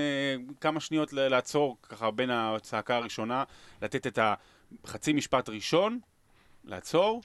כמה 0.61 0.81
שניות 0.81 1.13
לעצור 1.13 1.77
ככה 1.83 2.11
בין 2.11 2.31
הצעקה 2.31 2.97
הראשונה, 2.97 3.45
לתת 3.83 4.07
את 4.07 4.19
החצי 4.85 5.13
משפט 5.13 5.49
ראשון, 5.49 5.99
לעצור, 6.65 7.23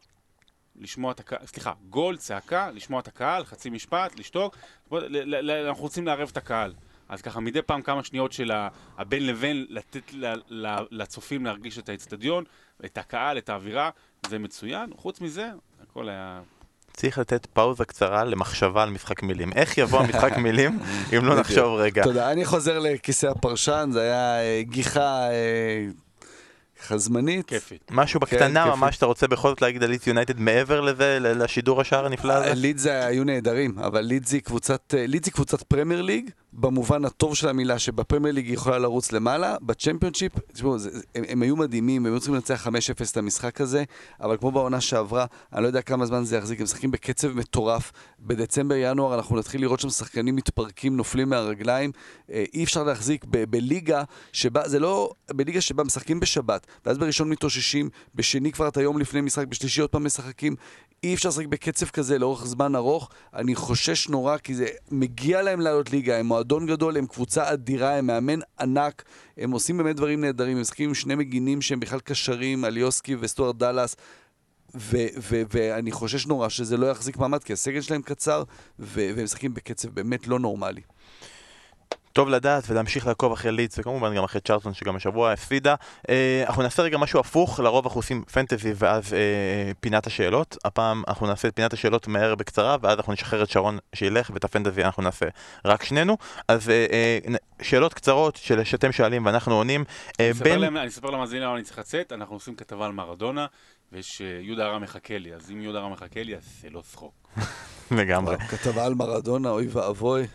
לשמוע 0.75 1.11
את 1.11 1.19
הקהל, 1.19 1.45
סליחה, 1.45 1.73
גול, 1.89 2.17
צעקה, 2.17 2.71
לשמוע 2.71 2.99
את 2.99 3.07
הקהל, 3.07 3.45
חצי 3.45 3.69
משפט, 3.69 4.19
לשתוק, 4.19 4.57
אנחנו 4.91 5.83
רוצים 5.83 6.07
לערב 6.07 6.29
את 6.31 6.37
הקהל. 6.37 6.73
אז 7.09 7.21
ככה 7.21 7.39
מדי 7.39 7.61
פעם 7.61 7.81
כמה 7.81 8.03
שניות 8.03 8.31
של 8.31 8.51
הבין 8.97 9.27
לבין 9.27 9.65
לתת 9.69 10.11
לצופים 10.91 11.45
להרגיש 11.45 11.79
את 11.79 11.89
האצטדיון, 11.89 12.43
את 12.85 12.97
הקהל, 12.97 13.37
את 13.37 13.49
האווירה, 13.49 13.89
זה 14.27 14.39
מצוין. 14.39 14.89
חוץ 14.95 15.21
מזה, 15.21 15.49
הכל 15.81 16.09
היה... 16.09 16.41
צריך 16.95 17.17
לתת 17.17 17.45
פאוזה 17.45 17.85
קצרה 17.85 18.23
למחשבה 18.23 18.83
על 18.83 18.89
משחק 18.89 19.23
מילים. 19.23 19.51
איך 19.55 19.77
יבוא 19.77 19.99
המשחק 19.99 20.37
מילים 20.43 20.79
אם 21.17 21.25
לא 21.25 21.39
נחשוב 21.39 21.79
רגע? 21.79 22.03
תודה, 22.03 22.31
אני 22.31 22.45
חוזר 22.45 22.79
לכיסא 22.79 23.27
הפרשן, 23.27 23.89
זה 23.93 24.01
היה 24.01 24.39
אה, 24.41 24.61
גיחה 24.63 25.29
אה, 25.29 25.85
ככה 26.81 26.97
זמנית. 26.97 27.47
כיפית. 27.47 27.91
משהו 27.91 28.19
כן, 28.19 28.25
בקטנה 28.25 28.75
ממש 28.75 28.95
שאתה 28.95 29.05
רוצה 29.05 29.27
בכל 29.27 29.49
זאת 29.49 29.61
להגיד 29.61 29.83
על 29.83 29.89
לידס 29.89 30.07
יונייטד 30.07 30.39
מעבר 30.39 30.81
לזה, 30.81 31.17
לשידור 31.21 31.81
השער 31.81 32.05
הנפלא 32.05 32.33
הזה? 32.33 32.53
לידס 32.55 32.85
היו 32.85 33.23
נהדרים, 33.23 33.79
אבל 33.79 34.01
לידס 34.01 34.31
היא 34.31 35.31
קבוצת 35.31 35.63
פרמייר 35.67 36.01
ליג, 36.01 36.29
במובן 36.57 37.05
הטוב 37.05 37.35
של 37.35 37.47
המילה, 37.47 37.79
שבפרמייר 37.79 38.35
ליג 38.35 38.45
היא 38.45 38.53
יכולה 38.53 38.79
לרוץ 38.79 39.11
למעלה, 39.11 39.55
בצ'מפיונשיפ, 39.61 40.31
תשמעו, 40.53 40.75
הם, 41.15 41.23
הם 41.27 41.41
היו 41.41 41.55
מדהימים, 41.55 42.05
הם 42.05 42.11
היו 42.11 42.19
צריכים 42.19 42.35
לנצח 42.35 42.67
5-0 42.67 42.71
את 43.11 43.17
המשחק 43.17 43.61
הזה, 43.61 43.83
אבל 44.21 44.37
כמו 44.37 44.51
בעונה 44.51 44.81
שעברה, 44.81 45.25
אני 45.53 45.61
לא 45.63 45.67
יודע 45.67 45.81
כמה 45.81 46.05
זמן 46.05 46.23
זה 46.23 46.37
יחזיק, 46.37 46.59
הם 46.59 46.63
משחקים 46.63 46.91
בקצב 46.91 47.27
מטורף. 47.27 47.91
בדצמבר-ינואר 48.19 49.15
אנחנו 49.15 49.37
נתחיל 49.37 49.61
לראות 49.61 49.79
שם 49.79 49.89
שחקנים 49.89 50.35
מתפרקים, 50.35 50.97
נופלים 50.97 51.29
מהרגליים. 51.29 51.91
אה, 52.31 52.43
אי 52.53 52.63
אפשר 52.63 52.83
להחזיק 52.83 53.25
ב- 53.29 53.43
בליגה 53.43 54.03
שבה, 54.31 54.67
זה 54.67 54.79
לא, 54.79 55.11
בליגה 55.31 55.61
שבה 55.61 55.83
משחקים 55.83 56.19
בשבת, 56.19 56.67
ואז 56.85 56.97
בראשון 56.97 57.29
מתאוששים, 57.29 57.89
בשני 58.15 58.51
כבר 58.51 58.67
אתה 58.67 58.81
יום 58.81 58.99
לפני 58.99 59.21
משחק, 59.21 59.47
בשלישי 59.47 59.81
עוד 59.81 59.89
פעם 59.89 60.05
משחקים. 60.05 60.55
אי 61.03 61.13
אפשר 61.13 61.29
לשחק 61.29 61.45
בקצב 61.45 61.85
כזה 61.85 62.19
לאורך 62.19 62.45
זמן 62.45 62.75
ארוך. 62.75 63.09
אני 63.33 63.55
חושש 63.55 64.09
נורא, 64.09 64.37
כי 64.37 64.55
זה 64.55 64.65
מגיע 64.91 65.41
להם 65.41 65.61
לעלות 65.61 65.91
ליגה, 65.91 66.17
הם 66.17 66.29
מועדון 66.45 66.65
גדול, 66.65 66.97
הם 66.97 67.07
קבוצה 67.07 67.53
אדירה, 67.53 67.95
הם 67.95 68.07
מאמן 68.07 68.39
ענק, 68.59 69.03
הם 69.37 69.51
עושים 69.51 69.77
באמת 69.77 69.95
דברים 69.95 70.21
נהדרים, 70.21 70.55
הם 70.55 70.61
משחקים 70.61 70.89
עם 70.89 70.95
שני 70.95 71.15
מגינים 71.15 71.61
שהם 71.61 71.79
בכלל 71.79 71.99
קשרים, 71.99 72.65
אליוסקי 72.65 73.15
וסטוארט 73.19 73.55
דאלאס. 73.55 73.95
ואני 75.53 75.91
חושש 75.91 76.27
נורא 76.27 76.49
שזה 76.49 76.77
לא 76.77 76.85
יחזיק 76.91 77.17
מעמד, 77.17 77.43
כי 77.43 77.53
הסגל 77.53 77.81
שלהם 77.81 78.01
קצר, 78.01 78.43
והם 78.79 79.23
משחקים 79.23 79.53
בקצב 79.53 79.89
באמת 79.89 80.27
לא 80.27 80.39
נורמלי. 80.39 80.81
טוב 82.13 82.29
לדעת 82.29 82.63
ולהמשיך 82.67 83.07
לעקוב 83.07 83.31
אחרי 83.31 83.51
לידס 83.51 83.79
וכמובן 83.79 84.15
גם 84.15 84.23
אחרי 84.23 84.41
צ'ארלטון 84.41 84.73
שגם 84.73 84.95
השבוע 84.95 85.31
הפסידה. 85.31 85.75
אה, 86.09 86.43
אנחנו 86.47 86.63
נעשה 86.63 86.83
רגע 86.83 86.97
משהו 86.97 87.19
הפוך, 87.19 87.59
לרוב 87.59 87.86
אנחנו 87.86 87.99
עושים 87.99 88.23
פנטזי 88.23 88.73
ואז 88.75 89.13
אה, 89.13 89.19
פינת 89.79 90.07
השאלות. 90.07 90.57
הפעם 90.65 91.03
אנחנו 91.07 91.27
נעשה 91.27 91.47
את 91.47 91.55
פינת 91.55 91.73
השאלות 91.73 92.07
מהר 92.07 92.36
בקצרה 92.36 92.77
ואז 92.81 92.97
אנחנו 92.97 93.13
נשחרר 93.13 93.43
את 93.43 93.49
שרון 93.49 93.77
שילך 93.95 94.29
ואת 94.33 94.43
הפנטזי 94.43 94.83
אנחנו 94.83 95.03
נעשה 95.03 95.25
רק 95.65 95.83
שנינו. 95.83 96.17
אז 96.47 96.69
אה, 96.69 96.86
אה, 96.91 97.36
שאלות 97.61 97.93
קצרות 97.93 98.36
של 98.36 98.63
שאתם 98.63 98.91
שואלים 98.91 99.25
ואנחנו 99.25 99.55
עונים. 99.55 99.83
אה, 100.19 100.25
אני 100.25 100.33
בין... 100.33 100.59
להם- 100.59 100.77
אני 100.77 100.88
אספר 100.88 101.09
למאזינים 101.09 101.43
למה 101.43 101.55
אני 101.55 101.63
צריך 101.63 101.79
לצאת, 101.79 102.11
אנחנו 102.11 102.36
עושים 102.36 102.55
כתבה 102.55 102.86
על 102.86 102.91
מרדונה, 102.91 103.45
ויש 103.91 104.21
אה, 104.21 104.39
יהודה 104.41 104.67
רם 104.67 104.81
מחכה 104.81 105.17
לי, 105.17 105.33
אז 105.33 105.51
אם 105.51 105.61
יהודה 105.61 105.79
רם 105.79 105.91
מחכה 105.91 106.23
לי, 106.23 106.36
אז 106.36 106.43
זה 106.61 106.69
לא 106.69 106.81
צחוק. 106.81 107.24
לגמרי. 107.91 108.36
כתבה 108.38 108.86
על 108.86 108.93
מרדונה, 108.95 109.49
אוי 109.49 109.67
ואבוי. 109.71 110.27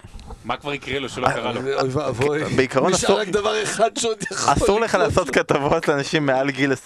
מה 0.44 0.56
כבר 0.56 0.74
יקרה 0.74 0.98
לו 0.98 1.08
שלא 1.08 1.28
קרה 1.28 1.52
לו? 1.52 1.60
אוי 1.80 1.88
ואבוי. 1.88 2.44
בעיקרון 2.56 2.92
נשאר 2.92 3.08
אסור- 3.08 3.20
רק 3.20 3.28
דבר 3.28 3.62
אחד 3.62 3.90
שעוד 3.98 4.16
יכול 4.32 4.52
אסור 4.52 4.80
לך 4.80 4.94
לעשות. 4.94 5.30
כתבות 5.30 5.88
לאנשים 5.88 6.26
מעל 6.26 6.50
גיל 6.50 6.72
25-30, 6.72 6.76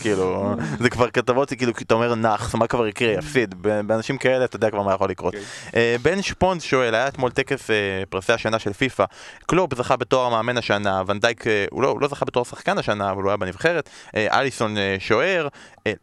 כאילו, 0.00 0.54
זה 0.82 0.90
כבר 0.90 1.10
כתבות, 1.10 1.52
כאילו, 1.52 1.74
כי 1.74 1.84
אתה 1.84 1.94
אומר 1.94 2.14
נאחס, 2.14 2.54
מה 2.54 2.66
כבר 2.66 2.86
יקרה, 2.86 3.12
יפסיד, 3.12 3.54
באנשים 3.86 4.18
כאלה 4.18 4.44
אתה 4.44 4.56
יודע 4.56 4.70
כבר 4.70 4.82
מה 4.82 4.94
יכול 4.94 5.10
לקרות. 5.10 5.34
אה, 5.76 5.96
בן 6.02 6.22
שפונס 6.22 6.62
שואל, 6.62 6.94
היה 6.94 7.08
אתמול 7.08 7.30
טקס 7.30 7.70
אה, 7.70 7.74
פרסי 8.10 8.32
השנה 8.32 8.58
של 8.58 8.72
פיפא, 8.72 9.04
קלופ 9.46 9.74
זכה 9.74 9.96
בתואר 9.96 10.26
המאמן 10.26 10.56
השנה, 10.56 11.02
ונדייק, 11.06 11.46
אה, 11.46 11.64
הוא 11.70 11.82
לא- 11.82 11.88
הוא 11.88 12.00
לא 12.00 12.08
זכה 12.08 12.24
בתואר 12.24 12.44
שחקן 12.44 12.78
השנה, 12.78 13.10
אבל 13.10 13.22
הוא 13.22 13.30
היה 13.30 13.36
בנבחרת, 13.36 13.90
אליסון 14.16 14.76
שוער, 14.98 15.48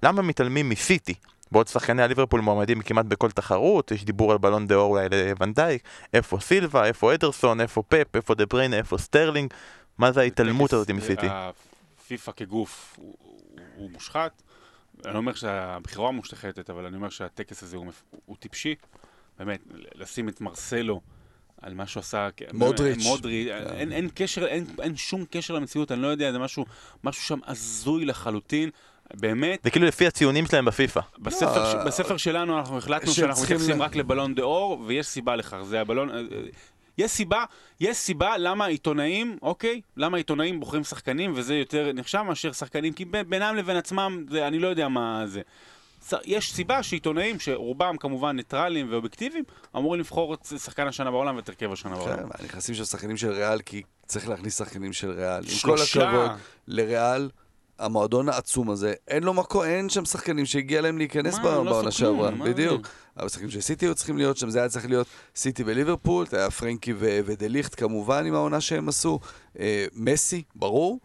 למה 0.03 0.21
מתעלמים 0.21 0.69
מסיטי? 0.69 1.13
בעוד 1.53 1.67
שחקני 1.67 2.03
הליברפול 2.03 2.41
מועמדים 2.41 2.81
כמעט 2.81 3.05
בכל 3.05 3.31
תחרות, 3.31 3.91
יש 3.91 4.05
דיבור 4.05 4.31
על 4.31 4.37
בלון 4.37 4.67
דה 4.67 4.75
אור 4.75 4.97
אולי 4.97 5.07
לוונדייק, 5.11 5.83
איפה 6.13 6.37
סילבה, 6.41 6.85
איפה 6.85 7.13
אדרסון, 7.13 7.61
איפה 7.61 7.83
פפ, 7.87 8.15
איפה 8.15 8.35
דה 8.35 8.45
בריינה, 8.45 8.77
איפה 8.77 8.97
סטרלינג, 8.97 9.53
מה 9.97 10.11
זה 10.11 10.21
ההתעלמות 10.21 10.73
הזאת 10.73 10.89
מסיטי? 10.91 11.27
אה, 11.27 11.51
פיפ"א 12.07 12.31
כגוף 12.31 12.95
הוא- 12.97 13.89
מושחת. 13.91 14.41
אני 15.05 15.13
לא 15.13 15.17
אומר 15.17 15.33
שהבחירה 15.33 16.11
מושתחתת, 16.11 16.69
אבל 16.69 16.85
אני 16.85 16.95
אומר 16.95 17.09
שהטקס 17.09 17.63
הזה 17.63 17.77
הוא 18.25 18.35
טיפשי. 18.39 18.75
באמת, 19.39 19.59
לשים 19.95 20.29
את 20.29 20.41
מרסלו 20.41 21.01
על 21.61 21.73
מה 21.73 21.87
שהוא 21.87 22.01
עשה... 22.01 22.27
כ- 22.37 22.41
מודריץ'. 22.53 23.03
מודריץ', 23.03 23.47
אין, 23.49 23.91
אין 23.91 24.09
קשר, 24.15 24.45
אין, 24.45 24.65
אין 24.81 24.95
שום 24.95 25.25
קשר 25.31 25.53
למציאות, 25.53 25.91
אני 25.91 26.01
לא 26.01 26.07
יודע, 26.07 26.31
זה 26.31 26.39
משהו, 26.39 26.65
משהו 27.03 27.23
שם 27.23 27.39
הזוי 27.47 28.05
לחלוטין. 28.05 28.69
באמת, 29.13 29.59
זה 29.63 29.69
כאילו 29.69 29.85
לפי 29.85 30.07
הציונים 30.07 30.45
שלהם 30.45 30.65
בפיפא. 30.65 31.01
בספר, 31.19 31.71
ש... 31.71 31.75
אה, 31.75 31.85
בספר 31.85 32.17
שלנו 32.17 32.57
אנחנו 32.57 32.77
החלטנו 32.77 33.11
שאנחנו 33.11 33.43
מתייחסים 33.43 33.81
רק 33.81 33.95
לבלון 33.95 34.35
דה 34.35 34.43
אור, 34.43 34.83
ויש 34.87 35.07
סיבה 35.07 35.35
לכך, 35.35 35.57
זה 35.63 35.81
הבלון... 35.81 36.09
אה, 36.09 36.15
אה, 36.15 36.21
יש 36.97 37.11
סיבה, 37.11 37.45
יש 37.79 37.97
סיבה 37.97 38.37
למה 38.37 38.65
עיתונאים, 38.65 39.37
אוקיי? 39.41 39.81
למה 39.97 40.17
עיתונאים 40.17 40.59
בוחרים 40.59 40.83
שחקנים, 40.83 41.33
וזה 41.35 41.55
יותר 41.55 41.91
נחשב 41.93 42.21
מאשר 42.21 42.51
שחקנים, 42.51 42.93
כי 42.93 43.05
ב- 43.05 43.21
בינם 43.21 43.55
לבין 43.55 43.77
עצמם, 43.77 44.25
זה, 44.29 44.47
אני 44.47 44.59
לא 44.59 44.67
יודע 44.67 44.87
מה 44.87 45.23
זה. 45.25 45.41
יש 46.25 46.53
סיבה 46.53 46.83
שעיתונאים, 46.83 47.39
שרובם 47.39 47.97
כמובן 47.97 48.35
ניטרלים 48.35 48.87
ואובייקטיביים, 48.91 49.43
אמורים 49.75 49.99
לבחור 49.99 50.33
את 50.33 50.45
שחקן 50.45 50.87
השנה 50.87 51.11
בעולם 51.11 51.35
ואת 51.35 51.49
הרכב 51.49 51.71
השנה 51.71 51.95
בעולם. 51.95 52.29
כן, 52.29 52.45
נכנסים 52.45 52.75
שם 52.75 52.85
שחקנים 52.85 53.17
של 53.17 53.31
ריאל, 53.31 53.61
כי 53.61 53.81
צריך 54.05 54.29
להכניס 54.29 54.57
שחקנים 54.57 54.93
של 54.93 55.11
ריאל. 55.11 55.43
עם 55.43 55.57
כל. 55.61 55.75
הכבוד 55.81 56.31
לריאל, 56.67 57.29
המועדון 57.83 58.29
העצום 58.29 58.69
הזה, 58.69 58.93
אין 59.07 59.23
לו 59.23 59.33
מקום, 59.33 59.63
אין 59.63 59.89
שם 59.89 60.05
שחקנים 60.05 60.45
שהגיע 60.45 60.81
להם 60.81 60.97
להיכנס 60.97 61.37
לא 61.37 61.63
בעונה 61.63 61.91
שעברה. 61.91 62.31
בדיוק. 62.31 62.87
השחקנים 63.17 63.49
של 63.49 63.61
סיטי 63.61 63.85
היו 63.85 63.95
צריכים 63.95 64.17
להיות 64.17 64.37
שם, 64.37 64.49
זה 64.49 64.59
היה 64.59 64.69
צריך 64.69 64.85
להיות 64.85 65.07
סיטי 65.35 65.63
וליברפול, 65.65 66.25
היה 66.31 66.51
פרנקי 66.51 66.93
ודליכט 66.97 67.79
כמובן 67.79 68.25
עם 68.25 68.35
העונה 68.35 68.61
שהם 68.61 68.89
עשו. 68.89 69.19
אה, 69.59 69.85
מסי, 69.93 70.43
ברור. 70.55 70.99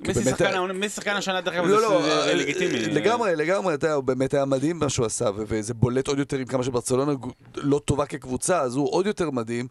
באמת- 0.00 0.90
שחקן 0.90 1.16
השנה, 1.16 1.40
דרך 1.40 1.54
אגב, 1.54 1.64
לא, 1.66 1.76
זה- 1.80 2.08
לא, 2.08 2.24
אה, 2.28 2.34
לגיטימי. 2.34 2.78
לגמרי, 2.78 3.36
לגמרי, 3.36 3.74
אתה 3.74 3.86
יודע, 3.86 3.94
הוא 3.94 4.04
באמת 4.04 4.34
היה 4.34 4.44
מדהים 4.44 4.78
מה 4.78 4.88
שהוא 4.88 5.06
עשה, 5.06 5.24
ו- 5.24 5.42
וזה 5.48 5.74
בולט 5.74 6.08
עוד 6.08 6.18
יותר 6.18 6.36
עם 6.36 6.44
כמה 6.44 6.62
שברצלונה 6.64 7.12
לא 7.56 7.80
טובה 7.84 8.06
כקבוצה, 8.06 8.60
אז 8.60 8.76
הוא 8.76 8.92
עוד 8.92 9.06
יותר 9.06 9.30
מדהים, 9.30 9.66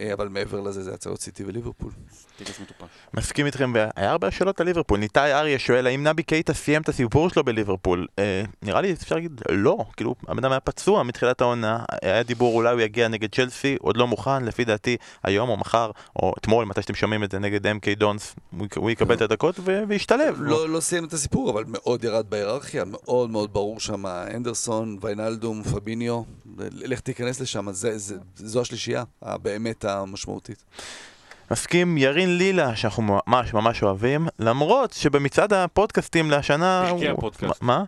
אה, 0.00 0.12
אבל 0.12 0.28
מעבר 0.28 0.60
לזה 0.60 0.82
זה 0.82 0.94
הצעות 0.94 1.20
סיטי 1.20 1.44
וליברפול. 1.44 1.90
מסכים 3.14 3.46
איתכם, 3.46 3.72
והיה 3.74 4.10
הרבה 4.10 4.30
שאלות 4.30 4.60
על 4.60 4.66
ליברפול. 4.66 4.98
ניתאי 4.98 5.32
אריה 5.32 5.58
שואל, 5.58 5.86
האם 5.86 6.06
נבי 6.06 6.22
קייטה 6.22 6.54
סיים 6.54 6.82
את 6.82 6.88
הסיפור 6.88 7.30
שלו 7.30 7.44
בליברפול? 7.44 8.06
אה, 8.18 8.42
נראה 8.62 8.80
לי 8.80 8.92
אפשר 8.92 9.14
להגיד 9.14 9.40
לא, 9.50 9.78
כאילו, 9.96 10.14
הבן 10.28 10.38
אדם 10.38 10.50
היה 10.50 10.60
פצוע 10.60 11.02
מתחילת 11.02 11.40
העונה, 11.40 11.78
היה 12.02 12.22
דיבור 12.22 12.54
אולי 12.56 12.72
הוא 12.72 12.80
יגיע 12.80 13.08
נגד 13.08 13.34
צ'לסי, 13.34 13.76
עוד 13.80 13.96
לא 13.96 14.06
מוכן, 14.06 14.44
לפי 14.44 14.64
דעתי, 14.64 14.96
היום 15.24 15.48
או 15.48 15.56
מחר, 15.56 15.90
או 16.16 16.32
אתמול, 16.38 16.64
מתי 16.64 16.82
שאתם 16.82 16.94
שומעים 16.94 17.24
את 17.24 17.30
זה, 17.30 17.38
נגד 17.38 17.66
MK 17.66 17.94
דונס, 17.96 18.34
הוא 18.58 18.66
יק- 18.66 18.76
הוא 18.76 18.90
יקבל 18.90 19.14
את 19.14 19.20
הדקות 19.20 19.54
ו- 19.70 19.82
וישתלב. 19.88 20.36
לא, 20.42 20.68
לא 20.68 20.80
סיים 20.80 21.04
את 21.04 21.12
הסיפור, 21.12 21.50
אבל 21.50 21.64
מאוד 21.68 22.04
ירד 22.04 22.30
בהיררכיה, 22.30 22.84
מאוד 22.86 23.30
מאוד 23.30 23.52
ברור 23.52 23.80
שם, 23.80 24.06
אנדרסון, 24.06 24.98
ויינלדום, 25.00 25.62
פביניו, 25.62 26.22
לך 26.58 27.00
תיכנס 27.00 27.40
לשם, 27.40 27.72
זה, 27.72 27.98
זה, 27.98 28.14
זו 28.36 28.60
השלישייה 28.60 29.04
הבאמת 29.22 29.84
המשמעותית. 29.84 30.64
מסכים 31.50 31.98
ירין 31.98 32.38
לילה, 32.38 32.76
שאנחנו 32.76 33.02
ממש 33.26 33.54
ממש 33.54 33.82
אוהבים, 33.82 34.26
למרות 34.38 34.92
שבמצעד 34.92 35.52
הפודקאסטים 35.52 36.30
לשנה... 36.30 36.84
פרקי 36.90 37.08
הוא- 37.08 37.18
הפודקאסט. 37.18 37.62
מה? 37.62 37.84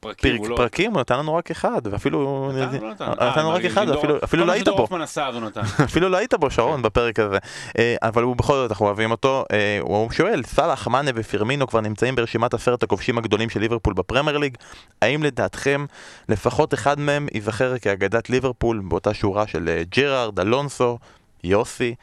פרקים, 0.00 0.44
לא... 0.44 0.56
פרקים, 0.56 0.92
הוא 0.92 1.00
נתן 1.00 1.18
לנו 1.18 1.34
רק 1.34 1.50
אחד, 1.50 1.80
ואפילו... 1.84 2.50
נתן 2.54 2.82
לא? 2.82 2.90
נתן 2.90 3.40
לנו 3.40 3.50
אה, 3.50 3.54
רק 3.54 3.64
אחד, 3.64 3.88
אפילו- 3.88 4.18
לא 4.32 4.46
מה 4.46 4.52
היית 4.52 4.68
בו. 4.68 4.84
אפילו 5.84 6.08
לא 6.08 6.16
היית 6.16 6.34
בו 6.34 6.50
שרון 6.50 6.82
בפרק 6.82 7.18
הזה, 7.18 7.38
אה, 7.78 7.96
אבל 8.02 8.22
הוא 8.22 8.36
בכל 8.36 8.54
זאת 8.54 8.70
אנחנו 8.70 8.86
אוהבים 8.86 9.10
אותו. 9.10 9.44
אה, 9.52 9.78
הוא 9.80 10.10
שואל, 10.10 10.42
סאלח, 10.42 10.88
מאנה 10.88 11.10
ופירמינו 11.14 11.66
כבר 11.66 11.80
נמצאים 11.80 12.14
ברשימת 12.14 12.54
עשרת 12.54 12.82
הכובשים 12.82 13.18
הגדולים 13.18 13.50
של 13.50 13.60
ליברפול 13.60 13.94
בפרמייר 13.94 14.38
ליג, 14.38 14.56
האם 15.02 15.22
לדעתכם 15.22 15.86
לפחות 16.28 16.74
אחד 16.74 17.00
מהם 17.00 17.26
ייזכר 17.34 17.78
כאגדת 17.78 18.30
ליברפול 18.30 18.82
באותה 18.88 19.14
שורה 19.14 19.46
של 19.46 19.68
אה, 19.68 19.82
ג'רארד, 19.96 20.40
אלונסו, 20.40 20.98
יוסי? 21.44 21.94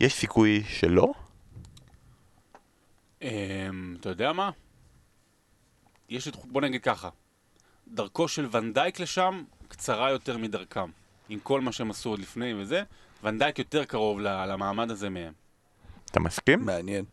יש 0.00 0.14
סיכוי 0.14 0.62
שלא? 0.68 1.12
אמ, 3.22 3.96
אתה 4.00 4.08
יודע 4.08 4.32
מה? 4.32 4.50
יש 6.14 6.28
את... 6.28 6.36
בוא 6.44 6.60
נגיד 6.60 6.82
ככה. 6.82 7.08
דרכו 7.88 8.28
של 8.28 8.48
ונדייק 8.52 9.00
לשם 9.00 9.42
קצרה 9.68 10.10
יותר 10.10 10.38
מדרכם. 10.38 10.90
עם 11.28 11.38
כל 11.42 11.60
מה 11.60 11.72
שהם 11.72 11.90
עשו 11.90 12.10
עוד 12.10 12.18
לפני 12.20 12.54
וזה, 12.54 12.82
ונדייק 13.22 13.58
יותר 13.58 13.84
קרוב 13.84 14.20
למעמד 14.20 14.90
הזה 14.90 15.10
מהם. 15.10 15.32
אתה 16.10 16.20
מסכים? 16.20 16.60
מעניין. 16.60 17.04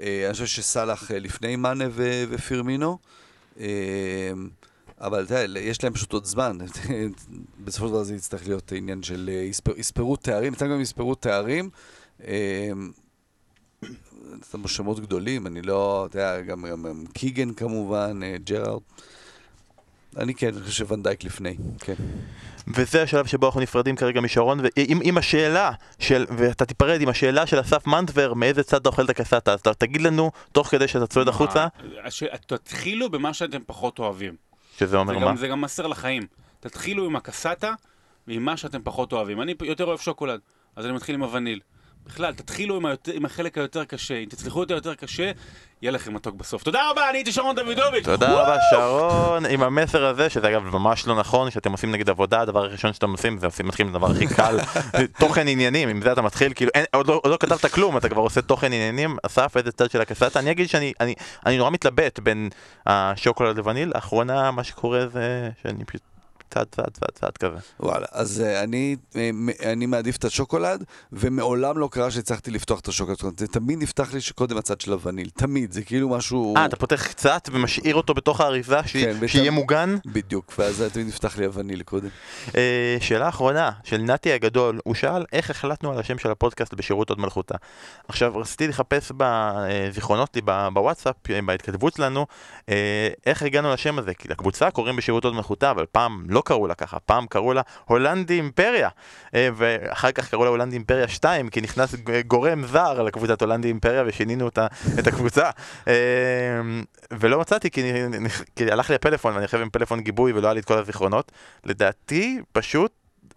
אה, 0.00 0.22
אני 0.24 0.32
חושב 0.32 0.46
שסאלח 0.46 1.10
אה, 1.10 1.18
לפני 1.18 1.56
מאנה 1.56 1.84
ו- 1.90 2.24
ופירמינו, 2.30 2.98
אה, 3.60 3.66
אבל 5.00 5.24
אתה 5.24 5.38
יודע, 5.40 5.60
יש 5.60 5.84
להם 5.84 5.92
פשוט 5.92 6.12
עוד 6.12 6.24
זמן. 6.24 6.58
בסופו 7.64 7.86
של 7.86 7.92
דבר 7.92 8.02
זה 8.02 8.14
יצטרך 8.14 8.46
להיות 8.48 8.72
עניין 8.72 9.02
של 9.02 9.28
יספר- 9.28 9.78
יספרו 9.78 10.16
תארים, 10.16 10.52
אצלם 10.52 10.70
גם 10.70 10.80
יספרו 10.80 11.14
תארים. 11.14 11.70
זה 14.52 14.68
שמות 14.68 15.00
גדולים, 15.00 15.46
אני 15.46 15.62
לא, 15.62 16.06
אתה 16.10 16.18
יודע, 16.18 16.40
גם, 16.40 16.66
גם, 16.66 16.82
גם 16.82 17.04
קיגן 17.12 17.54
כמובן, 17.54 18.20
אה, 18.22 18.36
ג'רארד. 18.44 18.80
אני 20.16 20.34
כן, 20.34 20.48
אני 20.54 20.60
חושב 20.60 20.72
שוונדייק 20.72 21.24
לפני, 21.24 21.56
כן. 21.80 21.94
וזה 22.74 23.02
השלב 23.02 23.26
שבו 23.26 23.46
אנחנו 23.46 23.60
נפרדים 23.60 23.96
כרגע 23.96 24.20
משרון, 24.20 24.60
ועם 24.60 25.00
עם 25.02 25.18
השאלה 25.18 25.72
של, 25.98 26.26
ואתה 26.38 26.64
תיפרד 26.64 27.00
עם 27.00 27.08
השאלה 27.08 27.46
של 27.46 27.60
אסף 27.60 27.86
מנטבר, 27.86 28.34
מאיזה 28.34 28.62
צד 28.62 28.76
אתה 28.80 28.88
אוכל 28.88 29.04
את 29.04 29.10
הקסטה, 29.10 29.52
אז 29.52 29.60
אתה 29.60 29.74
תגיד 29.74 30.00
לנו, 30.02 30.30
תוך 30.52 30.68
כדי 30.68 30.88
שאתה 30.88 31.06
צועד 31.06 31.28
החוצה, 31.28 31.66
הש- 32.04 32.22
תתחילו 32.46 33.10
במה 33.10 33.34
שאתם 33.34 33.58
פחות 33.66 33.98
אוהבים. 33.98 34.36
שזה 34.78 34.86
זה 34.86 34.96
אומר 34.96 35.18
מה? 35.18 35.26
גם, 35.26 35.36
זה 35.36 35.48
גם 35.48 35.60
מסר 35.60 35.86
לחיים. 35.86 36.26
תתחילו 36.60 37.06
עם 37.06 37.16
הקסטה 37.16 37.74
ועם 38.28 38.44
מה 38.44 38.56
שאתם 38.56 38.80
פחות 38.84 39.12
אוהבים. 39.12 39.42
אני 39.42 39.54
יותר 39.62 39.84
אוהב 39.84 39.98
שוקולד. 39.98 40.40
אז 40.76 40.86
אני 40.86 40.92
מתחיל 40.94 41.14
עם 41.14 41.22
הווניל. 41.22 41.60
בכלל, 42.06 42.34
תתחילו 42.34 42.76
עם, 42.76 42.86
היותר, 42.86 43.12
עם 43.12 43.24
החלק 43.24 43.58
היותר 43.58 43.84
קשה. 43.84 44.14
אם 44.14 44.24
תצליחו 44.28 44.62
את 44.62 44.70
היותר 44.70 44.94
קשה, 44.94 45.30
יהיה 45.82 45.92
לכם 45.92 46.14
מתוק 46.14 46.34
בסוף. 46.34 46.62
תודה 46.62 46.90
רבה, 46.90 47.10
אני 47.10 47.18
הייתי 47.18 47.32
שרון 47.32 47.56
דוידוביץ'. 47.56 48.04
תודה 48.04 48.32
רבה 48.32 48.56
שרון, 48.70 49.46
עם 49.46 49.62
המסר 49.62 50.04
הזה, 50.04 50.30
שזה 50.30 50.48
אגב 50.48 50.62
ממש 50.62 51.06
לא 51.06 51.18
נכון, 51.18 51.50
שאתם 51.50 51.72
עושים 51.72 51.92
נגד 51.92 52.10
עבודה, 52.10 52.40
הדבר 52.40 52.64
הראשון 52.64 52.92
שאתם 52.92 53.10
עושים 53.10 53.38
זה 53.38 53.46
עושים, 53.46 53.68
מתחילים 53.68 53.92
לדבר 53.92 54.10
הכי 54.10 54.26
קל, 54.26 54.58
תוכן 55.20 55.48
עניינים, 55.48 55.88
עם 55.88 56.02
זה 56.02 56.12
אתה 56.12 56.22
מתחיל, 56.22 56.52
כאילו, 56.54 56.70
אין, 56.74 56.84
עוד, 56.94 57.06
לא, 57.06 57.20
עוד 57.22 57.32
לא 57.32 57.36
כתבת 57.40 57.66
כלום, 57.66 57.96
אתה 57.96 58.08
כבר 58.08 58.22
עושה 58.22 58.42
תוכן 58.42 58.66
עניינים, 58.66 59.16
אסף, 59.26 59.56
איזה 59.56 59.72
צד 59.72 59.90
של 59.90 60.00
הקסטה, 60.00 60.40
אני 60.40 60.50
אגיד 60.50 60.68
שאני 60.68 60.92
אני, 61.00 61.14
אני 61.46 61.58
נורא 61.58 61.70
מתלבט 61.70 62.18
בין 62.18 62.48
השוקולד 62.86 63.56
לווניל, 63.56 63.92
לאחרונה 63.94 64.50
מה 64.50 64.64
שקורה 64.64 65.06
זה 65.06 65.50
שאני 65.62 65.84
פשוט 65.84 66.13
צעד 66.54 66.66
צעד 66.70 66.90
צעד 66.90 67.10
צעד 67.14 67.36
כזה. 67.38 67.56
וואלה, 67.80 68.06
אז 68.12 68.42
uh, 68.44 68.64
אני, 68.64 68.96
uh, 69.12 69.16
אני 69.64 69.86
מעדיף 69.86 70.16
את 70.16 70.24
השוקולד, 70.24 70.84
ומעולם 71.12 71.78
לא 71.78 71.88
קרה 71.92 72.10
שהצלחתי 72.10 72.50
לפתוח 72.50 72.80
את 72.80 72.88
השוקולד. 72.88 73.18
זה 73.38 73.46
תמיד 73.46 73.82
נפתח 73.82 74.14
לי 74.14 74.20
שקודם 74.20 74.56
הצד 74.56 74.80
של 74.80 74.92
הווניל, 74.92 75.30
תמיד, 75.30 75.72
זה 75.72 75.82
כאילו 75.82 76.08
משהו... 76.08 76.54
אה, 76.56 76.64
אתה 76.64 76.76
פותח 76.76 77.06
קצת 77.06 77.48
ומשאיר 77.52 77.94
אותו 77.94 78.14
בתוך 78.14 78.40
האריזה, 78.40 78.78
ש... 78.86 78.92
כן, 78.96 79.28
שיהיה 79.28 79.50
בת- 79.50 79.54
מוגן? 79.54 79.96
בדיוק, 80.06 80.52
ואז 80.58 80.84
תמיד 80.92 81.06
נפתח 81.06 81.38
לי 81.38 81.44
הווניל 81.44 81.82
קודם. 81.82 82.08
אה, 82.56 82.96
שאלה 83.00 83.28
אחרונה, 83.28 83.70
של 83.84 83.98
נתי 83.98 84.32
הגדול, 84.32 84.80
הוא 84.84 84.94
שאל 84.94 85.24
איך 85.32 85.50
החלטנו 85.50 85.92
על 85.92 85.98
השם 85.98 86.18
של 86.18 86.30
הפודקאסט 86.30 86.74
בשירות 86.74 87.10
עוד 87.10 87.20
מלכותה. 87.20 87.54
עכשיו, 88.08 88.36
רציתי 88.36 88.68
לחפש 88.68 89.12
בזיכרונות 89.16 90.36
לי 90.36 90.42
בוואטסאפ, 90.74 91.16
אה, 91.30 91.40
בהתכתבות 91.46 91.94
שלנו, 91.94 92.26
אה, 92.68 93.08
איך 93.26 93.42
הגענו 93.42 93.72
לשם 93.72 93.98
הזה, 93.98 94.14
כי 94.14 94.28
לקבוצה 94.28 94.70
קוראים 94.70 94.96
בשירות 94.96 95.24
עוד 95.24 95.34
מלכותה, 95.34 95.70
אבל 95.70 95.84
פעם 95.92 96.24
לא 96.28 96.42
קראו 96.44 96.66
לה 96.66 96.74
ככה, 96.74 97.00
פעם 97.00 97.26
קראו 97.26 97.52
לה 97.52 97.62
הולנדי 97.84 98.34
אימפריה, 98.34 98.88
אה, 99.34 99.48
ואחר 99.56 100.12
כך 100.12 100.30
קראו 100.30 100.44
לה 100.44 100.50
הולנדי 100.50 100.76
אימפריה 100.76 101.08
2, 101.08 101.48
כי 101.48 101.60
נכנס 101.60 101.94
גורם 102.26 102.66
זר 102.66 103.02
לקבוצת 103.02 103.40
הולנדי 103.42 103.68
אימפריה 103.68 104.02
ושינינו 104.06 104.44
אותה, 104.44 104.66
את 104.98 105.06
הקבוצה. 105.06 105.50
אה, 105.88 105.94
ולא 107.10 107.40
מצאתי, 107.40 107.70
כי, 107.70 107.92
כי 108.56 108.70
הלך 108.70 108.90
לי 108.90 108.96
הפלאפון, 108.96 109.34
ואני 109.34 109.48
חייב 109.48 109.62
עם 109.62 109.70
פלאפון 109.70 110.00
גיבוי 110.00 110.32
ולא 110.32 110.46
היה 110.46 110.54
לי 110.54 110.60
את 110.60 110.64
כל 110.64 110.78
הזיכרונות. 110.78 111.32
לדעתי, 111.64 112.40
פשוט 112.52 112.92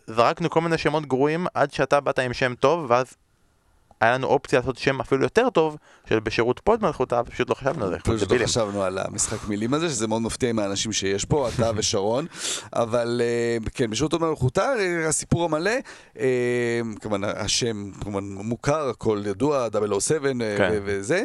זרקנו 0.08 0.50
כל 0.50 0.62
מיני 0.62 0.78
שמות 0.78 1.06
גרועים 1.06 1.48
עד 1.54 1.74
שאתה 1.74 2.00
באת 2.00 2.20
עם 2.20 2.34
שם 2.34 2.56
טוב, 2.56 2.86
ואז 2.90 3.16
היה 4.02 4.14
לנו 4.14 4.28
אופציה 4.28 4.60
לעשות 4.60 4.78
שם 4.78 5.02
אפילו 5.02 5.24
יותר 5.24 5.50
טוב, 5.50 5.78
של 6.10 6.20
בשירות 6.20 6.60
פוד 6.64 6.82
מלכותה, 6.82 7.24
פשוט 7.24 7.50
לא 7.50 7.56
חשבנו 7.56 7.86
על 7.86 7.92
זה. 7.92 7.98
פשוט 8.00 8.32
לא. 8.32 8.46
חשבנו 8.46 8.84
על 8.84 8.98
המשחק 8.98 9.48
מילים 9.48 9.74
הזה, 9.74 9.90
שזה 9.90 10.08
מאוד 10.08 10.22
מפתיע 10.22 10.50
עם 10.50 10.60
האנשים 10.60 10.94
שיש 10.94 11.26
פה, 11.26 11.50
אתה 11.50 11.72
ושרון. 11.76 12.26
אבל 12.74 13.22
אה, 13.24 13.70
כן, 13.74 13.90
בשירות 13.90 14.14
עוד 14.14 14.22
מלכותה, 14.22 14.74
אה, 14.80 15.08
הסיפור 15.08 15.46
המלא, 15.46 15.72
אה, 16.20 16.82
כמובן 17.02 17.24
השם 17.24 17.92
כמובן 18.02 18.24
מוכר, 18.24 18.90
הכל 18.90 19.24
ידוע, 19.26 19.68
007 20.00 20.28
אה, 20.28 20.58
כן. 20.58 20.80
וזה. 20.86 21.24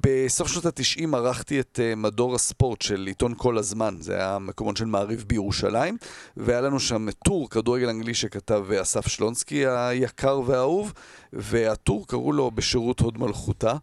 בסוף 0.00 0.48
שנות 0.48 0.66
התשעים 0.66 1.14
ערכתי 1.14 1.60
את 1.60 1.80
מדור 1.96 2.34
הספורט 2.34 2.82
של 2.82 3.06
עיתון 3.06 3.34
כל 3.36 3.58
הזמן, 3.58 3.94
זה 4.00 4.14
היה 4.14 4.38
מקומון 4.38 4.76
של 4.76 4.84
מעריב 4.84 5.24
בירושלים, 5.26 5.96
והיה 6.36 6.60
לנו 6.60 6.80
שם 6.80 7.10
טור 7.24 7.50
כדורגל 7.50 7.88
אנגלי 7.88 8.14
שכתב 8.14 8.64
אסף 8.82 9.08
שלונסקי 9.08 9.66
היקר 9.66 10.40
והאהוב, 10.46 10.92
והטור 11.38 12.06
קראו 12.06 12.32
לו 12.32 12.50
בשירות 12.50 13.00
הוד 13.00 13.18
מלכותה. 13.18 13.74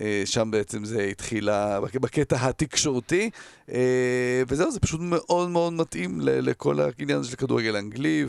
אה, 0.00 0.22
שם 0.24 0.50
בעצם 0.50 0.84
זה 0.84 1.02
התחיל 1.02 1.48
בקטע 2.00 2.48
התקשורתי, 2.48 3.30
אה, 3.72 4.42
וזהו, 4.48 4.70
זה 4.70 4.80
פשוט 4.80 5.00
מאוד 5.02 5.50
מאוד 5.50 5.72
מתאים 5.72 6.20
לכל 6.22 6.80
העניין 6.80 7.18
הזה 7.18 7.30
של 7.30 7.36
כדורגל 7.36 7.76
אנגלי, 7.76 8.24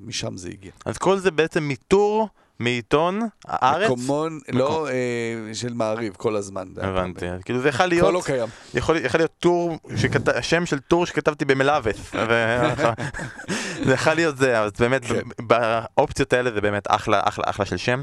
ומשם 0.00 0.36
זה 0.36 0.48
הגיע. 0.48 0.70
אז 0.84 0.98
כל 0.98 1.18
זה 1.18 1.30
בעצם 1.30 1.68
מטור 1.68 2.28
מעיתון 2.60 3.20
הארץ? 3.46 3.90
מקומון, 3.90 4.40
לא 4.52 4.88
אה, 4.88 5.54
של 5.54 5.74
מעריב, 5.74 6.14
כל 6.16 6.36
הזמן. 6.36 6.68
הבנתי, 6.76 7.26
כאילו 7.44 7.60
זה 7.60 7.68
יכול 7.68 7.76
כבר 7.76 7.86
להיות, 7.86 8.14
לא 8.14 8.22
קיים. 8.24 8.48
יכול, 8.74 8.96
להיות 9.14 9.32
טור. 9.38 9.78
שם 10.40 10.66
של 10.66 10.78
טור 10.78 11.06
שכתבתי 11.06 11.44
במלאבס, 11.44 12.12
זה 13.86 13.92
יכול 13.92 14.12
להיות 14.12 14.36
זה, 14.36 14.60
אז 14.60 14.72
באמת, 14.78 15.04
כן. 15.04 15.20
באופציות 15.40 16.32
האלה 16.32 16.50
זה 16.50 16.60
באמת 16.60 16.84
אחלה, 16.88 17.20
אחלה, 17.24 17.44
אחלה 17.46 17.66
של 17.66 17.76
שם. 17.76 18.02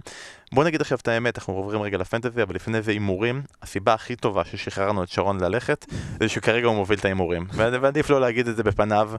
בוא 0.53 0.63
נגיד 0.63 0.81
עכשיו 0.81 0.97
את 1.01 1.07
האמת, 1.07 1.37
אנחנו 1.37 1.53
עוברים 1.53 1.81
רגע 1.81 1.97
לפנטזי, 1.97 2.43
אבל 2.43 2.55
לפני 2.55 2.81
זה 2.81 2.91
הימורים, 2.91 3.41
הסיבה 3.61 3.93
הכי 3.93 4.15
טובה 4.15 4.45
ששחררנו 4.45 5.03
את 5.03 5.09
שרון 5.09 5.39
ללכת, 5.39 5.85
זה 6.19 6.29
שכרגע 6.29 6.67
הוא 6.67 6.75
מוביל 6.75 6.99
את 6.99 7.05
ההימורים, 7.05 7.47
ועדיף 7.53 8.09
לא 8.09 8.21
להגיד 8.21 8.47
את 8.47 8.55
זה 8.55 8.63
בפניו, 8.63 9.11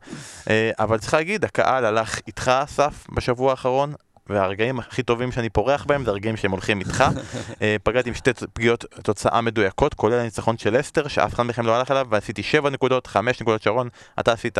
אה, 0.51 0.71
אבל 0.79 0.99
צריך 0.99 1.15
להגיד, 1.15 1.45
הקהל 1.45 1.85
הלך 1.85 2.19
איתך, 2.27 2.49
אסף, 2.49 3.07
בשבוע 3.15 3.51
האחרון, 3.51 3.95
והרגעים 4.29 4.79
הכי 4.79 5.03
טובים 5.03 5.33
שאני 5.33 5.49
פורח 5.49 5.85
בהם 5.85 6.05
זה 6.05 6.11
הרגעים 6.11 6.37
שהם 6.37 6.51
הולכים 6.51 6.81
איתך. 6.81 7.05
אה, 7.63 7.77
פגעתי 7.83 8.09
עם 8.09 8.15
שתי 8.15 8.31
פגיעות 8.53 8.85
תוצאה 9.03 9.41
מדויקות, 9.41 9.95
כולל 9.95 10.19
הניצחון 10.19 10.59
של 10.59 10.81
אסתר, 10.81 11.09
שאף 11.09 11.35
אחד 11.35 11.43
מכם 11.43 11.67
לא 11.67 11.77
הלך 11.77 11.91
עליו, 11.91 12.07
ועשיתי 12.11 12.43
7 12.43 12.71
נקודות, 12.71 13.07
5 13.07 13.41
נקודות 13.41 13.63
שרון, 13.63 13.89
אתה 14.21 14.33
עשית 14.33 14.59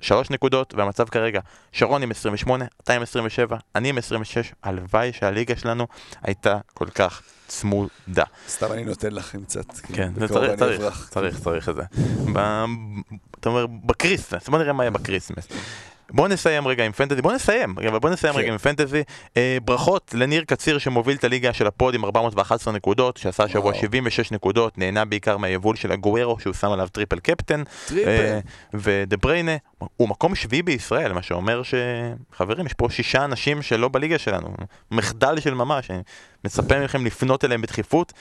3 0.00 0.30
נקודות, 0.30 0.74
והמצב 0.74 1.08
כרגע, 1.08 1.40
שרון 1.72 2.02
עם 2.02 2.10
28, 2.10 2.64
אתה 2.84 2.92
עם 2.92 3.02
27, 3.02 3.56
אני 3.74 3.88
עם 3.88 3.98
26, 3.98 4.52
הלוואי 4.62 5.12
שהליגה 5.12 5.56
שלנו 5.56 5.86
הייתה 6.22 6.58
כל 6.74 6.86
כך 6.94 7.22
צמודה. 7.46 8.24
סתם 8.48 8.72
אני 8.72 8.84
נותן 8.84 9.12
לכם 9.12 9.44
קצת. 9.44 9.78
כן, 9.92 10.12
זה 10.14 10.26
בקרוב 10.26 10.56
צריך, 10.56 10.58
צריך. 10.58 11.08
צריך, 11.10 11.40
צריך 11.40 11.68
את 11.68 11.74
זה. 11.74 11.82
אתה 13.40 13.48
אומר, 13.48 13.66
בקריסמס, 13.66 14.48
בוא 14.48 14.58
נראה 14.58 14.72
מה 14.72 14.82
יהיה 14.82 14.90
בקריסמס. 14.90 15.48
בוא 16.10 16.28
נסיים 16.28 16.68
רגע 16.68 16.84
עם 16.84 16.92
פנטזי, 16.92 17.22
בוא 17.22 17.32
נסיים, 17.32 17.74
אבל 17.88 17.98
בוא 17.98 18.10
נסיים 18.10 18.34
כן. 18.34 18.40
רגע 18.40 18.52
עם 18.52 18.58
פנטזי. 18.58 19.02
אה, 19.36 19.58
ברכות 19.64 20.14
לניר 20.14 20.44
קציר 20.44 20.78
שמוביל 20.78 21.16
את 21.16 21.24
הליגה 21.24 21.52
של 21.52 21.66
ה 21.66 21.73
pod 21.73 21.94
עם 21.94 22.04
411 22.04 22.74
נקודות, 22.74 23.16
שעשה 23.16 23.44
השבוע 23.44 23.70
וואו. 23.70 23.80
76 23.80 24.32
נקודות, 24.32 24.78
נהנה 24.78 25.04
בעיקר 25.04 25.36
מהיבול 25.36 25.76
של 25.76 25.92
אגוארו 25.92 26.40
שהוא 26.40 26.54
שם 26.54 26.70
עליו 26.70 26.88
triple 26.88 27.18
captain. 27.18 27.62
triple. 27.88 28.08
אה, 28.08 28.40
ודה 28.74 29.16
בריינה 29.16 29.56
הוא 29.96 30.08
מקום 30.08 30.34
שביעי 30.34 30.62
בישראל, 30.62 31.12
מה 31.12 31.22
שאומר 31.22 31.62
שחברים, 31.62 32.66
יש 32.66 32.72
פה 32.72 32.88
שישה 32.90 33.24
אנשים 33.24 33.62
שלא 33.62 33.88
בליגה 33.88 34.18
שלנו, 34.18 34.54
מחדל 34.90 35.40
של 35.40 35.54
ממש, 35.54 35.90
מצפה 36.44 36.84
מכם 36.84 37.06
לפנות 37.06 37.44
אליהם 37.44 37.62
בדחיפות. 37.62 38.12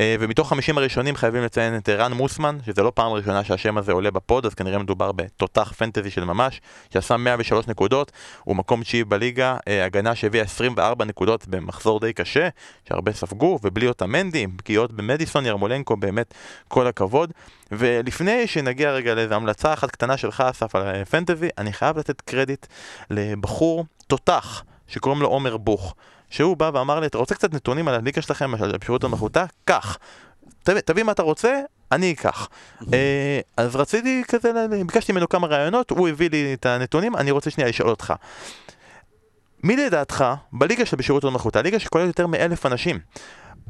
אה, 0.00 0.16
ומתוך 0.20 0.48
50 0.48 0.78
הראשונים 0.78 1.16
חייבים 1.16 1.42
לציין 1.42 1.76
את 1.76 1.88
רן 1.88 2.12
מוסמן, 2.12 2.58
שזה 2.66 2.82
לא 2.82 2.92
פעם 2.94 3.12
ראשונה 3.12 3.44
שהשם 3.44 3.78
הזה 3.78 3.92
עולה 3.92 4.10
ב 4.10 4.17
pod, 4.17 4.46
אז 4.46 4.54
כנראה 4.54 4.78
מדובר 4.78 5.12
בתותח 5.12 5.72
פנטזי 5.76 6.10
של 6.10 6.24
ממש, 6.24 6.60
שעשה 6.92 7.16
103 7.16 7.68
נקודות, 7.68 8.12
הוא 8.44 8.56
מקום 8.56 8.82
תשיעי 8.82 9.04
בליגה, 9.04 9.56
אה, 9.68 9.84
הגנה 9.84 10.14
שהביאה 10.14 10.44
24 10.44 11.04
נקודות 11.04 11.48
במחזור 11.48 12.00
די 12.00 12.12
קשה, 12.12 12.48
שהרבה 12.88 13.12
ספגו, 13.12 13.58
ובלי 13.62 13.88
אוטמנדי, 13.88 14.38
עם 14.38 14.50
פגיעות 14.56 14.92
במדיסון, 14.92 15.46
ירמולנקו, 15.46 15.96
באמת 15.96 16.34
כל 16.68 16.86
הכבוד. 16.86 17.32
ולפני 17.72 18.46
שנגיע 18.46 18.90
רגע 18.90 19.14
לאיזו 19.14 19.34
המלצה 19.34 19.72
אחת 19.72 19.90
קטנה 19.90 20.16
שלך, 20.16 20.40
אסף, 20.40 20.74
על 20.74 20.82
אה, 20.82 21.04
פנטזי, 21.04 21.48
אני 21.58 21.72
חייב 21.72 21.98
לתת 21.98 22.20
קרדיט 22.20 22.66
לבחור 23.10 23.84
תותח, 24.06 24.64
שקוראים 24.88 25.22
לו 25.22 25.28
עומר 25.28 25.56
בוך. 25.56 25.94
שהוא 26.32 26.56
בא 26.56 26.70
ואמר 26.74 27.00
לי, 27.00 27.06
אתה 27.06 27.18
רוצה 27.18 27.34
קצת 27.34 27.54
נתונים 27.54 27.88
על 27.88 27.94
הליגה 27.94 28.22
שלכם, 28.22 28.54
על 28.54 28.72
השירות 28.82 29.04
המחותה? 29.04 29.44
קח. 29.64 29.98
תביא, 30.62 30.80
תביא 30.80 31.02
מה 31.02 31.12
אתה 31.12 31.22
רוצה, 31.22 31.60
אני 31.92 32.12
אקח. 32.12 32.48
אה, 32.92 33.40
אז 33.56 33.76
רציתי 33.76 34.22
כזה, 34.28 34.52
ביקשתי 34.86 35.12
ממנו 35.12 35.28
כמה 35.28 35.46
רעיונות, 35.46 35.90
הוא 35.90 36.08
הביא 36.08 36.30
לי 36.30 36.54
את 36.54 36.66
הנתונים, 36.66 37.16
אני 37.16 37.30
רוצה 37.30 37.50
שנייה 37.50 37.68
לשאול 37.68 37.90
אותך. 37.90 38.12
מי 39.64 39.76
לדעתך, 39.76 40.24
בליגה 40.52 40.86
של 40.86 40.96
בשירות 40.96 41.24
המחותה, 41.24 41.58
הליגה 41.58 41.78
שכוללת 41.78 42.06
יותר 42.06 42.26
מאלף 42.26 42.66
אנשים, 42.66 42.98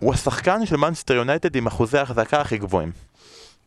הוא 0.01 0.15
השחקן 0.15 0.67
של 0.67 0.77
מנצ'סטר 0.77 1.15
יונייטד 1.15 1.57
עם 1.57 1.67
אחוזי 1.67 1.99
ההחזקה 1.99 2.41
הכי 2.41 2.59
גבוהים? 2.59 2.93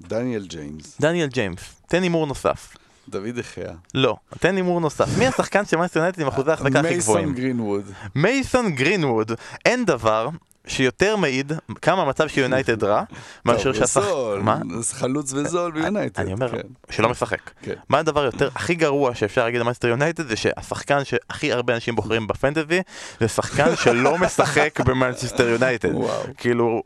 דניאל 0.02 0.46
ג'יימס, 0.48 0.98
דניאל 1.02 1.28
ג'יימס. 1.28 1.82
תן 1.88 2.04
הימור 2.04 2.28
נוסף. 2.28 2.85
דויד 3.10 3.30
דה 3.30 3.43
חאה. 3.43 3.70
לא, 3.93 4.16
תן 4.39 4.56
הימור 4.56 4.82
נוסף. 4.82 5.18
מי 5.18 5.28
השחקן 5.28 5.66
של 5.66 5.78
מנצ'סטר 5.78 5.99
יונייטד 5.99 6.22
עם 6.22 6.28
אחוזי 6.28 6.49
ההחזקה 6.51 6.80
הכי 6.80 6.97
גבוהים? 6.97 7.26
מייסון 7.28 7.43
גרינווד. 7.43 7.84
מייסון 8.16 8.70
גרינווד, 8.76 9.32
אין 9.66 9.86
דבר 9.86 10.30
שיותר 10.68 11.16
מעיד 11.16 11.51
כמה 11.82 12.01
המצב 12.01 12.28
של 12.28 12.41
יונייטד 12.41 12.84
רע, 12.84 13.03
מאשר 13.45 13.74
שהשחק... 13.74 14.01
וזול, 14.03 14.39
מה? 14.39 14.60
חלוץ 14.91 15.34
וזול 15.34 15.72
ביונייטד. 15.72 16.20
אני 16.24 16.34
אומר 16.34 16.51
כן. 16.51 16.62
שלא 16.89 17.10
משחק. 17.10 17.51
כן. 17.62 17.74
מה 17.89 17.99
הדבר 17.99 18.26
יותר 18.26 18.49
הכי 18.56 18.76
גרוע 18.76 19.16
שאפשר 19.16 19.43
להגיד 19.43 19.60
על 19.62 19.68
מנצ'סטר 19.68 19.88
יונייטד 19.88 20.28
זה 20.28 20.36
שהשחקן 20.36 21.03
שהכי 21.06 21.51
הרבה 21.53 21.76
אנשים 21.76 21.95
בוחרים 21.95 22.28
בפנטזי 22.28 22.82
זה 23.20 23.28
שחקן 23.28 23.76
שלא 23.76 24.18
משחק 24.26 24.80
במנצ'סטר 24.86 25.47
יונייטד. 25.49 25.89
כאילו. 26.38 26.82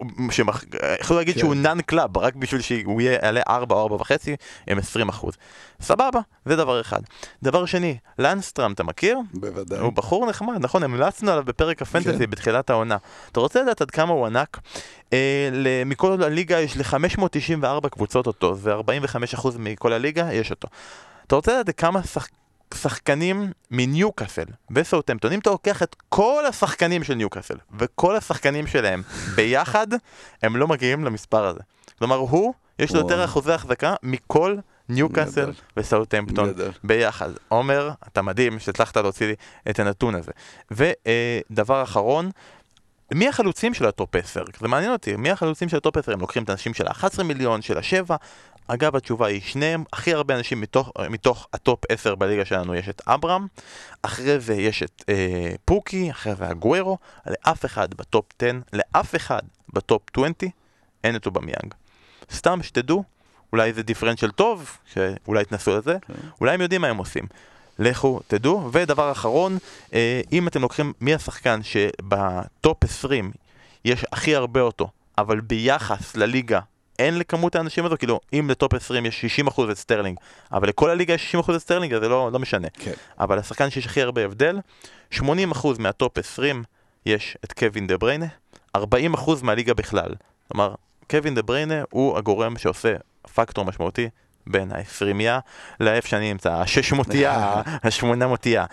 יכולו 1.01 1.19
להגיד 1.19 1.33
כן. 1.35 1.39
שהוא 1.39 1.55
נאן 1.55 1.81
קלאב 1.81 2.17
רק 2.17 2.35
בשביל 2.35 2.61
שהוא 2.61 3.01
יהיה- 3.01 3.19
יעלה 3.23 3.41
4 3.49 3.75
או 3.75 3.81
4 3.83 3.95
וחצי 3.95 4.35
עם 4.67 4.77
20 4.77 5.09
אחוז. 5.09 5.33
סבבה, 5.81 6.19
זה 6.45 6.55
דבר 6.55 6.81
אחד. 6.81 6.99
דבר 7.43 7.65
שני, 7.65 7.97
לנדסטראם 8.19 8.71
אתה 8.71 8.83
מכיר? 8.83 9.17
בוודאי. 9.33 9.79
הוא 9.79 9.93
בחור 9.93 10.25
נחמד, 10.29 10.57
נכון, 10.59 10.83
המלצנו 10.83 11.31
עליו 11.31 11.43
בפרק 11.43 11.81
הפנטזי 11.81 12.11
כן. 12.25 12.29
בתחילת 12.29 12.69
העונה. 12.69 12.97
אתה 13.31 13.39
רוצה 13.39 13.61
לדעת 13.61 13.81
עד 13.81 13.91
כמה 13.91 14.13
הוא 14.13 14.25
ענק? 14.25 14.59
אה, 15.13 15.49
ל- 15.51 15.83
מכל 15.83 16.23
הליגה 16.23 16.59
יש 16.59 16.77
ל-594 16.77 17.89
קבוצות 17.89 18.27
אותו, 18.27 18.55
ו-45% 18.57 19.47
מכל 19.59 19.93
הליגה 19.93 20.33
יש 20.33 20.51
אותו. 20.51 20.67
אתה 21.27 21.35
רוצה 21.35 21.59
לדעת 21.59 21.77
כמה 21.79 22.03
שח... 22.03 22.27
שחקנים 22.73 23.51
מניוקאסל 23.71 24.43
וסאוטמפטון, 24.71 25.31
אם 25.31 25.39
אתה 25.39 25.49
לוקח 25.49 25.83
את 25.83 25.95
כל 26.09 26.43
השחקנים 26.49 27.03
של 27.03 27.13
ניוקאסל 27.13 27.55
וכל 27.79 28.15
השחקנים 28.15 28.67
שלהם 28.67 29.01
ביחד, 29.35 29.87
הם 30.43 30.55
לא 30.55 30.67
מגיעים 30.67 31.05
למספר 31.05 31.45
הזה. 31.45 31.59
כלומר, 31.99 32.15
הוא, 32.15 32.53
יש 32.79 32.91
לו 32.91 32.99
וואו. 33.01 33.11
יותר 33.11 33.25
אחוזי 33.25 33.53
החזקה 33.53 33.95
מכל 34.03 34.55
ניוקאסל 34.89 35.51
גדול. 36.47 36.71
ביחד. 36.83 37.29
עומר, 37.47 37.91
אתה 38.07 38.21
מדהים 38.21 38.59
שהצלחת 38.59 38.97
להוציא 38.97 39.27
לי 39.27 39.35
את 39.69 39.79
הנתון 39.79 40.15
הזה. 40.15 40.31
ודבר 40.71 41.83
אחרון, 41.83 42.31
מי 43.13 43.27
החלוצים 43.27 43.73
של 43.73 43.85
ה 43.85 43.93
top 43.93 44.15
10? 44.15 44.43
זה 44.59 44.67
מעניין 44.67 44.91
אותי, 44.91 45.15
מי 45.15 45.31
החלוצים 45.31 45.69
של 45.69 45.77
ה 45.77 45.82
top 45.82 45.97
10? 45.97 46.13
הם 46.13 46.19
לוקחים 46.19 46.43
את 46.43 46.49
האנשים 46.49 46.73
של 46.73 46.87
ה-11 46.87 47.23
מיליון, 47.23 47.61
של 47.61 47.77
ה-7? 47.77 48.15
אגב, 48.67 48.95
התשובה 48.95 49.27
היא 49.27 49.41
שניהם, 49.41 49.83
הכי 49.93 50.13
הרבה 50.13 50.35
אנשים 50.37 50.61
מתוך, 50.61 50.91
מתוך 51.09 51.47
ה 51.53 51.60
top 51.60 51.79
10 51.89 52.15
בליגה 52.15 52.45
שלנו 52.45 52.75
יש 52.75 52.89
את 52.89 53.01
אברהם, 53.07 53.47
אחרי 54.01 54.39
זה 54.39 54.53
יש 54.53 54.83
את 54.83 55.03
אה, 55.09 55.53
פוקי, 55.65 56.11
אחרי 56.11 56.35
זה 56.35 56.47
אגוארו, 56.47 56.97
לאף 57.27 57.65
אחד 57.65 57.93
ב 57.93 58.01
top 58.01 58.25
10, 58.39 58.51
לאף 58.73 59.15
אחד 59.15 59.41
ב 59.73 59.80
top 59.80 60.01
20, 60.11 60.33
אין 61.03 61.15
את 61.15 61.25
אובמיאנג. 61.25 61.73
סתם 62.31 62.63
שתדעו, 62.63 63.03
אולי 63.53 63.73
זה 63.73 63.83
דיפרנציאל 63.83 64.31
טוב, 64.31 64.77
שאולי 64.93 65.45
תנסו 65.45 65.77
לזה, 65.77 65.97
אולי 66.41 66.53
הם 66.53 66.61
יודעים 66.61 66.81
מה 66.81 66.87
הם 66.87 66.97
עושים. 66.97 67.23
לכו, 67.79 68.19
תדעו. 68.27 68.69
ודבר 68.73 69.11
אחרון, 69.11 69.57
אה, 69.93 70.21
אם 70.31 70.47
אתם 70.47 70.61
לוקחים 70.61 70.93
מי 71.01 71.13
השחקן 71.13 71.59
שב 71.63 72.23
top 72.23 72.83
20 72.83 73.31
יש 73.85 74.05
הכי 74.11 74.35
הרבה 74.35 74.61
אותו, 74.61 74.89
אבל 75.17 75.39
ביחס 75.39 76.15
לליגה 76.15 76.59
אין 76.99 77.19
לכמות 77.19 77.55
האנשים 77.55 77.85
הזו, 77.85 77.95
כאילו, 77.97 78.19
אם 78.33 78.47
ל 78.49 78.55
top 78.55 78.73
20 78.73 79.05
יש 79.05 79.25
60% 79.47 79.71
את 79.71 79.77
סטרלינג, 79.77 80.17
אבל 80.51 80.67
לכל 80.67 80.89
הליגה 80.89 81.13
יש 81.13 81.35
60% 81.35 81.55
את 81.55 81.61
סטרלינג, 81.61 81.93
אז 81.93 82.01
זה 82.01 82.09
לא, 82.09 82.29
לא 82.33 82.39
משנה. 82.39 82.67
כן. 82.73 82.91
אבל 83.19 83.39
השחקן 83.39 83.69
שיש 83.69 83.85
הכי 83.85 84.01
הרבה 84.01 84.25
הבדל, 84.25 84.59
80% 85.13 85.21
מה 85.79 85.94
top 85.94 86.17
20 86.17 86.63
יש 87.05 87.37
את 87.45 87.53
קווין 87.53 87.87
דה 87.87 87.97
בריינה, 87.97 88.25
40% 88.77 88.81
מהליגה 89.41 89.73
בכלל. 89.73 90.15
כלומר, 90.51 90.75
קווין 91.09 91.35
דה 91.35 91.41
בריינה 91.41 91.83
הוא 91.89 92.17
הגורם 92.17 92.57
שעושה 92.57 92.95
פקטור 93.35 93.65
משמעותי 93.65 94.09
בין 94.47 94.71
העשרימייה 94.71 95.39
לאיפה 95.79 96.07
שאני 96.07 96.31
נמצא, 96.31 96.53
הששמותייה, 96.53 97.61
השמונמותייה. 97.83 98.65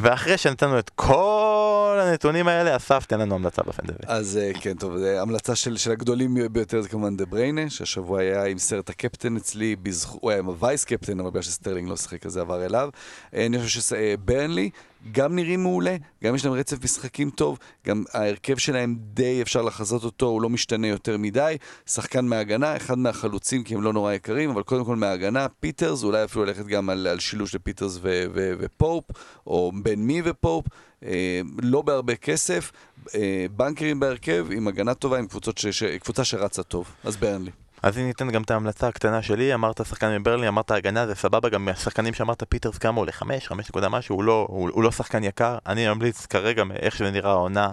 ואחרי 0.00 0.38
שנתנו 0.38 0.78
את 0.78 0.90
כל 0.94 1.98
הנתונים 2.02 2.48
האלה, 2.48 2.76
אסף, 2.76 3.06
תן 3.06 3.20
לנו 3.20 3.34
המלצה 3.34 3.62
ב 3.62 3.66
Fantasy. 3.66 3.98
אז 4.06 4.36
אה, 4.42 4.50
כן, 4.60 4.74
טוב, 4.74 4.96
זה 4.96 5.22
המלצה 5.22 5.54
של, 5.54 5.76
של 5.76 5.92
הגדולים 5.92 6.38
ביותר 6.52 6.80
זה 6.80 6.88
כמובן 6.88 7.16
דה 7.16 7.26
בריינה, 7.26 7.70
שהשבוע 7.70 8.20
היה 8.20 8.44
עם 8.44 8.58
סרט 8.58 8.90
הקפטן 8.90 9.36
אצלי, 9.36 9.76
בזכו, 9.76 10.18
הוא 10.20 10.30
היה 10.30 10.38
עם 10.38 10.46
ה 10.46 10.54
vice 10.54 10.84
captain, 10.84 11.20
אבל 11.20 11.30
בגלל 11.30 11.42
שסטרלינג 11.42 11.88
לא 11.88 11.96
שיחק, 11.96 12.26
אז 12.26 12.32
זה 12.32 12.40
עבר 12.40 12.64
אליו. 12.64 12.88
אה, 13.34 13.46
אני 13.46 13.62
חושב 13.62 13.80
שברנלי, 13.80 14.70
גם 15.12 15.36
נראים 15.36 15.62
מעולה, 15.62 15.96
גם 16.24 16.34
יש 16.34 16.44
להם 16.44 16.54
רצף 16.54 16.84
משחקים 16.84 17.30
טוב, 17.30 17.58
גם 17.86 18.04
ההרכב 18.12 18.56
שלהם 18.56 18.96
די 19.00 19.42
אפשר 19.42 19.62
לחזות 19.62 20.04
אותו, 20.04 20.26
הוא 20.26 20.42
לא 20.42 20.48
משתנה 20.48 20.86
יותר 20.86 21.16
מדי. 21.18 21.56
שחקן 21.86 22.24
מההגנה, 22.24 22.76
אחד 22.76 22.98
מהחלוצים, 22.98 23.64
כי 23.64 23.74
הם 23.74 23.82
לא 23.82 23.92
נורא 23.92 24.12
יקרים, 24.12 24.50
אבל 24.50 24.62
קודם 24.62 24.84
כל 24.84 24.96
מההגנה, 24.96 25.46
פיטרס, 25.60 26.04
אולי 26.04 26.24
אפילו 26.24 26.44
ללכת 26.44 26.66
גם 26.66 26.90
על, 26.90 27.06
על 27.06 27.18
שילוב 27.18 27.48
של 27.48 27.58
פיטרס 27.58 27.96
ו- 28.02 28.24
ו- 28.34 28.52
ופופ, 28.58 29.04
או 29.46 29.72
בין 29.82 30.06
מי 30.06 30.22
ופופ, 30.24 30.66
אה, 31.04 31.40
לא 31.62 31.82
בהרבה 31.82 32.16
כסף, 32.16 32.72
אה, 33.14 33.46
בנקרים 33.56 34.00
בהרכב, 34.00 34.46
עם 34.52 34.68
הגנה 34.68 34.94
טובה, 34.94 35.18
עם 35.18 35.26
ש- 35.56 35.66
ש- 35.66 35.82
קבוצה 35.82 36.24
שרצה 36.24 36.62
טוב. 36.62 36.88
אז 37.04 37.16
ברנלי. 37.16 37.50
אז 37.82 37.98
אני 37.98 38.10
אתן 38.10 38.30
גם 38.30 38.42
את 38.42 38.50
ההמלצה 38.50 38.88
הקטנה 38.88 39.22
שלי, 39.22 39.54
אמרת 39.54 39.86
שחקן 39.86 40.16
מברנלי, 40.16 40.48
אמרת 40.48 40.70
הגנה, 40.70 41.06
זה 41.06 41.14
סבבה, 41.14 41.48
גם 41.48 41.64
מהשחקנים 41.64 42.14
שאמרת 42.14 42.42
פיטרס 42.48 42.78
כמה 42.78 42.98
עולה? 42.98 43.12
חמש, 43.12 43.48
חמש 43.48 43.68
נקודה 43.68 43.88
משהו, 43.88 44.16
הוא 44.16 44.24
לא, 44.24 44.46
הוא, 44.50 44.70
הוא 44.72 44.82
לא 44.82 44.90
שחקן 44.90 45.24
יקר. 45.24 45.58
אני 45.66 45.88
ממליץ 45.88 46.26
כרגע, 46.26 46.64
מאיך 46.64 46.96
שזה 46.96 47.10
נראה 47.10 47.30
העונה 47.30 47.70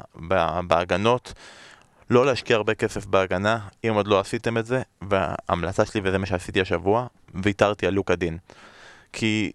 בהגנות, 0.68 1.34
לא 2.10 2.26
להשקיע 2.26 2.56
הרבה 2.56 2.76
כסף 2.76 3.06
בהגנה, 3.06 3.60
אם 3.84 3.94
עוד 3.94 4.08
לא 4.08 4.20
עשיתם 4.20 4.58
את 4.58 4.66
זה, 4.66 4.82
וההמלצה 5.02 5.86
שלי, 5.86 6.02
וזה 6.04 6.18
מה 6.18 6.26
שעשיתי 6.26 6.62
השבוע, 6.62 7.08
ויתרתי 7.34 7.88
על 7.88 7.94
לוקה 7.94 8.16
דין. 8.16 8.38
כי 9.14 9.52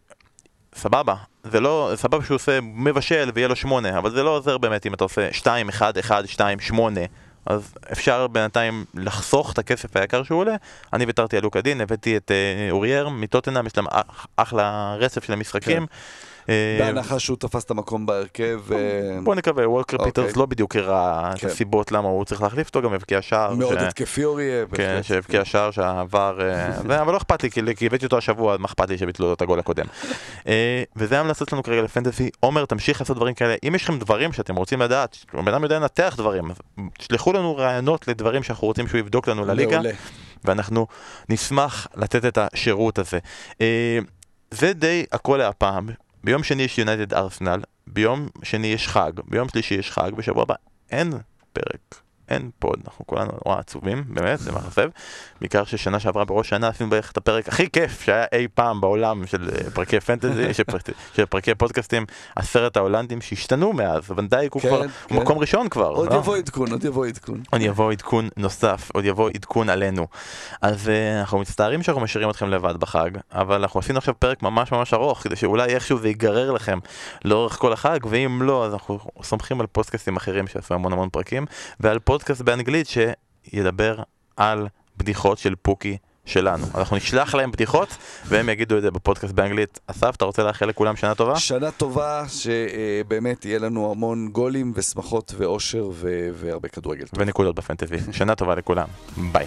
סבבה, 0.74 1.14
זה 1.44 1.60
לא, 1.60 1.92
סבבה 1.94 2.24
שהוא 2.24 2.34
עושה 2.34 2.58
מבשל 2.60 3.30
ויהיה 3.34 3.48
לו 3.48 3.56
שמונה, 3.56 3.98
אבל 3.98 4.10
זה 4.10 4.22
לא 4.22 4.30
עוזר 4.36 4.58
באמת 4.58 4.86
אם 4.86 4.94
אתה 4.94 5.04
עושה 5.04 5.32
שתיים, 5.32 5.68
אחד, 5.68 5.98
אחד, 5.98 6.26
שתיים, 6.26 6.60
שמונה. 6.60 7.00
אז 7.46 7.74
אפשר 7.92 8.26
בינתיים 8.26 8.84
לחסוך 8.94 9.52
את 9.52 9.58
הכסף 9.58 9.96
היקר 9.96 10.22
שהוא 10.22 10.40
עולה. 10.40 10.54
אני 10.92 11.04
ויתרתי 11.04 11.36
על 11.36 11.42
לוקה 11.42 11.60
דין, 11.60 11.80
הבאתי 11.80 12.16
את 12.16 12.30
אה, 12.30 12.70
אורייר 12.70 13.08
מטוטנאם, 13.08 13.66
יש 13.66 13.76
להם 13.76 13.86
אח- 13.90 14.26
אחלה 14.36 14.94
רצף 14.98 15.24
של 15.24 15.32
המשחקים. 15.32 15.82
אה, 15.82 15.86
בהנחה 16.78 17.18
שהוא 17.18 17.36
תפס 17.36 17.64
את 17.64 17.70
המקום 17.70 18.06
בהרכב. 18.06 18.60
אה, 18.72 18.78
בוא 19.22 19.34
נקווה, 19.34 19.68
ווקר 19.68 19.96
אוקיי. 19.96 20.12
פיטרס 20.12 20.36
לא 20.36 20.46
בדיוק 20.46 20.76
הראה 20.76 21.32
את 21.34 21.38
כן. 21.38 21.46
הסיבות 21.46 21.92
למה 21.92 22.08
הוא 22.08 22.24
צריך 22.24 22.42
להחליף 22.42 22.66
אותו, 22.66 22.82
גם 22.82 22.92
הבקיע 22.92 23.22
שער. 23.22 23.54
מאוד 23.54 23.78
התקפי 23.78 24.24
אורייר. 24.24 24.64
כן. 24.74 25.00
שהבקיע 25.02 25.44
שער 25.44 25.70
שעבר, 25.70 26.38
אה, 26.40 27.00
אבל 27.02 27.12
לא 27.12 27.16
אכפת 27.16 27.42
לי, 27.42 27.50
כי 27.76 27.86
הבאתי 27.86 28.04
אותו 28.04 28.18
השבוע, 28.18 28.56
מה 28.56 28.66
אכפת 28.66 28.90
לי 28.90 28.98
שביטלו 28.98 29.26
לו 29.26 29.32
את 29.32 29.42
הגול 29.42 29.58
הקודם. 29.58 29.86
אה, 30.46 30.82
וזה 30.96 31.18
ההמלצות 31.18 31.48
שלנו 31.48 31.62
כרגע 31.62 31.82
לפנטסי. 31.82 32.30
עומר, 32.40 32.64
תמשיך 32.64 33.00
לעשות 33.00 33.16
דברים 33.16 33.34
כאלה. 33.34 33.54
אם 33.68 33.74
יש 33.74 33.84
לכם 33.84 33.98
דברים 33.98 34.32
שאתם 34.32 34.56
רוצים 34.56 34.82
לדעת, 34.82 35.16
בן 35.34 35.48
אדם 35.48 35.62
יודע 35.62 35.78
לנתח 35.78 36.14
דברים, 36.18 36.50
אז 36.50 36.56
תשלחו 36.98 37.32
לנו 37.32 37.56
רעיונות 37.56 38.08
לדברים 38.08 38.42
שאנחנו 38.42 38.66
רוצים 38.66 38.88
שהוא 38.88 38.98
יבדוק 38.98 39.28
לנו 39.28 39.44
לליגה. 39.44 39.80
ואנחנו 40.44 40.86
נשמח 41.28 41.86
לתת 41.96 42.24
את 42.24 42.38
השירות 42.38 42.98
הזה. 42.98 43.18
אה, 43.60 43.98
זה 44.50 44.72
די 44.72 45.04
הכל 45.12 45.36
להפעם. 45.36 45.88
ביום 46.24 46.42
שני 46.42 46.62
יש 46.62 46.78
יונייטד 46.78 47.14
ארסנל, 47.14 47.60
ביום 47.86 48.28
שני 48.42 48.66
יש 48.66 48.88
חג, 48.88 49.12
ביום 49.28 49.48
שלישי 49.48 49.74
יש 49.74 49.90
חג, 49.90 50.10
בשבוע 50.16 50.42
הבא 50.42 50.54
אין 50.90 51.12
פרק. 51.52 52.02
אין 52.32 52.50
פוד, 52.58 52.80
אנחנו 52.86 53.06
כולנו 53.06 53.32
נורא 53.46 53.58
עצובים, 53.58 54.04
באמת, 54.08 54.38
זה 54.38 54.52
מאכזב. 54.52 54.88
בעיקר 55.40 55.64
ששנה 55.64 56.00
שעברה 56.00 56.24
בראש 56.24 56.48
שנה 56.48 56.68
עשינו 56.68 56.90
בערך 56.90 57.12
את 57.12 57.16
הפרק 57.16 57.48
הכי 57.48 57.70
כיף 57.70 58.00
שהיה 58.00 58.24
אי 58.32 58.46
פעם 58.54 58.80
בעולם 58.80 59.26
של 59.26 59.50
אה, 59.54 59.70
פרקי 59.70 60.00
פנטזי, 60.00 60.54
של 60.54 60.64
פרק- 60.64 60.90
של 61.14 61.26
פרקי 61.26 61.54
פודקאסטים, 61.54 62.06
עשרת 62.36 62.76
ההולנדים 62.76 63.20
שהשתנו 63.20 63.72
מאז, 63.72 64.02
ונדייק 64.16 64.52
הוא 64.52 64.62
כן, 64.62 64.68
כבר, 64.68 64.82
כן. 64.82 65.14
הוא 65.14 65.22
מקום 65.22 65.38
ראשון 65.38 65.68
כבר. 65.68 65.88
עוד 65.88 66.12
לא? 66.12 66.16
יבוא 66.16 66.36
עדכון, 66.36 66.70
עוד 66.70 66.84
יבוא 66.84 67.06
עדכון. 67.06 67.42
עוד 67.50 67.60
יבוא 67.60 67.92
עדכון 67.92 68.28
נוסף, 68.36 68.90
עוד 68.94 69.04
יבוא 69.04 69.30
עדכון 69.34 69.68
עלינו. 69.68 70.06
אז 70.62 70.86
uh, 70.86 70.90
אנחנו 71.20 71.38
מצטערים 71.38 71.82
שאנחנו 71.82 72.02
משאירים 72.02 72.30
אתכם 72.30 72.48
לבד 72.50 72.76
בחג, 72.76 73.10
אבל 73.32 73.56
אנחנו 73.56 73.80
עשינו 73.80 73.98
עכשיו 73.98 74.14
פרק 74.18 74.42
ממש 74.42 74.72
ממש 74.72 74.94
ארוך, 74.94 75.18
כדי 75.18 75.36
שאולי 75.36 75.74
איכשהו 75.74 75.98
זה 75.98 76.08
ייגרר 76.08 76.50
לכם 76.50 76.78
לאורך 77.24 77.52
כל 77.58 77.72
החג, 77.72 77.98
ואם 78.08 78.42
לא, 78.42 78.64
אז 78.66 78.72
אנחנו 78.72 78.98
סומכים 79.22 79.60
על 79.60 79.66
פודקאסטים 79.66 80.16
אחרים 80.16 80.46
שעשו 80.46 80.74
המון 80.74 80.92
המון 80.92 81.08
פרקים, 81.08 81.46
ועל 81.80 81.98
פודקאסט 82.22 82.42
באנגלית 82.42 82.86
שידבר 82.88 83.98
על 84.36 84.68
בדיחות 84.96 85.38
של 85.38 85.54
פוקי. 85.62 85.96
שלנו. 86.24 86.66
אנחנו 86.74 86.96
נשלח 86.96 87.34
להם 87.34 87.50
בדיחות 87.50 87.88
והם 88.24 88.48
יגידו 88.48 88.76
את 88.76 88.82
זה 88.82 88.90
בפודקאסט 88.90 89.34
באנגלית. 89.34 89.80
אסף, 89.86 90.16
אתה 90.16 90.24
רוצה 90.24 90.42
לאחל 90.42 90.66
לכולם 90.66 90.96
שנה 90.96 91.14
טובה? 91.14 91.38
שנה 91.38 91.70
טובה, 91.70 92.24
שבאמת 92.28 93.44
יהיה 93.44 93.58
לנו 93.58 93.90
המון 93.90 94.28
גולים 94.28 94.72
ושמחות 94.74 95.34
ואושר 95.36 95.90
והרבה 96.34 96.68
כדורגל. 96.68 97.04
ונקודות 97.14 97.54
בפנטזי. 97.54 97.96
שנה 98.12 98.34
טובה 98.34 98.54
לכולם. 98.54 98.88
ביי. 99.32 99.46